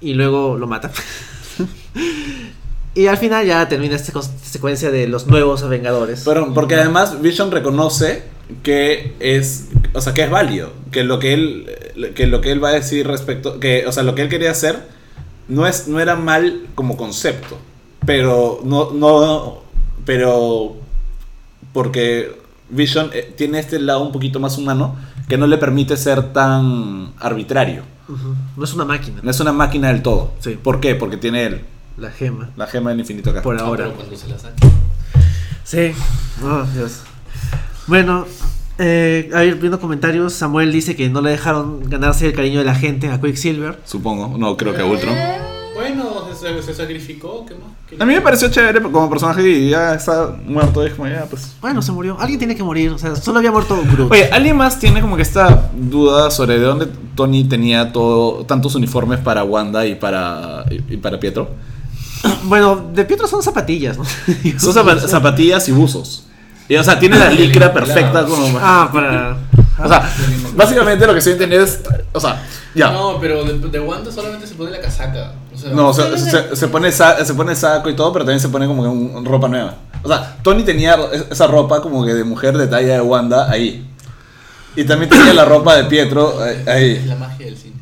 y 0.00 0.14
luego 0.14 0.56
lo 0.56 0.66
matan. 0.66 0.90
y 2.94 3.06
al 3.06 3.16
final 3.16 3.46
ya 3.46 3.68
termina 3.68 3.96
esta 3.96 4.20
secuencia 4.42 4.90
de 4.90 5.06
los 5.06 5.26
nuevos 5.26 5.68
Vengadores. 5.68 6.22
Pero, 6.24 6.52
porque 6.54 6.74
además 6.74 7.20
Vision 7.20 7.50
reconoce 7.50 8.24
que 8.62 9.14
es, 9.20 9.68
o 9.92 10.00
sea, 10.00 10.14
que 10.14 10.24
es 10.24 10.30
válido, 10.30 10.72
que 10.90 11.04
lo 11.04 11.18
que 11.18 11.34
él, 11.34 12.12
que 12.14 12.26
lo 12.26 12.40
que 12.40 12.50
él 12.52 12.62
va 12.62 12.70
a 12.70 12.72
decir 12.72 13.06
respecto, 13.06 13.60
que, 13.60 13.86
o 13.86 13.92
sea, 13.92 14.02
lo 14.02 14.14
que 14.14 14.22
él 14.22 14.28
quería 14.28 14.50
hacer 14.50 14.88
no 15.48 15.66
es, 15.66 15.88
no 15.88 16.00
era 16.00 16.16
mal 16.16 16.66
como 16.74 16.96
concepto, 16.96 17.58
pero 18.06 18.60
no, 18.64 18.90
no, 18.92 19.62
pero 20.04 20.76
porque 21.72 22.36
Vision 22.70 23.10
eh, 23.12 23.32
tiene 23.36 23.58
este 23.58 23.78
lado 23.78 24.02
un 24.02 24.12
poquito 24.12 24.40
más 24.40 24.58
humano 24.58 24.96
que 25.28 25.38
no 25.38 25.46
le 25.46 25.58
permite 25.58 25.96
ser 25.96 26.32
tan 26.32 27.12
arbitrario. 27.18 27.82
No 28.56 28.64
es 28.64 28.74
una 28.74 28.84
máquina, 28.84 29.20
No 29.22 29.30
es 29.30 29.40
una 29.40 29.52
máquina 29.52 29.88
del 29.88 30.02
todo. 30.02 30.32
Sí. 30.40 30.58
¿Por 30.62 30.80
qué? 30.80 30.94
Porque 30.94 31.16
tiene 31.16 31.44
él, 31.46 31.60
la 31.96 32.10
gema. 32.10 32.50
la 32.56 32.66
gema 32.66 32.90
del 32.90 33.00
infinito 33.00 33.30
acá. 33.30 33.42
Por 33.42 33.56
Ah, 33.58 33.62
ahora. 33.64 33.84
pero 33.84 33.96
cuando 33.96 34.16
se 34.16 34.28
la 34.28 34.38
saque. 34.38 34.66
Sí. 35.64 35.92
Oh, 36.42 36.64
Dios. 36.74 37.02
Bueno, 37.86 38.26
eh, 38.78 39.30
a 39.34 39.40
ver, 39.40 39.56
viendo 39.56 39.78
comentarios, 39.80 40.32
Samuel 40.32 40.72
dice 40.72 40.96
que 40.96 41.08
no 41.10 41.20
le 41.20 41.30
dejaron 41.30 41.88
ganarse 41.88 42.26
el 42.26 42.32
cariño 42.34 42.58
de 42.60 42.64
la 42.64 42.74
gente 42.74 43.08
a 43.08 43.20
Quicksilver. 43.20 43.78
Supongo, 43.84 44.36
no 44.38 44.56
creo 44.56 44.74
que 44.74 44.80
a 44.82 44.84
Ultron. 44.86 45.14
Se, 46.40 46.62
se 46.62 46.74
sacrificó, 46.74 47.44
¿qué 47.46 47.54
más? 47.54 47.64
¿Qué 47.88 47.96
A 48.00 48.06
mí 48.06 48.14
me 48.14 48.20
pareció 48.20 48.48
chévere 48.50 48.80
como 48.82 49.10
personaje 49.10 49.46
y 49.48 49.70
ya 49.70 49.94
está 49.94 50.34
muerto. 50.46 50.84
Es 50.84 50.94
como 50.94 51.08
ya, 51.08 51.26
pues. 51.28 51.52
Bueno, 51.60 51.82
se 51.82 51.92
murió. 51.92 52.16
Alguien 52.18 52.38
tiene 52.38 52.56
que 52.56 52.62
morir. 52.62 52.90
O 52.92 52.98
sea, 52.98 53.14
solo 53.16 53.38
había 53.38 53.52
muerto 53.52 53.78
Groot. 53.92 54.10
Oye, 54.10 54.30
¿alguien 54.32 54.56
más 54.56 54.78
tiene 54.78 55.00
como 55.00 55.16
que 55.16 55.22
esta 55.22 55.70
duda 55.74 56.30
sobre 56.30 56.58
de 56.58 56.64
dónde 56.64 56.88
Tony 57.14 57.44
tenía 57.44 57.92
todo, 57.92 58.44
tantos 58.46 58.74
uniformes 58.74 59.18
para 59.18 59.44
Wanda 59.44 59.86
y 59.86 59.94
para, 59.96 60.64
y, 60.70 60.94
y 60.94 60.96
para 60.96 61.20
Pietro? 61.20 61.50
Bueno, 62.44 62.90
de 62.94 63.04
Pietro 63.04 63.26
son 63.26 63.42
zapatillas, 63.42 63.96
¿no? 63.98 64.04
Son 64.58 64.74
zapa- 64.74 64.98
zapatillas 64.98 65.68
y 65.68 65.72
buzos. 65.72 66.26
Y, 66.68 66.76
o 66.76 66.84
sea, 66.84 66.98
tiene 66.98 67.18
la 67.18 67.30
licra 67.30 67.72
perfecta 67.72 68.24
como... 68.24 68.58
Ah, 68.60 68.88
para. 68.92 69.36
O 69.82 69.88
sea, 69.88 70.08
básicamente 70.54 71.04
lo 71.06 71.12
que 71.14 71.18
estoy 71.18 71.32
entendiendo 71.32 71.66
es... 71.66 71.80
O 72.12 72.20
sea, 72.20 72.42
ya. 72.74 72.92
No, 72.92 73.18
pero 73.20 73.42
de, 73.44 73.58
de 73.58 73.80
Wanda 73.80 74.12
solamente 74.12 74.46
se 74.46 74.54
pone 74.54 74.70
la 74.70 74.80
casaca. 74.80 75.32
Sea, 75.60 75.70
No, 75.72 75.88
o 75.88 75.92
sea, 75.92 76.16
Solo 76.16 76.56
se, 76.56 76.68
pone 76.68 76.90
sa- 76.92 77.24
se 77.24 77.34
pone 77.34 77.54
saco 77.54 77.88
y 77.90 77.94
todo, 77.96 78.12
pero 78.12 78.24
también 78.24 78.40
se 78.40 78.48
pone 78.48 78.66
como 78.66 78.82
que 78.82 78.88
un- 78.88 79.24
ropa 79.24 79.48
nueva. 79.48 79.74
O 80.02 80.08
sea, 80.08 80.36
Tony 80.42 80.62
tenía 80.62 80.96
esa 81.30 81.46
ropa 81.46 81.82
como 81.82 82.04
que 82.04 82.14
de 82.14 82.24
mujer 82.24 82.56
de 82.56 82.66
talla 82.66 82.94
de 82.94 83.00
Wanda 83.00 83.50
ahí. 83.50 83.86
Y 84.76 84.84
también 84.84 85.10
tenía 85.10 85.34
la 85.34 85.44
ropa 85.44 85.76
de 85.76 85.84
Pietro 85.84 86.44
eh, 86.46 86.64
ahí. 86.66 87.04
la 87.06 87.16
magia 87.16 87.46
del 87.46 87.56
cine. 87.56 87.74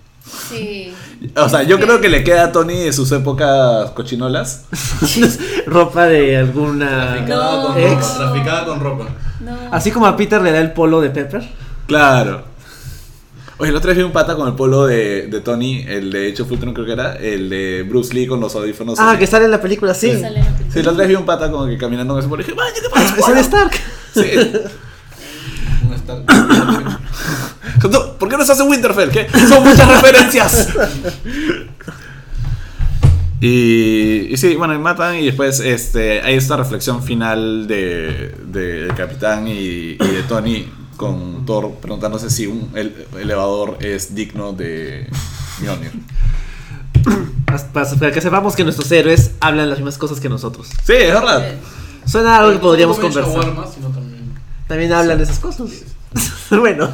Sí. 0.48 0.94
O 1.36 1.48
sea, 1.48 1.62
yo 1.64 1.78
creo 1.78 2.00
que 2.00 2.08
le 2.08 2.22
queda 2.24 2.44
a 2.44 2.52
Tony 2.52 2.78
de 2.84 2.92
sus 2.92 3.10
épocas 3.12 3.90
cochinolas. 3.90 4.64
Ropa 5.66 6.06
de 6.06 6.36
alguna. 6.36 7.12
Traficada 7.14 7.56
No. 7.56 7.62
con 7.66 7.74
ropa. 7.82 8.14
Traficada 8.16 8.64
con 8.66 8.80
ropa. 8.80 9.04
No. 9.40 9.56
Así 9.72 9.90
como 9.90 10.06
a 10.06 10.16
Peter 10.16 10.40
le 10.40 10.52
da 10.52 10.58
el 10.60 10.72
polo 10.72 11.00
de 11.00 11.10
Pepper. 11.10 11.48
Claro. 11.86 12.42
Oye, 13.60 13.70
el 13.70 13.76
otro 13.76 13.92
día 13.92 13.98
vi 14.02 14.06
un 14.06 14.12
pata 14.12 14.36
con 14.36 14.46
el 14.46 14.54
polo 14.54 14.86
de, 14.86 15.26
de 15.26 15.40
Tony, 15.40 15.84
el 15.88 16.12
de 16.12 16.28
hecho 16.28 16.46
Fulton 16.46 16.72
creo 16.72 16.86
que 16.86 16.92
era, 16.92 17.16
el 17.16 17.48
de 17.50 17.82
Bruce 17.82 18.14
Lee 18.14 18.26
con 18.28 18.38
los 18.40 18.54
audífonos. 18.54 19.00
Ah, 19.00 19.10
así. 19.10 19.18
que 19.18 19.26
sale 19.26 19.46
en 19.46 19.50
la 19.50 19.60
película, 19.60 19.94
sí. 19.94 20.12
Sí, 20.12 20.20
sale 20.20 20.38
en 20.38 20.44
la 20.44 20.50
película. 20.52 20.72
Sí, 20.72 20.78
el 20.78 20.86
otro 20.88 20.98
día 21.00 21.08
vi 21.08 21.14
un 21.16 21.26
pata 21.26 21.50
como 21.50 21.66
que 21.66 21.76
caminando 21.76 22.14
con 22.14 22.20
ese 22.20 22.28
polo 22.28 22.42
y 22.42 22.44
dije, 22.44 22.56
vaya, 22.56 22.72
¿qué 22.72 22.88
pasa? 22.88 23.16
Es 23.18 23.28
el 23.28 23.38
Stark. 23.38 23.72
Sí. 24.14 24.30
Un 25.88 25.94
Stark. 25.94 26.24
No, 27.92 28.12
¿Por 28.18 28.28
qué 28.28 28.36
no 28.36 28.44
se 28.44 28.52
hace 28.52 28.62
Winterfell? 28.64 29.10
¿Qué? 29.10 29.28
Son 29.48 29.62
muchas 29.62 29.86
referencias. 29.88 30.68
Y, 33.40 34.28
y 34.30 34.36
sí, 34.36 34.56
bueno, 34.56 34.74
y 34.74 34.78
matan 34.78 35.16
y 35.16 35.26
después 35.26 35.60
este, 35.60 36.20
hay 36.22 36.34
esta 36.34 36.56
reflexión 36.56 37.02
final 37.04 37.68
de, 37.68 38.34
de- 38.46 38.82
del 38.84 38.94
capitán 38.94 39.46
y, 39.46 39.52
y 39.92 39.96
de 39.98 40.22
Tony 40.28 40.66
con 40.98 41.46
Thor 41.46 41.76
preguntándose 41.80 42.28
si 42.28 42.46
un 42.46 42.70
el- 42.74 43.06
elevador 43.18 43.78
es 43.80 44.14
digno 44.14 44.52
de 44.52 45.08
Mjolnir. 45.62 45.92
Para, 47.72 48.12
que 48.12 48.20
sepamos 48.20 48.54
que 48.54 48.64
nuestros 48.64 48.90
héroes 48.92 49.30
hablan 49.40 49.70
las 49.70 49.78
mismas 49.78 49.96
cosas 49.96 50.20
que 50.20 50.28
nosotros. 50.28 50.68
Sí, 50.84 50.92
es 50.92 51.14
verdad. 51.14 51.54
Suena 52.04 52.36
a 52.36 52.38
algo 52.40 52.50
que 52.50 52.56
No 52.56 52.62
podríamos 52.62 52.98
conversar. 52.98 53.54
también. 53.54 54.34
También 54.66 54.92
hablan 54.92 55.16
de 55.18 55.24
esas 55.24 55.38
cosas. 55.38 55.70
bueno. 56.50 56.90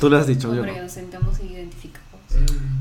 Tú 0.00 0.08
lo 0.08 0.16
has 0.16 0.26
dicho, 0.26 0.48
yo 0.48 0.62
no. 0.62 0.68
Hombre, 0.68 0.80
nos 0.82 0.92
sentamos 0.92 1.38
y 1.40 1.52
identificamos. 1.52 2.20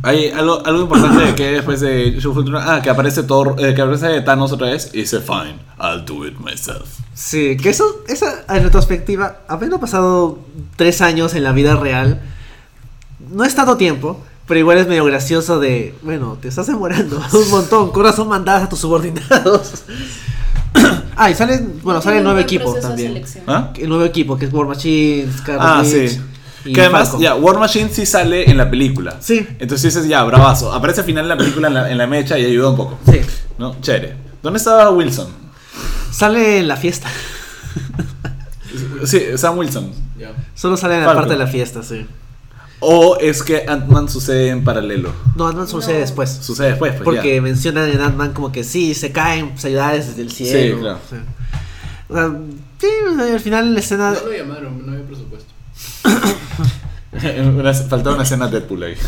Hay 0.03 0.31
algo, 0.31 0.65
algo 0.65 0.81
importante 0.81 1.35
que 1.35 1.51
después 1.51 1.79
de 1.79 2.19
ah, 2.59 2.79
que 2.81 2.89
aparece 2.89 3.23
Thor, 3.23 3.55
eh, 3.59 3.75
que 3.75 3.81
aparece 3.81 4.21
Thanos 4.21 4.51
otra 4.51 4.69
vez 4.71 4.89
y 4.93 5.01
dice, 5.01 5.19
fine, 5.19 5.59
I'll 5.79 6.03
do 6.05 6.25
it 6.25 6.39
myself. 6.39 6.87
Sí, 7.13 7.55
que 7.57 7.69
eso, 7.69 8.03
esa 8.07 8.43
en 8.49 8.63
retrospectiva, 8.63 9.41
habiendo 9.47 9.79
pasado 9.79 10.39
tres 10.75 11.01
años 11.01 11.35
en 11.35 11.43
la 11.43 11.51
vida 11.51 11.75
real, 11.75 12.19
no 13.31 13.43
es 13.43 13.53
tanto 13.53 13.77
tiempo, 13.77 14.19
pero 14.47 14.59
igual 14.59 14.79
es 14.79 14.87
medio 14.87 15.05
gracioso 15.05 15.59
de, 15.59 15.93
bueno, 16.01 16.37
te 16.41 16.47
estás 16.47 16.65
demorando 16.65 17.21
un 17.33 17.49
montón, 17.51 17.91
corazón 17.91 18.27
mandadas 18.27 18.63
a 18.63 18.69
tus 18.69 18.79
subordinados. 18.79 19.83
ah, 21.15 21.29
y 21.29 21.35
sale, 21.35 21.63
bueno, 21.83 22.01
sale 22.01 22.17
el 22.17 22.23
Tiene 22.23 22.29
un 22.29 22.35
nuevo 22.35 22.35
buen 22.37 22.43
equipo 22.43 22.71
proceso 22.71 22.95
de 22.95 23.03
también. 23.03 23.25
¿Ah? 23.45 23.71
El 23.77 23.89
nuevo 23.89 24.03
equipo, 24.03 24.35
que 24.35 24.45
es 24.45 24.53
War 24.53 24.65
Machine, 24.65 25.31
Scarlet 25.31 25.61
Ah, 25.63 25.83
sí. 25.85 26.19
Y 26.65 26.73
Que 26.73 26.81
además, 26.81 27.03
Falcon. 27.09 27.21
ya, 27.21 27.35
War 27.35 27.57
Machine 27.59 27.89
sí 27.91 28.05
sale 28.05 28.49
en 28.49 28.57
la 28.57 28.69
película. 28.69 29.17
Sí. 29.19 29.45
Entonces 29.59 29.93
dices, 29.93 30.07
ya, 30.09 30.23
bravazo. 30.23 30.71
Aparece 30.73 31.01
al 31.01 31.05
final 31.05 31.23
en 31.25 31.29
la 31.29 31.37
película 31.37 31.67
en 31.69 31.73
la, 31.73 31.91
en 31.91 31.97
la 31.97 32.07
mecha 32.07 32.37
y 32.37 32.45
ayuda 32.45 32.69
un 32.69 32.77
poco. 32.77 32.99
Sí, 33.09 33.21
¿No? 33.57 33.79
Chévere. 33.81 34.15
¿Dónde 34.43 34.57
estaba 34.57 34.89
Wilson? 34.91 35.27
sale 36.11 36.59
en 36.59 36.67
la 36.67 36.75
fiesta. 36.77 37.07
Sí, 39.05 39.21
Sam 39.35 39.57
Wilson. 39.57 39.91
Solo 40.55 40.77
sale 40.77 40.95
en 40.95 40.99
la 41.01 41.05
Falcon. 41.07 41.23
parte 41.23 41.33
de 41.37 41.39
la 41.39 41.47
fiesta, 41.47 41.81
sí. 41.83 42.05
O 42.79 43.17
es 43.19 43.43
que 43.43 43.65
Ant-Man 43.67 44.09
sucede 44.09 44.49
en 44.49 44.63
paralelo. 44.63 45.11
No, 45.35 45.47
Ant-Man 45.47 45.67
sucede 45.67 45.95
No. 45.95 45.99
después. 46.01 46.29
Sucede 46.41 46.69
después, 46.69 46.93
pues 46.93 47.03
Porque 47.03 47.35
ya. 47.35 47.41
mencionan 47.41 47.89
en 47.89 48.01
Ant-Man 48.01 48.33
como 48.33 48.51
que 48.51 48.63
sí, 48.63 48.93
se 48.93 49.11
caen 49.11 49.49
pues, 49.51 49.65
ayudas 49.65 50.07
desde 50.07 50.21
el 50.21 50.31
cielo. 50.31 50.75
Sí, 50.75 50.81
claro. 50.81 50.99
Sí. 51.09 51.15
O 52.09 52.13
sea, 52.15 52.31
sí, 52.79 52.87
al 53.33 53.39
final 53.39 53.73
la 53.73 53.79
escena. 53.79 54.11
No 54.11 54.19
lo 54.29 54.33
llamaron, 54.35 54.85
no 54.85 54.91
había 54.93 55.05
presupuesto. 55.05 55.50
Una- 57.57 57.73
Faltaba 57.73 58.15
una 58.15 58.23
escena 58.23 58.47
Deadpool 58.47 58.83
ahí. 58.83 58.95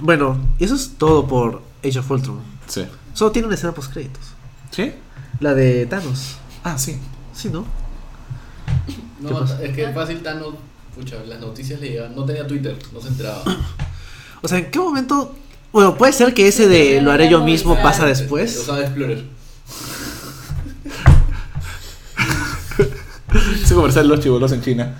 Bueno, 0.00 0.36
y 0.58 0.64
eso 0.64 0.74
es 0.74 0.94
todo 0.98 1.26
por 1.28 1.62
Age 1.84 1.98
of 2.00 2.10
Ultron. 2.10 2.40
Sí. 2.66 2.84
Solo 3.14 3.30
tiene 3.30 3.46
una 3.46 3.54
escena 3.54 3.72
post 3.72 3.92
créditos. 3.92 4.22
¿Sí? 4.70 4.92
La 5.40 5.54
de 5.54 5.86
Thanos. 5.86 6.36
Ah, 6.64 6.76
sí. 6.78 6.98
Sí, 7.34 7.50
¿no? 7.50 7.64
¿Qué 8.86 8.94
No, 9.32 9.44
es 9.44 9.76
que 9.76 9.88
fácil 9.92 10.22
Thanos, 10.22 10.54
pucha, 10.94 11.16
las 11.26 11.38
noticias 11.40 11.80
le 11.80 11.90
llegaban. 11.90 12.16
No 12.16 12.24
tenía 12.24 12.46
Twitter, 12.46 12.76
no 12.92 13.00
se 13.00 13.08
enteraba. 13.08 13.42
O 14.42 14.48
sea, 14.48 14.58
¿en 14.58 14.70
qué 14.70 14.78
momento? 14.78 15.36
Bueno, 15.72 15.96
puede 15.96 16.12
ser 16.12 16.34
que 16.34 16.48
ese 16.48 16.66
de 16.66 17.00
lo 17.00 17.12
haré 17.12 17.28
yo 17.30 17.42
mismo 17.44 17.80
pasa 17.80 18.02
Lo 18.02 18.08
después. 18.08 18.64
sabe 18.64 18.82
Explorer. 18.84 19.24
Ese 23.62 23.74
comercial 23.74 24.08
de 24.08 24.14
los 24.16 24.20
chivolos 24.24 24.52
en 24.52 24.62
China. 24.62 24.94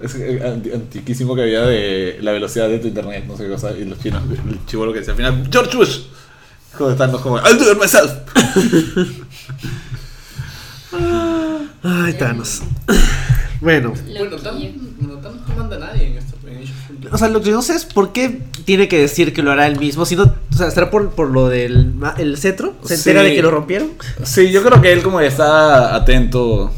Es 0.00 0.14
eh, 0.14 0.40
anti- 0.46 0.70
antiquísimo 0.72 1.34
que 1.34 1.42
había 1.42 1.62
de 1.62 2.18
la 2.20 2.30
velocidad 2.32 2.68
de 2.68 2.78
tu 2.78 2.86
internet, 2.88 3.24
no 3.26 3.36
sé 3.36 3.44
qué 3.44 3.50
cosa. 3.50 3.72
Y 3.72 3.84
los 3.84 3.98
chinos, 3.98 4.22
el 4.30 4.64
chivolo 4.66 4.92
que 4.92 5.00
decía 5.00 5.12
al 5.12 5.16
final, 5.16 5.48
George 5.50 5.76
Bush. 5.76 5.98
Hijo 6.74 6.88
de 6.90 6.96
Thanos, 6.96 7.20
como, 7.20 7.38
I'll 7.38 7.58
do 7.58 7.72
it 7.72 7.78
myself. 7.80 8.12
Ay, 11.82 12.12
Thanos. 12.14 12.62
Bueno, 13.60 13.92
Bueno, 14.16 14.36
Thanos, 14.36 14.62
no 15.00 15.20
manda 15.56 15.76
a 15.76 15.78
nadie 15.80 16.06
en 16.06 16.18
Ultron. 16.96 17.12
o 17.14 17.18
sea, 17.18 17.28
lo 17.28 17.42
que 17.42 17.50
no 17.50 17.62
sé 17.62 17.74
es 17.74 17.84
por 17.84 18.12
qué 18.12 18.42
tiene 18.64 18.86
que 18.88 18.98
decir 19.00 19.32
que 19.32 19.42
lo 19.42 19.50
hará 19.50 19.66
él 19.66 19.78
mismo. 19.78 20.06
Si 20.06 20.14
no, 20.16 20.24
o 20.24 20.56
sea, 20.56 20.70
¿será 20.70 20.90
por, 20.90 21.10
por 21.10 21.30
lo 21.30 21.48
del 21.48 21.94
el 22.18 22.36
cetro? 22.38 22.74
¿Se 22.84 22.94
entera 22.94 23.22
Sí. 23.22 23.28
de 23.30 23.34
que 23.34 23.42
lo 23.42 23.50
rompieron? 23.50 23.90
Sí, 24.22 24.50
yo 24.52 24.62
creo 24.62 24.80
que 24.80 24.92
él 24.92 25.02
como 25.02 25.20
ya 25.20 25.26
está 25.26 25.94
atento. 25.94 26.72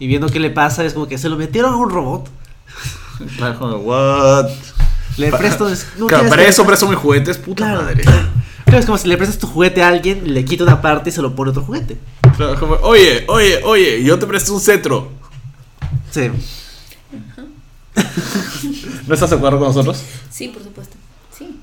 Y 0.00 0.06
viendo 0.08 0.28
qué 0.28 0.40
le 0.40 0.50
pasa, 0.50 0.84
es 0.84 0.94
como 0.94 1.06
que 1.06 1.16
se 1.18 1.28
lo 1.28 1.36
metieron 1.36 1.72
a 1.74 1.76
un 1.76 1.90
robot. 1.90 2.28
Claro, 3.36 3.58
como, 3.58 3.76
what? 3.76 4.48
Le 5.18 5.30
presto. 5.30 5.70
no 5.98 6.06
Claro, 6.06 6.28
para 6.28 6.44
eso 6.44 6.66
presto 6.66 6.88
mis 6.88 6.96
juguetes, 6.98 7.36
puta 7.38 7.66
Claro. 7.66 7.82
madre. 7.82 8.02
Claro, 8.02 8.78
es 8.80 8.86
como 8.86 8.96
si 8.98 9.06
le 9.08 9.16
prestas 9.16 9.38
tu 9.38 9.46
juguete 9.46 9.82
a 9.82 9.88
alguien, 9.88 10.32
le 10.32 10.44
quita 10.44 10.64
una 10.64 10.80
parte 10.80 11.10
y 11.10 11.12
se 11.12 11.20
lo 11.22 11.36
pone 11.36 11.50
otro 11.50 11.62
juguete. 11.62 11.98
Claro, 12.36 12.58
como, 12.58 12.74
oye, 12.76 13.24
oye, 13.28 13.60
oye, 13.64 14.02
yo 14.02 14.18
te 14.18 14.26
presto 14.26 14.54
un 14.54 14.60
cetro. 14.60 15.10
Sí. 16.10 16.30
¿No 19.06 19.14
estás 19.14 19.30
de 19.30 19.36
acuerdo 19.36 19.58
con 19.58 19.68
nosotros? 19.68 20.02
Sí, 20.30 20.48
por 20.48 20.62
supuesto. 20.62 20.96
Sí. 21.36 21.60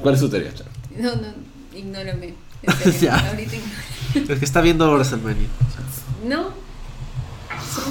¿Cuál 0.00 0.14
es 0.14 0.20
tu 0.20 0.28
teoría, 0.28 0.52
Char? 0.54 0.66
No, 0.98 1.14
no, 1.16 1.28
ignórame. 1.74 2.34
Serio, 2.82 2.98
Ya. 3.00 3.16
Ahorita 3.30 3.54
ignórame. 3.56 4.32
El 4.32 4.38
que 4.38 4.44
está 4.44 4.60
viendo 4.60 4.92
WrestleMania. 4.92 5.48
No. 6.26 6.61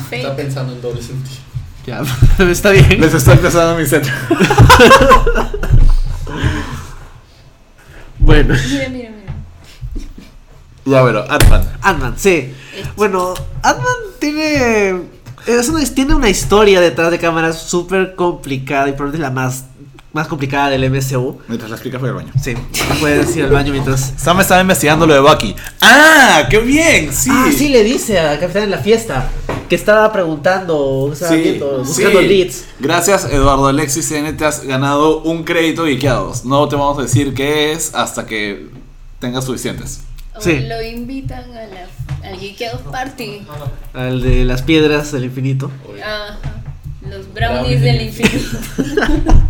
Fake. 0.09 0.21
Está 0.23 0.35
pensando 0.35 0.73
en 0.73 0.81
doble 0.81 1.01
sentido. 1.01 1.37
Ya, 1.85 2.01
está 2.51 2.69
bien. 2.71 3.01
Les 3.01 3.13
estoy 3.13 3.33
empezando 3.33 3.77
mi 3.79 3.85
cetro. 3.87 4.11
Bueno, 8.23 8.53
Mira, 8.69 8.89
mira, 8.89 9.09
mira. 9.09 9.33
Ya, 10.85 11.01
bueno, 11.01 11.23
Ant-Man. 11.27 11.63
Ant-Man, 11.81 12.13
sí. 12.17 12.53
Bueno, 12.95 13.33
Ant-Man 13.63 13.95
tiene. 14.19 15.01
Es 15.47 15.69
una, 15.69 15.83
tiene 15.83 16.13
una 16.13 16.29
historia 16.29 16.79
detrás 16.79 17.11
de 17.11 17.17
cámaras 17.17 17.59
súper 17.61 18.15
complicada 18.15 18.87
y 18.87 18.91
probablemente 18.91 19.21
la 19.27 19.31
más, 19.31 19.65
más 20.13 20.27
complicada 20.27 20.69
del 20.69 20.89
MCU. 20.89 21.39
Mientras 21.47 21.69
la 21.71 21.75
explicas, 21.77 21.99
voy 21.99 22.11
al 22.11 22.15
baño. 22.15 22.31
Sí, 22.41 22.53
puedes 22.99 23.35
ir 23.35 23.45
al 23.45 23.51
baño 23.51 23.71
mientras. 23.71 24.13
Sam 24.17 24.39
estaba 24.39 24.61
investigando 24.61 25.07
lo 25.07 25.15
de 25.15 25.19
Bucky. 25.19 25.55
¡Ah! 25.81 26.43
¡Qué 26.49 26.59
bien! 26.59 27.11
Sí. 27.11 27.31
Ah, 27.33 27.49
sí, 27.55 27.69
le 27.69 27.83
dice 27.83 28.19
a 28.19 28.39
Capitán 28.39 28.63
en 28.63 28.71
la 28.71 28.77
fiesta 28.77 29.29
que 29.71 29.75
estaba 29.75 30.11
preguntando, 30.11 31.11
estaba 31.13 31.31
Sí, 31.33 31.37
viendo, 31.43 31.77
buscando 31.77 32.19
sí. 32.19 32.27
leads. 32.27 32.65
Gracias, 32.81 33.23
Eduardo 33.31 33.67
Alexis 33.67 34.11
N. 34.11 34.33
Te 34.33 34.43
has 34.43 34.65
ganado 34.65 35.21
un 35.21 35.45
crédito 35.45 35.85
guiqueados. 35.85 36.43
No 36.43 36.67
te 36.67 36.75
vamos 36.75 36.99
a 36.99 37.03
decir 37.03 37.33
qué 37.33 37.71
es 37.71 37.95
hasta 37.95 38.25
que 38.25 38.67
tengas 39.19 39.45
suficientes. 39.45 40.01
O 40.35 40.41
Sí. 40.41 40.59
Lo 40.59 40.81
invitan 40.81 41.45
a 41.55 41.67
la, 41.67 41.87
al 42.29 42.37
Geekeados 42.37 42.81
Party. 42.81 43.43
Al 43.93 44.21
de 44.21 44.43
las 44.43 44.61
piedras 44.61 45.13
del 45.13 45.23
infinito. 45.23 45.71
Ajá. 46.03 46.37
Los 47.09 47.33
Brownies 47.33 47.79
brownies 47.79 47.81
del 47.81 48.01
infinito. 48.01 48.57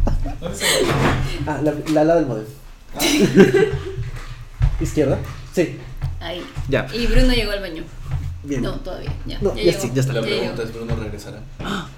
Ah, 1.48 1.60
la, 1.64 1.73
la, 1.93 2.03
la 2.03 2.15
del 2.18 2.26
modelo. 2.27 2.48
¿Izquierda? 4.80 5.18
Sí. 5.53 5.77
Ahí. 6.19 6.43
Ya. 6.69 6.85
Y 6.93 7.07
Bruno 7.07 7.34
llegó 7.34 7.52
al 7.53 7.61
baño. 7.61 7.84
Bien. 8.43 8.61
No, 8.61 8.73
todavía. 8.80 9.13
Ya, 9.26 9.38
No, 9.41 9.55
ya, 9.55 9.80
sí, 9.80 9.91
ya 9.93 10.01
está. 10.01 10.13
La 10.13 10.22
pregunta 10.22 10.63
es: 10.63 10.73
¿Bruno 10.73 10.95
regresará? 10.95 11.41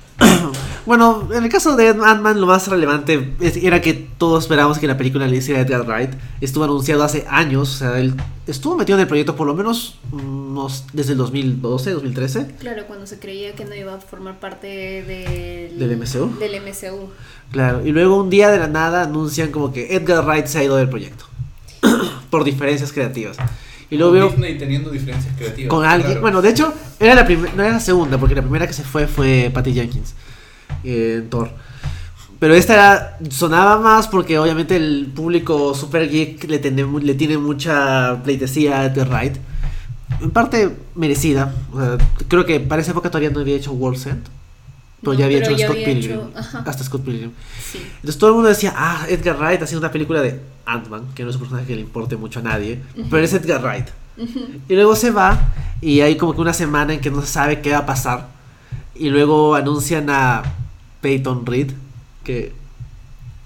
Bueno, 0.86 1.30
en 1.34 1.44
el 1.44 1.49
caso 1.49 1.76
de 1.78 1.88
Ant-Man, 1.90 2.41
lo 2.41 2.45
más 2.48 2.68
relevante 2.68 3.34
es- 3.40 3.56
era 3.57 3.80
que 3.82 3.94
todos 3.94 4.44
esperábamos 4.44 4.78
que 4.80 4.88
la 4.88 4.98
película 4.98 5.26
le 5.28 5.38
hiciera 5.38 5.61
Edgar 5.61 5.84
Wright. 5.88 6.11
Estuvo 6.41 6.65
anunciado 6.65 7.03
hace 7.03 7.26
años, 7.30 7.76
o 7.76 7.78
sea, 7.78 7.99
él 7.99 8.14
estuvo 8.45 8.76
metido 8.76 8.98
en 8.98 9.02
el 9.03 9.07
proyecto 9.07 9.36
por 9.38 9.48
lo 9.48 9.53
menos 9.56 9.98
unos, 10.11 10.84
desde 10.91 11.14
el 11.14 11.18
2012, 11.20 11.91
2013. 11.91 12.48
Claro, 12.60 12.84
cuando 12.86 13.07
se 13.07 13.18
creía 13.18 13.53
que 13.53 13.64
no 13.65 13.74
iba 13.74 13.94
a 13.95 13.99
formar 13.99 14.40
parte 14.40 14.68
del, 14.68 15.80
¿Del 15.80 15.98
MCU? 15.98 16.38
Del 16.38 16.61
MCU. 16.61 17.10
Claro, 17.52 17.86
y 17.86 17.91
luego 17.94 18.18
un 18.18 18.30
día 18.30 18.49
de 18.49 18.60
la 18.60 18.68
nada 18.68 19.03
anuncian 19.03 19.52
como 19.52 19.72
que 19.72 19.95
Edgar 19.95 20.26
Wright 20.26 20.48
se 20.48 20.60
ha 20.60 20.64
ido 20.65 20.76
del 20.76 20.90
proyecto. 20.90 21.26
por 22.30 22.44
diferencias 22.44 22.91
creativas. 22.91 23.38
Y 23.94 23.98
luego 23.98 24.11
veo 24.14 24.30
Disney 24.30 24.57
teniendo 24.57 24.90
diferencias 24.90 25.34
creativas. 25.38 25.70
con 25.70 25.86
alguien. 25.86 26.07
Claro. 26.11 26.22
Bueno, 26.22 26.41
de 26.41 26.49
hecho, 26.49 26.74
era 26.99 27.15
la 27.15 27.26
primera, 27.26 27.53
no 27.56 27.64
era 27.64 27.74
la 27.74 27.80
segunda, 27.80 28.18
porque 28.18 28.36
la 28.36 28.41
primera 28.41 28.68
que 28.68 28.74
se 28.74 28.84
fue 28.84 29.07
fue 29.07 29.52
Patty 29.53 29.74
Jenkins 29.74 30.14
eh, 30.84 31.20
en 31.24 31.30
Thor. 31.30 31.49
Pero 32.40 32.56
esta 32.56 32.74
era, 32.74 33.18
sonaba 33.30 33.80
más 33.80 34.07
porque 34.10 34.38
obviamente 34.38 34.76
el 34.76 35.10
público 35.15 35.74
super 35.74 36.10
geek 36.10 36.44
le 36.49 36.60
tiene, 36.60 36.84
mu- 36.84 36.99
le 36.99 37.14
tiene 37.15 37.38
mucha 37.38 38.22
pleitesía 38.24 38.82
a 38.82 38.86
Edgar 38.86 39.07
Wright. 39.10 39.38
En 40.22 40.32
parte 40.32 40.70
merecida. 40.95 41.53
O 41.72 41.80
sea, 41.80 41.98
creo 42.28 42.45
que 42.45 42.60
para 42.60 42.82
esa 42.82 42.91
época 42.91 43.10
todavía 43.10 43.30
no 43.30 43.40
había 43.40 43.56
hecho 43.56 43.72
World's 43.72 44.06
End. 44.07 44.24
Pero 45.03 45.13
No, 45.13 45.19
ya 45.19 45.25
había 45.25 45.39
pero 45.39 45.51
hecho 45.51 45.57
ya 45.59 45.65
Scott 45.67 45.75
había 45.77 45.85
Pilgrim. 45.88 46.11
hecho-. 46.19 46.31
Hasta 46.65 46.84
Scott 46.84 47.01
Pilgrim. 47.03 47.31
Sí. 47.71 47.77
Entonces 47.95 48.17
todo 48.17 48.30
el 48.30 48.34
mundo 48.35 48.49
decía, 48.49 48.73
ah, 48.75 49.05
Edgar 49.09 49.38
Wright 49.38 49.61
haciendo 49.61 49.85
una 49.85 49.91
película 49.91 50.21
de 50.21 50.39
Ant-Man, 50.65 51.07
que 51.13 51.23
no 51.23 51.30
es 51.30 51.35
un 51.35 51.41
personaje 51.41 51.67
que 51.67 51.75
le 51.75 51.81
importe 51.81 52.15
mucho 52.15 52.39
a 52.39 52.43
nadie, 52.43 52.80
pero 53.11 53.23
es 53.23 53.34
Edgar 53.34 53.61
Wright. 53.61 53.88
Y 54.69 54.75
luego 54.75 54.95
se 54.95 55.11
va 55.11 55.53
y 55.81 56.01
hay 56.01 56.15
como 56.17 56.34
que 56.35 56.41
una 56.41 56.53
semana 56.53 56.93
en 56.93 57.01
que 57.01 57.09
no 57.11 57.19
se 57.21 57.27
sabe 57.27 57.61
qué 57.61 57.71
va 57.71 57.80
a 57.80 57.85
pasar. 57.85 58.27
Y 58.95 59.09
luego 59.09 59.55
anuncian 59.55 60.09
a 60.09 60.43
Peyton 61.01 61.45
Reed, 61.45 61.71
que 62.23 62.53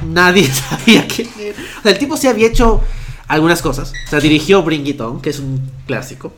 nadie 0.05 0.45
sabía 0.53 1.07
quién 1.07 1.29
era. 1.39 1.57
O 1.79 1.81
sea, 1.83 1.91
el 1.93 1.97
tipo 1.97 2.17
sí 2.17 2.27
había 2.27 2.47
hecho 2.47 2.81
algunas 3.27 3.61
cosas. 3.61 3.93
O 4.05 4.09
sea, 4.09 4.19
dirigió 4.19 4.61
Bring 4.61 4.85
It 4.85 4.99
On, 5.01 5.21
que 5.21 5.29
es 5.31 5.39
un 5.39 5.71
clásico. 5.87 6.33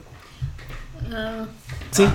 Ah, 1.12 1.46
Sí. 1.92 2.06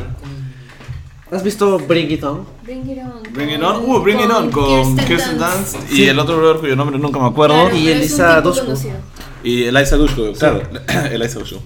¿Has 1.30 1.42
visto 1.42 1.78
Bring 1.78 2.10
It 2.10 2.22
On? 2.22 2.44
Bring 2.62 2.88
It 2.90 2.98
On. 2.98 3.22
Bring 3.32 3.50
It 3.50 3.62
On, 3.62 3.82
uh, 3.90 4.00
Bring 4.02 4.20
It 4.20 4.30
On 4.30 4.50
con 4.50 4.96
Kirsten 4.98 5.38
Dunst 5.38 5.76
y 5.90 5.96
Sí. 5.96 6.04
el 6.08 6.18
otro 6.18 6.36
brother 6.36 6.58
cuyo 6.60 6.76
nombre 6.76 6.98
nunca 6.98 7.18
me 7.18 7.26
acuerdo. 7.26 7.54
Claro, 7.64 7.76
Y 7.76 7.88
Elisa 7.88 8.40
Dushku. 8.40 8.74
Y 9.42 9.64
Eliza 9.64 9.96
Dushku, 9.96 10.32
claro, 10.38 10.62
Eliza 11.10 11.38
Dushku. 11.38 11.58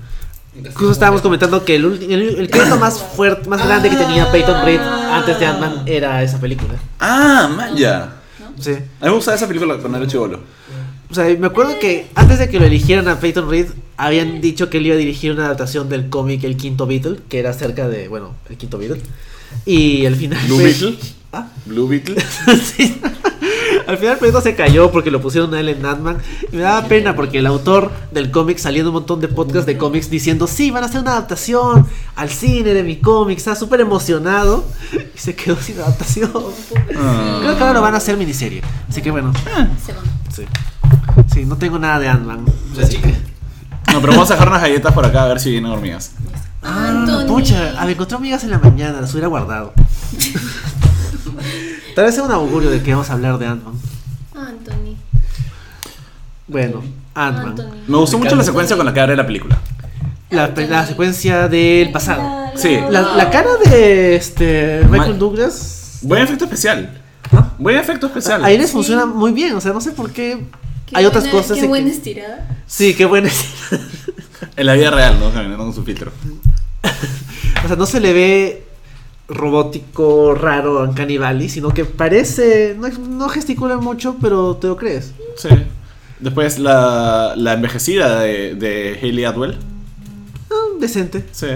Justo 0.74 0.90
estábamos 0.92 1.20
comentando 1.20 1.64
que 1.64 1.76
el, 1.76 1.84
el, 2.10 2.12
el 2.40 2.50
crédito 2.50 2.76
más 2.78 3.00
fuerte, 3.00 3.48
más 3.48 3.64
grande 3.64 3.90
que 3.90 3.96
tenía 3.96 4.30
Peyton 4.32 4.64
Reed 4.64 4.80
antes 4.80 5.38
de 5.38 5.46
Ant-Man 5.46 5.82
era 5.86 6.20
esa 6.22 6.40
película. 6.40 6.74
Ah, 6.98 7.48
Maya. 7.54 8.14
Sí. 8.58 8.72
A 8.72 8.74
mí 8.74 8.80
me 9.02 9.10
gustaba 9.10 9.36
esa 9.36 9.46
película 9.46 9.76
cuando 9.78 9.98
era 9.98 10.06
chivolo. 10.08 10.40
O 11.10 11.14
sea, 11.14 11.24
me 11.38 11.46
acuerdo 11.46 11.78
que 11.78 12.08
antes 12.16 12.38
de 12.40 12.48
que 12.48 12.58
lo 12.58 12.66
eligieran 12.66 13.06
a 13.08 13.20
Peyton 13.20 13.48
Reed, 13.48 13.66
habían 13.96 14.40
dicho 14.40 14.68
que 14.68 14.78
él 14.78 14.86
iba 14.86 14.94
a 14.96 14.98
dirigir 14.98 15.30
una 15.32 15.44
adaptación 15.46 15.88
del 15.88 16.08
cómic 16.10 16.42
El 16.44 16.56
Quinto 16.56 16.86
Beatle, 16.86 17.20
que 17.28 17.38
era 17.38 17.50
acerca 17.50 17.88
de, 17.88 18.08
bueno, 18.08 18.34
El 18.50 18.56
Quinto 18.56 18.78
Beatle. 18.78 19.00
Y 19.64 20.06
al 20.06 20.16
final... 20.16 20.40
Blue 20.46 20.58
Beetle. 20.58 20.98
Ah, 21.32 21.46
Blue 21.66 21.88
Beetle. 21.88 22.16
sí. 22.76 23.00
Al 23.86 23.96
final 23.96 24.12
el 24.12 24.18
proyecto 24.18 24.40
se 24.42 24.54
cayó 24.54 24.90
porque 24.90 25.10
lo 25.10 25.20
pusieron 25.20 25.54
a 25.54 25.60
él 25.60 25.70
en 25.70 25.84
Ant-Man. 25.84 26.18
Y 26.52 26.56
me 26.56 26.62
daba 26.62 26.86
pena 26.88 27.16
porque 27.16 27.38
el 27.38 27.46
autor 27.46 27.90
del 28.12 28.30
cómic 28.30 28.58
salía 28.58 28.82
en 28.82 28.88
un 28.88 28.92
montón 28.94 29.20
de 29.20 29.28
podcasts 29.28 29.66
de 29.66 29.78
cómics 29.78 30.10
diciendo, 30.10 30.46
sí, 30.46 30.70
van 30.70 30.82
a 30.82 30.86
hacer 30.86 31.00
una 31.00 31.12
adaptación 31.12 31.86
al 32.14 32.28
cine 32.28 32.74
de 32.74 32.82
mi 32.82 32.96
cómic. 32.96 33.38
Estaba 33.38 33.56
súper 33.56 33.80
emocionado 33.80 34.66
y 34.92 35.18
se 35.18 35.34
quedó 35.34 35.56
sin 35.56 35.78
adaptación. 35.78 36.30
Ah. 36.96 37.38
Creo 37.40 37.56
que 37.56 37.62
ahora 37.62 37.72
lo 37.72 37.82
van 37.82 37.94
a 37.94 37.96
hacer 37.98 38.16
miniserie. 38.16 38.62
Así 38.88 39.00
que 39.00 39.10
bueno, 39.10 39.32
van. 39.44 39.76
sí. 40.34 40.44
Sí, 41.32 41.44
no 41.44 41.56
tengo 41.56 41.78
nada 41.78 41.98
de 41.98 42.08
Ant-Man. 42.08 42.44
No, 43.92 44.00
pero 44.00 44.12
vamos 44.12 44.30
a 44.30 44.34
dejar 44.34 44.48
unas 44.48 44.60
galletas 44.60 44.92
por 44.92 45.06
acá 45.06 45.24
a 45.24 45.28
ver 45.28 45.40
si 45.40 45.50
vienen 45.50 45.70
hormigas. 45.70 46.12
Ah, 46.62 47.24
pucha, 47.26 47.74
me 47.84 47.92
encontré 47.92 48.16
amigas 48.16 48.44
en 48.44 48.50
la 48.50 48.58
mañana, 48.58 49.00
las 49.00 49.12
hubiera 49.12 49.28
guardado. 49.28 49.72
Tal 51.94 52.04
vez 52.04 52.14
sea 52.14 52.24
un 52.24 52.30
augurio 52.32 52.70
de 52.70 52.82
que 52.82 52.92
vamos 52.92 53.10
a 53.10 53.14
hablar 53.14 53.38
de 53.38 53.46
Ant-Man. 53.46 53.74
Anthony. 54.34 54.96
Bueno, 56.46 56.82
Ant-Man. 57.14 57.48
Anthony. 57.50 57.70
Me 57.86 57.96
gustó 57.98 58.18
mucho 58.18 58.36
la 58.36 58.44
secuencia 58.44 58.76
con 58.76 58.86
la 58.86 58.94
que 58.94 59.00
abre 59.00 59.16
la 59.16 59.26
película. 59.26 59.58
La, 60.30 60.48
la 60.48 60.86
secuencia 60.86 61.48
del 61.48 61.90
pasado. 61.90 62.22
Sí. 62.54 62.78
La, 62.90 63.14
la 63.16 63.30
cara 63.30 63.48
de 63.64 64.16
este 64.16 64.82
Michael 64.90 65.12
Ma- 65.12 65.18
Douglas. 65.18 65.98
Buen 66.02 66.22
efecto 66.22 66.44
especial. 66.44 67.00
¿Ah? 67.32 67.48
Buen 67.58 67.76
efecto 67.78 68.06
especial. 68.06 68.44
Ahí 68.44 68.56
les 68.58 68.68
Sí. 68.68 68.72
funciona 68.74 69.06
muy 69.06 69.32
bien, 69.32 69.54
o 69.56 69.60
sea, 69.60 69.72
no 69.72 69.80
sé 69.80 69.92
por 69.92 70.10
qué. 70.12 70.46
Qué 70.86 70.96
Hay 70.96 71.04
otras 71.04 71.24
buena- 71.24 71.38
cosas 71.40 71.58
Qué 71.58 71.66
buena 71.66 71.86
que- 71.86 71.92
estirada. 71.96 72.46
Sí, 72.66 72.94
qué 72.94 73.04
buena. 73.06 73.28
En 74.56 74.66
la 74.66 74.74
vida 74.74 74.90
real, 74.90 75.18
¿no? 75.18 75.32
Caminando 75.32 75.64
con 75.64 75.74
su 75.74 75.82
filtro. 75.82 76.12
o 77.64 77.66
sea, 77.66 77.76
no 77.76 77.86
se 77.86 78.00
le 78.00 78.12
ve 78.12 78.62
robótico, 79.28 80.34
raro, 80.34 80.82
Uncanny 80.82 81.18
Valley, 81.18 81.48
sino 81.48 81.72
que 81.72 81.84
parece. 81.84 82.76
No, 82.78 82.88
no 82.88 83.28
gesticula 83.28 83.76
mucho, 83.76 84.16
pero 84.20 84.56
te 84.56 84.68
lo 84.68 84.76
crees. 84.76 85.12
Sí. 85.36 85.48
Después 86.20 86.58
la, 86.58 87.34
la 87.36 87.52
envejecida 87.52 88.20
de, 88.20 88.54
de 88.54 88.98
Hayley 89.00 89.24
Atwell. 89.24 89.56
Ah, 90.50 90.54
decente. 90.80 91.24
Sí. 91.30 91.46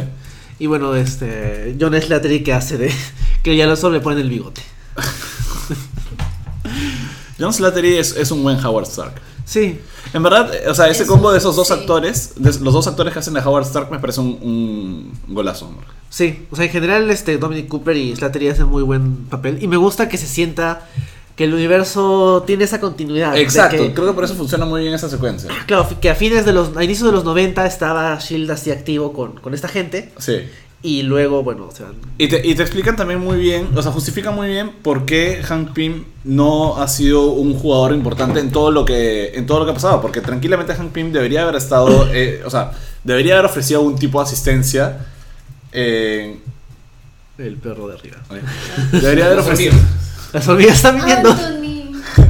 Y 0.58 0.66
bueno, 0.66 0.94
este. 0.94 1.76
John 1.80 2.00
Slattery 2.00 2.42
que 2.42 2.52
hace 2.52 2.78
de. 2.78 2.92
Que 3.42 3.56
ya 3.56 3.74
solo 3.74 3.96
le 3.96 4.00
ponen 4.00 4.20
el 4.20 4.28
bigote. 4.28 4.62
John 7.40 7.52
Slattery 7.52 7.96
es, 7.96 8.16
es 8.16 8.30
un 8.30 8.44
buen 8.44 8.64
Howard 8.64 8.86
Stark. 8.86 9.14
Sí. 9.44 9.80
En 10.14 10.22
verdad, 10.22 10.52
eh, 10.54 10.68
o 10.68 10.74
sea, 10.74 10.88
ese 10.88 11.04
Eso, 11.04 11.12
combo 11.12 11.32
de 11.32 11.38
esos 11.38 11.56
dos 11.56 11.68
sí. 11.68 11.72
actores, 11.74 12.32
de 12.36 12.50
los 12.60 12.74
dos 12.74 12.86
actores 12.86 13.12
que 13.12 13.18
hacen 13.20 13.34
de 13.34 13.40
Howard 13.40 13.64
Stark 13.64 13.90
me 13.90 13.98
parece 13.98 14.20
un, 14.20 14.38
un 15.26 15.34
golazo. 15.34 15.70
Sí. 16.10 16.46
O 16.50 16.56
sea, 16.56 16.66
en 16.66 16.70
general, 16.70 17.10
este 17.10 17.38
Dominic 17.38 17.68
Cooper 17.68 17.96
y 17.96 18.14
Slattery 18.14 18.48
hacen 18.48 18.66
muy 18.66 18.82
buen 18.82 19.24
papel. 19.26 19.58
Y 19.62 19.68
me 19.68 19.76
gusta 19.78 20.08
que 20.08 20.18
se 20.18 20.26
sienta 20.26 20.86
que 21.36 21.44
el 21.44 21.54
universo 21.54 22.44
tiene 22.46 22.64
esa 22.64 22.78
continuidad. 22.80 23.34
Exacto, 23.38 23.78
que- 23.78 23.94
creo 23.94 24.08
que 24.08 24.12
por 24.12 24.24
eso 24.24 24.34
funciona 24.34 24.66
muy 24.66 24.82
bien 24.82 24.92
esa 24.92 25.08
secuencia. 25.08 25.50
Claro, 25.66 25.88
que 26.00 26.10
a 26.10 26.14
fines 26.14 26.44
de 26.44 26.52
los. 26.52 26.76
A 26.76 26.84
inicios 26.84 27.06
de 27.08 27.12
los 27.12 27.24
90 27.24 27.64
estaba 27.66 28.18
Shield 28.18 28.50
así 28.50 28.70
activo 28.70 29.14
con, 29.14 29.32
con 29.40 29.54
esta 29.54 29.68
gente. 29.68 30.12
Sí. 30.18 30.42
Y 30.84 31.02
luego, 31.02 31.44
bueno, 31.44 31.66
o 31.66 31.70
sea. 31.74 31.86
Y 32.18 32.26
te, 32.28 32.44
y 32.44 32.54
te 32.56 32.62
explican 32.62 32.96
también 32.96 33.20
muy 33.20 33.38
bien, 33.38 33.68
o 33.76 33.80
sea, 33.82 33.92
justifican 33.92 34.34
muy 34.34 34.48
bien 34.48 34.72
por 34.82 35.04
qué 35.06 35.40
Hank 35.44 35.72
Pym 35.72 36.04
no 36.24 36.76
ha 36.82 36.88
sido 36.88 37.26
un 37.26 37.54
jugador 37.54 37.92
importante 37.92 38.40
en 38.40 38.50
todo 38.50 38.72
lo 38.72 38.84
que 38.84 39.32
en 39.34 39.46
todo 39.46 39.60
lo 39.60 39.64
que 39.64 39.70
ha 39.70 39.74
pasado, 39.74 40.00
porque 40.00 40.20
tranquilamente 40.20 40.74
Hank 40.74 40.90
Pym 40.90 41.12
debería 41.12 41.42
haber 41.42 41.54
estado, 41.54 42.08
eh, 42.12 42.42
o 42.44 42.50
sea, 42.50 42.72
debería 43.04 43.34
haber 43.34 43.46
ofrecido 43.46 43.78
algún 43.80 43.96
tipo 43.96 44.18
de 44.18 44.24
asistencia. 44.26 45.06
eh, 45.70 46.38
El 47.38 47.56
perro 47.58 47.86
de 47.86 47.94
arriba. 47.94 48.16
debería 48.90 49.26
haber 49.26 49.38
ofrecido. 49.38 49.74
Las 50.32 50.48
hormigas 50.48 50.76
están 50.76 50.96
viniendo. 50.96 51.32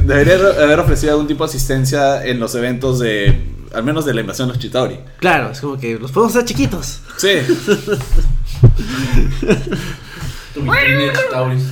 Debería 0.05 0.35
haber 0.35 0.79
ofrecido 0.79 1.13
algún 1.13 1.27
tipo 1.27 1.43
de 1.43 1.49
asistencia 1.49 2.23
en 2.25 2.39
los 2.39 2.53
eventos 2.55 2.99
de, 2.99 3.41
al 3.73 3.83
menos 3.83 4.05
de 4.05 4.13
la 4.13 4.21
invasión 4.21 4.47
de 4.47 4.53
los 4.53 4.61
Chitauri. 4.61 4.99
Claro, 5.19 5.51
es 5.51 5.59
como 5.61 5.77
que 5.79 5.97
los 5.97 6.11
podemos 6.11 6.35
hacer 6.35 6.45
chiquitos. 6.47 6.99
Sí. 7.17 7.29
Tauris. 11.31 11.63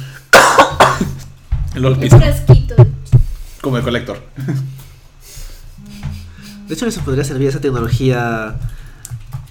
Lol 1.75 1.93
Un 1.93 1.99
Pizza, 1.99 2.17
frasquito. 2.19 2.75
como 3.61 3.77
el 3.77 3.83
colector. 3.83 4.19
De 6.67 6.73
hecho, 6.75 6.85
eso 6.87 7.01
podría 7.01 7.23
servir 7.23 7.47
esa 7.49 7.59
tecnología. 7.61 8.55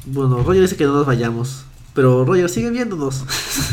Bueno, 0.07 0.43
Roger 0.43 0.63
dice 0.63 0.77
que 0.77 0.85
no 0.85 0.95
nos 0.95 1.07
vayamos. 1.07 1.65
Pero 1.95 2.25
Roger, 2.25 2.49
sigue 2.49 2.71
viéndonos. 2.71 3.25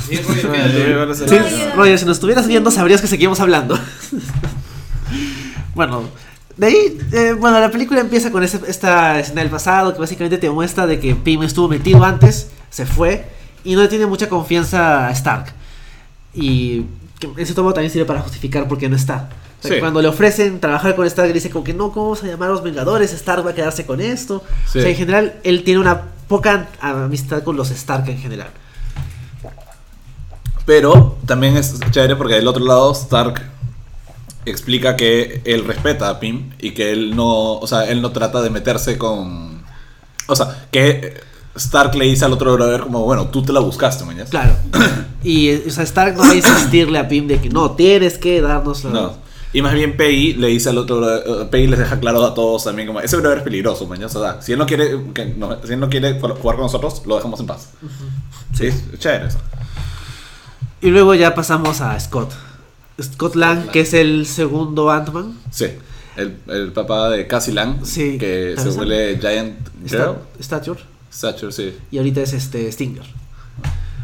Sí, 0.08 0.18
Roger, 0.18 0.52
quédate. 0.52 1.28
Sí, 1.28 1.38
Roger. 1.38 1.76
Roger, 1.76 2.00
si 2.00 2.06
nos 2.06 2.18
estuvieras 2.18 2.48
viendo, 2.48 2.72
sabrías 2.72 3.02
que 3.02 3.08
seguimos 3.08 3.40
hablando. 3.40 3.80
bueno, 5.76 6.04
de 6.58 6.68
ahí, 6.68 6.98
eh, 7.12 7.34
bueno, 7.40 7.60
la 7.60 7.72
película 7.72 8.02
empieza 8.02 8.32
con 8.32 8.44
ese- 8.44 8.62
esta 8.68 9.20
escena 9.20 9.42
del 9.42 9.50
pasado 9.52 9.94
que 9.94 10.00
básicamente 10.00 10.38
te 10.38 10.50
muestra 10.50 10.88
de 10.88 11.00
que 11.00 11.16
Pym 11.16 11.44
estuvo 11.44 11.68
metido 11.68 12.04
antes, 12.04 12.50
se 12.70 12.86
fue 12.86 13.30
y 13.64 13.76
no 13.76 13.82
le 13.82 13.88
tiene 13.88 14.06
mucha 14.06 14.30
confianza 14.30 15.08
a 15.08 15.12
Stark. 15.12 15.54
Y 16.34 16.86
ese 17.38 17.54
tomo 17.54 17.74
también 17.74 17.92
sirve 17.92 18.06
para 18.06 18.22
justificar 18.22 18.68
por 18.68 18.78
qué 18.78 18.90
no 18.90 18.96
está. 18.96 19.30
O 19.60 19.68
sea, 19.68 19.76
Sí. 19.76 19.80
Cuando 19.80 20.02
le 20.02 20.08
ofrecen 20.08 20.60
trabajar 20.60 20.96
con 20.96 21.06
Stark, 21.08 21.34
dice 21.34 21.50
como 21.50 21.64
que 21.64 21.74
no, 21.74 21.92
¿cómo 21.92 22.08
vamos 22.08 22.24
a 22.24 22.28
llamar 22.28 22.50
a 22.50 22.52
los 22.54 22.64
Vengadores? 22.64 23.12
Stark 23.12 23.46
va 23.46 23.52
a 23.52 23.56
quedarse 23.56 23.86
con 23.86 24.00
esto. 24.00 24.44
Sí. 24.72 24.80
O 24.80 24.82
sea, 24.82 24.92
en 24.92 24.98
general, 24.98 25.40
él 25.44 25.64
tiene 25.64 25.80
una 25.80 26.04
poca 26.28 26.68
amistad 26.80 27.44
con 27.44 27.58
los 27.58 27.72
Stark 27.72 28.08
en 28.10 28.20
general. 28.20 28.50
Pero 30.66 31.18
también 31.26 31.56
es 31.56 31.80
chévere 31.92 32.18
porque 32.18 32.36
del 32.36 32.48
otro 32.48 32.66
lado 32.66 32.92
Stark 32.92 33.42
explica 34.46 34.96
que 34.96 35.42
él 35.46 35.66
respeta 35.66 36.10
a 36.10 36.20
Pym 36.20 36.52
y 36.60 36.72
que 36.72 36.92
él 36.92 37.16
no, 37.16 37.54
o 37.54 37.68
sea, 37.68 37.90
él 37.90 38.02
no 38.02 38.12
trata 38.12 38.42
de 38.42 38.50
meterse 38.50 38.98
con, 38.98 39.64
o 40.28 40.36
sea, 40.36 40.68
que 40.72 41.22
Stark 41.58 41.94
le 41.96 42.06
dice 42.06 42.26
al 42.26 42.34
otro 42.34 42.54
brother 42.54 42.82
como, 42.82 43.04
bueno, 43.04 43.28
tú 43.28 43.44
te 43.44 43.52
la 43.54 43.60
buscaste, 43.60 44.06
mañana. 44.06 44.30
Claro. 44.30 44.56
Y 45.24 45.52
o 45.68 45.70
sea, 45.72 45.84
Stark 45.84 46.16
no 46.16 46.22
va 46.22 46.30
a 46.30 46.36
insistirle 46.36 46.98
a 47.00 47.08
Pym 47.10 47.28
de 47.28 47.42
que 47.42 47.50
no, 47.50 47.72
tienes 47.72 48.18
que 48.18 48.40
darnos 48.40 48.84
la... 48.86 48.90
No. 48.92 49.14
Y 49.52 49.62
más 49.62 49.74
bien 49.74 49.98
Peggy 49.98 50.34
le 50.34 50.48
dice 50.48 50.70
al 50.70 50.78
otro 50.78 50.98
brother, 50.98 51.24
eh, 51.26 51.46
Peggy 51.50 51.68
les 51.68 51.80
deja 51.80 52.00
claro 52.00 52.24
a 52.24 52.34
todos 52.34 52.64
también 52.66 52.88
como, 52.88 53.02
ese 53.02 53.18
brother 53.18 53.40
es 53.40 53.44
peligroso, 53.44 53.88
mañana. 53.88 54.08
O 54.08 54.10
sea, 54.10 54.42
si 54.42 54.54
él 54.54 54.60
no 54.60 54.66
quiere, 54.66 54.92
que 55.14 55.26
no- 55.26 55.58
si 55.66 55.74
él 55.74 55.80
no 55.80 55.90
quiere 55.90 56.20
jugar 56.20 56.56
con 56.56 56.60
nosotros, 56.66 57.02
lo 57.06 57.16
dejamos 57.16 57.40
en 57.40 57.48
paz. 57.48 57.70
Sí, 58.54 58.68
es 58.68 59.00
chévere 59.00 59.28
eso. 59.28 59.40
Y 60.82 60.90
luego 60.92 61.14
ya 61.16 61.34
pasamos 61.34 61.82
a 61.82 62.00
Scott. 62.00 62.32
Scott 63.02 63.36
Lang, 63.36 63.58
Lang. 63.60 63.70
que 63.72 63.82
es 63.82 63.94
el 63.94 64.26
segundo 64.28 64.92
Ant-Man. 64.92 65.38
Sí. 65.50 65.66
El, 66.16 66.38
el 66.48 66.72
papá 66.72 67.10
de 67.10 67.28
Cassie 67.28 67.54
Lang, 67.54 67.84
Sí. 67.84 68.18
que 68.18 68.56
se 68.58 68.70
vuelve 68.70 69.18
Giant 69.20 69.58
Girl. 69.88 70.16
Stature. 70.40 70.80
Stature, 71.12 71.52
sí. 71.52 71.78
Y 71.92 71.98
ahorita 71.98 72.22
es 72.22 72.34
este 72.34 72.72
Stinger. 72.72 73.06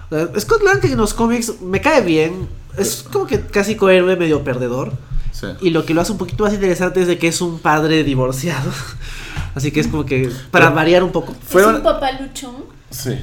O 0.09 0.15
sea, 0.15 0.39
Scott 0.39 0.61
Lang 0.63 0.83
en 0.85 0.97
los 0.97 1.13
cómics 1.13 1.61
me 1.61 1.81
cae 1.81 2.01
bien. 2.01 2.47
Es 2.77 3.03
como 3.11 3.25
que 3.27 3.39
casi 3.41 3.75
cohéroe, 3.75 4.15
medio 4.15 4.43
perdedor. 4.43 4.93
Sí. 5.31 5.47
Y 5.61 5.69
lo 5.71 5.85
que 5.85 5.93
lo 5.93 6.01
hace 6.01 6.11
un 6.11 6.17
poquito 6.17 6.43
más 6.43 6.53
interesante 6.53 7.01
es 7.01 7.07
de 7.07 7.17
que 7.17 7.27
es 7.27 7.41
un 7.41 7.59
padre 7.59 8.03
divorciado. 8.03 8.71
Así 9.55 9.71
que 9.71 9.79
es 9.81 9.87
como 9.87 10.05
que 10.05 10.31
para 10.51 10.65
Pero- 10.67 10.75
variar 10.75 11.03
un 11.03 11.11
poco. 11.11 11.35
Fue 11.47 11.61
es 11.61 11.67
un- 11.67 11.75
un 11.75 11.83
papá 11.83 12.11
luchón. 12.19 12.55
Sí. 12.89 13.17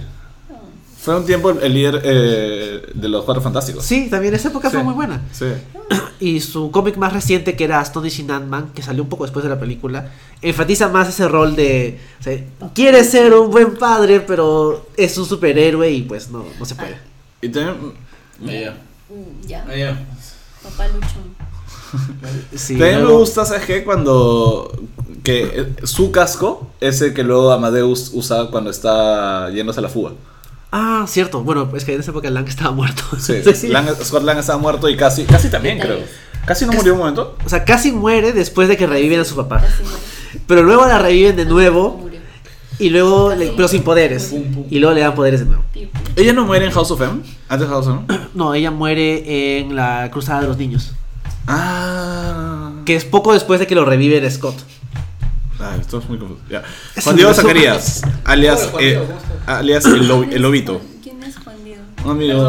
Fue 1.03 1.17
un 1.17 1.25
tiempo 1.25 1.51
el 1.51 1.73
líder 1.73 2.03
eh, 2.05 2.83
de 2.93 3.09
los 3.09 3.25
Cuatro 3.25 3.43
Fantásticos. 3.43 3.83
Sí, 3.85 4.09
también 4.11 4.35
esa 4.35 4.49
época 4.49 4.69
fue 4.69 4.83
muy 4.83 4.93
buena. 4.95 5.23
Sí. 5.33 5.47
Y 6.21 6.41
su 6.41 6.71
cómic 6.71 6.99
más 6.99 7.15
reciente, 7.15 7.57
que 7.57 7.65
era 7.65 7.81
Astonishing 7.81 8.31
Ant-Man, 8.31 8.73
que 8.75 8.83
salió 8.83 9.03
un 9.03 9.09
poco 9.09 9.25
después 9.25 9.43
de 9.43 9.49
la 9.49 9.59
película, 9.59 10.11
enfatiza 10.43 10.89
más 10.91 11.09
ese 11.09 11.27
rol 11.27 11.57
de. 11.57 11.99
o 12.21 12.23
sea, 12.23 12.39
quiere 12.75 13.03
ser 13.05 13.33
un 13.33 13.51
buen 13.51 13.77
padre, 13.79 14.21
pero 14.21 14.87
es 14.99 15.17
un 15.17 15.25
superhéroe 15.25 15.91
y 15.91 16.03
pues 16.03 16.31
no, 16.31 16.45
no 16.59 16.65
se 16.67 16.75
puede. 16.75 16.99
Y 17.41 17.49
también. 17.49 17.95
Mm, 18.39 18.45
papá 20.63 20.89
luchón. 20.89 21.41
Sí, 22.55 22.75
también 22.75 22.97
me 22.97 23.03
luego- 23.03 23.21
gusta, 23.21 23.47
¿sabes 23.47 23.65
qué? 23.65 23.83
Cuando. 23.83 24.71
Que 25.25 25.43
eh, 25.43 25.75
su 25.85 26.11
casco 26.13 26.71
es 26.81 27.01
el 27.01 27.15
que 27.15 27.23
luego 27.23 27.51
Amadeus 27.51 28.11
usa 28.13 28.51
cuando 28.51 28.71
está 28.71 29.51
yéndose 29.51 29.81
a 29.81 29.83
la 29.83 29.89
fuga. 29.89 30.13
Ah, 30.73 31.05
cierto. 31.09 31.43
Bueno, 31.43 31.69
es 31.75 31.85
que 31.85 31.95
en 31.95 32.01
esa 32.01 32.11
época 32.13 32.31
Lang 32.31 32.47
estaba 32.49 32.71
muerto. 32.71 33.03
Sí, 33.19 33.35
Sí. 33.55 33.69
Lang- 33.69 33.95
Scott 34.03 34.23
Lang 34.23 34.39
estaba 34.39 34.59
muerto 34.59 34.89
y 34.89 34.97
casi. 34.97 35.25
Casi 35.25 35.49
también, 35.51 35.79
creo. 35.79 35.99
Casi 36.47 36.65
no 36.67 36.73
murió 36.73 36.93
un 36.95 37.01
momento. 37.01 37.37
O 37.45 37.49
sea, 37.49 37.65
casi 37.65 37.93
muere 37.93 38.33
después 38.33 38.69
de 38.69 38.77
que 38.77 38.87
reviven 38.87 39.21
a 39.21 39.25
su 39.25 39.35
papá. 39.37 39.63
Pero 40.47 40.63
luego 40.63 40.87
la 40.87 40.99
reviven 40.99 41.37
de 41.37 41.45
nuevo 41.45 41.99
Murió. 41.99 42.21
y 42.79 42.89
luego, 42.91 43.35
le- 43.35 43.49
pero 43.49 43.67
sin 43.69 43.83
poderes. 43.83 44.27
Pum, 44.27 44.43
pum. 44.45 44.65
Y 44.71 44.79
luego 44.79 44.95
le 44.95 45.01
dan 45.03 45.15
poderes 45.15 45.41
de 45.41 45.47
nuevo. 45.47 45.63
Ella 46.17 46.33
no 46.33 46.47
muere 46.47 46.67
en 46.67 46.73
House 46.73 46.91
of 46.93 47.01
M. 47.03 47.21
Antes 47.49 47.69
de 47.69 47.75
House 47.75 47.87
of 47.89 47.99
M. 48.09 48.21
No, 48.35 48.55
ella 48.55 48.71
muere 48.71 49.59
en 49.61 49.75
la 49.77 50.09
Cruzada 50.13 50.41
de 50.43 50.47
los 50.49 50.57
Niños. 50.57 50.93
Ah. 51.47 52.71
Que 52.85 52.95
es 52.97 53.05
poco 53.05 53.33
después 53.35 53.59
de 53.61 53.67
que 53.67 53.75
lo 53.75 53.85
reviven 53.85 54.29
Scott. 54.31 54.57
Ah, 55.61 55.77
esto 55.81 55.99
es 55.99 56.09
muy 56.09 56.19
confuso. 56.19 56.41
Ya. 56.49 56.63
Juan 57.03 57.17
Diego. 57.17 57.35
Zacarías, 57.35 58.03
alias, 58.25 58.69
Juan 58.71 58.83
eh, 58.83 58.87
Diego, 58.89 59.05
¿cómo 59.07 59.19
estás? 59.19 59.59
alias 59.59 59.85
el, 59.85 60.09
Lobi- 60.09 60.33
el 60.33 60.43
Lobito. 60.43 60.81
¿Quién 61.03 61.23
es 61.23 61.37
Juan 61.39 61.65
Diego? 61.65 61.83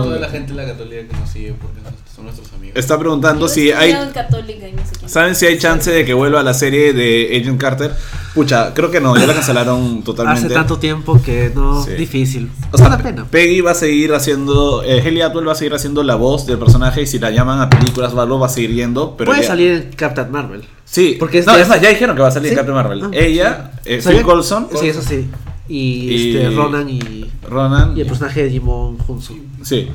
Un 0.01 0.21
la 0.21 0.29
gente 0.29 0.53
de 0.53 0.57
la 0.57 0.65
católica 0.71 1.07
que 1.07 1.17
nos 1.17 1.29
sigue 1.29 1.53
porque 1.53 1.81
son 2.21 2.25
nuestros 2.25 2.53
amigos. 2.53 2.75
está 2.77 2.97
preguntando 2.99 3.47
Yo 3.47 3.53
si 3.53 3.71
hay. 3.71 3.91
estudiado 3.91 4.05
en 4.07 4.11
católica 4.13 4.67
y 4.67 4.71
no 4.73 4.85
sé 4.85 4.91
quién. 4.97 5.09
¿Saben 5.09 5.35
si 5.35 5.45
hay 5.45 5.57
chance 5.57 5.91
de 5.91 6.05
que 6.05 6.13
vuelva 6.13 6.39
a 6.39 6.43
la 6.43 6.53
serie 6.53 6.93
de 6.93 7.37
Agent 7.41 7.59
Carter? 7.59 7.91
Pucha, 8.33 8.73
creo 8.73 8.89
que 8.91 9.01
no, 9.01 9.17
ya 9.17 9.27
la 9.27 9.33
cancelaron 9.33 10.03
totalmente. 10.05 10.45
Hace 10.45 10.53
tanto 10.53 10.77
tiempo 10.79 11.21
que 11.21 11.51
no, 11.53 11.83
Sí. 11.83 11.91
difícil. 11.91 12.49
O 12.71 12.75
es 12.75 12.79
sea, 12.79 12.87
una 12.87 12.97
pena. 12.97 13.25
Peggy 13.29 13.61
va 13.61 13.71
a 13.71 13.75
seguir 13.75 14.13
haciendo. 14.13 14.83
Eh, 14.83 15.01
Haley 15.01 15.21
Atwell 15.21 15.47
va 15.47 15.51
a 15.51 15.55
seguir 15.55 15.73
haciendo 15.73 16.03
la 16.03 16.15
voz 16.15 16.45
del 16.45 16.57
personaje 16.59 17.01
y 17.01 17.07
si 17.07 17.19
la 17.19 17.29
llaman 17.31 17.59
a 17.59 17.69
películas 17.69 18.13
o 18.13 18.21
algo 18.21 18.39
va 18.39 18.45
a 18.45 18.49
seguir 18.49 18.73
yendo. 18.73 19.15
Pero 19.17 19.31
Puede 19.31 19.41
ya- 19.41 19.47
salir 19.47 19.71
en 19.71 19.91
Captain 19.93 20.31
Marvel. 20.31 20.63
Sí, 20.85 21.15
porque 21.19 21.39
es 21.39 21.45
no, 21.47 21.55
es 21.55 21.67
más, 21.67 21.81
ya 21.81 21.89
dijeron 21.89 22.15
que 22.15 22.21
va 22.21 22.27
a 22.27 22.31
salir 22.31 22.49
¿Sí? 22.49 22.53
en 22.53 22.57
Captain 22.57 22.75
Marvel. 22.75 23.01
Ah, 23.03 23.09
Ella, 23.13 23.71
eh, 23.85 24.01
¿Sabía? 24.01 24.19
Phil 24.19 24.25
Coulson, 24.27 24.67
Sí, 24.79 24.87
eso 24.87 25.01
sí. 25.01 25.27
Y, 25.67 25.77
Y- 25.77 26.35
este, 26.37 26.49
Ronan 26.55 26.89
y, 26.89 27.25
Ronan. 27.47 27.97
y 27.97 28.01
el 28.01 28.07
personaje 28.07 28.43
de 28.43 28.49
Jimon 28.49 28.97
Hunsu. 29.07 29.37
Sí. 29.63 29.87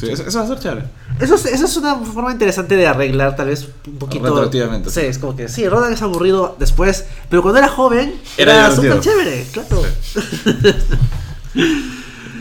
Sí, 0.00 0.08
eso, 0.10 0.22
eso 0.26 0.38
va 0.38 0.44
a 0.44 0.48
ser 0.48 0.58
chévere. 0.58 0.84
Eso 1.20 1.34
es, 1.34 1.44
eso 1.44 1.66
es 1.66 1.76
una 1.76 1.96
forma 1.96 2.32
interesante 2.32 2.74
de 2.76 2.86
arreglar, 2.86 3.36
tal 3.36 3.48
vez 3.48 3.68
un 3.86 3.98
poquito. 3.98 4.24
Retroactivamente, 4.24 4.88
Sí, 4.90 5.00
sí. 5.00 5.06
es 5.06 5.18
como 5.18 5.36
que 5.36 5.48
sí, 5.48 5.68
Ronan 5.68 5.92
es 5.92 6.00
aburrido 6.00 6.56
después, 6.58 7.04
pero 7.28 7.42
cuando 7.42 7.58
era 7.58 7.68
joven 7.68 8.14
Era 8.38 8.54
era 8.66 8.74
súper 8.74 9.00
chévere, 9.00 9.46
claro. 9.52 9.82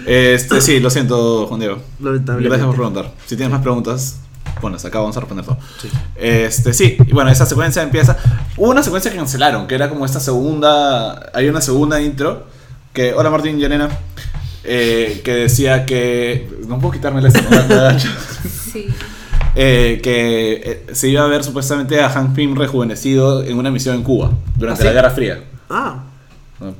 Este, 0.05 0.61
sí, 0.61 0.79
lo 0.79 0.89
siento, 0.89 1.45
Juan 1.47 1.59
Diego. 1.59 1.77
Lamentablemente. 1.99 2.47
Gracias 2.49 2.65
por 2.65 2.75
preguntar. 2.75 3.11
Si 3.27 3.35
tienes 3.35 3.51
más 3.51 3.61
preguntas, 3.61 4.17
ponlas 4.59 4.83
acá, 4.85 4.99
vamos 4.99 5.15
a 5.17 5.19
responder 5.19 5.45
todo. 5.45 5.57
Sí. 5.81 5.89
Este, 6.15 6.73
sí, 6.73 6.97
y 7.05 7.11
bueno, 7.11 7.29
esa 7.29 7.45
secuencia 7.45 7.83
empieza. 7.83 8.17
Hubo 8.57 8.71
una 8.71 8.81
secuencia 8.81 9.11
que 9.11 9.17
cancelaron, 9.17 9.67
que 9.67 9.75
era 9.75 9.89
como 9.89 10.05
esta 10.05 10.19
segunda. 10.19 11.29
Hay 11.33 11.47
una 11.47 11.61
segunda 11.61 12.01
intro. 12.01 12.47
Que, 12.93 13.13
hola 13.13 13.29
Martín 13.29 13.59
y 13.59 13.63
Elena. 13.63 13.89
Eh, 14.69 15.21
que 15.23 15.33
decía 15.33 15.85
que. 15.85 16.47
No 16.67 16.79
puedo 16.79 16.93
quitarme 16.93 17.21
la. 17.21 17.29
Sí. 18.71 18.85
eh, 19.55 19.99
que 20.03 20.53
eh, 20.63 20.85
se 20.93 21.09
iba 21.09 21.23
a 21.23 21.27
ver 21.27 21.43
supuestamente 21.43 21.99
a 22.01 22.09
Hank 22.09 22.35
Pym 22.35 22.55
rejuvenecido 22.55 23.43
en 23.43 23.57
una 23.57 23.71
misión 23.71 23.95
en 23.95 24.03
Cuba 24.03 24.31
durante 24.55 24.81
¿Ah, 24.81 24.83
sí? 24.83 24.87
la 24.87 24.93
Guerra 24.93 25.09
Fría. 25.09 25.43
Ah. 25.69 26.03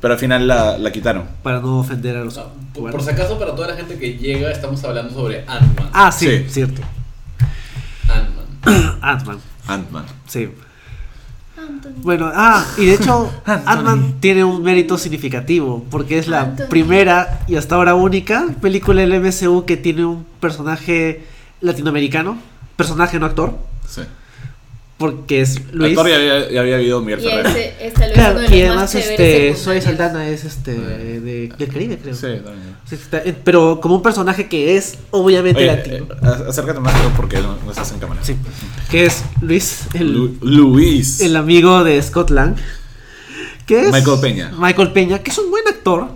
Pero 0.02 0.14
al 0.14 0.20
final 0.20 0.48
la, 0.48 0.78
la 0.78 0.92
quitaron. 0.92 1.24
para 1.42 1.60
no 1.62 1.80
ofender 1.80 2.16
a 2.18 2.24
los. 2.24 2.40
por 2.74 3.02
si 3.02 3.10
acaso, 3.10 3.40
para 3.40 3.56
toda 3.56 3.70
la 3.70 3.76
gente 3.76 3.98
que 3.98 4.18
llega, 4.18 4.52
estamos 4.52 4.84
hablando 4.84 5.14
sobre 5.14 5.44
Ant-Man. 5.48 5.90
Ah, 5.94 6.12
sí, 6.12 6.28
Sí. 6.28 6.46
cierto. 6.50 6.82
Ant-Man. 8.08 9.00
Ant-Man, 9.02 9.40
Ant-Man. 9.68 10.06
sí. 10.28 10.50
Anthony. 11.68 11.92
Bueno, 12.02 12.32
ah, 12.34 12.66
y 12.78 12.86
de 12.86 12.94
hecho. 12.96 13.30
Ant-Man 13.46 14.16
tiene 14.20 14.44
un 14.44 14.62
mérito 14.64 14.98
significativo, 14.98 15.86
porque 15.90 16.18
es 16.18 16.28
la 16.28 16.42
Anthony. 16.42 16.66
primera 16.70 17.42
y 17.48 17.56
hasta 17.56 17.76
ahora 17.76 17.96
única 17.96 18.48
película 18.62 19.02
del 19.02 19.20
MCU 19.22 19.66
que 19.66 19.78
tiene 19.78 20.06
un 20.06 20.26
personaje 20.40 21.24
latinoamericano, 21.62 22.38
personaje 22.76 23.20
no 23.20 23.26
actor, 23.26 23.58
Sí. 23.88 24.02
Porque 25.00 25.42
es 25.42 25.60
Luis. 25.74 25.98
Actor 25.98 26.10
ya 26.12 26.16
había, 26.18 26.52
ya 26.52 26.60
había 26.62 26.76
habido 26.76 27.02
Miguel 27.02 27.22
Y 27.22 27.24
Ferrer. 27.30 27.48
ese 27.48 27.74
es 27.88 27.94
tal 27.94 28.04
vez 28.10 28.14
Claro, 28.14 28.42
y 28.44 28.62
además 28.62 28.94
este 28.94 29.54
secundarios. 29.56 29.84
Saldana 29.86 30.28
es 30.30 30.44
este 30.46 30.74
de, 30.76 31.20
del 31.58 31.68
Caribe, 31.70 31.98
creo. 31.98 32.14
Sí, 32.14 32.22
también. 32.44 32.76
Sí, 32.88 32.96
está- 32.96 33.20
eh, 33.24 33.34
pero 33.44 33.80
como 33.82 33.96
un 33.96 34.02
personaje 34.04 34.48
que 34.48 34.76
es 34.78 34.96
obviamente 35.12 35.60
Oye, 35.60 35.68
latino. 35.68 35.96
eh, 35.98 36.08
ac- 36.22 36.50
acércate 36.50 36.80
más 36.82 36.94
porque 37.16 37.38
no, 37.38 37.58
no 37.64 37.72
estás 37.72 37.92
en 37.94 38.00
cámara. 38.00 38.22
Sí, 38.24 38.36
que 38.92 39.06
es 39.06 39.24
Luis, 39.42 39.84
el, 39.94 40.12
Lu- 40.14 40.38
Luis. 40.42 41.22
el 41.22 41.36
amigo 41.36 41.84
de 41.84 42.02
Scott 42.04 42.30
Lang. 42.30 42.56
Que 43.66 43.86
es 43.86 43.92
Michael 43.92 44.20
Peña. 44.20 44.52
Michael 44.58 44.92
Peña, 44.92 45.20
que 45.20 45.32
es 45.32 45.38
un 45.38 45.50
buen 45.50 45.66
actor. 45.68 46.08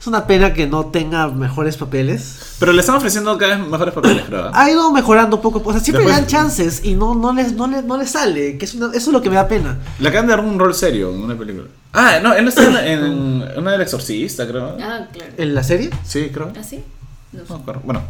Es 0.00 0.06
una 0.06 0.26
pena 0.26 0.52
que 0.54 0.66
no 0.66 0.86
tenga 0.86 1.26
mejores 1.28 1.76
papeles. 1.76 2.54
Pero 2.60 2.72
le 2.72 2.80
están 2.80 2.94
ofreciendo 2.96 3.36
cada 3.38 3.56
vez 3.56 3.66
mejores 3.66 3.92
papeles, 3.94 4.24
creo. 4.26 4.46
¿eh? 4.48 4.50
Ha 4.52 4.70
ido 4.70 4.92
mejorando 4.92 5.40
poco 5.40 5.58
a 5.58 5.60
poco. 5.62 5.70
O 5.70 5.72
sea, 5.72 5.82
siempre 5.82 6.04
Después- 6.04 6.16
le 6.16 6.22
dan 6.22 6.30
chances 6.30 6.84
y 6.84 6.94
no, 6.94 7.14
no, 7.14 7.32
les, 7.32 7.54
no, 7.54 7.66
les, 7.66 7.82
no 7.84 7.96
les 7.96 8.10
sale. 8.10 8.56
Que 8.58 8.66
es 8.66 8.74
una- 8.74 8.88
eso 8.88 8.96
es 8.98 9.08
lo 9.08 9.20
que 9.22 9.30
me 9.30 9.36
da 9.36 9.48
pena. 9.48 9.78
Le 9.98 10.08
acaban 10.08 10.26
de 10.26 10.30
dar 10.36 10.44
un 10.44 10.58
rol 10.58 10.74
serio 10.74 11.10
en 11.12 11.22
una 11.24 11.36
película. 11.36 11.66
Ah, 11.92 12.18
no, 12.22 12.34
él 12.34 12.44
no 12.44 12.50
está 12.50 12.86
en, 12.86 13.02
en 13.02 13.58
una 13.58 13.72
del 13.72 13.80
exorcista, 13.80 14.46
creo. 14.46 14.76
Ah, 14.80 15.06
claro. 15.12 15.32
¿En 15.38 15.54
la 15.54 15.62
serie? 15.64 15.90
Sí, 16.04 16.30
creo. 16.32 16.52
¿Así? 16.60 16.84
No 17.32 17.40
sé. 17.40 17.46
No 17.50 17.56
me 17.56 17.62
acuerdo. 17.62 17.80
Bueno. 17.84 18.02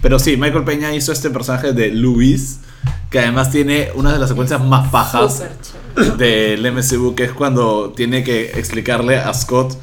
Pero 0.00 0.18
sí, 0.18 0.36
Michael 0.36 0.64
Peña 0.64 0.94
hizo 0.94 1.10
este 1.12 1.30
personaje 1.30 1.72
de 1.72 1.88
Luis, 1.90 2.60
que 3.10 3.18
además 3.18 3.50
tiene 3.50 3.90
una 3.94 4.12
de 4.12 4.18
las 4.20 4.28
secuencias 4.28 4.62
más 4.64 4.88
pajas 4.90 5.42
del 6.18 6.60
MCU, 6.72 7.14
que 7.14 7.24
es 7.24 7.32
cuando 7.32 7.92
tiene 7.96 8.22
que 8.22 8.52
explicarle 8.58 9.16
a 9.18 9.32
Scott 9.34 9.76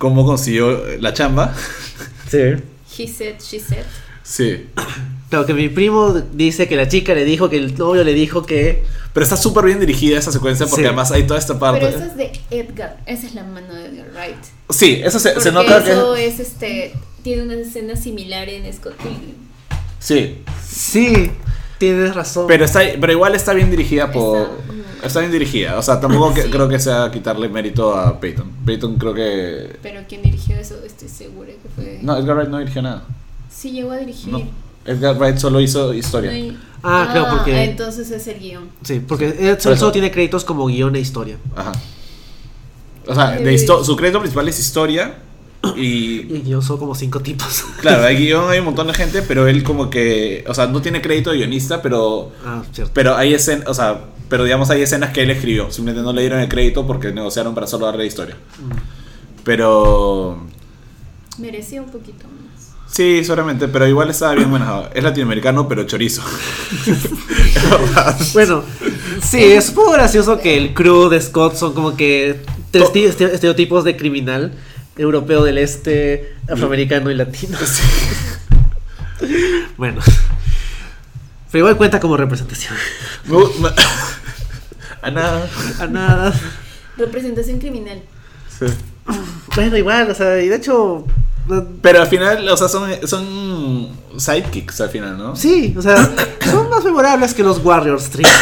cómo 0.00 0.24
consiguió 0.24 0.82
la 0.98 1.12
chamba. 1.12 1.54
Sí. 2.30 2.38
He 2.98 3.06
said, 3.06 3.34
she 3.40 3.60
said. 3.60 3.84
Sí. 4.22 4.66
Claro, 5.28 5.44
que 5.46 5.52
mi 5.54 5.68
primo 5.68 6.12
dice 6.32 6.66
que 6.68 6.74
la 6.76 6.88
chica 6.88 7.14
le 7.14 7.24
dijo 7.24 7.48
que 7.50 7.56
el 7.58 7.76
novio 7.76 8.02
le 8.02 8.14
dijo 8.14 8.44
que. 8.46 8.82
Pero 9.12 9.24
está 9.24 9.36
súper 9.36 9.64
bien 9.66 9.78
dirigida 9.80 10.18
esa 10.18 10.32
secuencia 10.32 10.66
porque 10.66 10.82
Sí. 10.82 10.86
además 10.86 11.10
hay 11.12 11.24
toda 11.24 11.38
esta 11.38 11.58
parte. 11.58 11.80
Pero 11.86 11.96
esa 11.96 12.06
es 12.06 12.16
de 12.16 12.32
Edgar. 12.50 12.96
Esa 13.06 13.26
es 13.26 13.34
la 13.34 13.42
mano 13.44 13.74
de 13.74 13.86
Edgar 13.86 14.08
Wright. 14.14 14.36
Sí, 14.70 15.00
eso 15.04 15.18
se, 15.18 15.38
se 15.40 15.52
nota 15.52 15.78
eso 15.78 16.14
que. 16.14 16.26
es 16.26 16.40
este. 16.40 16.92
Tiene 17.22 17.42
una 17.42 17.54
escena 17.54 17.96
similar 17.96 18.48
en 18.48 18.72
Scott 18.72 18.94
Pilgrim. 18.96 19.34
Sí. 19.98 20.38
Sí, 20.66 21.30
tienes 21.78 22.14
razón. 22.14 22.46
Pero, 22.48 22.64
está, 22.64 22.80
pero 23.00 23.12
igual 23.12 23.34
está 23.34 23.52
bien 23.52 23.70
dirigida 23.70 24.10
por. 24.10 24.38
Está- 24.38 24.72
Está 25.02 25.20
bien 25.20 25.32
dirigida. 25.32 25.78
O 25.78 25.82
sea, 25.82 26.00
tampoco 26.00 26.34
que- 26.34 26.42
Sí. 26.44 26.50
creo 26.50 26.68
que 26.68 26.78
sea 26.78 27.10
quitarle 27.10 27.48
mérito 27.48 27.94
a 27.96 28.18
Peyton. 28.20 28.50
Peyton 28.64 28.96
creo 28.96 29.14
que. 29.14 29.76
Pero 29.82 30.00
quien 30.08 30.22
dirigió 30.22 30.56
eso, 30.56 30.76
estoy 30.84 31.08
segura 31.08 31.48
que 31.50 31.68
fue. 31.74 31.98
No, 32.02 32.16
Edgar 32.16 32.36
Wright 32.36 32.48
no 32.50 32.58
dirigió 32.58 32.82
nada. 32.82 33.04
Sí, 33.50 33.70
llegó 33.72 33.92
a 33.92 33.96
dirigir. 33.98 34.32
No. 34.32 34.42
Edgar 34.84 35.16
Wright 35.18 35.36
solo 35.38 35.60
hizo 35.60 35.92
historia. 35.94 36.30
No 36.30 36.36
hay- 36.36 36.58
Ah, 36.82 37.08
claro, 37.12 37.36
porque- 37.36 37.64
Entonces 37.64 38.10
es 38.10 38.26
el 38.26 38.38
guion. 38.40 38.70
Sí, 38.82 39.00
porque 39.06 39.26
él 39.28 39.56
Por 39.58 39.72
eso. 39.72 39.76
solo 39.80 39.92
tiene 39.92 40.10
créditos 40.10 40.44
como 40.44 40.66
guion 40.66 40.96
e 40.96 41.00
historia. 41.00 41.36
Ajá. 41.54 41.72
O 43.06 43.14
sea, 43.14 43.32
de 43.32 43.52
histo- 43.54 43.84
su 43.84 43.96
crédito 43.96 44.18
principal 44.20 44.48
es 44.48 44.58
historia. 44.58 45.16
Y 45.76 46.20
Y 46.34 46.42
guion 46.46 46.62
son 46.62 46.78
como 46.78 46.94
cinco 46.94 47.20
tipos. 47.20 47.64
claro, 47.82 48.04
hay 48.04 48.16
guion, 48.24 48.48
hay 48.50 48.60
un 48.60 48.64
montón 48.64 48.86
de 48.86 48.94
gente, 48.94 49.20
pero 49.20 49.46
él 49.46 49.62
como 49.62 49.90
que. 49.90 50.42
O 50.48 50.54
sea, 50.54 50.66
no 50.66 50.80
tiene 50.80 51.02
crédito 51.02 51.30
de 51.32 51.36
guionista, 51.38 51.82
pero. 51.82 52.32
ah, 52.46 52.62
cierto. 52.72 52.92
Pero 52.94 53.14
hay 53.14 53.34
escenas. 53.34 53.68
O 53.68 53.74
sea, 53.74 54.00
pero 54.30 54.44
digamos, 54.44 54.70
hay 54.70 54.80
escenas 54.80 55.10
que 55.10 55.24
él 55.24 55.30
escribió. 55.30 55.70
Simplemente 55.72 56.04
no 56.04 56.12
le 56.12 56.22
dieron 56.22 56.40
el 56.40 56.48
crédito 56.48 56.86
porque 56.86 57.12
negociaron 57.12 57.52
para 57.52 57.66
solo 57.66 57.84
darle 57.86 58.06
historia. 58.06 58.36
Pero. 59.44 60.46
Merecía 61.36 61.82
un 61.82 61.90
poquito 61.90 62.26
más. 62.28 62.70
Sí, 62.86 63.24
seguramente, 63.24 63.66
pero 63.68 63.86
igual 63.88 64.08
estaba 64.08 64.34
bien 64.34 64.48
manejado. 64.50 64.88
Es 64.94 65.02
latinoamericano, 65.02 65.68
pero 65.68 65.84
chorizo. 65.84 66.22
Bueno, 68.32 68.64
sí, 69.22 69.42
es 69.42 69.68
un 69.70 69.74
poco 69.74 69.92
gracioso 69.92 70.40
que 70.40 70.56
el 70.56 70.74
crew 70.74 71.08
de 71.08 71.20
Scott 71.20 71.54
son 71.56 71.72
como 71.74 71.96
que 71.96 72.40
tres 72.70 72.90
este- 72.94 73.34
estereotipos 73.34 73.84
de 73.84 73.96
criminal. 73.96 74.52
Europeo 74.96 75.44
del 75.44 75.58
este, 75.58 76.34
afroamericano 76.48 77.10
y 77.10 77.14
latino. 77.14 77.58
Bueno. 79.76 80.00
Pero 81.50 81.62
igual 81.64 81.76
cuenta 81.76 82.00
como 82.00 82.16
representación. 82.16 82.74
A 85.02 85.10
nada. 85.10 85.48
A 85.80 85.86
nada. 85.86 86.34
Representación 86.96 87.58
criminal. 87.58 88.02
Sí. 88.48 88.66
Bueno, 89.54 89.76
igual, 89.76 90.10
o 90.10 90.14
sea, 90.14 90.40
y 90.40 90.48
de 90.48 90.56
hecho. 90.56 91.04
Pero 91.82 92.02
al 92.02 92.06
final, 92.06 92.48
o 92.48 92.56
sea, 92.56 92.68
son, 92.68 92.88
son 93.08 93.88
sidekicks 94.16 94.80
al 94.82 94.90
final, 94.90 95.18
¿no? 95.18 95.34
Sí, 95.34 95.74
o 95.76 95.82
sea, 95.82 95.96
son 96.44 96.68
más 96.68 96.84
memorables 96.84 97.34
que 97.34 97.42
los 97.42 97.58
Warriors 97.64 98.10
3. 98.10 98.26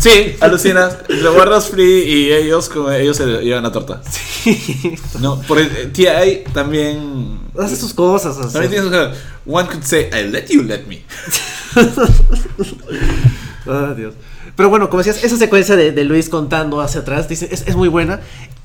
Sí, 0.00 0.34
alucinas. 0.40 0.96
Los 1.08 1.36
Warriors 1.36 1.66
Free 1.66 2.04
y 2.04 2.32
ellos, 2.32 2.70
como 2.70 2.90
ellos 2.90 3.18
se 3.18 3.26
llevan 3.42 3.64
la 3.64 3.70
torta. 3.70 4.00
Sí. 4.10 4.96
No, 5.20 5.38
por 5.42 5.58
el, 5.58 5.92
TI 5.92 6.44
también. 6.54 7.38
Hace 7.58 7.76
sus 7.76 7.92
cosas. 7.92 8.34
o 8.38 8.48
sea. 8.48 8.52
También 8.52 8.70
tienes. 8.70 8.86
o 8.86 8.90
sea, 8.90 9.12
One 9.44 9.68
could 9.68 9.82
say, 9.82 10.08
I 10.10 10.26
let 10.30 10.46
you 10.48 10.62
let 10.62 10.84
me. 10.86 11.04
Ah, 13.66 13.92
Dios. 13.94 14.14
Pero 14.60 14.68
bueno, 14.68 14.90
como 14.90 15.02
decías, 15.02 15.24
esa 15.24 15.38
secuencia 15.38 15.74
de, 15.74 15.90
de 15.90 16.04
Luis 16.04 16.28
contando 16.28 16.82
hacia 16.82 17.00
atrás 17.00 17.26
dice, 17.30 17.48
es, 17.50 17.64
es 17.66 17.76
muy 17.76 17.88
buena. 17.88 18.20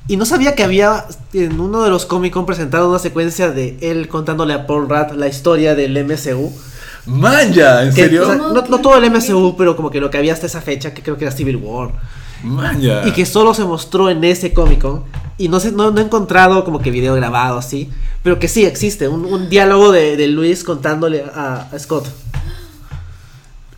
Y 0.10 0.18
no 0.18 0.26
sabía 0.26 0.54
que 0.54 0.62
había 0.66 1.06
en 1.32 1.58
uno 1.58 1.84
de 1.84 1.90
los 1.90 2.06
Comic 2.06 2.34
Con 2.34 2.46
presentado 2.46 2.90
una 2.90 3.00
secuencia 3.00 3.50
de 3.50 3.78
él 3.80 4.10
contándole 4.10 4.54
a 4.54 4.68
Paul 4.68 4.90
Rudd 4.90 5.14
la 5.16 5.30
historia 5.30 5.74
del 5.74 5.94
MCU. 6.04 6.52
Manja, 7.06 7.84
¿en 7.84 7.94
Que, 7.94 8.02
serio? 8.04 8.24
o 8.24 8.26
sea, 8.26 8.38
¿Cómo 8.38 8.62
no, 8.62 8.82
todo 8.82 8.98
el 8.98 9.10
MCU, 9.10 9.56
pero 9.58 9.78
como 9.78 9.90
que 9.90 10.02
lo 10.02 10.10
que 10.10 10.18
había 10.18 10.34
hasta 10.34 10.48
esa 10.48 10.60
fecha, 10.60 10.94
que 10.94 11.02
creo 11.02 11.16
que 11.18 11.24
era 11.24 11.32
Civil 11.34 11.56
War. 11.56 11.92
Manja. 12.44 13.08
Y 13.08 13.12
que 13.14 13.26
solo 13.26 13.54
se 13.54 13.64
mostró 13.64 14.10
en 14.10 14.22
ese 14.26 14.52
Comic 14.52 14.82
Con. 14.82 15.06
Y 15.38 15.48
no, 15.48 15.62
sé, 15.62 15.72
no, 15.72 15.92
no 15.92 16.02
he 16.02 16.04
encontrado 16.04 16.66
como 16.66 16.80
que 16.80 16.92
video 16.92 17.16
grabado 17.16 17.58
así. 17.58 17.90
Pero 18.22 18.38
que 18.38 18.50
sí 18.50 18.66
existe, 18.66 19.08
un, 19.08 19.24
un 19.24 19.48
diálogo 19.48 19.94
de, 19.94 20.18
de 20.18 20.28
Luis 20.28 20.66
contándole 20.66 21.24
a, 21.24 21.70
a 21.72 21.80
Scott. 21.80 22.06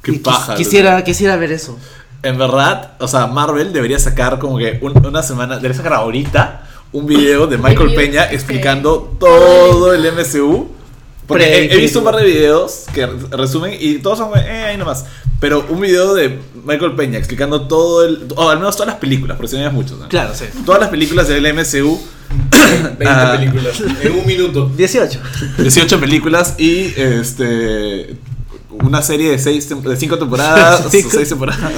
Qué 0.02 0.14
Y 0.14 0.20
quis-. 0.20 0.56
Quisiera, 0.56 1.04
quisiera 1.04 1.36
ver 1.36 1.52
eso. 1.52 1.78
En 2.24 2.38
verdad, 2.38 2.94
o 3.00 3.08
sea, 3.08 3.28
Marvel 3.28 3.72
debería 3.74 4.00
sacar 4.00 4.40
como 4.40 4.58
que 4.58 4.80
un- 4.82 5.06
una 5.06 5.22
semana, 5.24 5.56
debería 5.58 5.78
sacar 5.78 5.94
ahorita 5.94 6.64
un 6.92 7.06
video 7.06 7.48
de 7.48 7.58
Michael 7.58 7.94
Peña 7.94 8.24
explicando 8.32 9.16
todo 9.20 9.94
el 9.94 10.06
MCU. 10.06 10.72
Porque 11.28 11.66
he, 11.72 11.76
visto 11.78 12.00
un 12.00 12.06
par 12.06 12.16
de 12.16 12.24
videos 12.24 12.86
que 12.94 13.06
resumen 13.06 13.76
y 13.78 13.96
todos 13.96 14.18
son 14.20 14.32
eh, 14.38 14.64
ahí 14.70 14.78
nomás. 14.78 15.06
Pero 15.42 15.66
un 15.70 15.82
video 15.82 16.14
de 16.14 16.40
Michael 16.66 16.94
Peña 16.96 17.18
explicando 17.20 17.68
todo 17.68 18.06
el. 18.06 18.28
O 18.38 18.50
al 18.50 18.58
menos 18.60 18.76
todas 18.78 18.88
las 18.88 18.96
películas, 18.98 19.36
porque 19.36 19.50
si 19.50 19.58
no 19.58 19.68
hay 19.68 19.74
muchos. 19.74 20.00
¿no? 20.00 20.08
Claro, 20.08 20.34
sí. 20.34 20.46
Todas 20.66 20.80
las 20.80 20.90
películas 20.90 21.28
del 21.28 21.46
MCU. 21.54 22.00
20 22.98 23.06
Ah. 23.06 23.36
películas 23.38 23.82
en 24.02 24.12
un 24.14 24.26
minuto. 24.26 24.72
18. 24.76 25.20
18 25.60 26.00
películas 26.00 26.56
y 26.58 26.94
este. 26.98 28.16
Una 28.84 29.02
serie 29.02 29.32
de, 29.32 29.40
seis, 29.40 29.68
de 29.70 29.96
cinco 29.98 30.18
temporadas 30.18 30.82
o 30.86 30.90
Cinco. 30.90 31.10
seis 31.12 31.30
temporadas. 31.30 31.72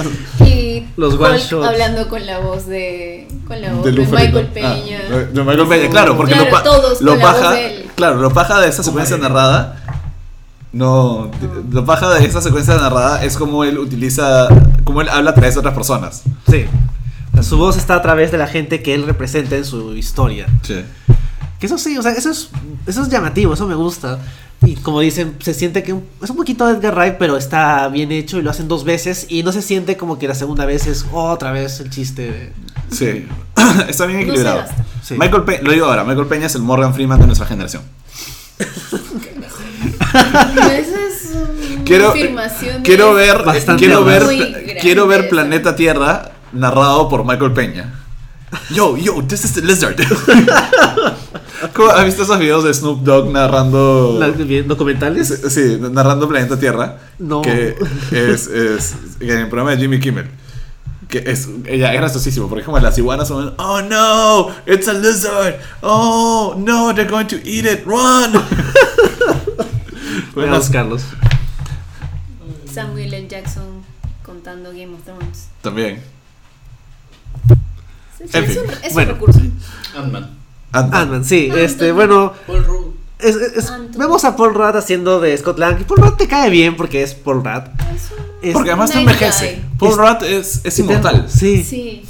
Y 0.46 0.86
Los 0.96 1.14
one 1.14 1.30
Hulk 1.36 1.40
shots. 1.40 1.66
hablando 1.66 2.08
con 2.08 2.24
la 2.26 2.38
voz 2.40 2.66
de. 2.66 3.26
Con 3.46 3.60
la 3.60 3.72
voz 3.72 3.84
De 3.84 3.92
de. 3.92 4.06
Michael 4.06 4.46
Peña. 4.48 5.00
Ah, 5.10 5.16
de 5.32 5.42
Michael 5.44 5.68
Peña, 5.68 5.90
claro, 5.90 6.16
porque 6.16 6.34
Claro, 6.34 6.50
lo, 6.50 6.62
todos 6.62 7.00
lo 7.02 7.12
con 7.12 7.18
la 7.20 7.26
voz 7.26 7.34
paja, 7.40 7.52
de 7.54 7.66
él. 7.66 7.90
claro, 7.96 8.16
lo 8.20 8.30
paja 8.32 8.60
de 8.60 8.68
esa 8.68 8.82
secuencia 8.82 9.16
narrada. 9.16 9.76
No, 10.72 11.30
lo 11.72 11.84
paja 11.84 12.14
de 12.14 12.24
esa 12.24 12.40
secuencia 12.40 12.76
narrada 12.76 13.24
es 13.24 13.36
como 13.36 13.64
él 13.64 13.78
utiliza, 13.78 14.46
como 14.84 15.00
él 15.00 15.08
habla 15.08 15.30
a 15.30 15.34
través 15.34 15.54
de 15.54 15.60
otras 15.60 15.74
personas. 15.74 16.22
Sí. 16.48 16.64
O 17.32 17.34
sea, 17.34 17.42
su 17.42 17.56
voz 17.58 17.76
está 17.76 17.94
a 17.96 18.02
través 18.02 18.30
de 18.30 18.38
la 18.38 18.46
gente 18.46 18.80
que 18.82 18.94
él 18.94 19.04
representa 19.04 19.56
en 19.56 19.64
su 19.64 19.96
historia. 19.96 20.46
Sí. 20.62 20.84
Que 21.60 21.66
eso 21.66 21.76
sí, 21.78 21.96
o 21.98 22.02
sea, 22.02 22.12
eso 22.12 22.30
es, 22.30 22.48
eso 22.86 23.02
es 23.02 23.08
llamativo, 23.10 23.52
eso 23.54 23.66
me 23.66 23.74
gusta. 23.74 24.18
Y 24.62 24.76
como 24.76 25.00
dicen, 25.00 25.36
se 25.40 25.54
siente 25.54 25.82
que 25.82 25.94
es 26.22 26.30
un 26.30 26.36
poquito 26.36 26.68
Edgar 26.68 26.94
Wright, 26.94 27.14
pero 27.18 27.36
está 27.36 27.88
bien 27.88 28.12
hecho 28.12 28.38
y 28.38 28.42
lo 28.42 28.50
hacen 28.50 28.68
dos 28.68 28.84
veces. 28.84 29.26
Y 29.28 29.42
no 29.42 29.52
se 29.52 29.62
siente 29.62 29.96
como 29.96 30.18
que 30.18 30.28
la 30.28 30.34
segunda 30.34 30.64
vez 30.66 30.86
es 30.86 31.06
otra 31.12 31.50
vez 31.52 31.80
el 31.80 31.90
chiste. 31.90 32.30
de- 32.30 32.52
Sí. 32.90 33.26
Está 33.88 34.06
bien 34.06 34.20
equilibrado. 34.20 34.64
Sí. 35.02 35.14
Michael 35.18 35.44
Peña, 35.44 35.60
lo 35.62 35.72
digo 35.72 35.86
ahora, 35.86 36.04
Michael 36.04 36.26
Peña 36.26 36.46
es 36.46 36.54
el 36.56 36.62
Morgan 36.62 36.92
Freeman 36.92 37.20
de 37.20 37.26
nuestra 37.26 37.46
generación. 37.46 37.82
Esa 38.58 38.68
es 40.70 41.34
una 41.34 41.80
Quiero, 41.84 42.10
afirmación. 42.10 42.82
quiero 42.82 43.14
de- 43.14 43.26
ver, 43.26 43.44
quiero 43.78 44.04
ver, 44.04 44.78
quiero 44.80 45.06
ver. 45.06 45.28
Planeta 45.28 45.76
Tierra 45.76 46.32
narrado 46.52 47.08
por 47.08 47.24
Michael 47.24 47.52
Peña. 47.52 47.99
Yo, 48.74 48.96
yo, 48.96 49.22
this 49.22 49.44
is 49.44 49.52
the 49.54 49.60
lizard. 49.62 49.96
¿Cómo- 51.74 51.90
¿Has 51.90 52.04
visto 52.04 52.22
esos 52.22 52.38
videos 52.38 52.64
de 52.64 52.72
Snoop 52.74 53.02
Dogg 53.02 53.30
narrando 53.30 54.18
¿Documentales? 54.66 55.28
Sí, 55.48 55.78
narrando 55.78 56.28
Planeta 56.28 56.58
Tierra. 56.58 56.98
No. 57.18 57.42
Que 57.42 57.76
es, 58.10 58.46
es 58.48 58.94
que 59.18 59.32
en 59.32 59.38
el 59.40 59.48
programa 59.48 59.70
de 59.72 59.76
Jimmy 59.78 60.00
Kimmel. 60.00 60.28
Que 61.08 61.18
es, 61.26 61.48
ella 61.66 61.92
es 61.92 62.00
graciosísimo. 62.00 62.48
Por 62.48 62.58
ejemplo, 62.60 62.80
las 62.80 62.96
iguanas 62.98 63.28
son. 63.28 63.54
Oh 63.58 63.82
no, 63.82 64.48
it's 64.66 64.86
a 64.88 64.92
lizard. 64.94 65.56
Oh 65.82 66.54
no, 66.56 66.94
they're 66.94 67.10
going 67.10 67.26
to 67.26 67.36
eat 67.44 67.66
it. 67.66 67.84
Run. 67.84 68.32
Voy 70.34 70.44
a 70.44 70.46
Bueno, 70.46 70.56
buscarlos. 70.58 71.02
Samuel 72.72 73.12
L. 73.12 73.26
Jackson 73.28 73.82
contando 74.24 74.70
Game 74.70 74.94
of 74.94 75.02
Thrones. 75.04 75.48
también. 75.62 76.00
Es 78.32 78.56
un, 78.56 78.70
es 78.82 78.92
bueno. 78.92 79.12
un 79.12 79.18
recurso. 79.20 79.40
Ant-Man. 79.96 80.30
Ant-Man. 80.72 81.24
Sí. 81.24 81.50
Este, 81.54 81.92
bueno, 81.92 82.32
Paul 82.46 82.64
Rudd. 82.64 82.86
es- 83.18 83.36
es- 83.36 83.56
es- 83.56 83.70
Ant-Man. 83.70 83.98
vemos 83.98 84.24
a 84.24 84.36
Paul 84.36 84.54
Rudd 84.54 84.76
haciendo 84.76 85.20
de 85.20 85.36
Scott 85.36 85.58
Lang. 85.58 85.80
Y 85.80 85.84
Paul 85.84 86.00
Rudd 86.02 86.14
te 86.14 86.28
cae 86.28 86.50
bien 86.50 86.76
porque 86.76 87.02
es 87.02 87.14
Paul 87.14 87.42
Rudd. 87.44 87.62
Es 87.94 88.10
un- 88.12 88.30
Es- 88.42 88.54
Porque 88.54 88.70
además 88.70 88.90
te 88.90 88.98
Nice 89.00 89.10
envejece. 89.12 89.54
guy. 89.54 89.64
Paul 89.78 89.90
Es- 89.90 89.96
Rudd 89.98 90.24
es, 90.24 90.60
es 90.64 90.78
inmortal. 90.78 91.26
Sí. 91.28 91.62
Sí. 91.62 92.02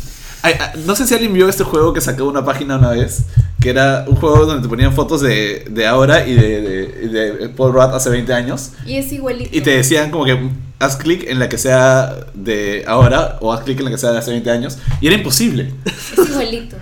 Ay, 0.42 0.54
ay, 0.58 0.82
no 0.86 0.94
sé 0.94 1.06
si 1.06 1.12
alguien 1.14 1.32
vio 1.34 1.48
este 1.48 1.64
juego 1.64 1.92
que 1.92 2.00
sacó 2.00 2.24
una 2.24 2.44
página 2.44 2.76
una 2.78 2.90
vez, 2.90 3.24
que 3.60 3.70
era 3.70 4.04
un 4.08 4.16
juego 4.16 4.46
donde 4.46 4.62
te 4.62 4.68
ponían 4.68 4.92
fotos 4.94 5.20
de, 5.20 5.66
de 5.70 5.86
ahora 5.86 6.26
y 6.26 6.34
de, 6.34 6.60
de- 6.62 7.32
de 7.32 7.48
Paul 7.50 7.72
Rudd 7.72 7.94
hace 7.94 8.08
20 8.10 8.32
años. 8.32 8.70
Y 8.86 8.96
es 8.96 9.12
igualito. 9.12 9.50
Y 9.56 9.60
te 9.60 9.70
decían 9.76 10.10
como 10.10 10.24
que 10.24 10.38
haz 10.78 10.96
clic 10.96 11.24
en 11.28 11.38
la 11.38 11.48
que 11.50 11.58
sea 11.58 12.14
de 12.34 12.84
ahora 12.86 13.36
o 13.40 13.52
haz 13.52 13.60
clic 13.64 13.78
en 13.78 13.84
la 13.84 13.90
que 13.90 13.98
sea 13.98 14.12
de 14.12 14.18
hace 14.18 14.30
20 14.30 14.50
años. 14.50 14.78
Y 15.02 15.06
era 15.08 15.16
imposible. 15.16 15.72
Es 15.84 16.28
igualito. 16.30 16.76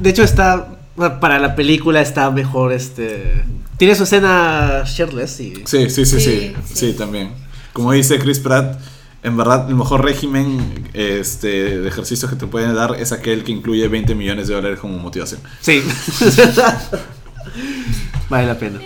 De 0.00 0.10
hecho, 0.10 0.22
está. 0.22 0.68
Para 1.20 1.38
la 1.38 1.54
película 1.56 2.00
está 2.02 2.30
mejor 2.30 2.72
este. 2.72 3.44
Tiene 3.78 3.94
su 3.94 4.04
escena 4.04 4.84
shirtless 4.86 5.40
y. 5.40 5.54
Sí, 5.64 5.88
sí, 5.90 6.04
sí, 6.04 6.06
sí. 6.06 6.20
Sí, 6.20 6.54
Sí, 6.66 6.74
sí. 6.74 6.92
también. 6.92 7.30
Como 7.72 7.92
dice 7.92 8.18
Chris 8.18 8.38
Pratt, 8.38 8.78
en 9.22 9.36
verdad 9.36 9.68
el 9.68 9.76
mejor 9.76 10.04
régimen 10.04 10.88
este, 10.94 11.78
de 11.78 11.88
ejercicios 11.88 12.30
que 12.30 12.36
te 12.36 12.46
pueden 12.46 12.74
dar 12.74 12.96
es 12.98 13.12
aquel 13.12 13.44
que 13.44 13.52
incluye 13.52 13.86
20 13.86 14.14
millones 14.14 14.48
de 14.48 14.54
dólares 14.54 14.80
como 14.80 14.98
motivación. 14.98 15.40
Sí. 15.60 15.82
vale 18.28 18.46
la 18.46 18.58
pena. 18.58 18.80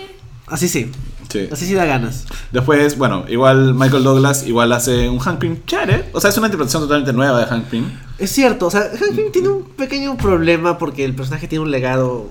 Así 0.46 0.68
sí. 0.68 0.92
Sí. 1.28 1.48
Así 1.50 1.66
sí 1.66 1.74
da 1.74 1.86
ganas. 1.86 2.26
Después, 2.52 2.98
bueno, 2.98 3.24
igual 3.28 3.74
Michael 3.74 4.04
Douglas 4.04 4.46
igual 4.46 4.72
hace 4.72 5.08
un 5.08 5.18
Hank 5.18 5.38
Pym 5.38 5.64
chévere. 5.66 6.10
O 6.12 6.20
sea, 6.20 6.30
es 6.30 6.36
una 6.36 6.46
interpretación 6.46 6.82
totalmente 6.82 7.12
nueva 7.12 7.40
de 7.40 7.46
Hank 7.46 7.64
Pym. 7.64 7.90
Es 8.18 8.30
cierto, 8.30 8.66
o 8.66 8.70
sea, 8.70 8.82
Hank 8.82 9.16
Pym 9.16 9.32
tiene 9.32 9.48
un 9.48 9.64
pequeño 9.64 10.16
problema 10.16 10.78
porque 10.78 11.04
el 11.04 11.14
personaje 11.14 11.48
tiene 11.48 11.64
un 11.64 11.70
legado 11.70 12.30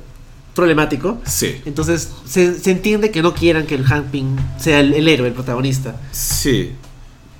problemático. 0.53 1.17
Sí. 1.25 1.61
Entonces 1.65 2.11
se, 2.25 2.57
se 2.57 2.71
entiende 2.71 3.11
que 3.11 3.21
no 3.21 3.33
quieran 3.33 3.65
que 3.65 3.75
el 3.75 3.83
Hank 3.83 4.05
Pym 4.05 4.37
sea 4.59 4.79
el, 4.79 4.93
el 4.93 5.07
héroe, 5.07 5.27
el 5.27 5.33
protagonista. 5.33 5.95
Sí. 6.11 6.71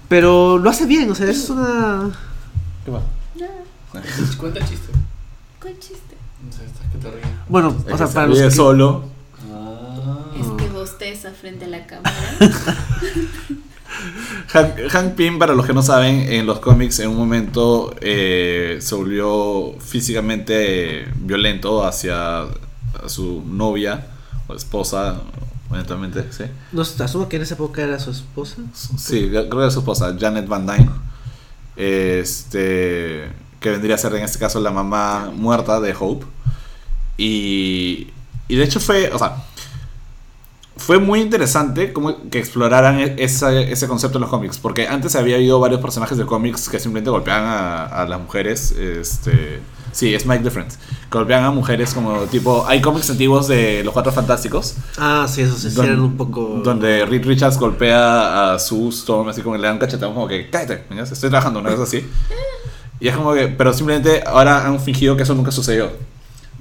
Pero 0.07 0.57
lo 0.57 0.69
hace 0.69 0.85
bien, 0.85 1.09
o 1.11 1.15
sea, 1.15 1.29
es 1.29 1.49
una. 1.49 2.11
¿Qué 2.83 2.91
va? 2.91 3.01
Nada. 3.35 3.51
Cuenta 4.37 4.59
el 4.59 4.65
chiste. 4.67 4.91
¿Cuál 5.61 5.73
chiste? 5.79 6.15
No 6.45 6.51
sé, 6.51 6.65
estás 6.65 6.91
que 6.91 6.97
te 6.99 7.09
ríes. 7.11 7.27
Bueno, 7.49 7.69
Es 7.87 7.93
o 7.93 7.97
sea, 7.97 8.07
para 8.07 8.27
se 8.27 8.27
los 8.27 8.39
que- 8.39 8.51
solo. 8.51 9.03
Ah. 9.51 10.25
Es 10.39 10.47
que 10.61 10.69
bosteza 10.69 11.31
frente 11.31 11.65
a 11.65 11.67
la 11.69 11.87
cámara. 11.87 12.13
Hank, 14.49 14.79
Hank 14.91 15.13
Pym, 15.15 15.39
para 15.39 15.53
los 15.55 15.65
que 15.65 15.73
no 15.73 15.81
saben, 15.81 16.31
en 16.31 16.45
los 16.45 16.59
cómics 16.59 16.99
en 16.99 17.09
un 17.09 17.17
momento 17.17 17.95
eh, 18.01 18.77
se 18.81 18.93
volvió 18.95 19.73
físicamente 19.79 21.07
violento 21.15 21.85
hacia 21.85 22.41
a 22.41 23.07
su 23.07 23.41
novia 23.45 24.07
o 24.47 24.53
esposa, 24.53 25.15
honestamente, 25.69 26.25
sí. 26.31 26.43
No, 26.71 26.81
asumo 26.81 27.27
que 27.29 27.35
en 27.37 27.41
esa 27.43 27.55
época 27.55 27.81
era 27.81 27.99
su 27.99 28.11
esposa. 28.11 28.57
Sí, 28.73 29.27
creo 29.29 29.49
que 29.49 29.57
era 29.57 29.71
su 29.71 29.79
esposa, 29.79 30.15
Janet 30.19 30.47
Van 30.47 30.65
Dyne. 30.65 30.89
Este, 31.75 33.29
que 33.59 33.69
vendría 33.69 33.95
a 33.95 33.97
ser 33.97 34.13
en 34.15 34.23
este 34.23 34.39
caso 34.39 34.59
la 34.59 34.71
mamá 34.71 35.31
muerta 35.35 35.79
de 35.79 35.95
Hope. 35.99 36.25
Y, 37.17 38.09
y 38.47 38.55
de 38.55 38.63
hecho 38.63 38.79
fue, 38.79 39.09
o 39.11 39.17
sea, 39.19 39.37
fue 40.77 40.99
muy 40.99 41.21
interesante 41.21 41.93
como 41.93 42.29
que 42.29 42.39
exploraran 42.39 42.99
e- 42.99 43.15
esa- 43.19 43.53
ese 43.59 43.87
concepto 43.87 44.17
en 44.17 44.21
los 44.23 44.29
cómics. 44.29 44.57
Porque 44.57 44.87
antes 44.87 45.15
había 45.15 45.35
habido 45.37 45.59
varios 45.59 45.81
personajes 45.81 46.17
de 46.17 46.25
cómics 46.25 46.69
que 46.69 46.79
simplemente 46.79 47.09
golpeaban 47.09 47.45
a, 47.45 47.85
a 47.85 48.05
las 48.07 48.19
mujeres 48.19 48.71
este, 48.71 49.59
Sí, 49.95 50.13
es 50.13 50.25
Mike 50.25 50.43
Difference. 50.43 50.77
Golpean 51.09 51.45
a 51.45 51.51
mujeres 51.51 51.93
como 51.93 52.23
tipo. 52.23 52.65
Hay 52.67 52.81
cómics 52.81 53.09
antiguos 53.09 53.47
de 53.47 53.81
los 53.85 53.93
Cuatro 53.93 54.11
Fantásticos. 54.11 54.75
Ah, 54.97 55.25
sí, 55.29 55.41
eso 55.41 55.55
se 55.57 55.69
Don- 55.69 55.85
hicieron 55.85 56.01
un 56.03 56.17
poco. 56.17 56.59
Donde 56.61 57.05
Reed 57.05 57.25
Richards 57.25 57.57
golpea 57.57 58.53
a 58.55 58.59
Sue 58.59 58.89
Storm 58.89 59.29
así 59.29 59.41
como 59.41 59.55
le 59.55 59.65
dan 59.65 59.77
cachetón 59.79 60.13
como 60.13 60.27
que 60.27 60.49
cállate, 60.49 60.83
¿ya? 60.93 61.03
estoy 61.03 61.29
trabajando, 61.29 61.61
una 61.61 61.69
cosa 61.71 61.83
así. 61.83 62.05
Y 62.99 63.07
es 63.09 63.15
como 63.15 63.33
que, 63.33 63.47
pero 63.49 63.73
simplemente 63.73 64.23
ahora 64.25 64.65
han 64.65 64.79
fingido 64.81 65.15
que 65.17 65.23
eso 65.23 65.33
nunca 65.35 65.51
sucedió. 65.51 65.91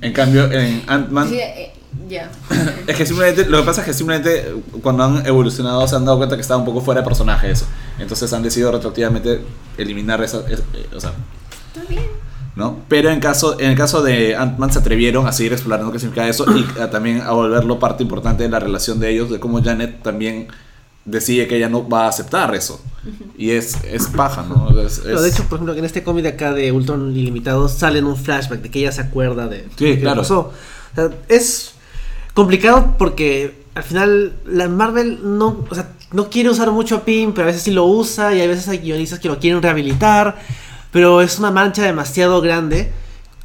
En 0.00 0.12
cambio, 0.12 0.50
en 0.50 0.82
Ant-Man, 0.88 1.28
Sí, 1.28 1.38
eh, 1.38 1.72
ya. 2.08 2.28
es 2.88 2.96
que 2.96 3.06
simplemente, 3.06 3.46
lo 3.46 3.58
que 3.58 3.64
pasa 3.64 3.80
es 3.82 3.86
que 3.86 3.94
simplemente 3.94 4.52
cuando 4.82 5.04
han 5.04 5.26
evolucionado 5.26 5.86
se 5.86 5.94
han 5.96 6.04
dado 6.04 6.18
cuenta 6.18 6.34
que 6.34 6.42
estaba 6.42 6.58
un 6.58 6.66
poco 6.66 6.80
fuera 6.80 7.00
de 7.02 7.04
personaje 7.06 7.50
eso. 7.50 7.66
Entonces 8.00 8.32
han 8.32 8.42
decidido 8.42 8.72
retroactivamente 8.72 9.42
eliminar 9.78 10.22
esa, 10.24 10.40
es- 10.48 10.58
eh, 10.74 10.86
o 10.94 11.00
sea, 11.00 11.12
Está 11.72 11.88
bien. 11.88 12.02
¿No? 12.56 12.78
Pero 12.88 13.10
en, 13.10 13.20
caso, 13.20 13.58
en 13.60 13.70
el 13.70 13.76
caso 13.76 14.02
de 14.02 14.36
Ant-Man 14.36 14.72
se 14.72 14.78
atrevieron 14.78 15.26
a 15.26 15.32
seguir 15.32 15.52
explorando 15.52 15.90
qué 15.92 15.98
significa 15.98 16.28
eso 16.28 16.44
y 16.56 16.64
a- 16.80 16.90
también 16.90 17.20
a 17.22 17.32
volverlo 17.32 17.78
parte 17.78 18.02
importante 18.02 18.42
de 18.44 18.48
la 18.48 18.60
relación 18.60 19.00
de 19.00 19.10
ellos, 19.10 19.30
de 19.30 19.40
cómo 19.40 19.62
Janet 19.62 20.02
también 20.02 20.48
decide 21.04 21.46
que 21.46 21.56
ella 21.56 21.68
no 21.68 21.86
va 21.88 22.06
a 22.06 22.08
aceptar 22.08 22.54
eso. 22.54 22.80
Y 23.36 23.50
es, 23.50 23.76
es 23.84 24.06
paja, 24.06 24.44
¿no? 24.48 24.70
Es- 24.80 25.02
de 25.04 25.28
hecho, 25.28 25.42
por 25.44 25.56
ejemplo, 25.58 25.74
en 25.74 25.84
este 25.84 26.02
cómic 26.02 26.22
de 26.22 26.28
acá 26.30 26.52
de 26.52 26.72
Ultron 26.72 27.14
Ilimitado 27.14 27.68
sale 27.68 27.98
en 27.98 28.06
un 28.06 28.16
flashback 28.16 28.60
de 28.62 28.70
que 28.70 28.78
ella 28.80 28.92
se 28.92 29.02
acuerda 29.02 29.46
de 29.48 29.66
Sí, 29.76 29.84
de 29.84 29.94
qué 29.96 30.00
claro. 30.00 30.22
pasó. 30.22 30.52
O 30.92 30.94
sea, 30.94 31.10
es 31.28 31.72
complicado 32.32 32.94
porque 32.98 33.64
al 33.74 33.82
final 33.82 34.32
la 34.46 34.68
Marvel 34.68 35.18
no, 35.22 35.64
o 35.68 35.74
sea, 35.74 35.90
no 36.12 36.30
quiere 36.30 36.48
usar 36.48 36.70
mucho 36.70 36.96
a 36.96 37.04
Pym, 37.04 37.32
pero 37.32 37.42
a 37.44 37.46
veces 37.48 37.62
sí 37.62 37.72
lo 37.72 37.84
usa 37.84 38.32
y 38.34 38.40
a 38.40 38.46
veces 38.46 38.68
hay 38.68 38.78
guionistas 38.78 39.18
que 39.18 39.28
lo 39.28 39.38
quieren 39.38 39.60
rehabilitar, 39.60 40.36
pero 40.94 41.20
es 41.20 41.38
una 41.38 41.50
mancha 41.50 41.82
demasiado 41.82 42.40
grande 42.40 42.90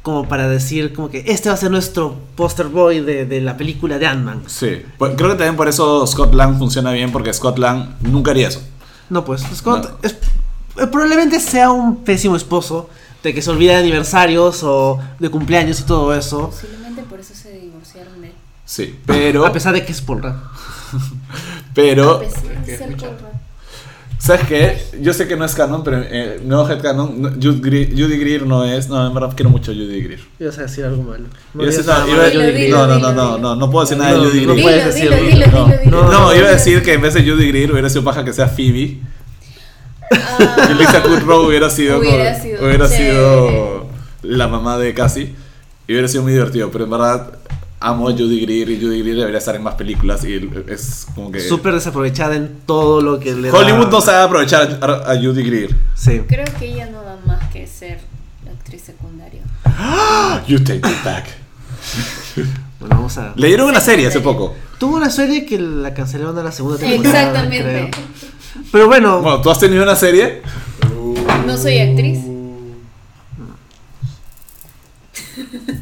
como 0.02 0.26
para 0.26 0.48
decir 0.48 0.94
como 0.94 1.10
que 1.10 1.24
este 1.26 1.50
va 1.50 1.54
a 1.56 1.58
ser 1.58 1.70
nuestro 1.70 2.16
poster 2.36 2.68
boy 2.68 3.00
de, 3.00 3.26
de 3.26 3.40
la 3.42 3.58
película 3.58 3.98
de 3.98 4.06
Ant-Man. 4.06 4.44
Sí, 4.46 4.82
Pues, 4.96 5.12
creo 5.16 5.28
que 5.30 5.34
también 5.36 5.56
por 5.56 5.68
eso 5.68 6.06
Scott 6.06 6.32
Lang 6.32 6.56
funciona 6.58 6.90
bien, 6.92 7.12
porque 7.12 7.30
Scott 7.34 7.58
Lang 7.58 7.96
nunca 8.00 8.30
haría 8.30 8.48
eso. 8.48 8.62
No, 9.10 9.24
pues 9.26 9.42
Scott 9.54 9.84
No. 9.90 9.98
es- 10.02 10.14
eh, 10.78 10.86
probablemente 10.86 11.38
sea 11.40 11.70
un 11.70 12.04
pésimo 12.04 12.36
esposo 12.36 12.88
de 13.22 13.34
que 13.34 13.42
se 13.42 13.50
olvida 13.50 13.72
de 13.72 13.80
aniversarios 13.80 14.62
o 14.62 14.98
de 15.18 15.28
cumpleaños 15.28 15.80
y 15.80 15.82
todo 15.82 16.14
eso. 16.14 16.48
Posiblemente 16.48 17.02
por 17.02 17.20
eso 17.20 17.34
se 17.34 17.50
divorciaron 17.58 18.22
de 18.22 18.28
él. 18.28 18.34
Sí, 18.64 18.98
pero... 19.04 19.44
A 19.44 19.52
pesar 19.52 19.74
de 19.74 19.84
que 19.84 19.90
es 19.92 20.00
Paul 20.00 20.22
Rudd. 20.22 20.32
Pero... 21.74 22.12
A 22.16 22.20
pesar 22.20 22.42
de 22.64 22.78
ser 22.78 22.88
escucha. 22.90 23.10
porra. 23.10 23.29
¿Sabes 24.22 24.46
qué? 24.46 24.78
Yo 25.00 25.14
sé 25.14 25.26
que 25.26 25.34
no 25.34 25.46
es 25.46 25.54
canon, 25.54 25.82
pero 25.82 26.02
eh, 26.02 26.40
no 26.44 26.68
headcanon. 26.68 27.22
no- 27.22 27.30
Judy 27.30 27.60
Greer, 27.62 27.90
Judy 27.92 28.18
Greer 28.18 28.46
no 28.46 28.64
es. 28.64 28.86
No, 28.88 29.06
en 29.06 29.14
verdad 29.14 29.32
quiero 29.34 29.48
mucho 29.48 29.72
a 29.72 29.74
Judy 29.74 30.02
Greer. 30.02 30.20
Ibas 30.38 30.58
a 30.58 30.62
decir 30.62 30.84
algo 30.84 31.02
malo. 31.02 31.24
Decir- 31.54 31.86
no, 31.86 32.06
iba 32.08 32.22
a- 32.24 32.26
de 32.26 32.32
Judy 32.32 32.44
Dilo, 32.46 32.52
Greer. 32.52 32.56
dilo, 32.66 32.86
no, 32.86 32.98
no, 32.98 32.98
no, 32.98 33.12
no, 33.14 33.38
no, 33.38 33.56
no 33.56 33.70
puedo 33.70 33.84
decir 33.86 33.96
nada 33.96 34.12
de 34.12 34.18
No, 34.18 34.24
Judy 34.24 34.46
no 34.46 34.52
Greer. 34.52 34.62
puedes 34.62 34.84
decirlo. 34.84 35.16
No, 35.16 35.22
dilo, 35.22 35.78
dilo. 35.84 36.02
no, 36.04 36.10
No, 36.12 36.34
iba 36.36 36.48
a 36.48 36.50
decir 36.52 36.82
que 36.82 36.92
en 36.92 37.00
vez 37.00 37.14
de 37.14 37.22
Judy 37.22 37.48
Greer 37.48 37.72
hubiera 37.72 37.88
sido 37.88 38.04
paja 38.04 38.22
que 38.22 38.32
sea 38.34 38.46
Phoebe. 38.48 38.98
Ah, 40.12 40.68
Y 40.70 40.74
Lisa 40.78 41.02
Kudrow 41.02 41.46
hubiera 41.46 41.70
sido, 41.70 41.98
Hubiera 41.98 42.32
como- 42.32 42.42
sido 42.44 42.64
hubiera 42.66 42.88
sido 42.88 43.86
la 44.22 44.48
mamá 44.48 44.76
de 44.76 44.92
Cassie. 44.92 45.34
Y 45.88 45.92
hubiera 45.92 46.08
sido 46.08 46.22
muy 46.24 46.32
divertido, 46.32 46.70
pero 46.70 46.84
en 46.84 46.90
verdad 46.90 47.32
amo 47.80 48.08
a 48.08 48.12
Judy 48.12 48.40
Greer 48.42 48.68
y 48.70 48.80
Judy 48.80 49.00
Greer 49.00 49.16
debería 49.16 49.38
estar 49.38 49.56
en 49.56 49.62
más 49.62 49.74
películas 49.74 50.22
y 50.24 50.50
es 50.68 51.06
como 51.14 51.32
que... 51.32 51.40
Súper 51.40 51.72
desaprovechada 51.74 52.36
en 52.36 52.58
todo 52.66 53.00
lo 53.00 53.18
que 53.18 53.34
le 53.34 53.50
da- 53.50 53.56
Hollywood 53.58 53.88
no 53.88 54.00
sabe 54.00 54.22
aprovechar 54.22 54.78
a, 54.82 55.12
a 55.12 55.16
Judy 55.16 55.42
Greer. 55.42 55.74
Sí. 55.94 56.20
Creo 56.28 56.44
que 56.58 56.66
ella 56.66 56.86
no 56.90 57.02
da 57.02 57.16
más 57.26 57.50
que 57.50 57.66
ser 57.66 58.00
actriz 58.50 58.82
secundaria. 58.82 59.40
You 60.46 60.58
take 60.62 60.78
it 60.78 61.04
back. 61.04 61.26
Bueno, 62.78 62.96
vamos 62.96 63.16
a... 63.18 63.32
Le 63.36 63.46
dieron 63.48 63.68
una 63.68 63.80
serie 63.80 64.06
hace 64.06 64.20
poco. 64.20 64.54
Tuvo 64.78 64.96
una 64.96 65.10
serie 65.10 65.44
que 65.46 65.58
la 65.58 65.92
cancelaron 65.94 66.36
a 66.38 66.42
la 66.42 66.52
segunda 66.52 66.78
temporada. 66.78 67.18
Exactamente. 67.20 67.62
creo. 67.90 67.90
Pero 68.72 68.86
bueno, 68.88 69.20
Bueno, 69.22 69.40
¿tú 69.40 69.50
has 69.50 69.58
tenido 69.58 69.82
una 69.82 69.96
serie? 69.96 70.42
No 71.46 71.56
soy 71.56 71.78
actriz. 71.78 72.18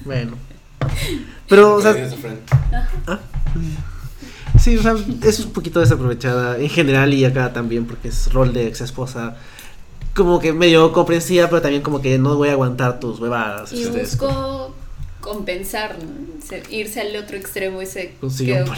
bueno. 0.04 0.36
Pero, 1.48 1.74
o 1.74 1.82
sea, 1.82 1.92
Tienes 1.94 2.12
a 2.12 2.16
friend. 2.16 2.38
Sí, 4.60 4.76
o 4.76 4.82
sea, 4.82 4.96
es 5.22 5.40
un 5.40 5.52
poquito 5.52 5.80
desaprovechada 5.80 6.58
en 6.58 6.68
general 6.68 7.14
y 7.14 7.24
acá 7.24 7.52
también 7.52 7.86
porque 7.86 8.08
es 8.08 8.32
rol 8.32 8.52
de 8.52 8.66
ex 8.66 8.80
esposa. 8.80 9.36
Como 10.14 10.40
que 10.40 10.52
medio 10.52 10.92
comprensiva, 10.92 11.48
pero 11.48 11.62
también 11.62 11.82
como 11.82 12.02
que 12.02 12.18
no 12.18 12.36
voy 12.36 12.48
a 12.48 12.52
aguantar 12.52 12.98
tus 12.98 13.20
huevadas. 13.20 13.72
Y 13.72 13.82
este, 13.84 14.00
buscó 14.00 14.74
compensar, 15.20 15.96
¿no? 16.02 16.42
Se- 16.44 16.62
irse 16.74 17.00
al 17.00 17.14
otro 17.16 17.36
extremo 17.36 17.80
y 17.82 17.86
se 17.86 18.14
Consiguió 18.20 18.56
quedó 18.56 18.66
con. 18.66 18.76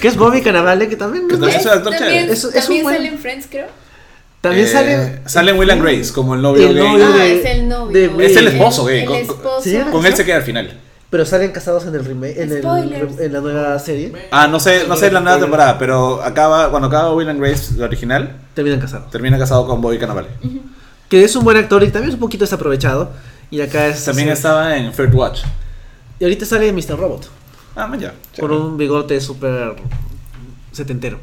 Que 0.00 0.08
es 0.08 0.16
Bobby 0.16 0.42
Cannavale, 0.42 0.88
que 0.88 0.96
también, 0.96 1.26
Que 1.26 1.36
también 1.36 1.56
es 1.56 1.64
También. 1.64 2.30
Es- 2.30 2.38
es 2.38 2.44
un 2.44 2.52
también 2.52 2.82
buen- 2.84 2.96
sale 2.96 3.08
en 3.08 3.18
Friends, 3.18 3.46
creo. 3.50 3.66
también 4.40 4.66
Eh, 4.66 4.70
sale. 4.70 5.22
Sale 5.26 5.52
Will 5.54 5.70
and 5.72 5.82
Grace 5.82 6.12
como 6.12 6.34
el 6.36 6.42
novio 6.42 6.68
El 6.68 6.74
gay. 6.74 6.84
novio 6.92 7.06
Ah, 7.12 7.16
de- 7.16 7.40
es 7.40 7.44
el 7.46 7.68
novio. 7.68 8.16
de. 8.16 8.26
Es 8.26 8.36
el 8.36 8.46
esposo 8.48 8.84
gay. 8.84 9.00
El 9.00 9.06
Con- 9.06 9.16
esposo. 9.16 9.70
Con 9.90 10.06
él 10.06 10.14
se 10.14 10.24
queda 10.24 10.36
al 10.36 10.42
final. 10.44 10.78
Pero 11.10 11.24
salen 11.24 11.52
casados 11.52 11.86
en 11.86 11.94
el 11.94 12.04
remake, 12.04 12.36
en, 12.38 12.52
el, 12.52 13.20
en 13.20 13.32
la 13.32 13.40
nueva 13.40 13.78
serie. 13.78 14.12
Ah, 14.30 14.46
no 14.46 14.60
sé, 14.60 14.86
no 14.86 14.94
sé 14.96 15.10
la 15.10 15.20
nueva 15.20 15.38
temporada, 15.40 15.78
pero 15.78 16.22
acaba 16.22 16.70
cuando 16.70 16.88
acaba 16.88 17.14
Will 17.14 17.28
and 17.30 17.40
Grace, 17.40 17.74
la 17.76 17.86
original, 17.86 18.36
Terminan 18.54 18.78
casados. 18.78 19.10
termina 19.10 19.38
casado 19.38 19.66
con 19.66 19.80
Bobby 19.80 19.98
Cannavale. 19.98 20.28
Que 21.08 21.24
es 21.24 21.34
un 21.34 21.44
buen 21.44 21.56
actor 21.56 21.82
y 21.82 21.90
también 21.90 22.10
es 22.10 22.14
un 22.14 22.20
poquito 22.20 22.44
desaprovechado. 22.44 23.10
Y 23.50 23.62
acá 23.62 23.86
es. 23.86 24.04
También 24.04 24.28
así- 24.28 24.36
estaba 24.36 24.76
en 24.76 24.92
Third 24.92 25.14
Watch. 25.14 25.40
Y 26.20 26.24
ahorita 26.24 26.44
sale 26.44 26.70
Mr. 26.72 26.98
Robot. 26.98 27.30
Ah, 27.74 27.86
man, 27.86 27.98
ya. 28.00 28.12
Con 28.38 28.50
un 28.50 28.76
bigote 28.76 29.18
súper 29.22 29.76
setentero. 30.72 31.18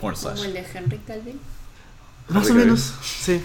Porn 0.00 0.16
slash. 0.16 0.34
Como 0.34 0.44
el 0.46 0.52
de 0.54 0.64
Henry 0.74 0.98
Calvin. 1.06 1.38
Más 2.28 2.50
o 2.50 2.54
menos, 2.54 2.92
sí. 3.02 3.40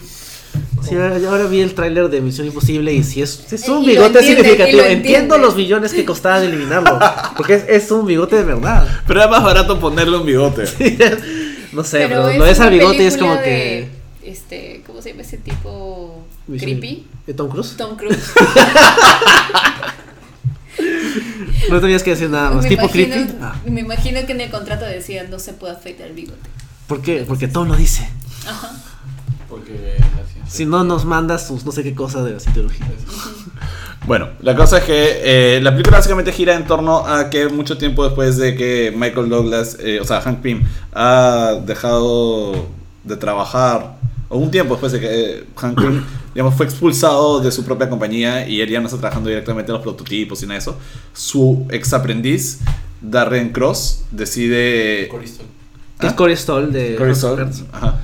Sí, 0.88 0.96
ahora, 0.96 1.46
vi 1.46 1.62
el 1.62 1.74
tráiler 1.76 2.10
de 2.10 2.22
Misión 2.22 2.48
Imposible 2.48 2.92
y 2.92 3.04
si 3.04 3.22
es, 3.22 3.52
es 3.54 3.70
un 3.70 3.84
Y 3.84 3.88
lo 3.88 3.92
bigote 3.92 4.20
entiende, 4.20 4.42
significativo. 4.42 4.82
Entiendo 4.84 5.38
los 5.38 5.56
billones 5.56 5.94
que 5.94 6.04
costaban 6.06 6.44
eliminarlo. 6.44 7.00
Porque 7.38 7.54
es, 7.56 7.66
es 7.68 7.92
un 7.92 8.06
bigote 8.06 8.36
de 8.38 8.44
verdad. 8.44 8.88
Pero 9.08 9.22
era 9.22 9.30
más 9.30 9.44
barato 9.44 9.80
ponerle 9.80 10.18
un 10.18 10.26
bigote. 10.26 10.64
no 11.72 11.84
sé, 11.84 12.08
pero, 12.08 12.30
es 12.30 12.38
lo 12.38 12.44
ves 12.44 12.60
al 12.60 12.72
bigote 12.72 13.04
y 13.04 13.06
es 13.06 13.18
como 13.18 13.40
que. 13.42 13.90
Este, 14.24 14.84
¿cómo 14.86 15.02
se 15.02 15.12
llama 15.12 15.22
ese 15.22 15.38
tipo? 15.38 16.26
Misión- 16.48 16.80
Creepy. 16.80 17.08
¿De 17.28 17.34
Tom 17.34 17.50
Cruise? 17.50 17.76
Tom 17.78 17.96
Cruise. 17.96 18.18
No 21.70 21.80
tenías 21.80 22.04
que 22.04 22.12
decir 22.12 22.30
nada 22.30 22.52
más. 22.52 22.64
me, 22.64 22.70
¿Tipo 22.70 22.84
imagino, 22.84 23.14
creepy? 23.16 23.34
Ah, 23.42 23.56
me 23.66 23.82
imagino 23.82 24.26
que 24.26 24.32
en 24.32 24.42
el 24.42 24.50
contrato 24.50 24.86
decía 24.86 25.26
no 25.30 25.40
se 25.40 25.54
puede 25.54 25.74
afeitar 25.74 26.08
el 26.08 26.14
bigote. 26.14 26.50
¿Por 26.88 27.02
qué? 27.02 27.24
Porque 27.28 27.48
Tom 27.48 27.68
lo 27.68 27.76
dice. 27.76 28.08
Ajá. 28.48 28.72
Porque. 29.50 29.96
Si 30.52 30.66
no, 30.66 30.84
nos 30.84 31.06
mandas 31.06 31.48
sus 31.48 31.66
no 31.66 31.72
sé 31.72 31.82
qué 31.82 31.96
cosa 31.96 32.24
de 32.24 32.34
la 32.34 32.40
cientología. 32.40 32.86
Bueno, 34.06 34.30
la 34.42 34.54
cosa 34.54 34.80
es 34.80 34.84
que 34.84 35.22
eh, 35.24 35.62
la 35.62 35.72
película 35.72 35.98
básicamente 35.98 36.34
gira 36.34 36.56
en 36.56 36.66
torno 36.66 37.08
a 37.08 37.30
que 37.30 37.48
mucho 37.48 37.78
tiempo 37.78 38.04
después 38.04 38.36
de 38.36 38.56
que 38.56 38.92
Michael 38.94 39.30
Douglas, 39.30 39.78
eh, 39.80 40.00
o 40.02 40.06
sea, 40.06 40.20
Hank 40.20 40.40
Pym, 40.40 40.64
ha 40.92 41.54
dejado 41.66 42.68
de 43.06 43.16
trabajar, 43.16 43.96
o 44.28 44.40
un 44.40 44.52
tiempo 44.52 44.74
después 44.74 44.92
de 44.92 45.00
que 45.00 45.08
eh, 45.08 45.44
Hank 45.56 45.80
Pym, 45.80 46.04
digamos, 46.34 46.56
fue 46.56 46.66
expulsado 46.66 47.40
de 47.40 47.50
su 47.52 47.64
propia 47.64 47.90
compañía 47.90 48.46
y 48.46 48.60
él 48.60 48.70
ya 48.70 48.82
no 48.82 48.88
está 48.88 48.98
trabajando 48.98 49.30
directamente 49.30 49.72
en 49.72 49.76
los 49.76 49.84
prototipos 49.84 50.44
y 50.44 50.48
nada 50.48 50.56
de 50.56 50.60
eso, 50.60 50.78
su 51.14 51.66
ex 51.70 51.94
aprendiz, 51.94 52.60
Darren 53.00 53.54
Cross, 53.54 54.04
decide... 54.12 55.10
Que 56.00 56.08
es 56.08 56.12
¿Ah? 56.12 56.16
Corey 56.16 56.36
Stoll 56.36 56.74
de 56.74 56.96
Corey 56.96 57.16
Stoll, 57.16 57.48
ajá. 57.72 58.02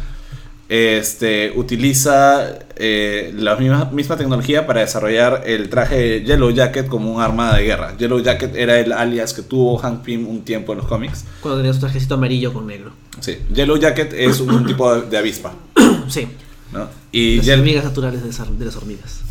Este, 0.69 1.53
utiliza 1.55 2.59
eh, 2.75 3.33
la 3.37 3.55
misma, 3.55 3.85
misma 3.85 4.17
tecnología 4.17 4.67
para 4.67 4.81
desarrollar 4.81 5.43
el 5.45 5.69
traje 5.69 6.23
Yellow 6.25 6.51
Jacket 6.51 6.87
como 6.87 7.13
un 7.13 7.21
arma 7.21 7.55
de 7.55 7.63
guerra. 7.63 7.95
Yellow 7.97 8.19
Jacket 8.21 8.53
era 8.55 8.77
el 8.79 8.91
alias 8.91 9.33
que 9.33 9.43
tuvo 9.43 9.77
Hank 9.77 10.01
Pym 10.03 10.27
un 10.27 10.41
tiempo 10.43 10.73
en 10.73 10.79
los 10.79 10.87
cómics. 10.87 11.23
Cuando 11.41 11.59
tenía 11.59 11.73
su 11.73 11.79
trajecito 11.79 12.15
amarillo 12.15 12.51
con 12.51 12.67
negro. 12.67 12.91
Sí, 13.21 13.37
Yellow 13.53 13.77
Jacket 13.77 14.11
es 14.13 14.41
un 14.41 14.65
tipo 14.65 14.93
de, 14.93 15.09
de 15.09 15.17
avispa. 15.17 15.53
Sí. 16.09 16.27
¿no? 16.73 16.87
Y 17.13 17.37
las 17.41 17.57
hormigas 17.59 17.83
naturales 17.85 18.21
de, 18.21 18.27
las- 18.27 18.59
de 18.59 18.65
las 18.65 18.75
hormigas. 18.75 19.21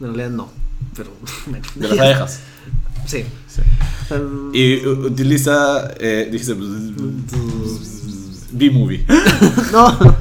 En 0.00 0.06
realidad 0.06 0.30
no. 0.30 0.52
Pero. 0.96 1.10
bueno. 1.46 1.64
de 1.74 1.88
las 1.88 1.98
abejas. 1.98 2.40
Sí. 3.06 3.24
Sí. 3.48 3.60
Um, 4.14 4.50
Y 4.54 4.86
utiliza. 4.86 5.90
Eh, 5.98 6.28
dice. 6.30 6.54
B-Movie. 8.52 9.04
No. 9.72 10.16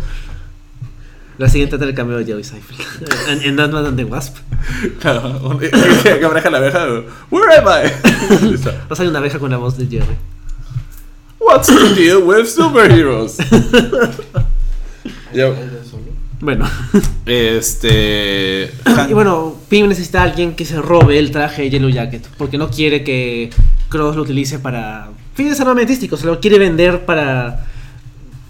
La 1.38 1.50
siguiente 1.50 1.76
era 1.78 1.86
el 1.86 1.96
cameo 1.96 2.18
de 2.20 2.32
Joey 2.32 2.44
Seifeld. 2.44 2.80
en, 3.30 3.42
en 3.42 3.60
Ant-Man 3.60 3.86
and 3.88 3.98
the 3.98 4.06
Wasp. 4.06 4.38
Claro, 5.00 5.58
que 6.04 6.28
maneja 6.28 6.50
la 6.50 6.58
abeja. 6.60 6.86
Where 7.32 7.56
am 7.58 7.66
I? 7.68 8.46
Listo. 8.52 8.72
Va 8.72 8.88
a 8.92 8.96
salir 8.96 9.10
una 9.10 9.20
abeja 9.20 9.40
con 9.40 9.50
la 9.52 9.58
voz 9.58 9.78
de 9.78 9.88
Jerry. 9.88 10.16
What's 11.40 11.68
the 11.68 11.96
deal 11.96 12.24
with 12.24 12.46
superheroes? 12.46 13.38
Ya- 15.34 15.48
¿Es 15.48 15.72
de 15.72 15.84
solo? 15.90 16.04
Bueno. 16.40 16.70
Este. 17.26 18.72
y 19.10 19.14
bueno, 19.14 19.56
Pym 19.70 19.88
necesita 19.88 20.22
a 20.22 20.24
alguien 20.26 20.56
que 20.56 20.66
se 20.66 20.82
robe 20.82 21.18
el 21.18 21.32
traje 21.32 21.64
de 21.64 21.70
Yellow 21.70 21.90
Jacket. 21.90 22.28
Porque 22.38 22.58
no 22.58 22.70
quiere 22.70 23.04
que 23.04 23.50
Cross 23.90 24.16
lo 24.16 24.22
utilice 24.22 24.60
para 24.60 25.10
fines 25.36 25.60
armamentísticos. 25.60 26.20
Se 26.20 26.28
lo 26.28 26.40
quiere 26.40 26.60
vender 26.60 27.06
para 27.06 27.66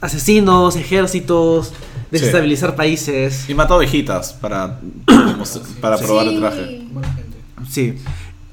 asesinos, 0.03 0.75
ejércitos, 0.75 1.71
desestabilizar 2.11 2.75
países. 2.75 3.49
Y 3.49 3.53
mató 3.53 3.77
ovejitas 3.77 4.33
para, 4.33 4.79
digamos, 5.07 5.61
para 5.81 5.97
probar 5.97 6.27
el 6.27 6.39
traje. 6.39 6.81
Sí. 7.69 7.95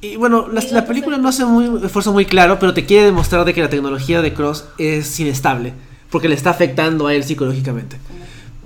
Y 0.01 0.17
bueno, 0.17 0.47
la, 0.49 0.87
película 0.87 1.19
no 1.19 1.29
hace 1.29 1.45
muy 1.45 1.85
esfuerzo 1.85 2.13
muy 2.13 2.25
claro, 2.25 2.59
pero 2.59 2.73
te 2.73 2.87
quiere 2.87 3.07
demostrar 3.07 3.45
de 3.45 3.53
que 3.53 3.61
la 3.61 3.69
tecnología 3.69 4.23
de 4.23 4.33
Cross 4.33 4.65
es 4.79 5.19
inestable. 5.19 5.75
Porque 6.09 6.29
le 6.29 6.35
está 6.35 6.51
afectando 6.51 7.09
a 7.09 7.15
él 7.15 7.25
psicológicamente. 7.25 7.99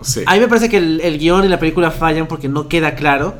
Sí. 0.02 0.22
A 0.26 0.34
mí 0.34 0.40
me 0.40 0.48
parece 0.48 0.68
que 0.68 0.76
el, 0.76 1.00
el 1.00 1.18
guion 1.18 1.44
y 1.44 1.48
la 1.48 1.58
película 1.58 1.90
fallan 1.90 2.28
porque 2.28 2.48
no 2.48 2.68
queda 2.68 2.94
claro. 2.94 3.34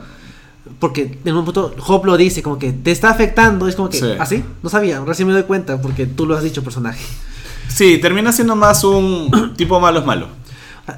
Porque 0.78 1.18
en 1.24 1.36
un 1.36 1.44
punto 1.44 1.74
Hop 1.86 2.06
lo 2.06 2.16
dice, 2.16 2.42
como 2.42 2.58
que 2.58 2.72
te 2.72 2.90
está 2.90 3.10
afectando. 3.10 3.68
Es 3.68 3.76
como 3.76 3.90
que, 3.90 3.98
Sí. 3.98 4.12
¿así? 4.18 4.42
No 4.62 4.70
sabía, 4.70 5.00
recién 5.04 5.28
me 5.28 5.34
doy 5.34 5.44
cuenta 5.44 5.80
porque 5.80 6.06
tú 6.06 6.26
lo 6.26 6.34
has 6.34 6.42
dicho, 6.42 6.64
personaje. 6.64 7.04
Sí, 7.69 7.99
termina 7.99 8.32
siendo 8.32 8.57
más 8.57 8.85
un 8.85 9.55
tipo 9.57 9.81
malo 9.81 10.01
es 10.01 10.07
malo. 10.07 10.28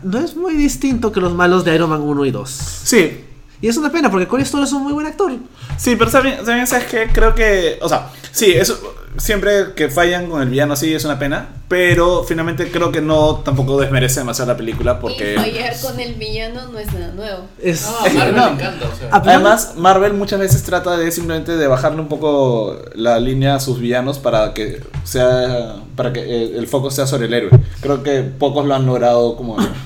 No 0.03 0.19
es 0.19 0.37
muy 0.37 0.55
distinto 0.55 1.13
que 1.13 1.21
los 1.21 1.35
malos 1.35 1.65
de 1.65 1.75
Iron 1.75 1.91
Man 1.91 2.03
1 2.03 2.25
y 2.25 2.31
2. 2.31 2.51
Sí, 2.51 3.25
Y 3.61 3.69
es 3.69 3.77
una 3.77 3.91
pena 3.91 4.11
porque 4.11 4.27
Corey 4.27 4.45
Stoll 4.45 4.65
es 4.65 4.73
un 4.73 4.83
muy 4.83 4.93
buen 4.93 5.07
actor. 5.07 5.33
Sí, 5.79 5.97
pero 5.97 6.11
también, 6.11 6.37
también 6.45 6.67
sabes 6.67 6.87
que 6.87 7.07
creo 7.09 7.35
que, 7.35 7.79
o 7.81 7.89
sea, 7.89 8.09
sí, 8.33 8.53
eso 8.53 8.79
siempre 9.19 9.73
que 9.75 9.89
fallan 9.89 10.29
con 10.29 10.43
el 10.43 10.51
villano 10.51 10.77
sí 10.77 10.93
es 10.93 11.05
una 11.07 11.19
pena, 11.19 11.49
pero 11.69 12.23
finalmente 12.25 12.71
creo 12.71 12.93
que 12.93 13.01
no 13.01 13.37
tampoco 13.37 13.81
desmerece 13.81 14.21
demasiado 14.21 14.53
la 14.53 14.59
película 14.59 14.97
Y 14.99 15.01
porque 15.01 15.35
fallar 15.37 15.73
con 15.81 15.99
el 15.99 16.15
villano 16.17 16.69
no 16.71 16.79
es 16.79 16.93
nada 16.93 17.15
nuevo. 17.15 17.47
Es, 17.63 17.87
Ah, 17.87 18.05
Marvel 18.15 18.37
No. 18.37 18.47
me 18.51 18.53
encanta, 18.53 18.87
o 18.93 18.97
sea. 18.99 19.09
Además 19.13 19.73
Marvel 19.77 20.13
muchas 20.13 20.39
veces 20.39 20.63
trata 20.65 20.99
de 20.99 21.11
simplemente 21.13 21.57
de 21.57 21.67
bajarle 21.67 22.01
un 22.03 22.09
poco 22.09 22.77
la 22.95 23.19
línea 23.19 23.55
a 23.55 23.61
sus 23.61 23.81
villanos 23.81 24.19
para 24.19 24.53
que 24.53 24.83
sea 25.05 25.77
para 25.97 26.13
que 26.13 26.55
el 26.59 26.67
foco 26.69 26.91
sea 26.91 27.07
sobre 27.07 27.25
el 27.27 27.33
héroe. 27.35 27.51
Creo 27.81 28.03
que 28.03 28.21
pocos 28.21 28.67
lo 28.67 28.75
han 28.75 28.85
logrado 28.85 29.35
como 29.37 29.57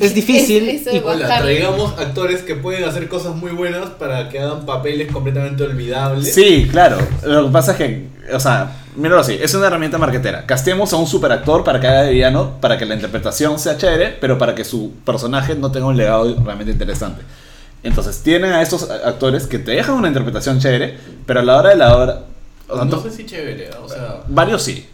es 0.00 0.14
difícil. 0.14 0.68
Es- 0.68 0.86
y- 0.92 0.98
Hola, 0.98 1.38
traigamos 1.38 1.98
actores 1.98 2.42
que 2.42 2.54
pueden 2.54 2.84
hacer 2.84 3.08
cosas 3.08 3.34
muy 3.36 3.50
buenas 3.52 3.90
para 3.90 4.28
que 4.28 4.40
hagan 4.40 4.66
papeles 4.66 5.10
completamente 5.12 5.62
olvidables. 5.62 6.32
Sí, 6.34 6.68
claro. 6.70 6.98
Lo 7.24 7.46
que 7.46 7.52
pasa 7.52 7.72
es 7.72 7.78
que, 7.78 8.06
o 8.32 8.40
sea, 8.40 8.76
míralo 8.96 9.20
así, 9.20 9.38
es 9.40 9.54
una 9.54 9.66
herramienta 9.66 9.98
marquetera. 9.98 10.46
Castemos 10.46 10.92
a 10.92 10.96
un 10.96 11.06
superactor 11.06 11.64
para 11.64 11.80
que 11.80 11.86
haga 11.86 12.02
de 12.02 12.12
villano, 12.12 12.58
para 12.60 12.78
que 12.78 12.86
la 12.86 12.94
interpretación 12.94 13.58
sea 13.58 13.76
chévere, 13.76 14.16
pero 14.20 14.38
para 14.38 14.54
que 14.54 14.64
su 14.64 14.92
personaje 15.04 15.54
no 15.54 15.70
tenga 15.72 15.86
un 15.86 15.96
legado 15.96 16.34
realmente 16.44 16.72
interesante. 16.72 17.22
Entonces, 17.82 18.22
tienen 18.22 18.52
a 18.52 18.62
estos 18.62 18.88
actores 18.90 19.46
que 19.46 19.58
te 19.58 19.72
dejan 19.72 19.96
una 19.96 20.08
interpretación 20.08 20.58
chévere, 20.58 20.96
pero 21.26 21.40
a 21.40 21.42
la 21.42 21.56
hora 21.58 21.70
de 21.70 21.76
la 21.76 21.96
hora... 21.96 22.20
o 22.68 22.76
sea, 22.76 22.84
no 22.86 22.90
to- 22.90 23.02
sé 23.02 23.10
si 23.10 23.26
chévere, 23.26 23.68
o 23.82 23.88
sea. 23.88 24.22
Varios 24.26 24.62
sí. 24.62 24.86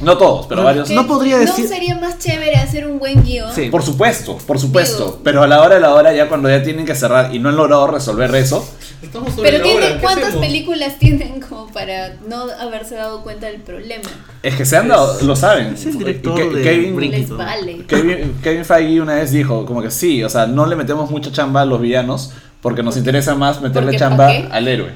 No 0.00 0.18
todos, 0.18 0.46
pero 0.46 0.62
varios. 0.62 0.90
No 0.90 1.06
podría 1.06 1.38
decir- 1.38 1.64
¿No 1.64 1.70
sería 1.70 1.94
más 1.98 2.18
chévere 2.18 2.54
hacer 2.56 2.86
un 2.86 2.98
buen 2.98 3.22
guion? 3.24 3.50
Sí. 3.54 3.70
Por 3.70 3.82
supuesto, 3.82 4.36
por 4.46 4.58
supuesto. 4.58 5.04
Digo- 5.04 5.20
Pero 5.24 5.42
a 5.42 5.46
la 5.46 5.62
hora 5.62 5.76
de 5.76 5.80
la 5.80 5.94
hora, 5.94 6.12
ya 6.12 6.28
cuando 6.28 6.48
ya 6.50 6.62
tienen 6.62 6.84
que 6.84 6.94
cerrar 6.94 7.34
y 7.34 7.38
no 7.38 7.48
han 7.48 7.56
logrado 7.56 7.86
resolver 7.86 8.34
eso, 8.34 8.66
Estamos 9.02 9.34
sobre 9.34 9.50
Pero 9.50 9.58
la 9.58 9.64
tienen, 9.70 9.92
¿qué 9.96 10.00
¿cuántas 10.00 10.24
hacemos? 10.28 10.46
películas 10.46 10.98
tienen 10.98 11.38
como 11.40 11.66
para 11.70 12.16
no 12.26 12.46
haberse 12.60 12.94
dado 12.94 13.22
cuenta 13.22 13.46
del 13.46 13.60
problema? 13.60 14.02
es 14.42 14.54
que 14.54 14.64
se 14.64 14.76
han 14.78 14.88
dado, 14.88 15.20
lo 15.22 15.36
saben. 15.36 15.74
Es 15.74 15.84
el 15.84 15.98
director 15.98 16.40
Y 16.40 16.48
que- 16.48 16.56
de 16.56 16.62
Kevin, 16.62 17.10
Les 17.10 17.30
On. 17.30 17.36
vale. 17.38 17.84
Kevin, 17.86 18.38
Kevin 18.42 18.64
Feige 18.64 19.00
una 19.02 19.16
vez 19.16 19.30
dijo, 19.32 19.66
como 19.66 19.82
que 19.82 19.90
sí, 19.90 20.24
o 20.24 20.30
sea, 20.30 20.46
no 20.46 20.64
le 20.66 20.76
metemos 20.76 21.10
mucha 21.10 21.30
chamba 21.30 21.60
a 21.60 21.64
los 21.66 21.78
villanos 21.80 22.32
porque 22.62 22.82
nos 22.82 22.96
interesa 22.96 23.34
más 23.34 23.60
meterle 23.60 23.88
porque 23.92 23.98
chamba 23.98 24.28
al 24.50 24.66
héroe. 24.66 24.92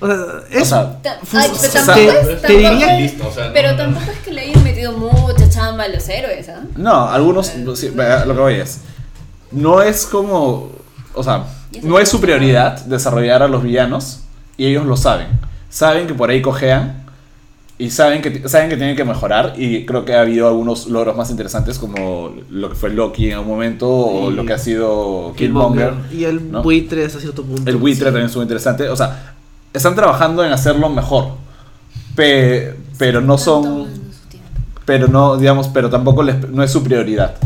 O 0.00 0.06
sea, 0.06 0.16
es, 0.50 0.62
O 0.62 0.64
sea, 0.64 0.98
Ay, 1.34 1.50
pero 1.60 1.72
tampoco 1.72 1.94
te- 1.94 2.08
es, 2.08 2.26
te 2.26 2.48
tampoco 2.48 2.52
diría- 2.70 2.96
es- 2.96 3.02
Listo, 3.12 3.28
o 3.28 3.32
sea, 3.32 3.46
no- 3.48 3.52
pero 3.52 3.76
tampoco 3.76 4.10
es 4.10 4.18
que 4.18 4.32
le 4.32 4.40
hayan 4.42 4.64
metido 4.64 4.92
mucha 4.92 5.48
chamba 5.50 5.84
a 5.84 5.88
los 5.88 6.08
héroes, 6.08 6.48
¿ah? 6.48 6.62
no, 6.76 7.08
algunos, 7.08 7.48
sí, 7.48 7.90
lo 7.94 8.34
que 8.34 8.40
voy 8.40 8.54
es, 8.54 8.80
no 9.52 9.82
es 9.82 10.06
como, 10.06 10.70
o 11.14 11.22
sea, 11.22 11.44
no 11.82 11.98
es 11.98 12.08
su 12.08 12.20
prioridad 12.20 12.80
desarrollar 12.86 13.42
a 13.42 13.48
los 13.48 13.62
villanos 13.62 14.20
y 14.56 14.66
ellos 14.66 14.86
lo 14.86 14.96
saben. 14.96 15.28
Saben 15.68 16.06
que 16.06 16.14
por 16.14 16.30
ahí 16.30 16.40
cojean 16.42 17.04
y 17.78 17.90
saben 17.90 18.22
que, 18.22 18.48
saben 18.48 18.68
que 18.70 18.76
tienen 18.76 18.96
que 18.96 19.04
mejorar 19.04 19.54
y 19.56 19.86
creo 19.86 20.04
que 20.04 20.14
ha 20.14 20.20
habido 20.22 20.48
algunos 20.48 20.86
logros 20.86 21.16
más 21.16 21.30
interesantes 21.30 21.78
como 21.78 22.34
lo 22.50 22.68
que 22.70 22.74
fue 22.74 22.90
Loki 22.90 23.28
en 23.28 23.34
algún 23.34 23.48
momento 23.48 23.88
o 23.88 24.30
Y- 24.30 24.34
lo 24.34 24.44
que 24.44 24.52
ha 24.52 24.58
sido 24.58 25.32
Killmonger. 25.36 25.94
Y 26.12 26.24
el 26.24 26.50
¿no? 26.52 26.62
buitre 26.62 27.04
hasta 27.06 27.20
cierto 27.20 27.42
punto. 27.44 27.70
El 27.70 27.76
buitre 27.76 28.06
también 28.06 28.26
estuvo 28.26 28.42
interesante. 28.42 28.88
O 28.88 28.96
sea, 28.96 29.34
están 29.72 29.94
trabajando 29.94 30.44
en 30.44 30.52
hacerlo 30.52 30.88
mejor. 30.88 31.32
Pe- 32.16 32.74
pero 32.98 33.20
no 33.20 33.38
son. 33.38 33.88
Pero 34.84 35.08
no, 35.08 35.36
digamos, 35.36 35.68
pero 35.68 35.88
tampoco 35.90 36.22
les- 36.22 36.48
no 36.50 36.62
es 36.62 36.70
su 36.70 36.82
prioridad. 36.82 37.36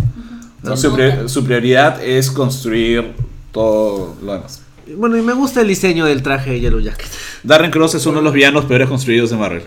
No, 0.63 0.77
su, 0.77 0.95
pri- 0.95 1.13
nota. 1.13 1.29
su 1.29 1.45
prioridad 1.45 2.03
es 2.03 2.31
construir 2.31 3.15
todo 3.53 4.17
lo 4.23 4.33
demás. 4.35 4.63
Bueno, 4.97 5.17
y 5.17 5.23
me 5.23 5.33
gusta 5.35 5.61
el 5.61 5.69
diseño 5.69 6.07
del 6.07 6.23
traje 6.23 6.51
de 6.53 6.61
Yellow 6.61 6.81
Jacket. 6.81 7.07
Darren 7.43 7.71
Cross 7.71 7.95
es 7.97 8.07
uno 8.07 8.19
de 8.19 8.25
los 8.25 8.33
villanos 8.33 8.65
peores 8.65 8.89
construidos 8.89 9.31
de 9.31 9.37
Marvel. 9.37 9.63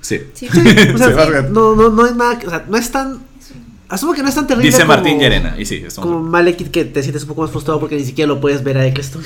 Sí. 0.00 0.20
Sí. 0.34 0.46
O 0.50 0.52
sea, 0.98 1.08
Sí, 1.08 1.12
básicamente. 1.14 1.50
no, 1.52 1.74
no, 1.76 1.90
no 1.90 2.06
es 2.06 2.16
nada, 2.16 2.38
o 2.46 2.50
sea, 2.50 2.64
no 2.68 2.76
es 2.76 2.90
tan... 2.90 3.20
Asumo 3.90 4.12
que 4.14 4.22
no 4.22 4.28
es 4.28 4.34
tan 4.36 4.46
terrible 4.46 4.66
Dice 4.70 4.82
como- 4.82 4.94
Martín 4.94 5.18
Llerena. 5.18 5.56
Y 5.58 5.66
sí, 5.66 5.82
estamos- 5.86 6.08
Como 6.10 6.22
Malekith 6.22 6.70
que 6.70 6.84
te 6.84 7.02
sientes 7.02 7.22
un 7.22 7.28
poco 7.28 7.42
más 7.42 7.50
frustrado 7.50 7.80
porque 7.80 7.96
ni 7.96 8.04
siquiera 8.04 8.28
lo 8.28 8.40
puedes 8.40 8.62
ver 8.64 8.78
a 8.78 8.86
Eccleston. 8.86 9.22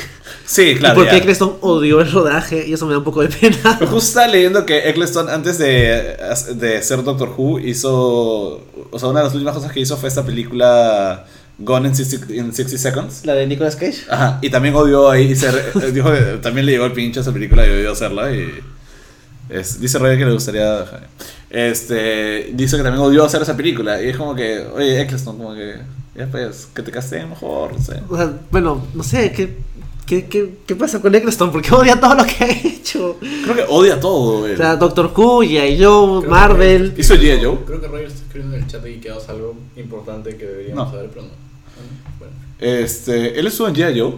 Sí, 0.46 0.74
claro. 0.78 0.94
y 0.94 0.96
porque 0.96 1.12
ya. 1.12 1.18
Eccleston 1.18 1.56
odió 1.60 2.00
el 2.00 2.10
rodaje 2.10 2.66
y 2.66 2.72
eso 2.72 2.86
me 2.86 2.92
da 2.92 2.98
un 2.98 3.04
poco 3.04 3.20
de 3.22 3.28
pena. 3.28 3.56
Justo 3.80 3.96
estaba 3.98 4.26
leyendo 4.28 4.64
que 4.64 4.88
Eccleston, 4.88 5.28
antes 5.28 5.58
de, 5.58 6.16
de 6.56 6.82
ser 6.82 7.02
Doctor 7.04 7.32
Who, 7.36 7.58
hizo. 7.60 8.62
O 8.90 8.98
sea, 8.98 9.08
una 9.10 9.20
de 9.20 9.24
las 9.26 9.34
últimas 9.34 9.54
cosas 9.54 9.70
que 9.70 9.80
hizo 9.80 9.96
fue 9.96 10.08
esta 10.08 10.24
película 10.24 11.26
Gone 11.58 11.88
in 11.88 11.94
60, 11.94 12.32
in 12.34 12.52
60 12.52 12.78
Seconds. 12.78 13.26
La 13.26 13.34
de 13.34 13.46
Nicolas 13.46 13.76
Cage. 13.76 13.98
Ajá, 14.08 14.38
y 14.42 14.50
también 14.50 14.74
odió 14.74 15.10
ahí. 15.10 15.32
y 15.32 15.36
se 15.36 15.50
re- 15.52 15.92
dijo 15.92 16.10
también 16.42 16.66
le 16.66 16.72
llegó 16.72 16.86
el 16.86 16.92
pinche 16.92 17.20
a 17.20 17.22
esa 17.22 17.32
película 17.32 17.66
y 17.66 17.70
odió 17.70 17.92
hacerla. 17.92 18.32
Y 18.34 18.48
es- 19.50 19.80
dice 19.80 19.98
Roger 19.98 20.18
que 20.18 20.24
le 20.24 20.32
gustaría. 20.32 20.84
Este, 21.54 22.50
dice 22.52 22.76
que 22.76 22.82
también 22.82 23.04
odió 23.04 23.24
hacer 23.24 23.40
esa 23.40 23.56
película. 23.56 24.02
Y 24.02 24.08
es 24.08 24.16
como 24.16 24.34
que, 24.34 24.66
oye, 24.74 25.00
Eccleston, 25.00 25.36
como 25.38 25.54
que. 25.54 25.76
Ya 26.16 26.26
pues, 26.26 26.68
que 26.74 26.82
te 26.82 26.90
casteen 26.90 27.30
mejor, 27.30 27.72
no 27.74 27.80
sé. 27.80 28.00
O 28.08 28.16
sea, 28.16 28.32
bueno, 28.50 28.84
no 28.94 29.02
sé, 29.02 29.30
¿qué, 29.32 29.56
qué, 30.06 30.26
qué, 30.26 30.54
qué 30.66 30.76
pasa 30.76 31.00
con 31.00 31.14
Eccleston? 31.14 31.50
Porque 31.52 31.72
odia 31.74 31.98
todo 31.98 32.14
lo 32.16 32.24
que 32.24 32.44
ha 32.44 32.50
hecho. 32.50 33.16
Creo 33.20 33.54
que 33.54 33.64
odia 33.68 33.98
todo, 34.00 34.40
güey. 34.40 34.54
O 34.54 34.56
sea, 34.56 34.76
Doctor 34.76 35.12
Who, 35.16 35.42
G.I. 35.44 35.82
Joe, 35.82 36.20
Creo 36.22 36.30
Marvel. 36.30 36.94
Hizo 36.96 37.14
G.I. 37.14 37.44
Joe. 37.44 37.58
Creo 37.66 37.80
que 37.80 37.86
Roger 37.88 38.06
está 38.06 38.18
escribiendo 38.24 38.56
en 38.56 38.62
el 38.64 38.68
chat 38.68 38.84
ahí 38.84 38.98
que 39.00 39.10
hagas 39.10 39.28
algo 39.28 39.56
importante 39.76 40.36
que 40.36 40.44
deberíamos 40.46 40.86
No. 40.86 40.90
saber, 40.92 41.10
pero 41.10 41.22
no. 41.26 41.32
Bueno. 42.18 42.32
Este, 42.58 43.38
él 43.38 43.46
estuvo 43.46 43.68
en 43.68 43.74
G.I. 43.74 43.98
Joe. 44.00 44.14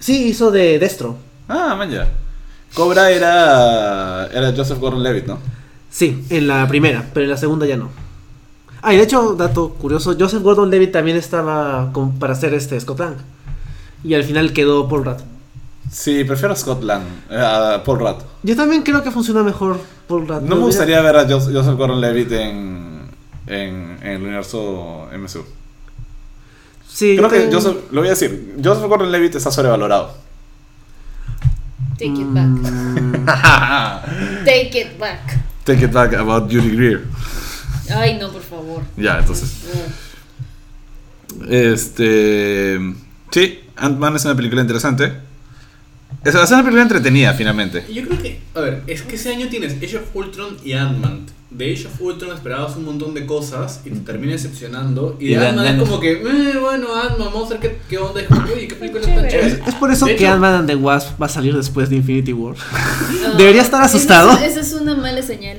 Sí, 0.00 0.26
hizo 0.28 0.50
de 0.52 0.78
Destro. 0.80 1.16
Ah, 1.48 1.74
man, 1.76 1.90
ya. 1.90 2.08
Cobra 2.74 3.10
era. 3.10 4.26
Era 4.32 4.52
Joseph 4.56 4.78
Gordon 4.80 5.02
Levitt, 5.02 5.26
¿no? 5.26 5.38
Sí, 5.92 6.24
en 6.30 6.48
la 6.48 6.66
primera, 6.66 7.06
pero 7.12 7.24
en 7.24 7.30
la 7.30 7.36
segunda 7.36 7.66
ya 7.66 7.76
no. 7.76 7.90
Ah, 8.80 8.92
y 8.92 8.96
de 8.96 9.02
hecho, 9.04 9.34
dato 9.34 9.74
curioso, 9.74 10.16
Joseph 10.18 10.42
Gordon-Levitt 10.42 10.90
también 10.90 11.16
estaba 11.16 11.92
con- 11.92 12.18
para 12.18 12.32
hacer 12.32 12.52
este 12.54 12.80
Scott 12.80 12.98
Lang. 12.98 13.14
Y 14.02 14.14
al 14.14 14.24
final 14.24 14.52
quedó 14.52 14.88
Paul 14.88 15.04
Rudd. 15.04 15.20
Sí, 15.90 16.24
prefiero 16.24 16.54
a 16.54 16.56
Scott 16.56 16.82
Lang, 16.82 17.02
eh, 17.30 17.36
a 17.36 17.82
Paul 17.84 17.98
Rudd. 18.00 18.22
Yo 18.42 18.56
también 18.56 18.82
creo 18.82 19.02
que 19.02 19.10
funciona 19.10 19.42
mejor 19.44 19.78
Paul 20.08 20.26
Rudd. 20.26 20.40
No 20.42 20.56
me 20.56 20.62
gustaría 20.62 21.00
ver 21.02 21.14
a 21.16 21.28
Jos- 21.28 21.50
Joseph 21.52 21.76
Gordon 21.76 22.00
Levitt 22.00 22.32
en, 22.32 23.02
en, 23.46 23.98
en 24.02 24.10
el 24.12 24.22
universo 24.22 25.06
MSU. 25.16 25.44
Sí, 26.88 27.14
Creo 27.16 27.28
que 27.28 27.48
Joseph, 27.52 27.76
lo 27.92 28.00
voy 28.00 28.08
a 28.08 28.10
decir, 28.12 28.56
Joseph 28.64 28.86
Gordon 28.88 29.12
Levitt 29.12 29.34
está 29.36 29.50
sobrevalorado. 29.50 30.14
Take 31.98 32.06
it 32.20 32.32
back. 32.32 32.46
Mm, 32.48 33.24
Take 34.44 34.80
it 34.80 34.98
back. 34.98 35.20
Take 35.64 35.84
it 35.84 35.92
back 35.92 36.12
about 36.14 36.50
Judy 36.50 36.70
Greer. 36.76 37.04
Ay, 37.94 38.18
no, 38.18 38.30
por 38.30 38.42
favor. 38.42 38.82
Ya, 38.96 39.18
entonces. 39.18 39.52
Este. 41.48 42.78
Sí, 43.30 43.60
Ant-Man 43.76 44.16
es 44.16 44.24
una 44.24 44.34
película 44.34 44.60
interesante. 44.60 45.12
Es, 46.24 46.34
es 46.34 46.50
una 46.50 46.62
película 46.62 46.82
entretenida, 46.82 47.32
finalmente. 47.34 47.84
Yo 47.92 48.06
creo 48.06 48.20
que, 48.20 48.40
a 48.54 48.60
ver, 48.60 48.82
es 48.86 49.02
que 49.02 49.16
ese 49.16 49.30
año 49.34 49.48
tienes 49.48 49.74
Age 49.82 49.96
of 49.96 50.14
Ultron 50.14 50.56
y 50.64 50.72
Ant-Man. 50.72 51.26
De 51.54 51.72
Age 51.74 51.86
of 51.86 52.00
Ultron 52.00 52.34
esperabas 52.34 52.76
un 52.76 52.84
montón 52.86 53.12
de 53.14 53.26
cosas 53.26 53.80
y 53.84 53.90
te 53.90 54.00
termina 54.00 54.32
decepcionando. 54.32 55.16
Y 55.20 55.32
Y 55.32 55.34
de 55.34 55.46
Ant-Man 55.48 55.66
es 55.66 55.78
como 55.82 56.00
que, 56.00 56.12
eh, 56.12 56.58
bueno, 56.60 56.88
Antman, 56.94 57.28
vamos 57.32 57.50
a 57.50 57.54
ver 57.54 57.60
qué, 57.60 57.78
qué 57.90 57.98
onda. 57.98 58.20
Es 58.22 58.26
como, 58.28 58.42
oye, 58.42 58.66
qué 58.68 58.74
película 58.74 59.02
tan 59.02 59.14
Chévere. 59.14 59.30
chévere. 59.30 59.62
es 59.66 59.74
por 59.74 59.90
eso 59.92 60.06
De 60.06 60.16
que 60.16 60.26
Ant-Man 60.26 60.54
and 60.54 60.66
the 60.68 60.76
Wasp 60.76 61.20
va 61.20 61.26
a 61.26 61.28
salir 61.28 61.54
después 61.54 61.90
de 61.90 61.96
Infinity 61.96 62.32
War. 62.32 62.54
No, 63.22 63.34
Debería 63.36 63.62
estar 63.62 63.80
es- 63.84 63.94
asustado. 63.94 64.32
Eso 64.42 64.60
es, 64.60 64.72
una 64.72 64.94
mala 64.96 65.20
señal. 65.22 65.58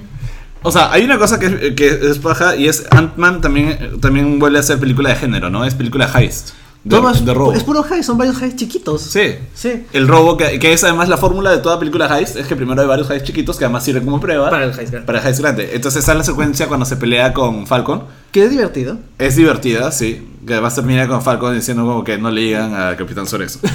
O 0.63 0.71
sea, 0.71 0.91
hay 0.93 1.03
una 1.03 1.17
cosa 1.19 1.39
que, 1.39 1.45
es- 1.47 1.75
que 1.75 1.87
es 2.09 2.17
paja 2.19 2.55
y 2.55 2.67
es 2.67 2.85
Ant-Man 2.89 3.41
también, 3.41 3.99
también 4.01 4.39
vuelve 4.39 4.59
a 4.59 4.63
ser 4.63 4.79
película 4.79 5.09
de 5.09 5.15
género, 5.15 5.49
¿no? 5.49 5.63
Es 5.65 5.75
película 5.75 6.09
heist. 6.15 6.49
De, 6.83 6.97
de 7.25 7.33
robo. 7.33 7.53
es 7.53 7.63
puro 7.63 7.81
high, 7.83 8.03
son 8.03 8.17
varios 8.17 8.41
highs 8.41 8.55
chiquitos. 8.57 9.01
Sí. 9.01 9.35
Sí. 9.53 9.85
El 9.93 10.07
robo, 10.07 10.35
que, 10.35 10.59
que 10.59 10.73
es 10.73 10.83
además 10.83 11.07
la 11.07 11.17
fórmula 11.17 11.49
de 11.51 11.59
toda 11.59 11.79
película 11.79 12.19
heist, 12.19 12.35
es 12.35 12.45
que 12.47 12.55
primero 12.57 12.81
hay 12.81 12.87
varios 12.87 13.09
heists 13.09 13.25
chiquitos 13.27 13.57
que 13.57 13.63
además 13.65 13.83
sirven 13.85 14.03
como 14.03 14.19
prueba 14.19 14.49
Para 14.49 14.65
el 14.65 14.71
heist 14.71 14.91
grande. 14.91 15.05
para 15.05 15.19
el 15.21 15.27
heist 15.27 15.39
grande. 15.39 15.69
Entonces 15.73 16.03
esa 16.03 16.11
es 16.11 16.17
la 16.17 16.23
secuencia 16.25 16.67
cuando 16.67 16.85
se 16.85 16.97
pelea 16.97 17.31
con 17.33 17.65
Falcon. 17.67 18.03
Que 18.31 18.43
es 18.45 18.49
divertido. 18.51 18.97
Es 19.17 19.35
divertida, 19.37 19.91
sí. 19.91 20.27
Que 20.45 20.53
además 20.53 20.75
termina 20.75 21.07
con 21.07 21.21
Falcon 21.21 21.55
diciendo 21.55 21.83
como 21.85 22.03
que 22.03 22.17
no 22.17 22.29
le 22.31 22.41
digan 22.41 22.73
a 22.75 22.97
Capitán 22.97 23.27
Soreso. 23.27 23.59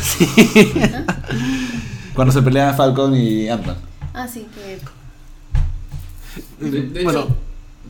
Cuando 2.15 2.33
se 2.33 2.43
pelean 2.43 2.77
Falcon 2.77 3.15
y 3.15 3.49
Ant-Man. 3.49 3.77
Ah, 4.13 4.27
sí, 4.27 4.47
que. 4.55 4.79
De, 6.71 6.83
de 6.83 7.05
Bueno. 7.05 7.21
hecho, 7.21 7.37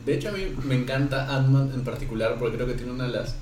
de 0.05 0.13
hecho, 0.15 0.29
a 0.29 0.31
mí 0.31 0.45
me 0.65 0.75
encanta 0.75 1.35
Ant-Man 1.35 1.71
en 1.73 1.81
particular 1.83 2.35
porque 2.39 2.55
creo 2.55 2.67
que 2.67 2.73
tiene 2.73 2.91
una 2.91 3.05
de 3.05 3.09
las 3.11 3.35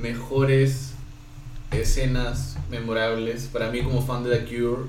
mejores 0.00 0.92
escenas 1.70 2.56
memorables 2.70 3.48
para 3.52 3.70
mí 3.70 3.82
como 3.82 4.02
fan 4.04 4.24
de 4.24 4.36
The 4.38 4.44
Cure. 4.44 4.82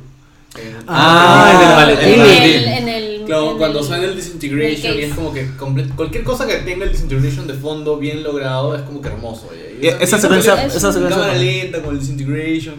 en- 0.57 0.77
Ah, 0.87 1.51
en 1.53 1.69
el 1.69 1.75
maletín. 1.75 2.21
En 2.25 2.25
el. 2.25 2.65
En 2.65 2.89
el 2.89 3.25
Claro, 3.27 3.51
en 3.51 3.57
cuando 3.59 3.79
el- 3.79 3.85
suena 3.85 4.03
el 4.05 4.15
Disintegration 4.15 4.93
el 4.93 4.99
y 4.99 5.03
es 5.03 5.13
como 5.13 5.31
que 5.31 5.47
cualquier 5.95 6.23
cosa 6.23 6.47
que 6.47 6.55
tenga 6.57 6.85
el 6.85 6.91
Disintegration 6.91 7.45
de 7.45 7.53
fondo 7.53 7.97
bien 7.97 8.23
logrado 8.23 8.75
es 8.75 8.81
como 8.81 8.99
que 9.01 9.09
hermoso. 9.09 9.49
Y- 9.53 9.85
y 9.85 9.85
Y 9.85 9.89
esa 9.89 10.17
secuencia- 10.17 10.65
esa 10.65 10.77
esa 10.77 10.91
secuencia- 10.91 11.21
cámara 11.21 11.35
lenta 11.37 11.81
con 11.83 11.93
el 11.93 11.99
Disintegration. 11.99 12.75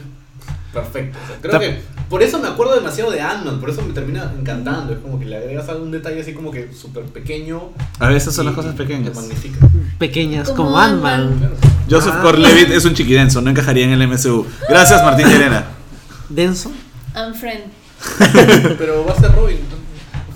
Perfecto. 0.72 1.18
o 1.22 1.26
sea, 1.28 1.36
creo 1.40 1.52
Ta- 1.52 1.58
que 1.60 1.78
por 2.10 2.22
eso 2.22 2.38
me 2.40 2.48
acuerdo 2.48 2.74
demasiado 2.74 3.10
de 3.10 3.20
Ant-Man, 3.22 3.60
por 3.60 3.70
eso 3.70 3.80
me 3.82 3.92
termina 3.94 4.30
encantando. 4.38 4.92
Es 4.92 4.98
como 4.98 5.18
que 5.18 5.24
le 5.26 5.36
agregas 5.38 5.68
algún 5.70 5.90
detalle 5.90 6.20
así 6.20 6.34
como 6.34 6.50
que 6.50 6.72
súper 6.74 7.04
pequeño. 7.04 7.70
A 7.98 8.08
veces 8.08 8.34
son 8.34 8.44
las 8.46 8.54
cosas 8.54 8.74
pequeñas. 8.74 9.12
Te 9.12 9.18
magnifica. 9.20 9.58
Pequeñas, 9.98 10.48
Como 10.50 10.64
como 10.64 10.78
Ant-Man. 10.78 11.38
Claro. 11.38 11.54
Joseph 11.88 12.14
Ah. 12.16 12.20
Gordon-Levitt 12.22 12.70
es 12.72 12.84
un 12.84 12.94
chiquidenso, 12.94 13.40
no 13.40 13.50
encajaría 13.50 13.84
en 13.84 13.92
el 13.92 14.06
MCU. 14.08 14.44
Gracias, 14.68 15.02
Martín 15.04 15.28
y 15.30 15.32
Elena. 15.32 15.64
Denso. 16.28 16.70
Unfriend. 17.16 17.64
Pero 18.78 19.04
va 19.06 19.12
a 19.12 19.16
ser 19.20 19.32
Robin. 19.32 19.58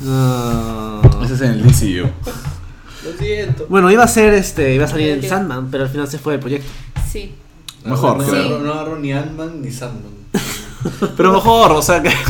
No. 0.00 1.00
Ese 1.24 1.34
es 1.34 1.40
en 1.40 1.50
el 1.52 1.62
DCU. 1.62 2.08
Lo 3.04 3.18
siento. 3.18 3.66
Bueno, 3.68 3.90
iba 3.90 4.04
a 4.04 4.08
ser 4.08 4.34
este, 4.34 4.74
iba 4.74 4.84
a 4.84 4.88
salir 4.88 5.08
en. 5.10 5.22
Sandman, 5.22 5.70
pero 5.70 5.84
al 5.84 5.90
final 5.90 6.08
se 6.08 6.18
fue 6.18 6.34
del 6.34 6.40
proyecto. 6.40 6.68
Sí. 7.10 7.34
Mejor, 7.84 8.18
No, 8.18 8.58
no 8.60 8.72
agarro 8.72 8.98
ni 8.98 9.12
Ant-Man 9.12 9.60
ni 9.62 9.70
Sandman. 9.70 10.13
Pero 11.16 11.32
mejor, 11.32 11.72
o 11.72 11.82
sea 11.82 12.02
que. 12.02 12.10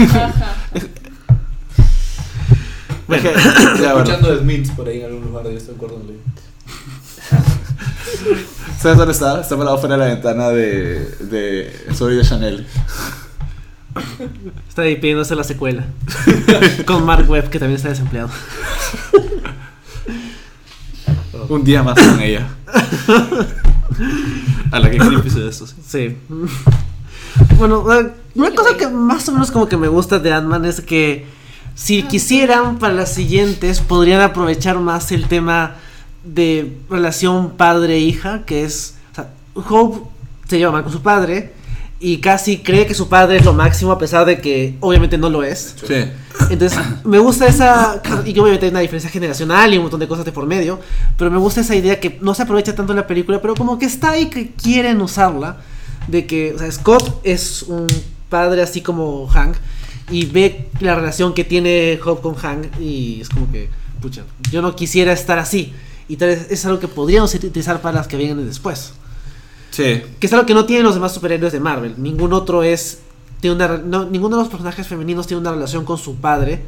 Bueno. 3.07 3.29
Escuchando 3.29 4.35
The 4.35 4.39
Smiths 4.41 4.71
por 4.71 4.89
ahí 4.89 5.01
en 5.01 5.05
algún 5.05 5.25
lugar 5.25 5.45
de 5.45 5.55
esto, 5.55 5.73
acuérdenle. 5.73 6.15
¿Sabes 8.81 8.97
dónde 8.97 9.13
está? 9.13 9.43
Está 9.43 9.59
parado 9.59 9.77
fuera 9.77 9.97
de 9.97 10.01
la 10.01 10.15
ventana 10.15 10.49
de, 10.49 11.05
de 11.21 11.95
Soy 11.95 12.17
de 12.17 12.23
Chanel. 12.23 12.67
Está 14.69 14.83
ahí 14.83 14.97
pidiéndose 14.97 15.35
la 15.35 15.45
secuela. 15.45 15.85
Con 16.87 17.05
Mark 17.05 17.29
Webb, 17.29 17.51
que 17.51 17.59
también 17.59 17.77
está 17.77 17.91
desempleado. 17.91 18.31
Un 21.49 21.63
día 21.63 21.83
más 21.83 21.99
con 22.01 22.21
ella. 22.21 22.49
A 24.71 24.79
la 24.79 24.91
que 24.91 24.97
creepy 24.97 25.29
de 25.29 25.49
eso. 25.49 25.67
sí. 25.67 25.75
Sí. 25.87 26.17
Bueno, 27.59 27.93
eh, 27.93 28.13
una 28.35 28.55
cosa 28.55 28.77
que 28.77 28.89
más 28.89 29.29
o 29.29 29.33
menos 29.33 29.51
como 29.51 29.69
que 29.69 29.77
me 29.77 29.89
gusta 29.89 30.19
de 30.19 30.33
Ant-Man 30.33 30.65
es 30.65 30.81
que 30.81 31.27
si 31.75 32.03
quisieran 32.05 32.79
para 32.79 32.95
las 32.95 33.13
siguientes 33.13 33.81
podrían 33.81 34.21
aprovechar 34.21 34.79
más 34.79 35.13
el 35.13 35.27
tema 35.27 35.77
de 36.25 36.77
relación 36.89 37.51
padre-hija, 37.53 38.45
que 38.45 38.65
es, 38.65 38.97
o 39.13 39.15
sea, 39.15 39.31
Hope 39.55 40.09
se 40.49 40.59
lleva 40.59 40.73
mal 40.73 40.83
con 40.83 40.93
su 40.93 41.03
padre 41.03 41.53
y 42.01 42.19
casi 42.19 42.59
cree 42.59 42.87
que 42.87 42.95
su 42.95 43.09
padre 43.09 43.39
es 43.39 43.45
lo 43.45 43.53
máximo 43.53 43.91
a 43.91 43.99
pesar 43.99 44.27
de 44.27 44.41
que 44.41 44.77
obviamente 44.81 45.17
no 45.17 45.31
lo 45.31 45.43
es. 45.43 45.75
Sí. 45.87 46.05
Entonces, 46.51 46.79
me 47.05 47.19
gusta 47.19 47.47
esa. 47.47 48.03
Y 48.25 48.35
que 48.35 48.41
obviamente 48.41 48.67
hay 48.67 48.71
una 48.71 48.81
diferencia 48.81 49.09
generacional 49.09 49.73
y 49.73 49.79
un 49.79 49.85
montón 49.85 50.01
de 50.01 50.09
cosas 50.09 50.25
de 50.25 50.33
por 50.33 50.47
medio. 50.47 50.81
Pero 51.17 51.31
me 51.31 51.39
gusta 51.39 51.63
esa 51.63 51.75
idea 51.75 51.99
que 52.01 52.19
no 52.21 52.35
se 52.35 52.43
aprovecha 52.43 52.75
tanto 52.75 52.93
en 52.93 52.97
la 52.97 53.07
película, 53.07 53.41
pero 53.41 53.55
como 53.55 53.79
que 53.79 53.87
está 53.87 54.11
ahí 54.11 54.27
que 54.27 54.51
quieren 54.51 55.01
usarla. 55.01 55.59
De 56.09 56.27
que, 56.27 56.53
o 56.55 56.59
sea, 56.59 56.71
Scott 56.71 57.21
es 57.25 57.63
un 57.63 57.87
padre 58.29 58.63
así 58.63 58.81
como 58.81 59.27
Hank. 59.29 59.57
Y 60.11 60.27
ve 60.27 60.69
la 60.81 60.95
relación 60.95 61.33
que 61.35 61.45
tiene 61.45 61.99
Hope 62.05 62.21
con 62.23 62.35
Hank. 62.35 62.79
Y 62.81 63.21
es 63.23 63.29
como 63.29 63.51
que, 63.51 63.69
pucha, 64.03 64.23
yo 64.51 64.61
no 64.63 64.77
quisiera 64.77 65.13
estar 65.13 65.39
así. 65.39 65.73
Y 66.09 66.17
tal 66.17 66.29
vez 66.29 66.47
es 66.51 66.65
algo 66.67 66.79
que 66.79 66.89
podríamos 66.89 67.35
utilizar 67.35 67.81
para 67.81 67.97
las 67.99 68.07
que 68.07 68.17
vienen 68.19 68.47
después. 68.47 68.93
Sí. 69.71 70.03
Que 70.21 70.27
es 70.27 70.33
algo 70.33 70.45
que 70.47 70.55
no 70.55 70.67
tienen 70.67 70.85
los 70.85 70.95
demás 70.95 71.13
superhéroes 71.15 71.53
de 71.53 71.61
Marvel. 71.61 71.95
Ningún 71.97 72.33
otro 72.33 72.63
es. 72.63 73.01
Tiene 73.41 73.57
una, 73.57 73.79
no, 73.79 74.05
ninguno 74.05 74.37
de 74.37 74.43
los 74.43 74.51
personajes 74.51 74.87
femeninos 74.87 75.27
tiene 75.27 75.41
una 75.41 75.53
relación 75.53 75.85
con 75.85 75.97
su 75.99 76.17
padre. 76.17 76.63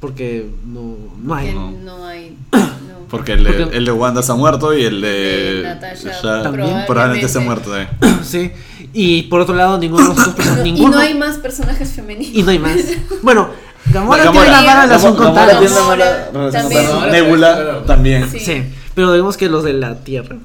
Porque 0.00 0.48
no, 0.66 0.96
no 1.22 1.34
hay. 1.34 1.54
No. 1.54 1.70
no 1.70 2.06
hay. 2.06 2.36
No. 2.52 2.60
Porque 3.10 3.32
el 3.32 3.44
de, 3.44 3.52
Porque- 3.52 3.76
el 3.76 3.84
de 3.84 3.92
Wanda 3.92 4.22
se 4.22 4.32
ha 4.32 4.34
muerto 4.34 4.76
y 4.76 4.82
el 4.84 5.00
de. 5.00 5.08
De 5.08 5.62
Natasha 5.62 6.10
ya 6.22 6.42
También. 6.42 6.84
probablemente 6.86 7.28
se 7.28 7.38
ha 7.38 7.42
probablemente. 7.42 7.44
muerto 7.44 7.70
también. 7.70 8.18
Sí. 8.24 8.50
Y 8.92 9.22
por 9.24 9.40
otro 9.40 9.54
lado, 9.54 9.78
ninguno 9.78 10.02
de 10.02 10.08
los 10.10 10.18
otros 10.18 10.34
personajes. 10.34 10.66
Y 10.78 10.86
no 10.86 10.98
hay 10.98 11.14
más 11.14 11.38
personajes 11.38 11.90
femeninos. 11.92 12.34
y 12.36 12.42
no 12.42 12.50
hay 12.50 12.58
más. 12.58 12.76
Bueno, 13.22 13.48
Gamora, 13.92 14.24
Gamora. 14.24 14.42
tiene 14.44 14.48
una 14.48 14.62
mala 14.62 14.82
relación 14.86 15.16
con 15.16 15.34
Gamora 15.34 16.30
Thanos. 16.52 17.10
Nebula 17.12 17.82
también. 17.86 18.30
Sí. 18.30 18.40
Sí, 18.40 18.62
pero 18.94 19.12
digamos 19.12 19.36
que 19.36 19.48
los 19.48 19.64
de 19.64 19.72
la 19.74 20.00
Tierra. 20.02 20.36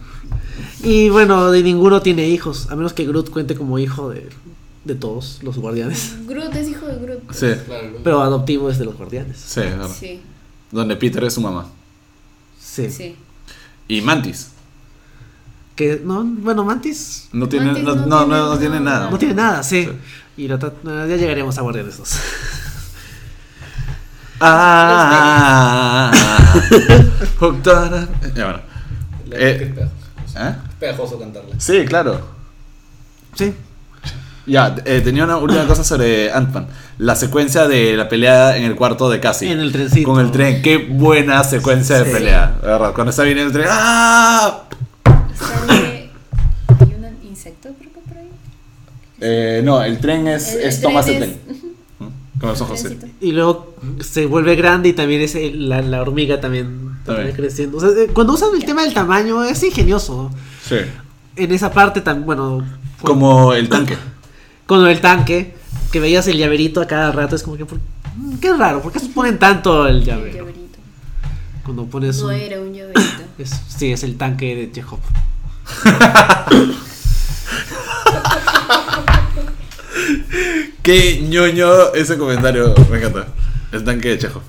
Y 0.83 1.09
bueno, 1.09 1.49
de 1.51 1.63
ninguno 1.63 2.01
tiene 2.01 2.27
hijos, 2.29 2.67
a 2.69 2.75
menos 2.75 2.93
que 2.93 3.05
Groot 3.05 3.29
cuente 3.31 3.55
como 3.55 3.79
hijo 3.79 4.09
de, 4.11 4.29
de 4.83 4.93
todos 4.95 5.39
los 5.41 5.57
guardianes. 5.57 6.13
Groot 6.27 6.53
es 6.55 6.67
hijo 6.69 6.85
de 6.85 6.95
Groot. 6.97 7.31
Sí, 7.33 7.47
Claro. 7.65 7.87
Pero 8.03 8.21
adoptivo 8.21 8.69
es 8.69 8.77
de 8.77 8.85
los 8.85 8.95
guardianes. 8.95 9.37
sí, 9.43 9.61
claro. 9.61 9.89
Sí, 9.89 10.21
Donde 10.71 10.95
Peter 10.95 11.23
es 11.23 11.33
su 11.33 11.41
mamá. 11.41 11.67
Sí. 12.61 12.89
sí. 12.91 13.15
Y 13.87 14.01
Mantis. 14.01 14.51
Que, 15.75 16.01
no, 16.03 16.23
bueno, 16.23 16.63
Mantis 16.63 17.27
No 17.33 17.49
tiene, 17.49 17.65
Mantis 17.67 17.83
no, 17.83 17.95
no 17.95 18.05
no, 18.05 18.17
tiene 18.25 18.37
no, 18.39 18.49
no 18.49 18.57
tiene 18.57 18.79
nada. 18.79 19.09
no 19.09 19.17
tiene 19.17 19.33
nada, 19.33 19.61
sí. 19.63 19.83
Sí. 19.83 19.91
Y 20.43 20.47
lo 20.47 20.57
ya 20.57 21.15
llegaremos 21.15 21.57
a 21.57 21.61
Guardianes 21.61 21.97
2. 21.97 22.09
Ah, 24.41 26.11
hooked 27.39 27.67
on 27.67 27.93
a- 27.93 28.07
Ya 28.35 28.45
bueno. 28.45 28.59
Eh, 29.31 29.57
que 29.57 29.63
es 29.65 29.71
pegajoso. 29.71 29.93
¿Eh? 30.37 30.55
Es 30.69 30.75
pegajoso 30.75 31.19
cantarla. 31.19 31.55
Sí, 31.57 31.85
claro. 31.85 32.19
Sí. 33.35 33.53
Ya, 34.45 34.75
eh, 34.85 35.01
tenía 35.01 35.23
una 35.23 35.37
última 35.37 35.65
cosa 35.65 35.83
sobre 35.83 36.31
Ant-Man. 36.31 36.67
La 36.99 37.15
secuencia 37.15 37.67
de 37.67 37.95
la 37.97 38.07
pelea 38.09 38.57
en 38.57 38.63
el 38.63 38.75
cuarto 38.75 39.09
de 39.09 39.19
Cassie. 39.19 39.51
En 39.51 39.59
el 39.59 39.71
trencito. 39.71 40.07
Con 40.11 40.19
el 40.23 40.31
tren. 40.31 40.61
Qué 40.61 40.77
buena 40.77 41.43
secuencia 41.43 41.97
de 42.03 42.05
pelea. 42.11 42.57
Verdad, 42.61 42.93
cuando 42.93 43.09
está 43.11 43.23
viniendo 43.23 43.47
el 43.47 43.53
tren. 43.53 43.67
¡Ah! 43.71 44.63
Sale. 45.37 46.09
Hay 46.79 46.95
un 46.97 47.27
insecto, 47.29 47.69
creo 47.79 47.91
que 47.93 47.99
por 47.99 48.17
ahí. 48.17 48.29
Eh, 49.21 49.61
no, 49.63 49.81
el 49.83 49.99
tren 49.99 50.27
es, 50.27 50.53
El- 50.53 50.61
el 50.61 50.67
es 50.67 50.81
Thomas 50.81 51.07
el 51.07 51.17
tren 51.17 51.39
tren. 51.45 51.55
es- 51.55 51.61
Con 52.39 52.49
los 52.49 52.61
ojos, 52.61 52.79
sí. 52.79 52.97
Y 53.21 53.31
luego 53.31 53.75
se 54.01 54.25
vuelve 54.25 54.55
grande 54.55 54.89
y 54.89 54.93
también 54.93 55.21
es 55.21 55.35
el- 55.35 55.69
la, 55.69 55.81
la 55.81 56.01
hormiga 56.01 56.39
también, 56.41 56.97
también 57.05 57.31
creciendo. 57.33 57.77
O 57.77 57.79
sea, 57.81 57.89
eh, 57.89 58.09
cuando 58.13 58.33
usan 58.33 58.49
el 58.55 58.65
tema 58.65 58.83
del 58.83 58.93
tamaño 58.93 59.43
es 59.43 59.63
ingenioso. 59.63 60.31
Sí. 60.67 60.75
En 61.37 61.51
esa 61.51 61.71
parte 61.71 62.01
también, 62.01 62.25
bueno, 62.25 62.65
Como 63.01 63.53
el 63.53 63.69
tanque. 63.69 63.97
con 64.65 64.85
el 64.87 64.99
tanque, 65.01 65.53
que 65.91 65.99
veías 65.99 66.27
el 66.27 66.37
llaverito 66.37 66.81
a 66.81 66.87
cada 66.87 67.11
rato, 67.11 67.35
es 67.35 67.43
como 67.43 67.55
que, 67.57 67.65
¿por- 67.65 67.79
mm, 68.17 68.37
qué 68.41 68.53
raro, 68.53 68.81
¿por 68.81 68.91
qué 68.91 68.99
se 68.99 69.07
ponen 69.09 69.37
tanto 69.39 69.87
el 69.87 69.97
El 69.97 70.03
llavero? 70.05 70.35
llaverito. 70.37 70.64
Cuando 71.65 71.85
pones 71.87 72.19
No 72.21 72.27
un- 72.27 72.33
era 72.33 72.59
un 72.61 72.73
llaverito. 72.73 73.01
es- 73.39 73.61
sí, 73.67 73.91
es 73.91 74.03
el 74.03 74.15
tanque 74.17 74.55
de 74.55 74.71
Chekhov. 74.71 74.99
Qué 80.81 81.21
ñoño 81.21 81.93
ese 81.93 82.17
comentario. 82.17 82.73
Me 82.91 82.97
encanta. 82.97 83.27
El 83.71 83.83
tanque 83.83 84.09
de 84.09 84.17
Chejo. 84.19 84.41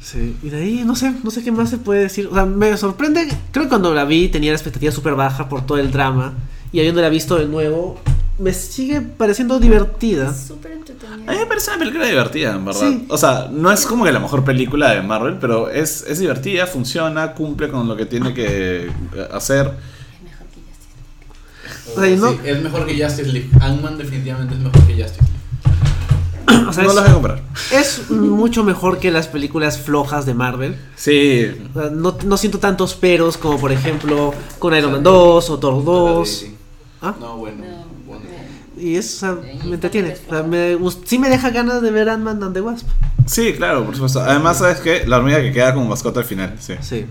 Sí, 0.00 0.36
y 0.42 0.48
de 0.50 0.56
ahí 0.62 0.82
no 0.84 0.96
sé, 0.96 1.12
no 1.22 1.30
sé 1.30 1.44
qué 1.44 1.52
más 1.52 1.70
se 1.70 1.78
puede 1.78 2.00
decir. 2.02 2.28
O 2.30 2.34
sea, 2.34 2.46
me 2.46 2.76
sorprende. 2.76 3.28
Creo 3.52 3.64
que 3.64 3.68
cuando 3.68 3.94
la 3.94 4.04
vi 4.04 4.28
tenía 4.28 4.50
la 4.52 4.56
expectativa 4.56 4.90
súper 4.90 5.14
baja 5.14 5.48
por 5.48 5.64
todo 5.66 5.78
el 5.78 5.90
drama. 5.90 6.34
Y 6.72 6.80
habiéndola 6.80 7.08
visto 7.08 7.36
de 7.36 7.46
nuevo, 7.46 8.00
me 8.38 8.52
sigue 8.52 9.00
pareciendo 9.00 9.58
divertida. 9.58 10.30
Es 10.30 10.46
súper 10.48 10.72
entretenida. 10.72 11.30
A 11.30 11.34
mí 11.34 11.38
me 11.40 11.46
parece 11.46 11.70
una 11.70 11.78
película 11.80 12.06
divertida, 12.06 12.54
en 12.54 12.64
verdad. 12.64 12.80
Sí. 12.88 13.06
O 13.08 13.18
sea, 13.18 13.48
no 13.50 13.70
es 13.72 13.84
como 13.86 14.04
que 14.04 14.12
la 14.12 14.20
mejor 14.20 14.44
película 14.44 14.90
de 14.94 15.02
Marvel, 15.02 15.36
pero 15.40 15.68
es, 15.70 16.02
es 16.06 16.18
divertida, 16.20 16.66
funciona, 16.66 17.34
cumple 17.34 17.68
con 17.68 17.88
lo 17.88 17.96
que 17.96 18.06
tiene 18.06 18.32
que 18.34 18.90
hacer. 19.32 19.72
Es 20.16 20.22
mejor 20.22 20.46
que 20.46 20.60
Justice 20.62 20.88
League. 21.94 21.96
O 21.96 22.00
sea, 22.00 22.16
no- 22.16 22.44
es 22.44 22.62
mejor 22.62 22.86
que 22.86 23.02
Justice 23.04 23.32
League. 23.32 23.50
Ant-Man 23.60 23.98
definitivamente 23.98 24.54
es 24.54 24.60
mejor 24.60 24.86
que 24.86 24.94
Justice 25.02 25.20
League. 25.20 26.68
O 26.68 26.72
sea, 26.72 26.84
no 26.84 26.90
es- 26.90 26.94
los 26.94 27.02
voy 27.04 27.10
a 27.10 27.14
comprar. 27.14 27.42
Es 27.72 28.10
mucho 28.10 28.62
mejor 28.64 28.98
que 28.98 29.10
las 29.10 29.26
películas 29.26 29.78
flojas 29.78 30.26
de 30.26 30.34
Marvel. 30.34 30.76
Sí, 30.96 31.46
O 31.74 31.80
sea, 31.80 31.90
No, 31.90 32.16
no 32.24 32.36
siento 32.36 32.58
tantos 32.58 32.94
peros 32.94 33.36
como 33.36 33.58
por 33.58 33.72
ejemplo 33.72 34.32
con 34.58 34.74
Iron 34.76 34.92
Man 34.92 35.02
2 35.02 35.50
o 35.50 35.58
Thor 35.58 35.84
2. 35.84 36.46
¿Ah? 37.02 37.14
No, 37.20 37.36
bueno. 37.36 37.77
Y 38.80 38.96
eso 38.96 39.16
o 39.16 39.42
sea, 39.42 39.52
me 39.64 39.74
entretiene. 39.74 40.16
O 40.26 40.30
sea, 40.30 40.42
me 40.42 40.76
sí 41.04 41.18
me 41.18 41.28
deja 41.28 41.50
ganas 41.50 41.82
de 41.82 41.90
ver 41.90 42.08
Ant-Man 42.08 42.42
and 42.42 42.54
the 42.54 42.60
Wasp. 42.60 42.86
sí, 43.26 43.54
claro, 43.54 43.84
por 43.84 43.94
supuesto. 43.94 44.20
Además, 44.20 44.58
¿sabes 44.58 44.80
qué? 44.80 45.04
La 45.06 45.18
hormiga 45.18 45.40
que 45.40 45.52
queda 45.52 45.74
como 45.74 45.86
mascota 45.86 46.20
al 46.20 46.26
final, 46.26 46.54
sí. 46.58 46.74
Sí. 46.80 47.06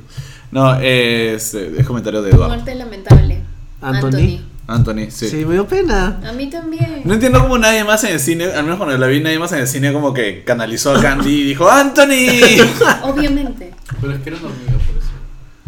No, 0.52 0.80
es, 0.80 1.54
es 1.54 1.86
comentario 1.86 2.22
de 2.22 2.32
Eduardo. 2.32 2.56
Muerte 2.56 2.76
lamentable. 2.76 3.42
Anthony. 3.82 4.40
Anthony, 4.68 5.10
sí. 5.10 5.30
Sí, 5.30 5.46
me 5.46 5.54
dio 5.54 5.66
pena. 5.66 6.20
A 6.28 6.34
mí 6.34 6.50
también. 6.50 7.02
No 7.06 7.14
entiendo 7.14 7.42
cómo 7.42 7.58
nadie 7.58 7.84
más 7.86 8.04
en 8.04 8.12
el 8.12 8.20
cine, 8.20 8.46
al 8.46 8.64
menos 8.64 8.78
cuando 8.78 8.98
la 8.98 9.08
vi, 9.08 9.22
nadie 9.22 9.40
más 9.40 9.52
en 9.54 9.60
el 9.60 9.68
cine 9.68 9.94
como 9.94 10.14
que 10.14 10.44
canalizó 10.44 10.94
a 10.94 11.02
Candy 11.02 11.42
y 11.42 11.44
dijo 11.46 11.70
¡Anthony! 11.70 12.60
Obviamente. 13.04 13.74
Pero 14.02 14.14
es 14.14 14.22
que 14.22 14.30
era 14.30 14.40
una 14.40 14.48
hormiga, 14.50 14.72
por 14.74 14.98
eso. 14.98 15.12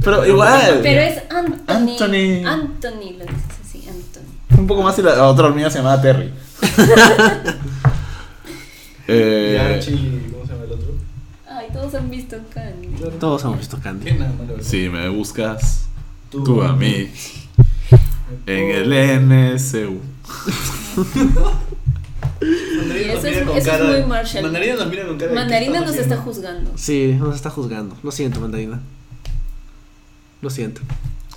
Pero 0.03 0.25
igual. 0.25 0.79
Pero 0.83 1.01
es 1.01 1.21
Anthony. 1.29 1.91
Anthony. 1.91 2.45
Anthony 2.45 3.13
lo 3.17 3.25
Anthony. 3.25 3.58
Un 4.59 4.67
poco 4.67 4.83
más 4.83 4.97
y 4.99 5.01
la 5.01 5.27
otra 5.27 5.47
hormiga 5.47 5.69
se 5.69 5.77
llamaba 5.79 6.01
Terry. 6.01 6.31
eh, 9.07 9.53
Y 9.53 9.57
Archie, 9.73 10.29
¿cómo 10.31 10.45
se 10.45 10.53
llama 10.53 10.65
el 10.65 10.71
otro? 10.73 10.93
Ay, 11.49 11.67
todos 11.73 11.93
han 11.95 12.09
visto 12.09 12.37
Candy. 12.53 12.87
Todos 13.19 13.43
hemos 13.43 13.57
visto 13.59 13.79
Candy. 13.81 14.05
¿Qué 14.05 14.13
nada 14.13 14.31
malo? 14.37 14.55
si 14.61 14.89
me 14.89 15.09
buscas, 15.09 15.85
Tú. 16.29 16.43
tú 16.43 16.61
a 16.61 16.73
mí, 16.75 17.09
en 18.45 18.69
el 18.71 19.27
NSU. 19.27 19.99
Mandarina 22.77 23.13
nos 23.15 23.23
es- 23.23 23.31
mira 23.31 23.45
con 23.45 23.57
eso 23.57 23.57
es 23.57 23.65
cara. 23.65 23.85
muy 23.85 24.03
Marshall. 24.03 24.43
Mandarina 24.43 24.75
nos 24.75 24.87
mira 24.89 25.05
con 25.07 25.17
cara. 25.17 25.29
de, 25.29 25.33
¿qué 25.35 25.39
Mandarina 25.41 25.73
estamos 25.79 25.95
nos 25.95 26.01
está 26.05 26.17
juzgando. 26.17 26.71
Sí, 26.75 27.15
nos 27.19 27.35
está 27.35 27.49
juzgando. 27.49 27.97
Lo 28.03 28.11
siento, 28.11 28.39
Mandarina. 28.39 28.79
Lo 30.41 30.49
siento. 30.49 30.81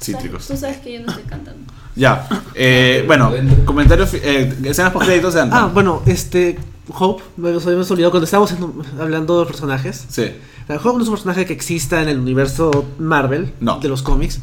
Cítricos. 0.03 0.47
Tú 0.47 0.57
sabes 0.57 0.79
que 0.79 0.95
yo 0.95 1.01
no 1.01 1.09
estoy 1.09 1.25
cantando. 1.25 1.61
Ya, 1.95 2.27
eh, 2.55 3.05
bueno, 3.07 3.31
comentarios, 3.67 4.15
eh, 4.15 4.51
escenas 4.65 4.93
post 4.95 5.05
créditos 5.05 5.35
de 5.35 5.41
Ah, 5.41 5.43
Ant-Man. 5.43 5.75
bueno, 5.75 6.03
este. 6.07 6.59
Hope, 6.89 7.23
me 7.37 7.49
habíamos 7.51 7.91
olvidado 7.91 8.11
cuando 8.11 8.25
estábamos 8.25 8.51
en- 8.53 8.73
hablando 9.01 9.41
de 9.41 9.47
personajes. 9.47 10.07
Sí, 10.09 10.33
Hope 10.69 10.97
no 10.97 11.03
es 11.03 11.09
un 11.09 11.15
personaje 11.15 11.45
que 11.45 11.53
exista 11.53 12.01
en 12.03 12.09
el 12.09 12.19
universo 12.19 12.87
Marvel 12.99 13.53
No. 13.61 13.79
de 13.79 13.89
los 13.89 14.03
cómics. 14.03 14.41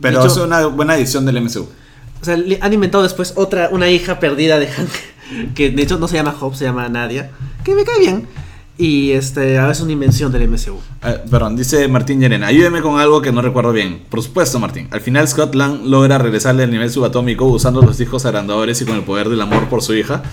pero 0.00 0.24
es 0.24 0.36
una 0.36 0.64
buena 0.66 0.96
edición 0.96 1.26
del 1.26 1.36
MCU. 1.42 1.68
O 2.20 2.24
sea, 2.24 2.36
le 2.36 2.58
han 2.62 2.72
inventado 2.72 3.02
después 3.02 3.32
otra, 3.36 3.68
una 3.72 3.90
hija 3.90 4.20
perdida 4.20 4.58
de 4.60 4.68
Hank, 4.68 4.90
que 5.56 5.70
de 5.70 5.82
hecho 5.82 5.98
no 5.98 6.06
se 6.08 6.14
llama 6.16 6.34
Hope, 6.40 6.56
se 6.56 6.64
llama 6.64 6.88
Nadia, 6.88 7.30
que 7.64 7.74
me 7.74 7.84
cae 7.84 7.98
bien. 7.98 8.28
Y 8.82 9.12
este, 9.12 9.60
ahora 9.60 9.70
es 9.70 9.80
una 9.80 9.92
invención 9.92 10.32
del 10.32 10.48
MCU. 10.48 10.76
Eh, 11.04 11.20
perdón, 11.30 11.54
dice 11.54 11.86
Martín 11.86 12.20
Yerena, 12.20 12.48
ayúdeme 12.48 12.82
con 12.82 12.98
algo 12.98 13.22
que 13.22 13.30
no 13.30 13.40
recuerdo 13.40 13.72
bien. 13.72 14.02
Por 14.10 14.20
supuesto, 14.20 14.58
Martín. 14.58 14.88
Al 14.90 15.00
final 15.00 15.28
Scott 15.28 15.54
Lang 15.54 15.82
logra 15.84 16.18
regresarle 16.18 16.64
al 16.64 16.70
nivel 16.72 16.90
subatómico 16.90 17.44
usando 17.44 17.80
los 17.80 17.96
discos 17.96 18.26
agrandadores 18.26 18.80
y 18.80 18.84
con 18.84 18.96
el 18.96 19.04
poder 19.04 19.28
del 19.28 19.40
amor 19.40 19.68
por 19.68 19.84
su 19.84 19.94
hija. 19.94 20.24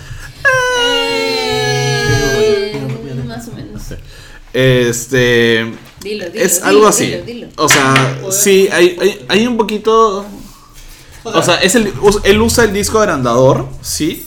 Eh, 2.42 2.72
más 3.24 3.46
o 3.46 3.52
menos. 3.52 3.82
Este... 4.52 5.72
Dilo, 6.02 6.28
dilo. 6.28 6.44
es 6.44 6.56
dilo, 6.56 6.66
algo 6.66 6.88
así. 6.88 7.06
Dilo, 7.06 7.24
dilo. 7.24 7.48
O 7.54 7.68
sea, 7.68 8.18
sí, 8.32 8.68
hay, 8.72 8.96
hay, 9.00 9.26
hay 9.28 9.46
un 9.46 9.56
poquito... 9.56 10.26
O 11.22 11.42
sea, 11.42 11.54
es 11.62 11.76
el, 11.76 11.92
él 12.24 12.42
usa 12.42 12.64
el 12.64 12.72
disco 12.72 12.98
agrandador, 12.98 13.68
sí, 13.80 14.26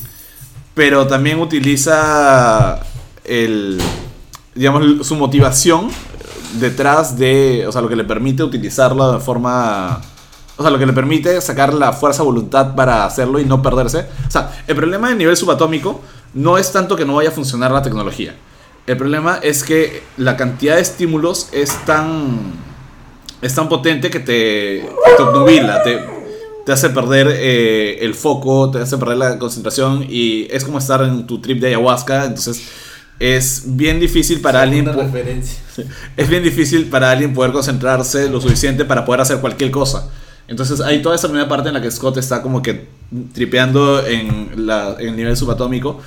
pero 0.76 1.08
también 1.08 1.42
utiliza 1.42 2.80
el, 3.26 3.82
digamos, 4.56 5.08
su 5.08 5.16
motivación 5.16 5.90
detrás 6.60 7.18
de, 7.18 7.66
o 7.68 7.72
sea, 7.72 7.82
lo 7.82 7.90
que 7.90 7.96
le 7.96 8.04
permite 8.04 8.44
utilizarlo 8.44 9.14
de 9.14 9.20
forma, 9.20 10.02
o 10.58 10.62
sea, 10.62 10.72
lo 10.72 10.78
que 10.78 10.86
le 10.86 10.94
permite 10.94 11.40
sacar 11.42 11.74
la 11.74 11.94
fuerza 11.94 12.24
de 12.24 12.28
voluntad 12.28 12.76
para 12.76 13.06
hacerlo 13.06 13.40
y 13.40 13.46
no 13.46 13.62
perderse. 13.62 14.06
O 14.28 14.32
sea, 14.32 14.52
el 14.68 14.76
problema 14.76 15.10
del 15.10 15.18
nivel 15.18 15.36
subatómico 15.36 16.02
no 16.34 16.58
es 16.58 16.72
tanto 16.72 16.96
que 16.96 17.06
no 17.06 17.16
vaya 17.16 17.30
a 17.30 17.34
funcionar 17.34 17.72
la 17.72 17.82
tecnología. 17.82 18.36
El 18.86 18.98
problema 18.98 19.40
es 19.42 19.64
que 19.64 20.04
la 20.18 20.36
cantidad 20.36 20.76
de 20.76 20.82
estímulos 20.82 21.50
es 21.54 21.74
tan, 21.86 22.54
es 23.42 23.56
tan 23.56 23.70
potente 23.70 24.10
que 24.10 24.20
te, 24.20 24.90
te 25.18 25.24
obnubila, 25.24 25.82
te, 25.84 26.04
te 26.66 26.72
hace 26.72 26.90
perder 26.90 27.28
eh, 27.30 28.00
el 28.02 28.14
foco, 28.14 28.72
te 28.72 28.80
hace 28.80 28.98
perder 28.98 29.18
la 29.18 29.40
concentración 29.40 30.06
y 30.08 30.48
es 30.52 30.66
como 30.66 30.80
estar 30.80 31.02
en 31.02 31.26
tu 31.26 31.40
trip 31.40 31.62
de 31.62 31.68
ayahuasca, 31.68 32.26
entonces 32.26 32.68
es 33.24 33.64
bien 33.66 34.00
difícil 34.00 34.42
para 34.42 34.62
alguien 34.62 34.86
po- 34.86 34.94
referencia. 34.94 35.60
es 36.18 36.30
bien 36.30 36.44
difícil 36.44 36.90
para 36.90 37.10
alguien 37.12 37.34
poder 37.34 37.52
concentrarse 37.52 38.30
lo 38.30 38.42
suficiente 38.42 38.84
para 38.86 39.06
poder 39.06 39.22
hacer 39.22 39.38
cualquier 39.40 39.72
cosa. 39.72 40.10
Entonces 40.48 40.82
hay 40.82 41.02
toda 41.02 41.16
esa 41.16 41.28
primera 41.30 41.48
parte 41.48 41.70
en 41.70 41.74
la 41.76 41.82
que 41.82 41.90
Scott 41.90 42.18
está 42.18 42.42
como 42.42 42.62
que 42.62 42.88
tripeando 43.34 44.06
en, 44.06 44.66
la, 44.68 44.96
en 45.00 45.10
el 45.10 45.16
nivel 45.16 45.38
subatómico. 45.38 46.02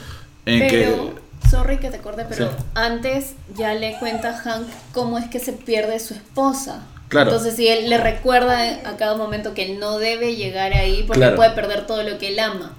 En 0.45 0.61
Pero, 0.69 1.15
que, 1.15 1.49
sorry 1.49 1.79
que 1.79 1.89
te 1.91 1.97
acordé, 1.97 2.27
pero 2.29 2.51
Sí. 2.51 2.57
antes 2.75 3.33
ya 3.57 3.75
le 3.75 3.99
cuenta 3.99 4.31
a 4.31 4.37
Hank 4.37 4.67
cómo 4.93 5.19
es 5.19 5.27
que 5.29 5.39
se 5.41 5.53
pierde 5.53 5.99
su 6.01 6.15
esposa. 6.15 6.85
Claro. 7.09 7.31
Entonces, 7.31 7.55
si 7.57 7.69
él 7.69 7.89
le 7.89 7.99
recuerda 7.99 8.59
a 8.85 8.97
cada 8.97 9.17
momento 9.17 9.55
que 9.55 9.71
él 9.73 9.79
no 9.79 9.99
debe 9.99 10.35
llegar 10.37 10.73
ahí 10.75 11.05
porque 11.07 11.21
Claro. 11.21 11.37
puede 11.37 11.51
perder 11.53 11.87
todo 11.87 12.03
lo 12.03 12.19
que 12.19 12.29
él 12.29 12.39
ama. 12.41 12.73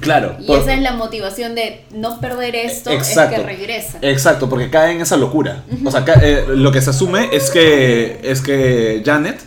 Claro. 0.00 0.36
Y 0.40 0.46
por- 0.46 0.58
esa 0.58 0.74
es 0.74 0.80
la 0.82 0.92
motivación 0.92 1.54
de 1.54 1.84
no 1.94 2.20
perder 2.20 2.56
esto, 2.56 2.90
Exacto. 2.90 3.36
es 3.36 3.40
que 3.40 3.46
regresa. 3.46 3.98
Exacto, 4.02 4.48
porque 4.48 4.70
cae 4.70 4.92
en 4.92 5.00
esa 5.00 5.16
locura. 5.16 5.64
O 5.84 5.90
sea, 5.90 6.04
eh, 6.22 6.44
lo 6.48 6.72
que 6.72 6.80
se 6.80 6.90
asume 6.90 7.28
es 7.32 7.50
que, 7.50 8.20
es 8.22 8.40
que 8.40 9.02
Janet 9.04 9.40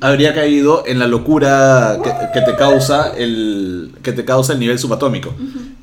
habría 0.00 0.34
caído 0.34 0.84
en 0.86 0.98
la 0.98 1.06
locura 1.06 1.98
que, 2.04 2.10
que 2.34 2.44
te 2.44 2.54
causa 2.56 3.12
el 3.16 3.92
que 4.02 4.12
te 4.12 4.24
causa 4.24 4.52
el 4.52 4.58
nivel 4.60 4.78
subatómico. 4.78 5.34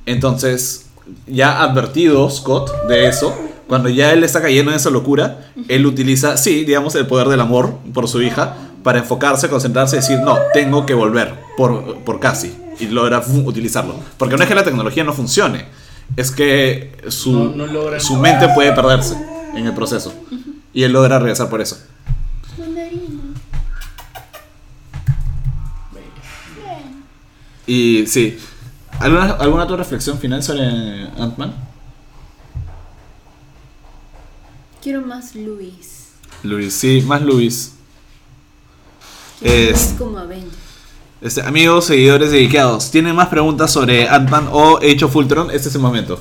Entonces, 0.05 0.85
ya 1.27 1.61
advertido 1.63 2.30
Scott 2.30 2.72
de 2.88 3.07
eso, 3.07 3.35
cuando 3.67 3.89
ya 3.89 4.11
él 4.13 4.23
está 4.23 4.41
cayendo 4.41 4.72
en 4.72 4.77
esa 4.77 4.89
locura, 4.91 5.47
él 5.67 5.85
utiliza, 5.85 6.38
sí, 6.38 6.65
digamos, 6.65 6.93
el 6.95 7.07
poder 7.07 7.27
del 7.30 7.41
amor 7.41 7.80
por 7.93 8.07
su 8.07 8.22
hija 8.22 8.55
para 8.84 8.99
enfocarse, 8.99 9.49
concentrarse 9.49 9.95
y 9.95 9.99
decir, 9.99 10.19
no, 10.19 10.38
tengo 10.53 10.85
que 10.85 10.93
volver 10.93 11.34
por, 11.57 11.97
por 12.03 12.19
casi. 12.19 12.55
Y 12.80 12.88
logra 12.88 13.22
utilizarlo. 13.43 13.95
Porque 14.18 14.35
no 14.38 14.43
es 14.43 14.49
que 14.49 14.56
la 14.56 14.64
tecnología 14.64 15.03
no 15.03 15.14
funcione, 15.14 15.65
es 16.15 16.31
que 16.31 16.97
su, 17.10 17.31
No- 17.31 17.49
no 17.56 17.68
logra- 17.68 17.99
su 17.99 18.15
mente 18.18 18.47
puede 18.53 18.72
perderse 18.73 19.15
en 19.56 19.65
el 19.65 19.73
proceso. 19.73 20.14
Y 20.73 20.84
él 20.84 20.91
logra 20.91 21.19
regresar 21.19 21.49
por 21.49 21.61
eso. 21.61 21.77
Y 27.68 28.06
sí. 28.07 28.38
¿Alguna, 28.99 29.31
¿Alguna 29.34 29.64
otra 29.64 29.77
reflexión 29.77 30.18
final 30.19 30.41
sobre 30.43 30.64
Ant-Man? 31.18 31.53
Quiero 34.81 35.02
más 35.02 35.35
Luis. 35.35 36.10
Luis, 36.43 36.73
sí, 36.73 37.03
más 37.06 37.22
Luis. 37.22 37.73
Quiero 39.39 39.53
Es- 39.72 39.85
Luis 39.89 39.95
como 39.99 40.18
Avenger. 40.19 40.64
Este, 41.26 41.41
amigos, 41.41 41.85
seguidores 41.85 42.30
dedicados, 42.30 42.91
¿tienen 42.91 43.15
más 43.15 43.30
preguntas 43.30 43.72
sobre 43.72 44.07
Ant-Man 44.07 44.47
o 44.52 44.77
Age 44.77 45.06
of 45.06 45.15
Ultron? 45.15 45.49
Este 45.49 45.69
es 45.69 45.76
el 45.76 45.81
momento. 45.81 46.19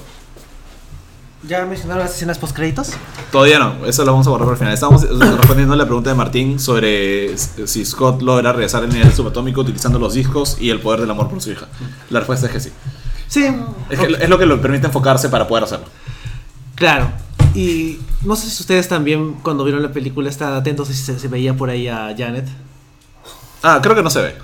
¿Ya 1.46 1.66
mencionaron 1.66 2.02
las 2.04 2.14
escenas 2.14 2.38
post 2.38 2.56
créditos? 2.56 2.92
Todavía 3.30 3.58
no, 3.58 3.84
eso 3.84 4.02
lo 4.06 4.12
vamos 4.12 4.26
a 4.26 4.30
borrar 4.30 4.46
por 4.46 4.54
el 4.54 4.58
final. 4.58 4.72
Estamos 4.72 5.02
respondiendo 5.36 5.74
a 5.74 5.76
la 5.76 5.84
pregunta 5.84 6.08
de 6.08 6.16
Martín 6.16 6.58
sobre 6.58 7.36
si 7.36 7.84
Scott 7.84 8.22
logra 8.22 8.52
regresar 8.52 8.82
al 8.82 8.88
nivel 8.88 9.12
subatómico 9.12 9.60
utilizando 9.60 9.98
los 9.98 10.14
discos 10.14 10.56
y 10.58 10.70
el 10.70 10.80
poder 10.80 11.00
del 11.02 11.10
amor 11.10 11.28
por 11.28 11.42
su 11.42 11.50
hija. 11.52 11.66
La 12.08 12.20
respuesta 12.20 12.46
es 12.46 12.52
que 12.52 12.60
sí. 12.60 12.70
Sí, 13.28 13.44
Es, 13.90 13.98
que- 14.00 14.06
es 14.24 14.28
lo 14.30 14.38
que 14.38 14.46
le 14.46 14.56
permite 14.56 14.86
enfocarse 14.86 15.28
para 15.28 15.46
poder 15.46 15.64
hacerlo. 15.64 15.86
claro. 16.76 17.10
Y 17.54 18.00
no 18.22 18.34
sé 18.36 18.48
si 18.50 18.62
ustedes 18.62 18.88
también, 18.88 19.34
cuando 19.34 19.62
vieron 19.64 19.80
la 19.82 19.92
película, 19.92 20.28
estaban 20.30 20.54
atentos 20.54 20.88
si 20.88 20.94
se, 20.94 21.18
se 21.20 21.28
veía 21.28 21.54
por 21.54 21.68
ahí 21.70 21.86
a 21.88 22.12
Janet. 22.18 22.48
Ah, 23.62 23.78
creo 23.82 23.94
que 23.94 24.02
no 24.02 24.10
se 24.10 24.22
ve. 24.22 24.34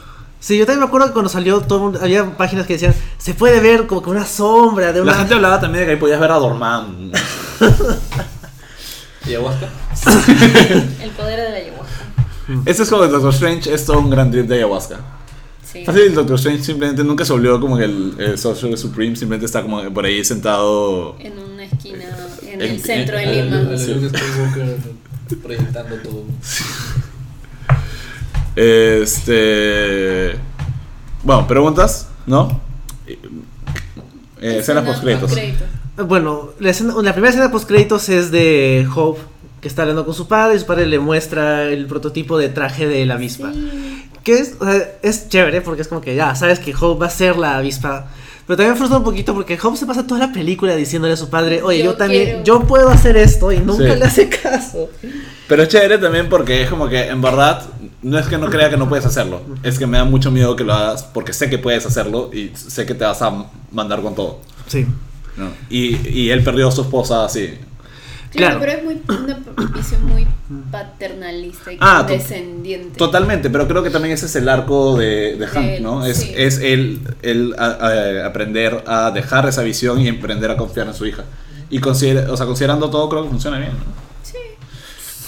Sí, 0.41 0.57
yo 0.57 0.65
también 0.65 0.81
me 0.81 0.87
acuerdo 0.87 1.09
que 1.09 1.13
cuando 1.13 1.29
salió, 1.29 1.61
todo 1.61 1.79
el 1.79 1.85
mundo- 1.85 1.99
había 2.03 2.37
páginas 2.37 2.67
que 2.67 2.73
decían, 2.73 2.95
se 3.19 3.35
puede 3.35 3.61
ver 3.61 3.87
como 3.87 4.03
que 4.03 4.09
una 4.11 4.25
sombra 4.25 4.93
de 4.93 5.03
una... 5.03 5.13
La 5.13 5.19
gente 5.19 5.35
hablaba 5.35 5.61
también 5.61 5.83
de 5.83 5.87
que 5.87 5.93
ahí 5.93 5.99
podías 5.99 6.19
ver 6.19 6.31
a 6.31 6.37
Dormammu. 6.37 7.13
¿Y 9.27 9.31
ayahuasca? 9.31 9.69
El 11.03 11.11
poder 11.11 11.41
de 11.41 11.51
la 11.51 11.57
ayahuasca. 11.57 12.05
Este 12.65 12.83
es 12.83 12.89
como 12.89 13.05
el 13.05 13.11
Doctor 13.11 13.33
Strange, 13.35 13.73
es 13.73 13.85
todo 13.85 13.99
un 14.01 14.11
gran 14.11 14.31
trip 14.31 14.47
de 14.47 14.57
ayahuasca. 14.57 14.99
Sí. 15.71 15.85
Fácil, 15.85 16.03
el 16.03 16.15
Doctor 16.15 16.37
Strange 16.37 16.65
simplemente 16.65 17.05
nunca 17.05 17.25
se 17.25 17.33
volvió 17.33 17.61
como 17.61 17.77
que 17.77 17.85
el, 17.85 18.15
el 18.19 18.39
Sorcerer 18.39 18.79
Supreme, 18.79 19.15
simplemente 19.15 19.47
está 19.47 19.63
como 19.63 19.83
por 19.93 20.05
ahí 20.05 20.25
sentado. 20.25 21.17
En 21.21 21.39
una 21.39 21.65
esquina, 21.65 22.05
en 22.43 22.61
En- 22.63 22.63
el 22.63 22.81
centro 22.83 23.17
de 23.19 23.39
en- 23.41 23.51
Lima. 23.51 23.71
El 23.73 23.79
Sí. 23.79 23.95
Luke 23.95 24.19
Skywalker 24.19 24.79
proyectando 25.43 25.97
todo. 25.97 26.25
Este. 28.57 30.37
Bueno, 31.23 31.47
preguntas, 31.47 32.09
¿no? 32.27 32.61
Eh, 33.07 33.19
escenas 34.59 34.85
post 34.85 35.03
créditos. 35.03 35.31
postcréditos. 35.31 35.67
Bueno, 36.09 36.51
la, 36.61 36.71
escena- 36.71 36.95
la 37.03 37.13
primera 37.13 37.31
escena 37.31 37.51
post 37.51 37.69
créditos 37.69 38.09
es 38.09 38.31
de 38.31 38.87
Hope 38.95 39.21
que 39.61 39.69
está 39.69 39.83
hablando 39.83 40.07
con 40.07 40.15
su 40.15 40.27
padre 40.27 40.57
y 40.57 40.59
su 40.59 40.65
padre 40.67 40.87
le 40.87 40.99
muestra 40.99 41.65
el 41.65 41.87
prototipo 41.87 42.39
de 42.39 42.49
traje 42.49 42.87
de 42.89 43.05
la 43.05 43.15
avispa. 43.15 43.53
Sí. 43.53 44.09
Que 44.25 44.39
es, 44.39 44.55
o 44.59 44.65
sea, 44.65 44.89
es 45.03 45.29
chévere 45.29 45.61
porque 45.61 45.83
es 45.83 45.89
como 45.89 46.01
que 46.01 46.15
ya 46.15 46.35
sabes 46.35 46.59
que 46.59 46.75
Hope 46.79 47.01
va 47.01 47.07
a 47.09 47.11
ser 47.11 47.37
la 47.37 47.57
avispa. 47.59 48.07
Pero 48.47 48.57
también 48.57 48.77
frustra 48.77 48.99
un 48.99 49.05
poquito 49.05 49.35
porque 49.35 49.59
Hope 49.63 49.77
se 49.77 49.85
pasa 49.87 50.07
toda 50.07 50.21
la 50.27 50.33
película 50.33 50.75
diciéndole 50.75 51.13
a 51.15 51.17
su 51.19 51.29
padre, 51.29 51.63
oye, 51.63 51.79
yo, 51.81 51.85
Yo 51.93 51.95
también, 51.97 52.25
quiero". 52.25 52.45
yo 52.45 52.61
puedo 52.63 52.89
hacer 52.89 53.17
esto 53.19 53.53
y 53.53 53.59
nunca 53.59 53.93
Sí. 53.93 53.99
le 53.99 54.05
hace 54.07 54.29
caso. 54.31 54.89
Pero 55.47 55.63
es 55.65 55.69
chévere 55.69 55.99
también 55.99 56.29
porque 56.31 56.63
es 56.63 56.71
como 56.71 56.89
que 56.89 57.09
en 57.09 57.21
verdad 57.21 57.63
no 58.03 58.19
es 58.19 58.27
que 58.27 58.39
no 58.39 58.49
crea 58.51 58.71
que 58.71 58.77
no 58.77 58.89
puedes 58.89 59.05
hacerlo, 59.07 59.43
es 59.63 59.79
que 59.79 59.87
me 59.87 59.99
da 59.99 60.05
mucho 60.05 60.31
miedo 60.31 60.57
que 60.57 60.65
lo 60.65 60.73
hagas 60.75 61.03
porque 61.03 61.33
sé 61.33 61.51
que 61.51 61.59
puedes 61.59 61.85
hacerlo 61.87 62.31
y 62.33 62.51
sé 62.55 62.87
que 62.87 62.95
te 62.95 63.05
vas 63.05 63.21
a 63.23 63.45
mandar 63.73 64.01
con 64.03 64.15
todo. 64.15 64.41
Sí. 64.67 64.87
¿no? 65.37 65.49
Y, 65.69 66.09
y 66.09 66.31
él 66.31 66.43
perdió 66.43 66.69
a 66.69 66.73
su 66.73 66.83
esposa 66.83 67.25
así. 67.25 67.55
Claro, 68.33 68.59
Claro. 68.59 68.61
pero 68.61 68.73
es 68.73 68.85
muy, 68.85 69.03
una 69.25 69.39
visión 69.77 70.05
muy 70.07 70.27
paternalista 70.71 71.73
y 71.73 71.79
Ah, 71.81 72.05
descendiente. 72.07 72.97
Totalmente, 72.97 73.51
pero 73.51 73.67
creo 73.67 73.83
que 73.83 73.91
también 73.91 74.15
ese 74.15 74.27
es 74.27 74.37
el 74.37 74.49
arco 74.49 74.97
de, 74.97 75.37
de 75.37 75.47
Hank, 75.47 75.65
él, 75.67 75.83
¿no? 75.83 76.05
Es, 76.07 76.19
sí. 76.19 76.33
es 76.37 76.59
él, 76.59 77.01
él 77.23 77.55
a- 77.59 77.65
a- 77.67 78.27
aprender 78.27 78.85
a 78.87 79.11
dejar 79.11 79.49
esa 79.49 79.63
visión 79.63 80.01
y 80.01 80.09
aprender 80.09 80.51
a 80.51 80.57
confiar 80.57 80.87
en 80.87 80.95
su 80.95 81.07
hija. 81.07 81.25
Y 81.71 81.79
considera, 81.81 82.31
o 82.33 82.37
sea, 82.37 82.47
considerando 82.47 82.89
todo, 82.91 83.09
creo 83.09 83.25
que 83.25 83.31
funciona 83.31 83.59
bien. 83.59 83.73
¿no? 83.73 84.10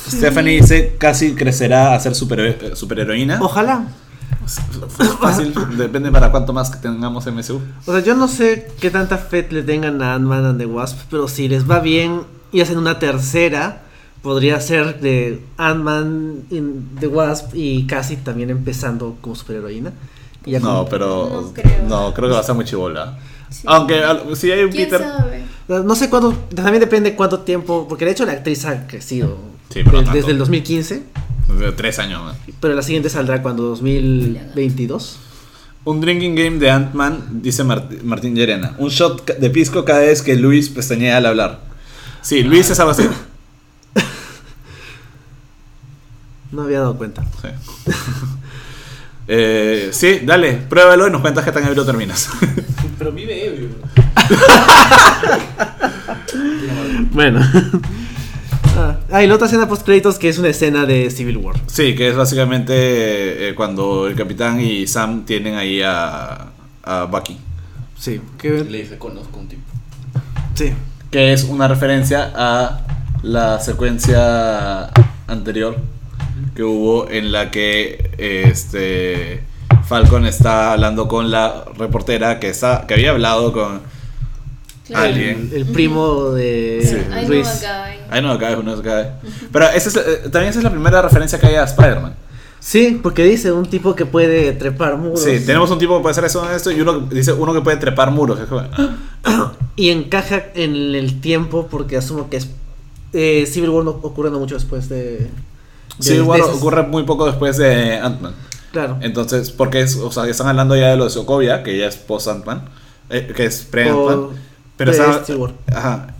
Stephanie 0.09 0.61
dice 0.61 0.97
casi 0.99 1.35
crecerá 1.35 1.95
a 1.95 2.01
ser 2.01 2.15
super, 2.15 2.77
superheroína. 2.77 3.39
Ojalá. 3.41 3.87
Fácil, 5.21 5.55
depende 5.77 6.11
para 6.11 6.31
cuánto 6.31 6.53
más 6.53 6.71
que 6.71 6.79
tengamos 6.79 7.27
MSU. 7.27 7.61
O 7.87 7.93
sea, 7.93 8.01
yo 8.01 8.15
no 8.15 8.29
sé 8.29 8.69
qué 8.81 8.91
tanta 8.91 9.19
fe 9.19 9.47
le 9.51 9.63
tengan 9.63 10.03
a 10.03 10.15
Ant-Man 10.15 10.45
and 10.45 10.59
the 10.59 10.67
Wasp, 10.67 10.99
pero 11.11 11.29
si 11.29 11.49
les 11.49 11.69
va 11.71 11.79
bien 11.81 12.23
y 12.51 12.61
hacen 12.61 12.79
una 12.79 12.99
tercera, 12.99 13.83
podría 14.23 14.61
ser 14.61 15.01
de 15.01 15.41
Ant-Man 15.59 16.43
in 16.51 16.89
the 17.01 17.07
Wasp 17.07 17.55
y 17.55 17.87
casi 17.87 18.17
también 18.17 18.51
empezando 18.51 19.17
como 19.21 19.37
superheroína. 19.37 19.93
Y 20.45 20.53
ya 20.53 20.61
No, 20.61 20.67
como- 20.79 20.89
pero. 20.89 21.31
No 21.43 21.53
creo. 21.53 21.89
No, 21.89 22.13
creo 22.15 22.29
que 22.29 22.35
va 22.35 22.41
a 22.41 22.45
ser 22.45 22.55
muy 22.57 22.65
chivola. 22.65 23.19
Sí. 23.49 23.63
Aunque 23.67 24.03
si 24.35 24.51
hay 24.51 24.65
un 24.65 24.71
¿Quién 24.71 24.89
Peter. 24.91 25.07
sabe? 25.07 25.43
No 25.85 25.95
sé 25.95 26.11
cuánto, 26.11 26.33
también 26.55 26.81
depende 26.81 27.15
cuánto 27.15 27.41
tiempo, 27.41 27.87
porque 27.89 28.05
de 28.05 28.11
hecho 28.11 28.27
la 28.27 28.33
actriz 28.33 28.65
ha 28.65 28.87
crecido 28.87 29.37
Sí, 29.73 29.81
pero 29.85 29.99
de- 29.99 30.05
tanto. 30.05 30.19
desde 30.19 30.33
el 30.33 30.39
2015, 30.39 31.03
Tres 31.77 31.99
años 31.99 32.23
más. 32.23 32.37
pero 32.61 32.75
la 32.75 32.83
siguiente 32.83 33.11
saldrá 33.11 33.43
cuando 33.43 33.65
2022. 33.65 35.19
Un 35.85 36.01
drinking 36.01 36.35
game 36.37 36.59
de 36.59 36.71
Ant-Man, 36.71 37.41
dice 37.43 37.65
Mart- 37.65 38.03
Martín 38.05 38.35
Llerena. 38.37 38.75
Un 38.79 38.89
shot 38.91 39.37
de 39.37 39.51
pisco 39.51 39.85
cada 39.85 40.01
vez 40.01 40.23
que 40.23 40.37
Luis 40.37 40.69
pestañea 40.69 41.17
al 41.17 41.27
hablar. 41.27 41.61
Sí, 42.21 42.43
Luis 42.43 42.71
es 42.71 42.79
algo 42.81 42.93
así. 42.93 43.03
No 46.53 46.63
había 46.63 46.81
dado 46.81 46.97
cuenta. 46.97 47.25
Sí. 47.41 47.49
Eh, 49.29 49.91
sí, 49.93 50.19
dale, 50.25 50.55
pruébalo 50.55 51.07
y 51.07 51.11
nos 51.13 51.21
cuentas 51.21 51.45
qué 51.45 51.53
tan 51.53 51.65
ebrio 51.65 51.85
terminas. 51.87 52.29
Pero 52.99 53.13
vive 53.13 53.47
ebrio. 53.47 53.69
Bueno. 57.13 57.41
Ah, 58.77 58.97
ah, 59.11 59.23
y 59.23 59.27
la 59.27 59.35
otra 59.35 59.47
escena 59.47 59.69
post 59.69 59.85
créditos 59.85 60.19
que 60.19 60.29
es 60.29 60.39
una 60.39 60.49
escena 60.49 60.87
de 60.87 61.11
Civil 61.11 61.37
War. 61.39 61.57
sí, 61.67 61.95
que 61.95 62.09
es 62.09 62.17
básicamente 62.17 63.49
eh, 63.49 63.55
cuando 63.55 64.07
el 64.07 64.15
capitán 64.15 64.61
y 64.61 64.87
Sam 64.87 65.25
tienen 65.25 65.55
ahí 65.55 65.83
a, 65.83 66.47
a 66.83 67.05
Bucky. 67.05 67.39
Sí, 67.99 68.21
que, 68.39 68.65
Le 68.65 68.79
dice, 68.79 68.99
conozco 68.99 69.39
un 69.39 69.49
tipo. 69.49 69.63
sí. 70.55 70.73
Que 71.11 71.33
es 71.35 71.45
una 71.45 71.69
referencia 71.69 72.33
a 72.35 72.81
la 73.23 73.61
secuencia 73.61 74.89
anterior 75.27 75.77
que 76.57 76.63
hubo 76.65 77.09
en 77.11 77.33
la 77.33 77.51
que 77.51 78.11
este 78.17 79.43
Falcon 79.85 80.25
está 80.27 80.73
hablando 80.73 81.09
con 81.09 81.31
la 81.31 81.67
reportera 81.77 82.41
que 82.41 82.49
está 82.49 82.87
que 82.87 82.95
había 82.95 83.11
hablado 83.11 83.53
con 83.53 83.83
Claro. 84.87 85.05
alguien. 85.07 85.51
El 85.55 85.67
primo 85.67 86.31
de 86.31 86.81
Sí. 86.85 86.97
I 86.97 87.21
know 87.25 87.29
Luis. 87.29 87.65
a 87.65 87.87
guy. 87.89 87.97
Ay, 88.11 88.23
no 88.23 88.39
cae, 88.39 88.57
no 88.63 88.83
cae. 88.83 89.13
Pero 89.53 89.69
esa 89.71 89.89
es, 89.89 89.97
eh, 89.97 90.01
también 90.31 90.47
esa 90.51 90.59
es 90.59 90.65
la 90.65 90.71
primera 90.71 91.01
referencia 91.03 91.39
que 91.39 91.47
hay 91.47 91.55
a 91.55 91.65
Spider-Man. 91.65 92.15
Sí, 92.61 93.01
porque 93.03 93.25
dice 93.25 93.51
un 93.53 93.67
tipo 93.67 93.95
que 93.97 94.07
puede 94.07 94.53
trepar 94.53 94.97
muros. 94.97 95.23
Sí, 95.23 95.41
tenemos 95.45 95.71
un 95.71 95.79
tipo 95.79 95.97
que 95.97 96.03
puede 96.03 96.13
hacer 96.13 96.25
eso 96.25 96.49
en 96.49 96.55
esto 96.55 96.71
y 96.71 96.81
uno 96.81 97.09
que- 97.09 97.15
dice 97.17 97.33
uno 97.33 97.53
que 97.53 97.61
puede 97.61 97.77
trepar 97.77 98.11
muros. 98.11 98.39
Y 99.77 99.89
encaja 99.91 100.43
en 100.55 100.95
el 100.95 101.21
tiempo 101.21 101.67
porque 101.71 101.97
asumo 101.97 102.29
que 102.29 102.37
es 102.37 102.49
eh, 103.15 103.47
Civil 103.47 103.71
War 103.71 103.85
no 103.85 103.91
ocurre 103.93 104.31
mucho 104.31 104.55
después 104.55 104.89
de. 104.89 105.19
de- 105.19 105.31
Civil 105.99 106.23
War 106.23 106.41
ocurre 106.43 106.83
muy 106.83 107.05
poco 107.05 107.27
después 107.27 107.57
de 107.57 107.97
Ant-Man. 107.99 108.35
Claro. 108.73 108.99
Entonces, 109.01 109.51
porque 109.51 109.81
es, 109.81 109.97
o 109.97 110.11
sea, 110.13 110.27
están 110.29 110.49
hablando 110.49 110.77
ya 110.77 110.89
de 110.91 110.97
lo 110.97 111.05
de 111.05 111.11
Sokovia, 111.11 111.63
que 111.63 111.77
ya 111.79 111.87
es 111.89 111.97
post 111.97 112.29
Ant-Man, 112.29 112.65
eh, 113.11 113.33
que 113.35 113.45
es 113.47 113.63
pre 113.71 113.89
Ant-Man. 113.91 114.15
O 114.19 114.31
Pero 114.85 115.39
War. 115.41 115.53
Ajá. 115.75 116.15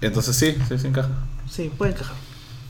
Entonces 0.00 0.36
sí, 0.36 0.56
sí, 0.68 0.78
sí 0.78 0.86
encaja. 0.88 1.08
Sí, 1.50 1.70
puede 1.76 1.92
encajar. 1.92 2.14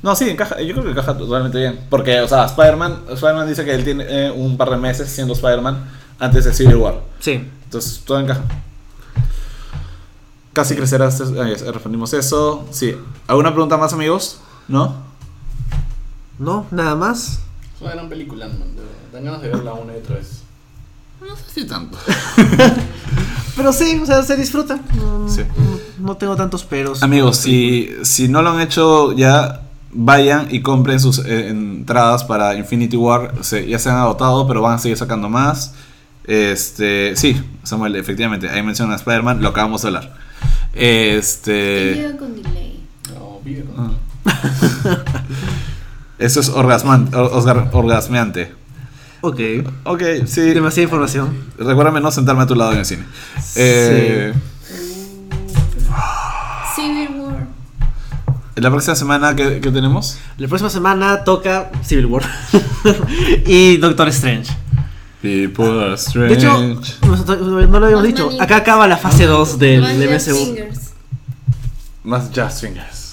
No, 0.03 0.15
sí, 0.15 0.29
encaja. 0.31 0.61
Yo 0.61 0.73
creo 0.75 0.85
que 0.85 0.91
encaja 0.91 1.17
totalmente 1.17 1.59
bien. 1.59 1.81
Porque, 1.91 2.21
o 2.21 2.29
sea, 2.29 2.45
Spider-Man 2.47 3.05
Spider 3.11 3.47
dice 3.47 3.65
que 3.65 3.75
él 3.75 3.85
tiene 3.85 4.05
eh, 4.09 4.31
un 4.31 4.57
par 4.57 4.71
de 4.71 4.77
meses 4.77 5.09
siendo 5.09 5.33
Spider-Man 5.35 5.85
antes 6.19 6.45
de 6.45 6.53
Civil 6.53 6.77
War. 6.77 7.01
Sí. 7.19 7.49
Entonces, 7.65 8.03
todo 8.05 8.21
encaja. 8.21 8.43
Casi 10.53 10.75
crecerá. 10.77 11.09
este- 11.09 11.25
ah, 11.41 11.49
ya 11.49 11.73
respondimos 11.73 12.13
eso. 12.15 12.67
Sí. 12.71 12.97
¿Alguna 13.27 13.51
pregunta 13.51 13.77
más, 13.77 13.93
amigos? 13.93 14.41
¿No? 14.69 14.95
¿No? 16.39 16.67
Nada 16.71 16.95
más. 16.95 17.41
Es 17.75 17.83
una 17.83 17.93
gran 17.93 18.09
película, 18.09 18.47
man. 18.47 18.75
de. 18.77 18.83
Dan 19.13 19.25
ganas 19.25 19.43
de 19.43 19.49
verla 19.49 19.75
una 19.75 19.95
y 19.95 19.99
otra 19.99 20.17
vez. 20.17 20.43
No 21.29 21.37
sé 21.37 21.43
si 21.55 21.65
tanto. 21.67 21.99
Pero 23.57 23.73
sí, 23.73 23.99
o 24.03 24.07
sea, 24.07 24.23
se 24.23 24.37
disfruta. 24.37 24.79
No, 24.97 25.29
Sí. 25.29 25.43
no- 25.57 25.77
no 26.07 26.17
tengo 26.17 26.37
tantos 26.37 26.63
peros. 26.65 27.03
Amigos, 27.03 27.39
si, 27.39 27.91
si 28.03 28.29
no 28.29 28.43
lo 28.43 28.51
han 28.51 28.61
hecho 28.61 29.13
ya, 29.13 29.63
vayan 29.93 30.49
y 30.51 30.61
compren 30.61 31.01
sus 31.01 31.19
eh, 31.21 31.49
entradas 31.49 32.23
para 32.25 32.55
Infinity 32.55 32.97
War. 32.97 33.33
Se- 33.41 33.67
ya 33.67 33.79
se 33.79 33.89
han 33.91 33.97
agotado, 33.97 34.47
pero 34.47 34.61
van 34.63 34.75
a 34.75 34.79
seguir 34.79 34.97
sacando 34.99 35.29
más. 35.29 35.73
Este, 36.25 37.17
sí, 37.17 37.41
Samuel, 37.63 37.97
efectivamente, 37.97 38.49
ahí 38.51 38.63
menciona 38.63 38.93
a 38.95 38.97
Spider-Man, 38.97 39.41
lo 39.43 39.49
acabamos 39.49 39.83
de 39.83 39.89
hablar. 39.89 40.15
Este, 40.75 42.15
con 42.19 42.35
delay. 42.37 42.85
No, 43.15 43.41
vive 43.45 43.65
con. 43.65 43.97
ah. 44.27 45.03
eso 46.19 46.41
es 46.41 46.53
orgasman- 46.53 47.15
or- 47.15 47.31
osgar- 47.33 47.71
orgasmeante. 47.73 48.53
Ok. 49.27 49.41
Ok, 49.85 50.03
sí. 50.27 50.41
Demasiada 50.41 50.85
información. 50.85 51.37
Recuérdame 51.59 52.01
no 52.01 52.11
sentarme 52.13 52.43
a 52.43 52.47
tu 52.47 52.55
lado 52.55 52.73
en 52.73 52.79
el 52.79 52.85
cine. 52.85 53.05
Eh, 53.57 54.33
Civil 56.75 57.09
War. 57.21 57.47
La 58.55 58.71
próxima 58.71 58.95
semana, 58.95 59.35
¿qué, 59.35 59.61
qué 59.61 59.71
tenemos? 59.71 60.19
La 60.39 60.47
próxima 60.49 60.71
semana 60.71 61.25
toca 61.25 61.71
Civil 61.83 62.07
War. 62.07 62.23
y 63.47 63.77
Doctor 63.79 64.09
Strange. 64.09 64.51
People 65.23 65.81
are 65.81 65.89
De 65.91 65.95
strange. 65.97 66.35
hecho, 66.35 66.81
nosotros 67.07 67.41
no 67.41 67.81
lo 67.81 67.87
habíamos 67.87 68.05
dicho. 68.07 68.31
Acá 68.41 68.59
acaba 68.59 68.87
la 68.87 68.97
fase 68.97 69.25
2 69.25 69.59
del 69.59 69.81
Más 69.81 69.99
Jack 69.99 70.11
MCU. 70.29 70.37
Fingers. 70.37 70.81
Más 72.05 72.31
Just 72.35 72.61
Fingers. 72.61 73.06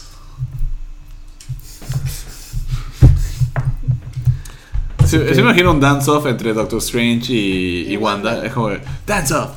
Sí, 5.05 5.17
sí 5.17 5.35
me 5.35 5.41
imagino 5.41 5.71
un 5.71 5.79
dance-off 5.79 6.25
entre 6.25 6.53
Doctor 6.53 6.79
Strange 6.79 7.31
y, 7.31 7.85
y 7.87 7.93
Y 7.93 7.97
Wanda. 7.97 8.31
Wanda. 8.31 8.47
Es 8.47 8.53
como, 8.53 8.69
dance-off. 9.05 9.51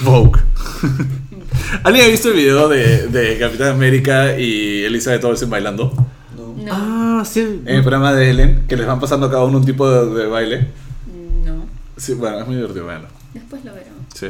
Vogue. 0.00 0.40
¿Alguien 1.84 2.06
ha 2.06 2.08
visto 2.08 2.28
el 2.28 2.34
video 2.34 2.68
de, 2.68 3.08
de 3.08 3.38
Capitán 3.38 3.68
América 3.68 4.38
y 4.38 4.82
Elizabeth 4.84 5.24
Olsen 5.24 5.50
bailando? 5.50 5.92
No. 6.36 6.54
No. 6.64 6.72
Ah, 6.72 7.24
sí. 7.24 7.40
En 7.40 7.76
el 7.76 7.82
programa 7.82 8.12
de 8.12 8.30
Ellen, 8.30 8.64
que 8.68 8.76
les 8.76 8.86
van 8.86 9.00
pasando 9.00 9.26
a 9.26 9.30
cada 9.30 9.44
uno 9.44 9.58
un 9.58 9.64
tipo 9.64 9.88
de, 9.90 10.22
de 10.22 10.26
baile. 10.26 10.68
No. 11.44 11.66
Sí, 11.96 12.14
bueno, 12.14 12.40
es 12.40 12.46
muy 12.46 12.56
divertido, 12.56 12.86
véanlo. 12.86 13.08
Después 13.34 13.64
lo 13.64 13.72
veremos. 13.72 14.00
Sí. 14.14 14.26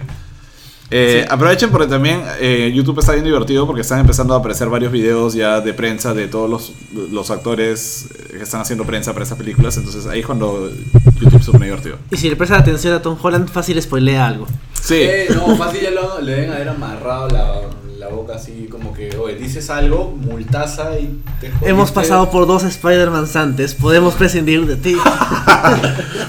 Eh, 0.95 1.25
Aprovechen 1.29 1.71
porque 1.71 1.87
también 1.87 2.23
eh, 2.39 2.71
YouTube 2.75 2.99
está 2.99 3.13
bien 3.13 3.25
divertido 3.25 3.67
porque 3.67 3.81
están 3.81 4.01
empezando 4.01 4.35
a 4.35 4.39
aparecer 4.39 4.69
varios 4.69 4.93
videos 4.93 5.33
ya 5.33 5.63
de 5.63 5.73
prensa 5.73 6.13
de 6.13 6.29
todos 6.29 6.51
los, 6.51 6.73
los 7.11 7.31
actores 7.31 8.09
eh, 8.15 8.37
que 8.37 8.43
están 8.43 8.61
haciendo 8.61 8.85
prensa 8.85 9.15
para 9.15 9.23
estas 9.23 9.39
películas. 9.39 9.75
Entonces 9.79 10.05
ahí 10.07 10.21
es 10.21 10.27
cuando 10.27 10.71
YouTube 11.19 11.43
se 11.43 11.51
pone 11.51 11.65
divertido. 11.65 11.97
Y 12.11 12.19
si 12.19 12.29
le 12.29 12.37
prestan 12.37 12.61
atención 12.61 12.93
a 12.93 13.01
Tom 13.01 13.17
Holland, 13.21 13.49
fácil 13.49 13.81
spoilea 13.81 14.27
algo. 14.27 14.47
Sí. 14.83 14.97
Eh, 14.99 15.29
no, 15.35 15.57
fácil 15.57 15.81
ya 15.81 15.91
lo, 15.93 16.21
le 16.21 16.33
deben 16.33 16.53
haber 16.53 16.69
amarrado 16.69 17.29
la, 17.29 17.61
la 17.99 18.09
boca 18.09 18.35
así 18.35 18.69
como 18.71 18.93
que, 18.93 19.17
oye, 19.17 19.37
dices 19.37 19.71
algo, 19.71 20.11
multaza 20.11 20.99
y 20.99 21.23
te 21.41 21.49
jodiste. 21.49 21.71
Hemos 21.71 21.91
pasado 21.91 22.31
por 22.31 22.47
dos 22.47 22.65
Spider-Man 22.65 23.27
antes. 23.35 23.75
Podemos 23.75 24.13
prescindir 24.13 24.67
de 24.67 24.77
ti. 24.77 24.97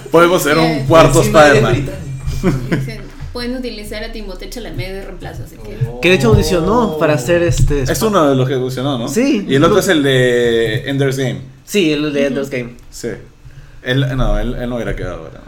Podemos 0.10 0.42
ser 0.42 0.58
un 0.58 0.86
cuarto 0.86 1.22
Spider-Man. 1.22 1.90
Pueden 3.34 3.56
utilizar 3.58 4.04
a 4.04 4.12
Timothée 4.12 4.50
Chalamet 4.50 4.92
de 4.94 5.06
reemplazo, 5.06 5.44
así 5.44 5.56
que... 5.58 5.78
Que 6.02 6.10
de 6.10 6.16
hecho 6.16 6.30
audicionó 6.30 6.98
para 7.00 7.16
hacer 7.16 7.42
este. 7.44 7.82
Es 7.82 8.02
uno 8.02 8.30
de 8.30 8.36
los 8.36 8.48
que 8.48 8.56
funcionó, 8.56 8.98
¿no? 8.98 9.08
Sí. 9.08 9.46
Y 9.50 9.56
el 9.56 9.64
otro 9.64 9.80
es 9.80 9.88
el 9.90 10.04
de 10.04 10.90
Ender's 10.90 11.18
Game. 11.18 11.42
Sí, 11.66 11.92
el 11.92 12.14
de 12.14 12.28
Ender's 12.28 12.50
Game. 12.50 12.76
Sí. 12.92 13.10
Él, 13.82 14.06
no, 14.16 14.38
él, 14.40 14.56
él 14.56 14.70
no 14.70 14.76
hubiera 14.76 14.96
quedado 14.96 15.24
ahora. 15.26 15.42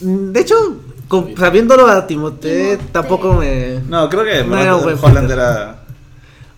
De 0.00 0.40
hecho, 0.40 0.54
con- 1.08 1.36
sabiéndolo 1.36 1.86
a 1.88 2.06
Timothée, 2.06 2.76
Timothée. 2.76 2.92
tampoco 2.92 3.34
me. 3.34 3.80
No, 3.88 4.08
creo 4.08 4.24
que 4.24 4.44
No 4.44 4.58
era 4.58 4.76
un 4.76 4.82
buen 4.84 4.96
Holland 5.00 5.30
era... 5.30 5.82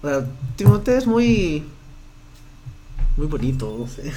O 0.02 0.08
sea, 0.08 0.24
Timothée 0.56 0.98
es 0.98 1.06
muy. 1.06 1.64
Muy 3.16 3.26
bonito, 3.26 3.76
no 3.78 3.86
sé. 3.88 4.12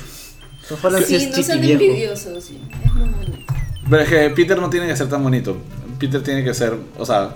Holland 0.83 1.05
sí, 1.05 1.17
Sí, 1.19 1.25
es 1.27 1.37
no 1.37 1.43
sean 1.43 1.63
envidiosos, 1.63 2.43
sí. 2.43 2.59
Es 2.83 2.93
muy 2.93 3.09
bonito. 3.09 3.53
Pero 3.89 4.01
es 4.03 4.09
que 4.09 4.29
Peter 4.31 4.59
no 4.59 4.69
tiene 4.69 4.85
que 4.87 4.97
ser 4.97 5.07
tan 5.07 5.23
bonito. 5.23 5.55
Peter 5.99 6.21
tiene 6.23 6.43
que 6.43 6.53
ser, 6.53 6.75
o 6.97 7.05
sea, 7.05 7.35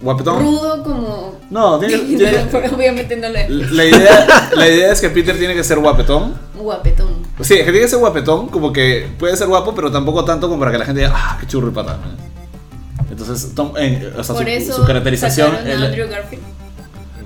guapetón. 0.00 0.40
Rudo 0.40 0.82
como... 0.82 1.38
No, 1.50 1.78
tiene, 1.78 1.98
tiene- 1.98 2.46
obviamente 2.74 3.16
no 3.16 3.28
lo 3.28 3.38
es. 3.38 3.50
la, 3.72 3.84
idea, 3.84 4.50
la 4.54 4.68
idea 4.68 4.92
es 4.92 5.00
que 5.00 5.08
Peter 5.10 5.36
tiene 5.38 5.54
que 5.54 5.64
ser 5.64 5.78
guapetón. 5.78 6.34
Guapetón. 6.56 7.08
Sí, 7.40 7.54
es 7.54 7.60
que 7.60 7.70
tiene 7.72 7.80
que 7.80 7.88
ser 7.88 7.98
guapetón, 7.98 8.48
como 8.48 8.72
que 8.72 9.08
puede 9.18 9.36
ser 9.36 9.46
guapo, 9.48 9.74
pero 9.74 9.90
tampoco 9.90 10.24
tanto 10.24 10.48
como 10.48 10.60
para 10.60 10.72
que 10.72 10.78
la 10.78 10.84
gente 10.84 11.00
diga, 11.02 11.12
ah, 11.16 11.36
qué 11.40 11.46
churro 11.46 11.68
y 11.68 11.72
pata. 11.72 11.98
Entonces, 13.10 13.54
Tom- 13.54 13.72
eh, 13.78 14.12
o 14.16 14.22
sea, 14.22 14.34
Por 14.34 14.44
su, 14.44 14.50
eso 14.50 14.72
su 14.76 14.84
caracterización. 14.84 15.48
sacaron 15.50 15.66
a 15.68 15.72
el- 15.72 15.82
Andrew 15.84 16.08
Garfield. 16.08 16.42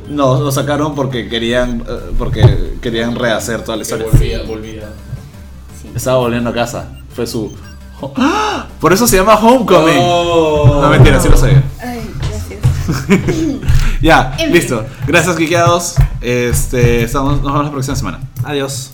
no, 0.08 0.40
lo 0.40 0.52
sacaron 0.52 0.94
porque 0.94 1.28
querían, 1.28 1.80
eh, 1.88 1.98
porque 2.18 2.74
querían 2.80 3.14
rehacer 3.16 3.62
toda 3.62 3.76
la 3.76 3.82
historia. 3.82 4.06
volvía, 4.10 4.42
volvía. 4.42 4.88
Sí. 5.80 5.90
Estaba 5.94 6.18
volviendo 6.18 6.50
a 6.50 6.54
casa. 6.54 6.98
Fue 7.14 7.26
su. 7.26 7.52
¡Ah! 8.16 8.66
Por 8.80 8.92
eso 8.92 9.06
se 9.06 9.16
llama 9.16 9.34
Homecoming. 9.36 9.98
Oh. 10.00 10.80
No, 10.82 10.88
mentira, 10.90 11.20
sí 11.20 11.28
lo 11.28 11.36
sabía. 11.36 11.62
Ay, 11.80 12.10
gracias. 12.18 12.60
Ya, 14.02 14.32
En 14.32 14.46
fin. 14.46 14.52
listo. 14.54 14.84
Gracias, 15.06 15.36
Quiqueados. 15.36 15.94
Este, 16.20 17.04
estamos, 17.04 17.34
nos 17.40 17.52
vemos 17.52 17.64
la 17.66 17.70
próxima 17.70 17.94
semana. 17.94 18.20
Adiós. 18.42 18.90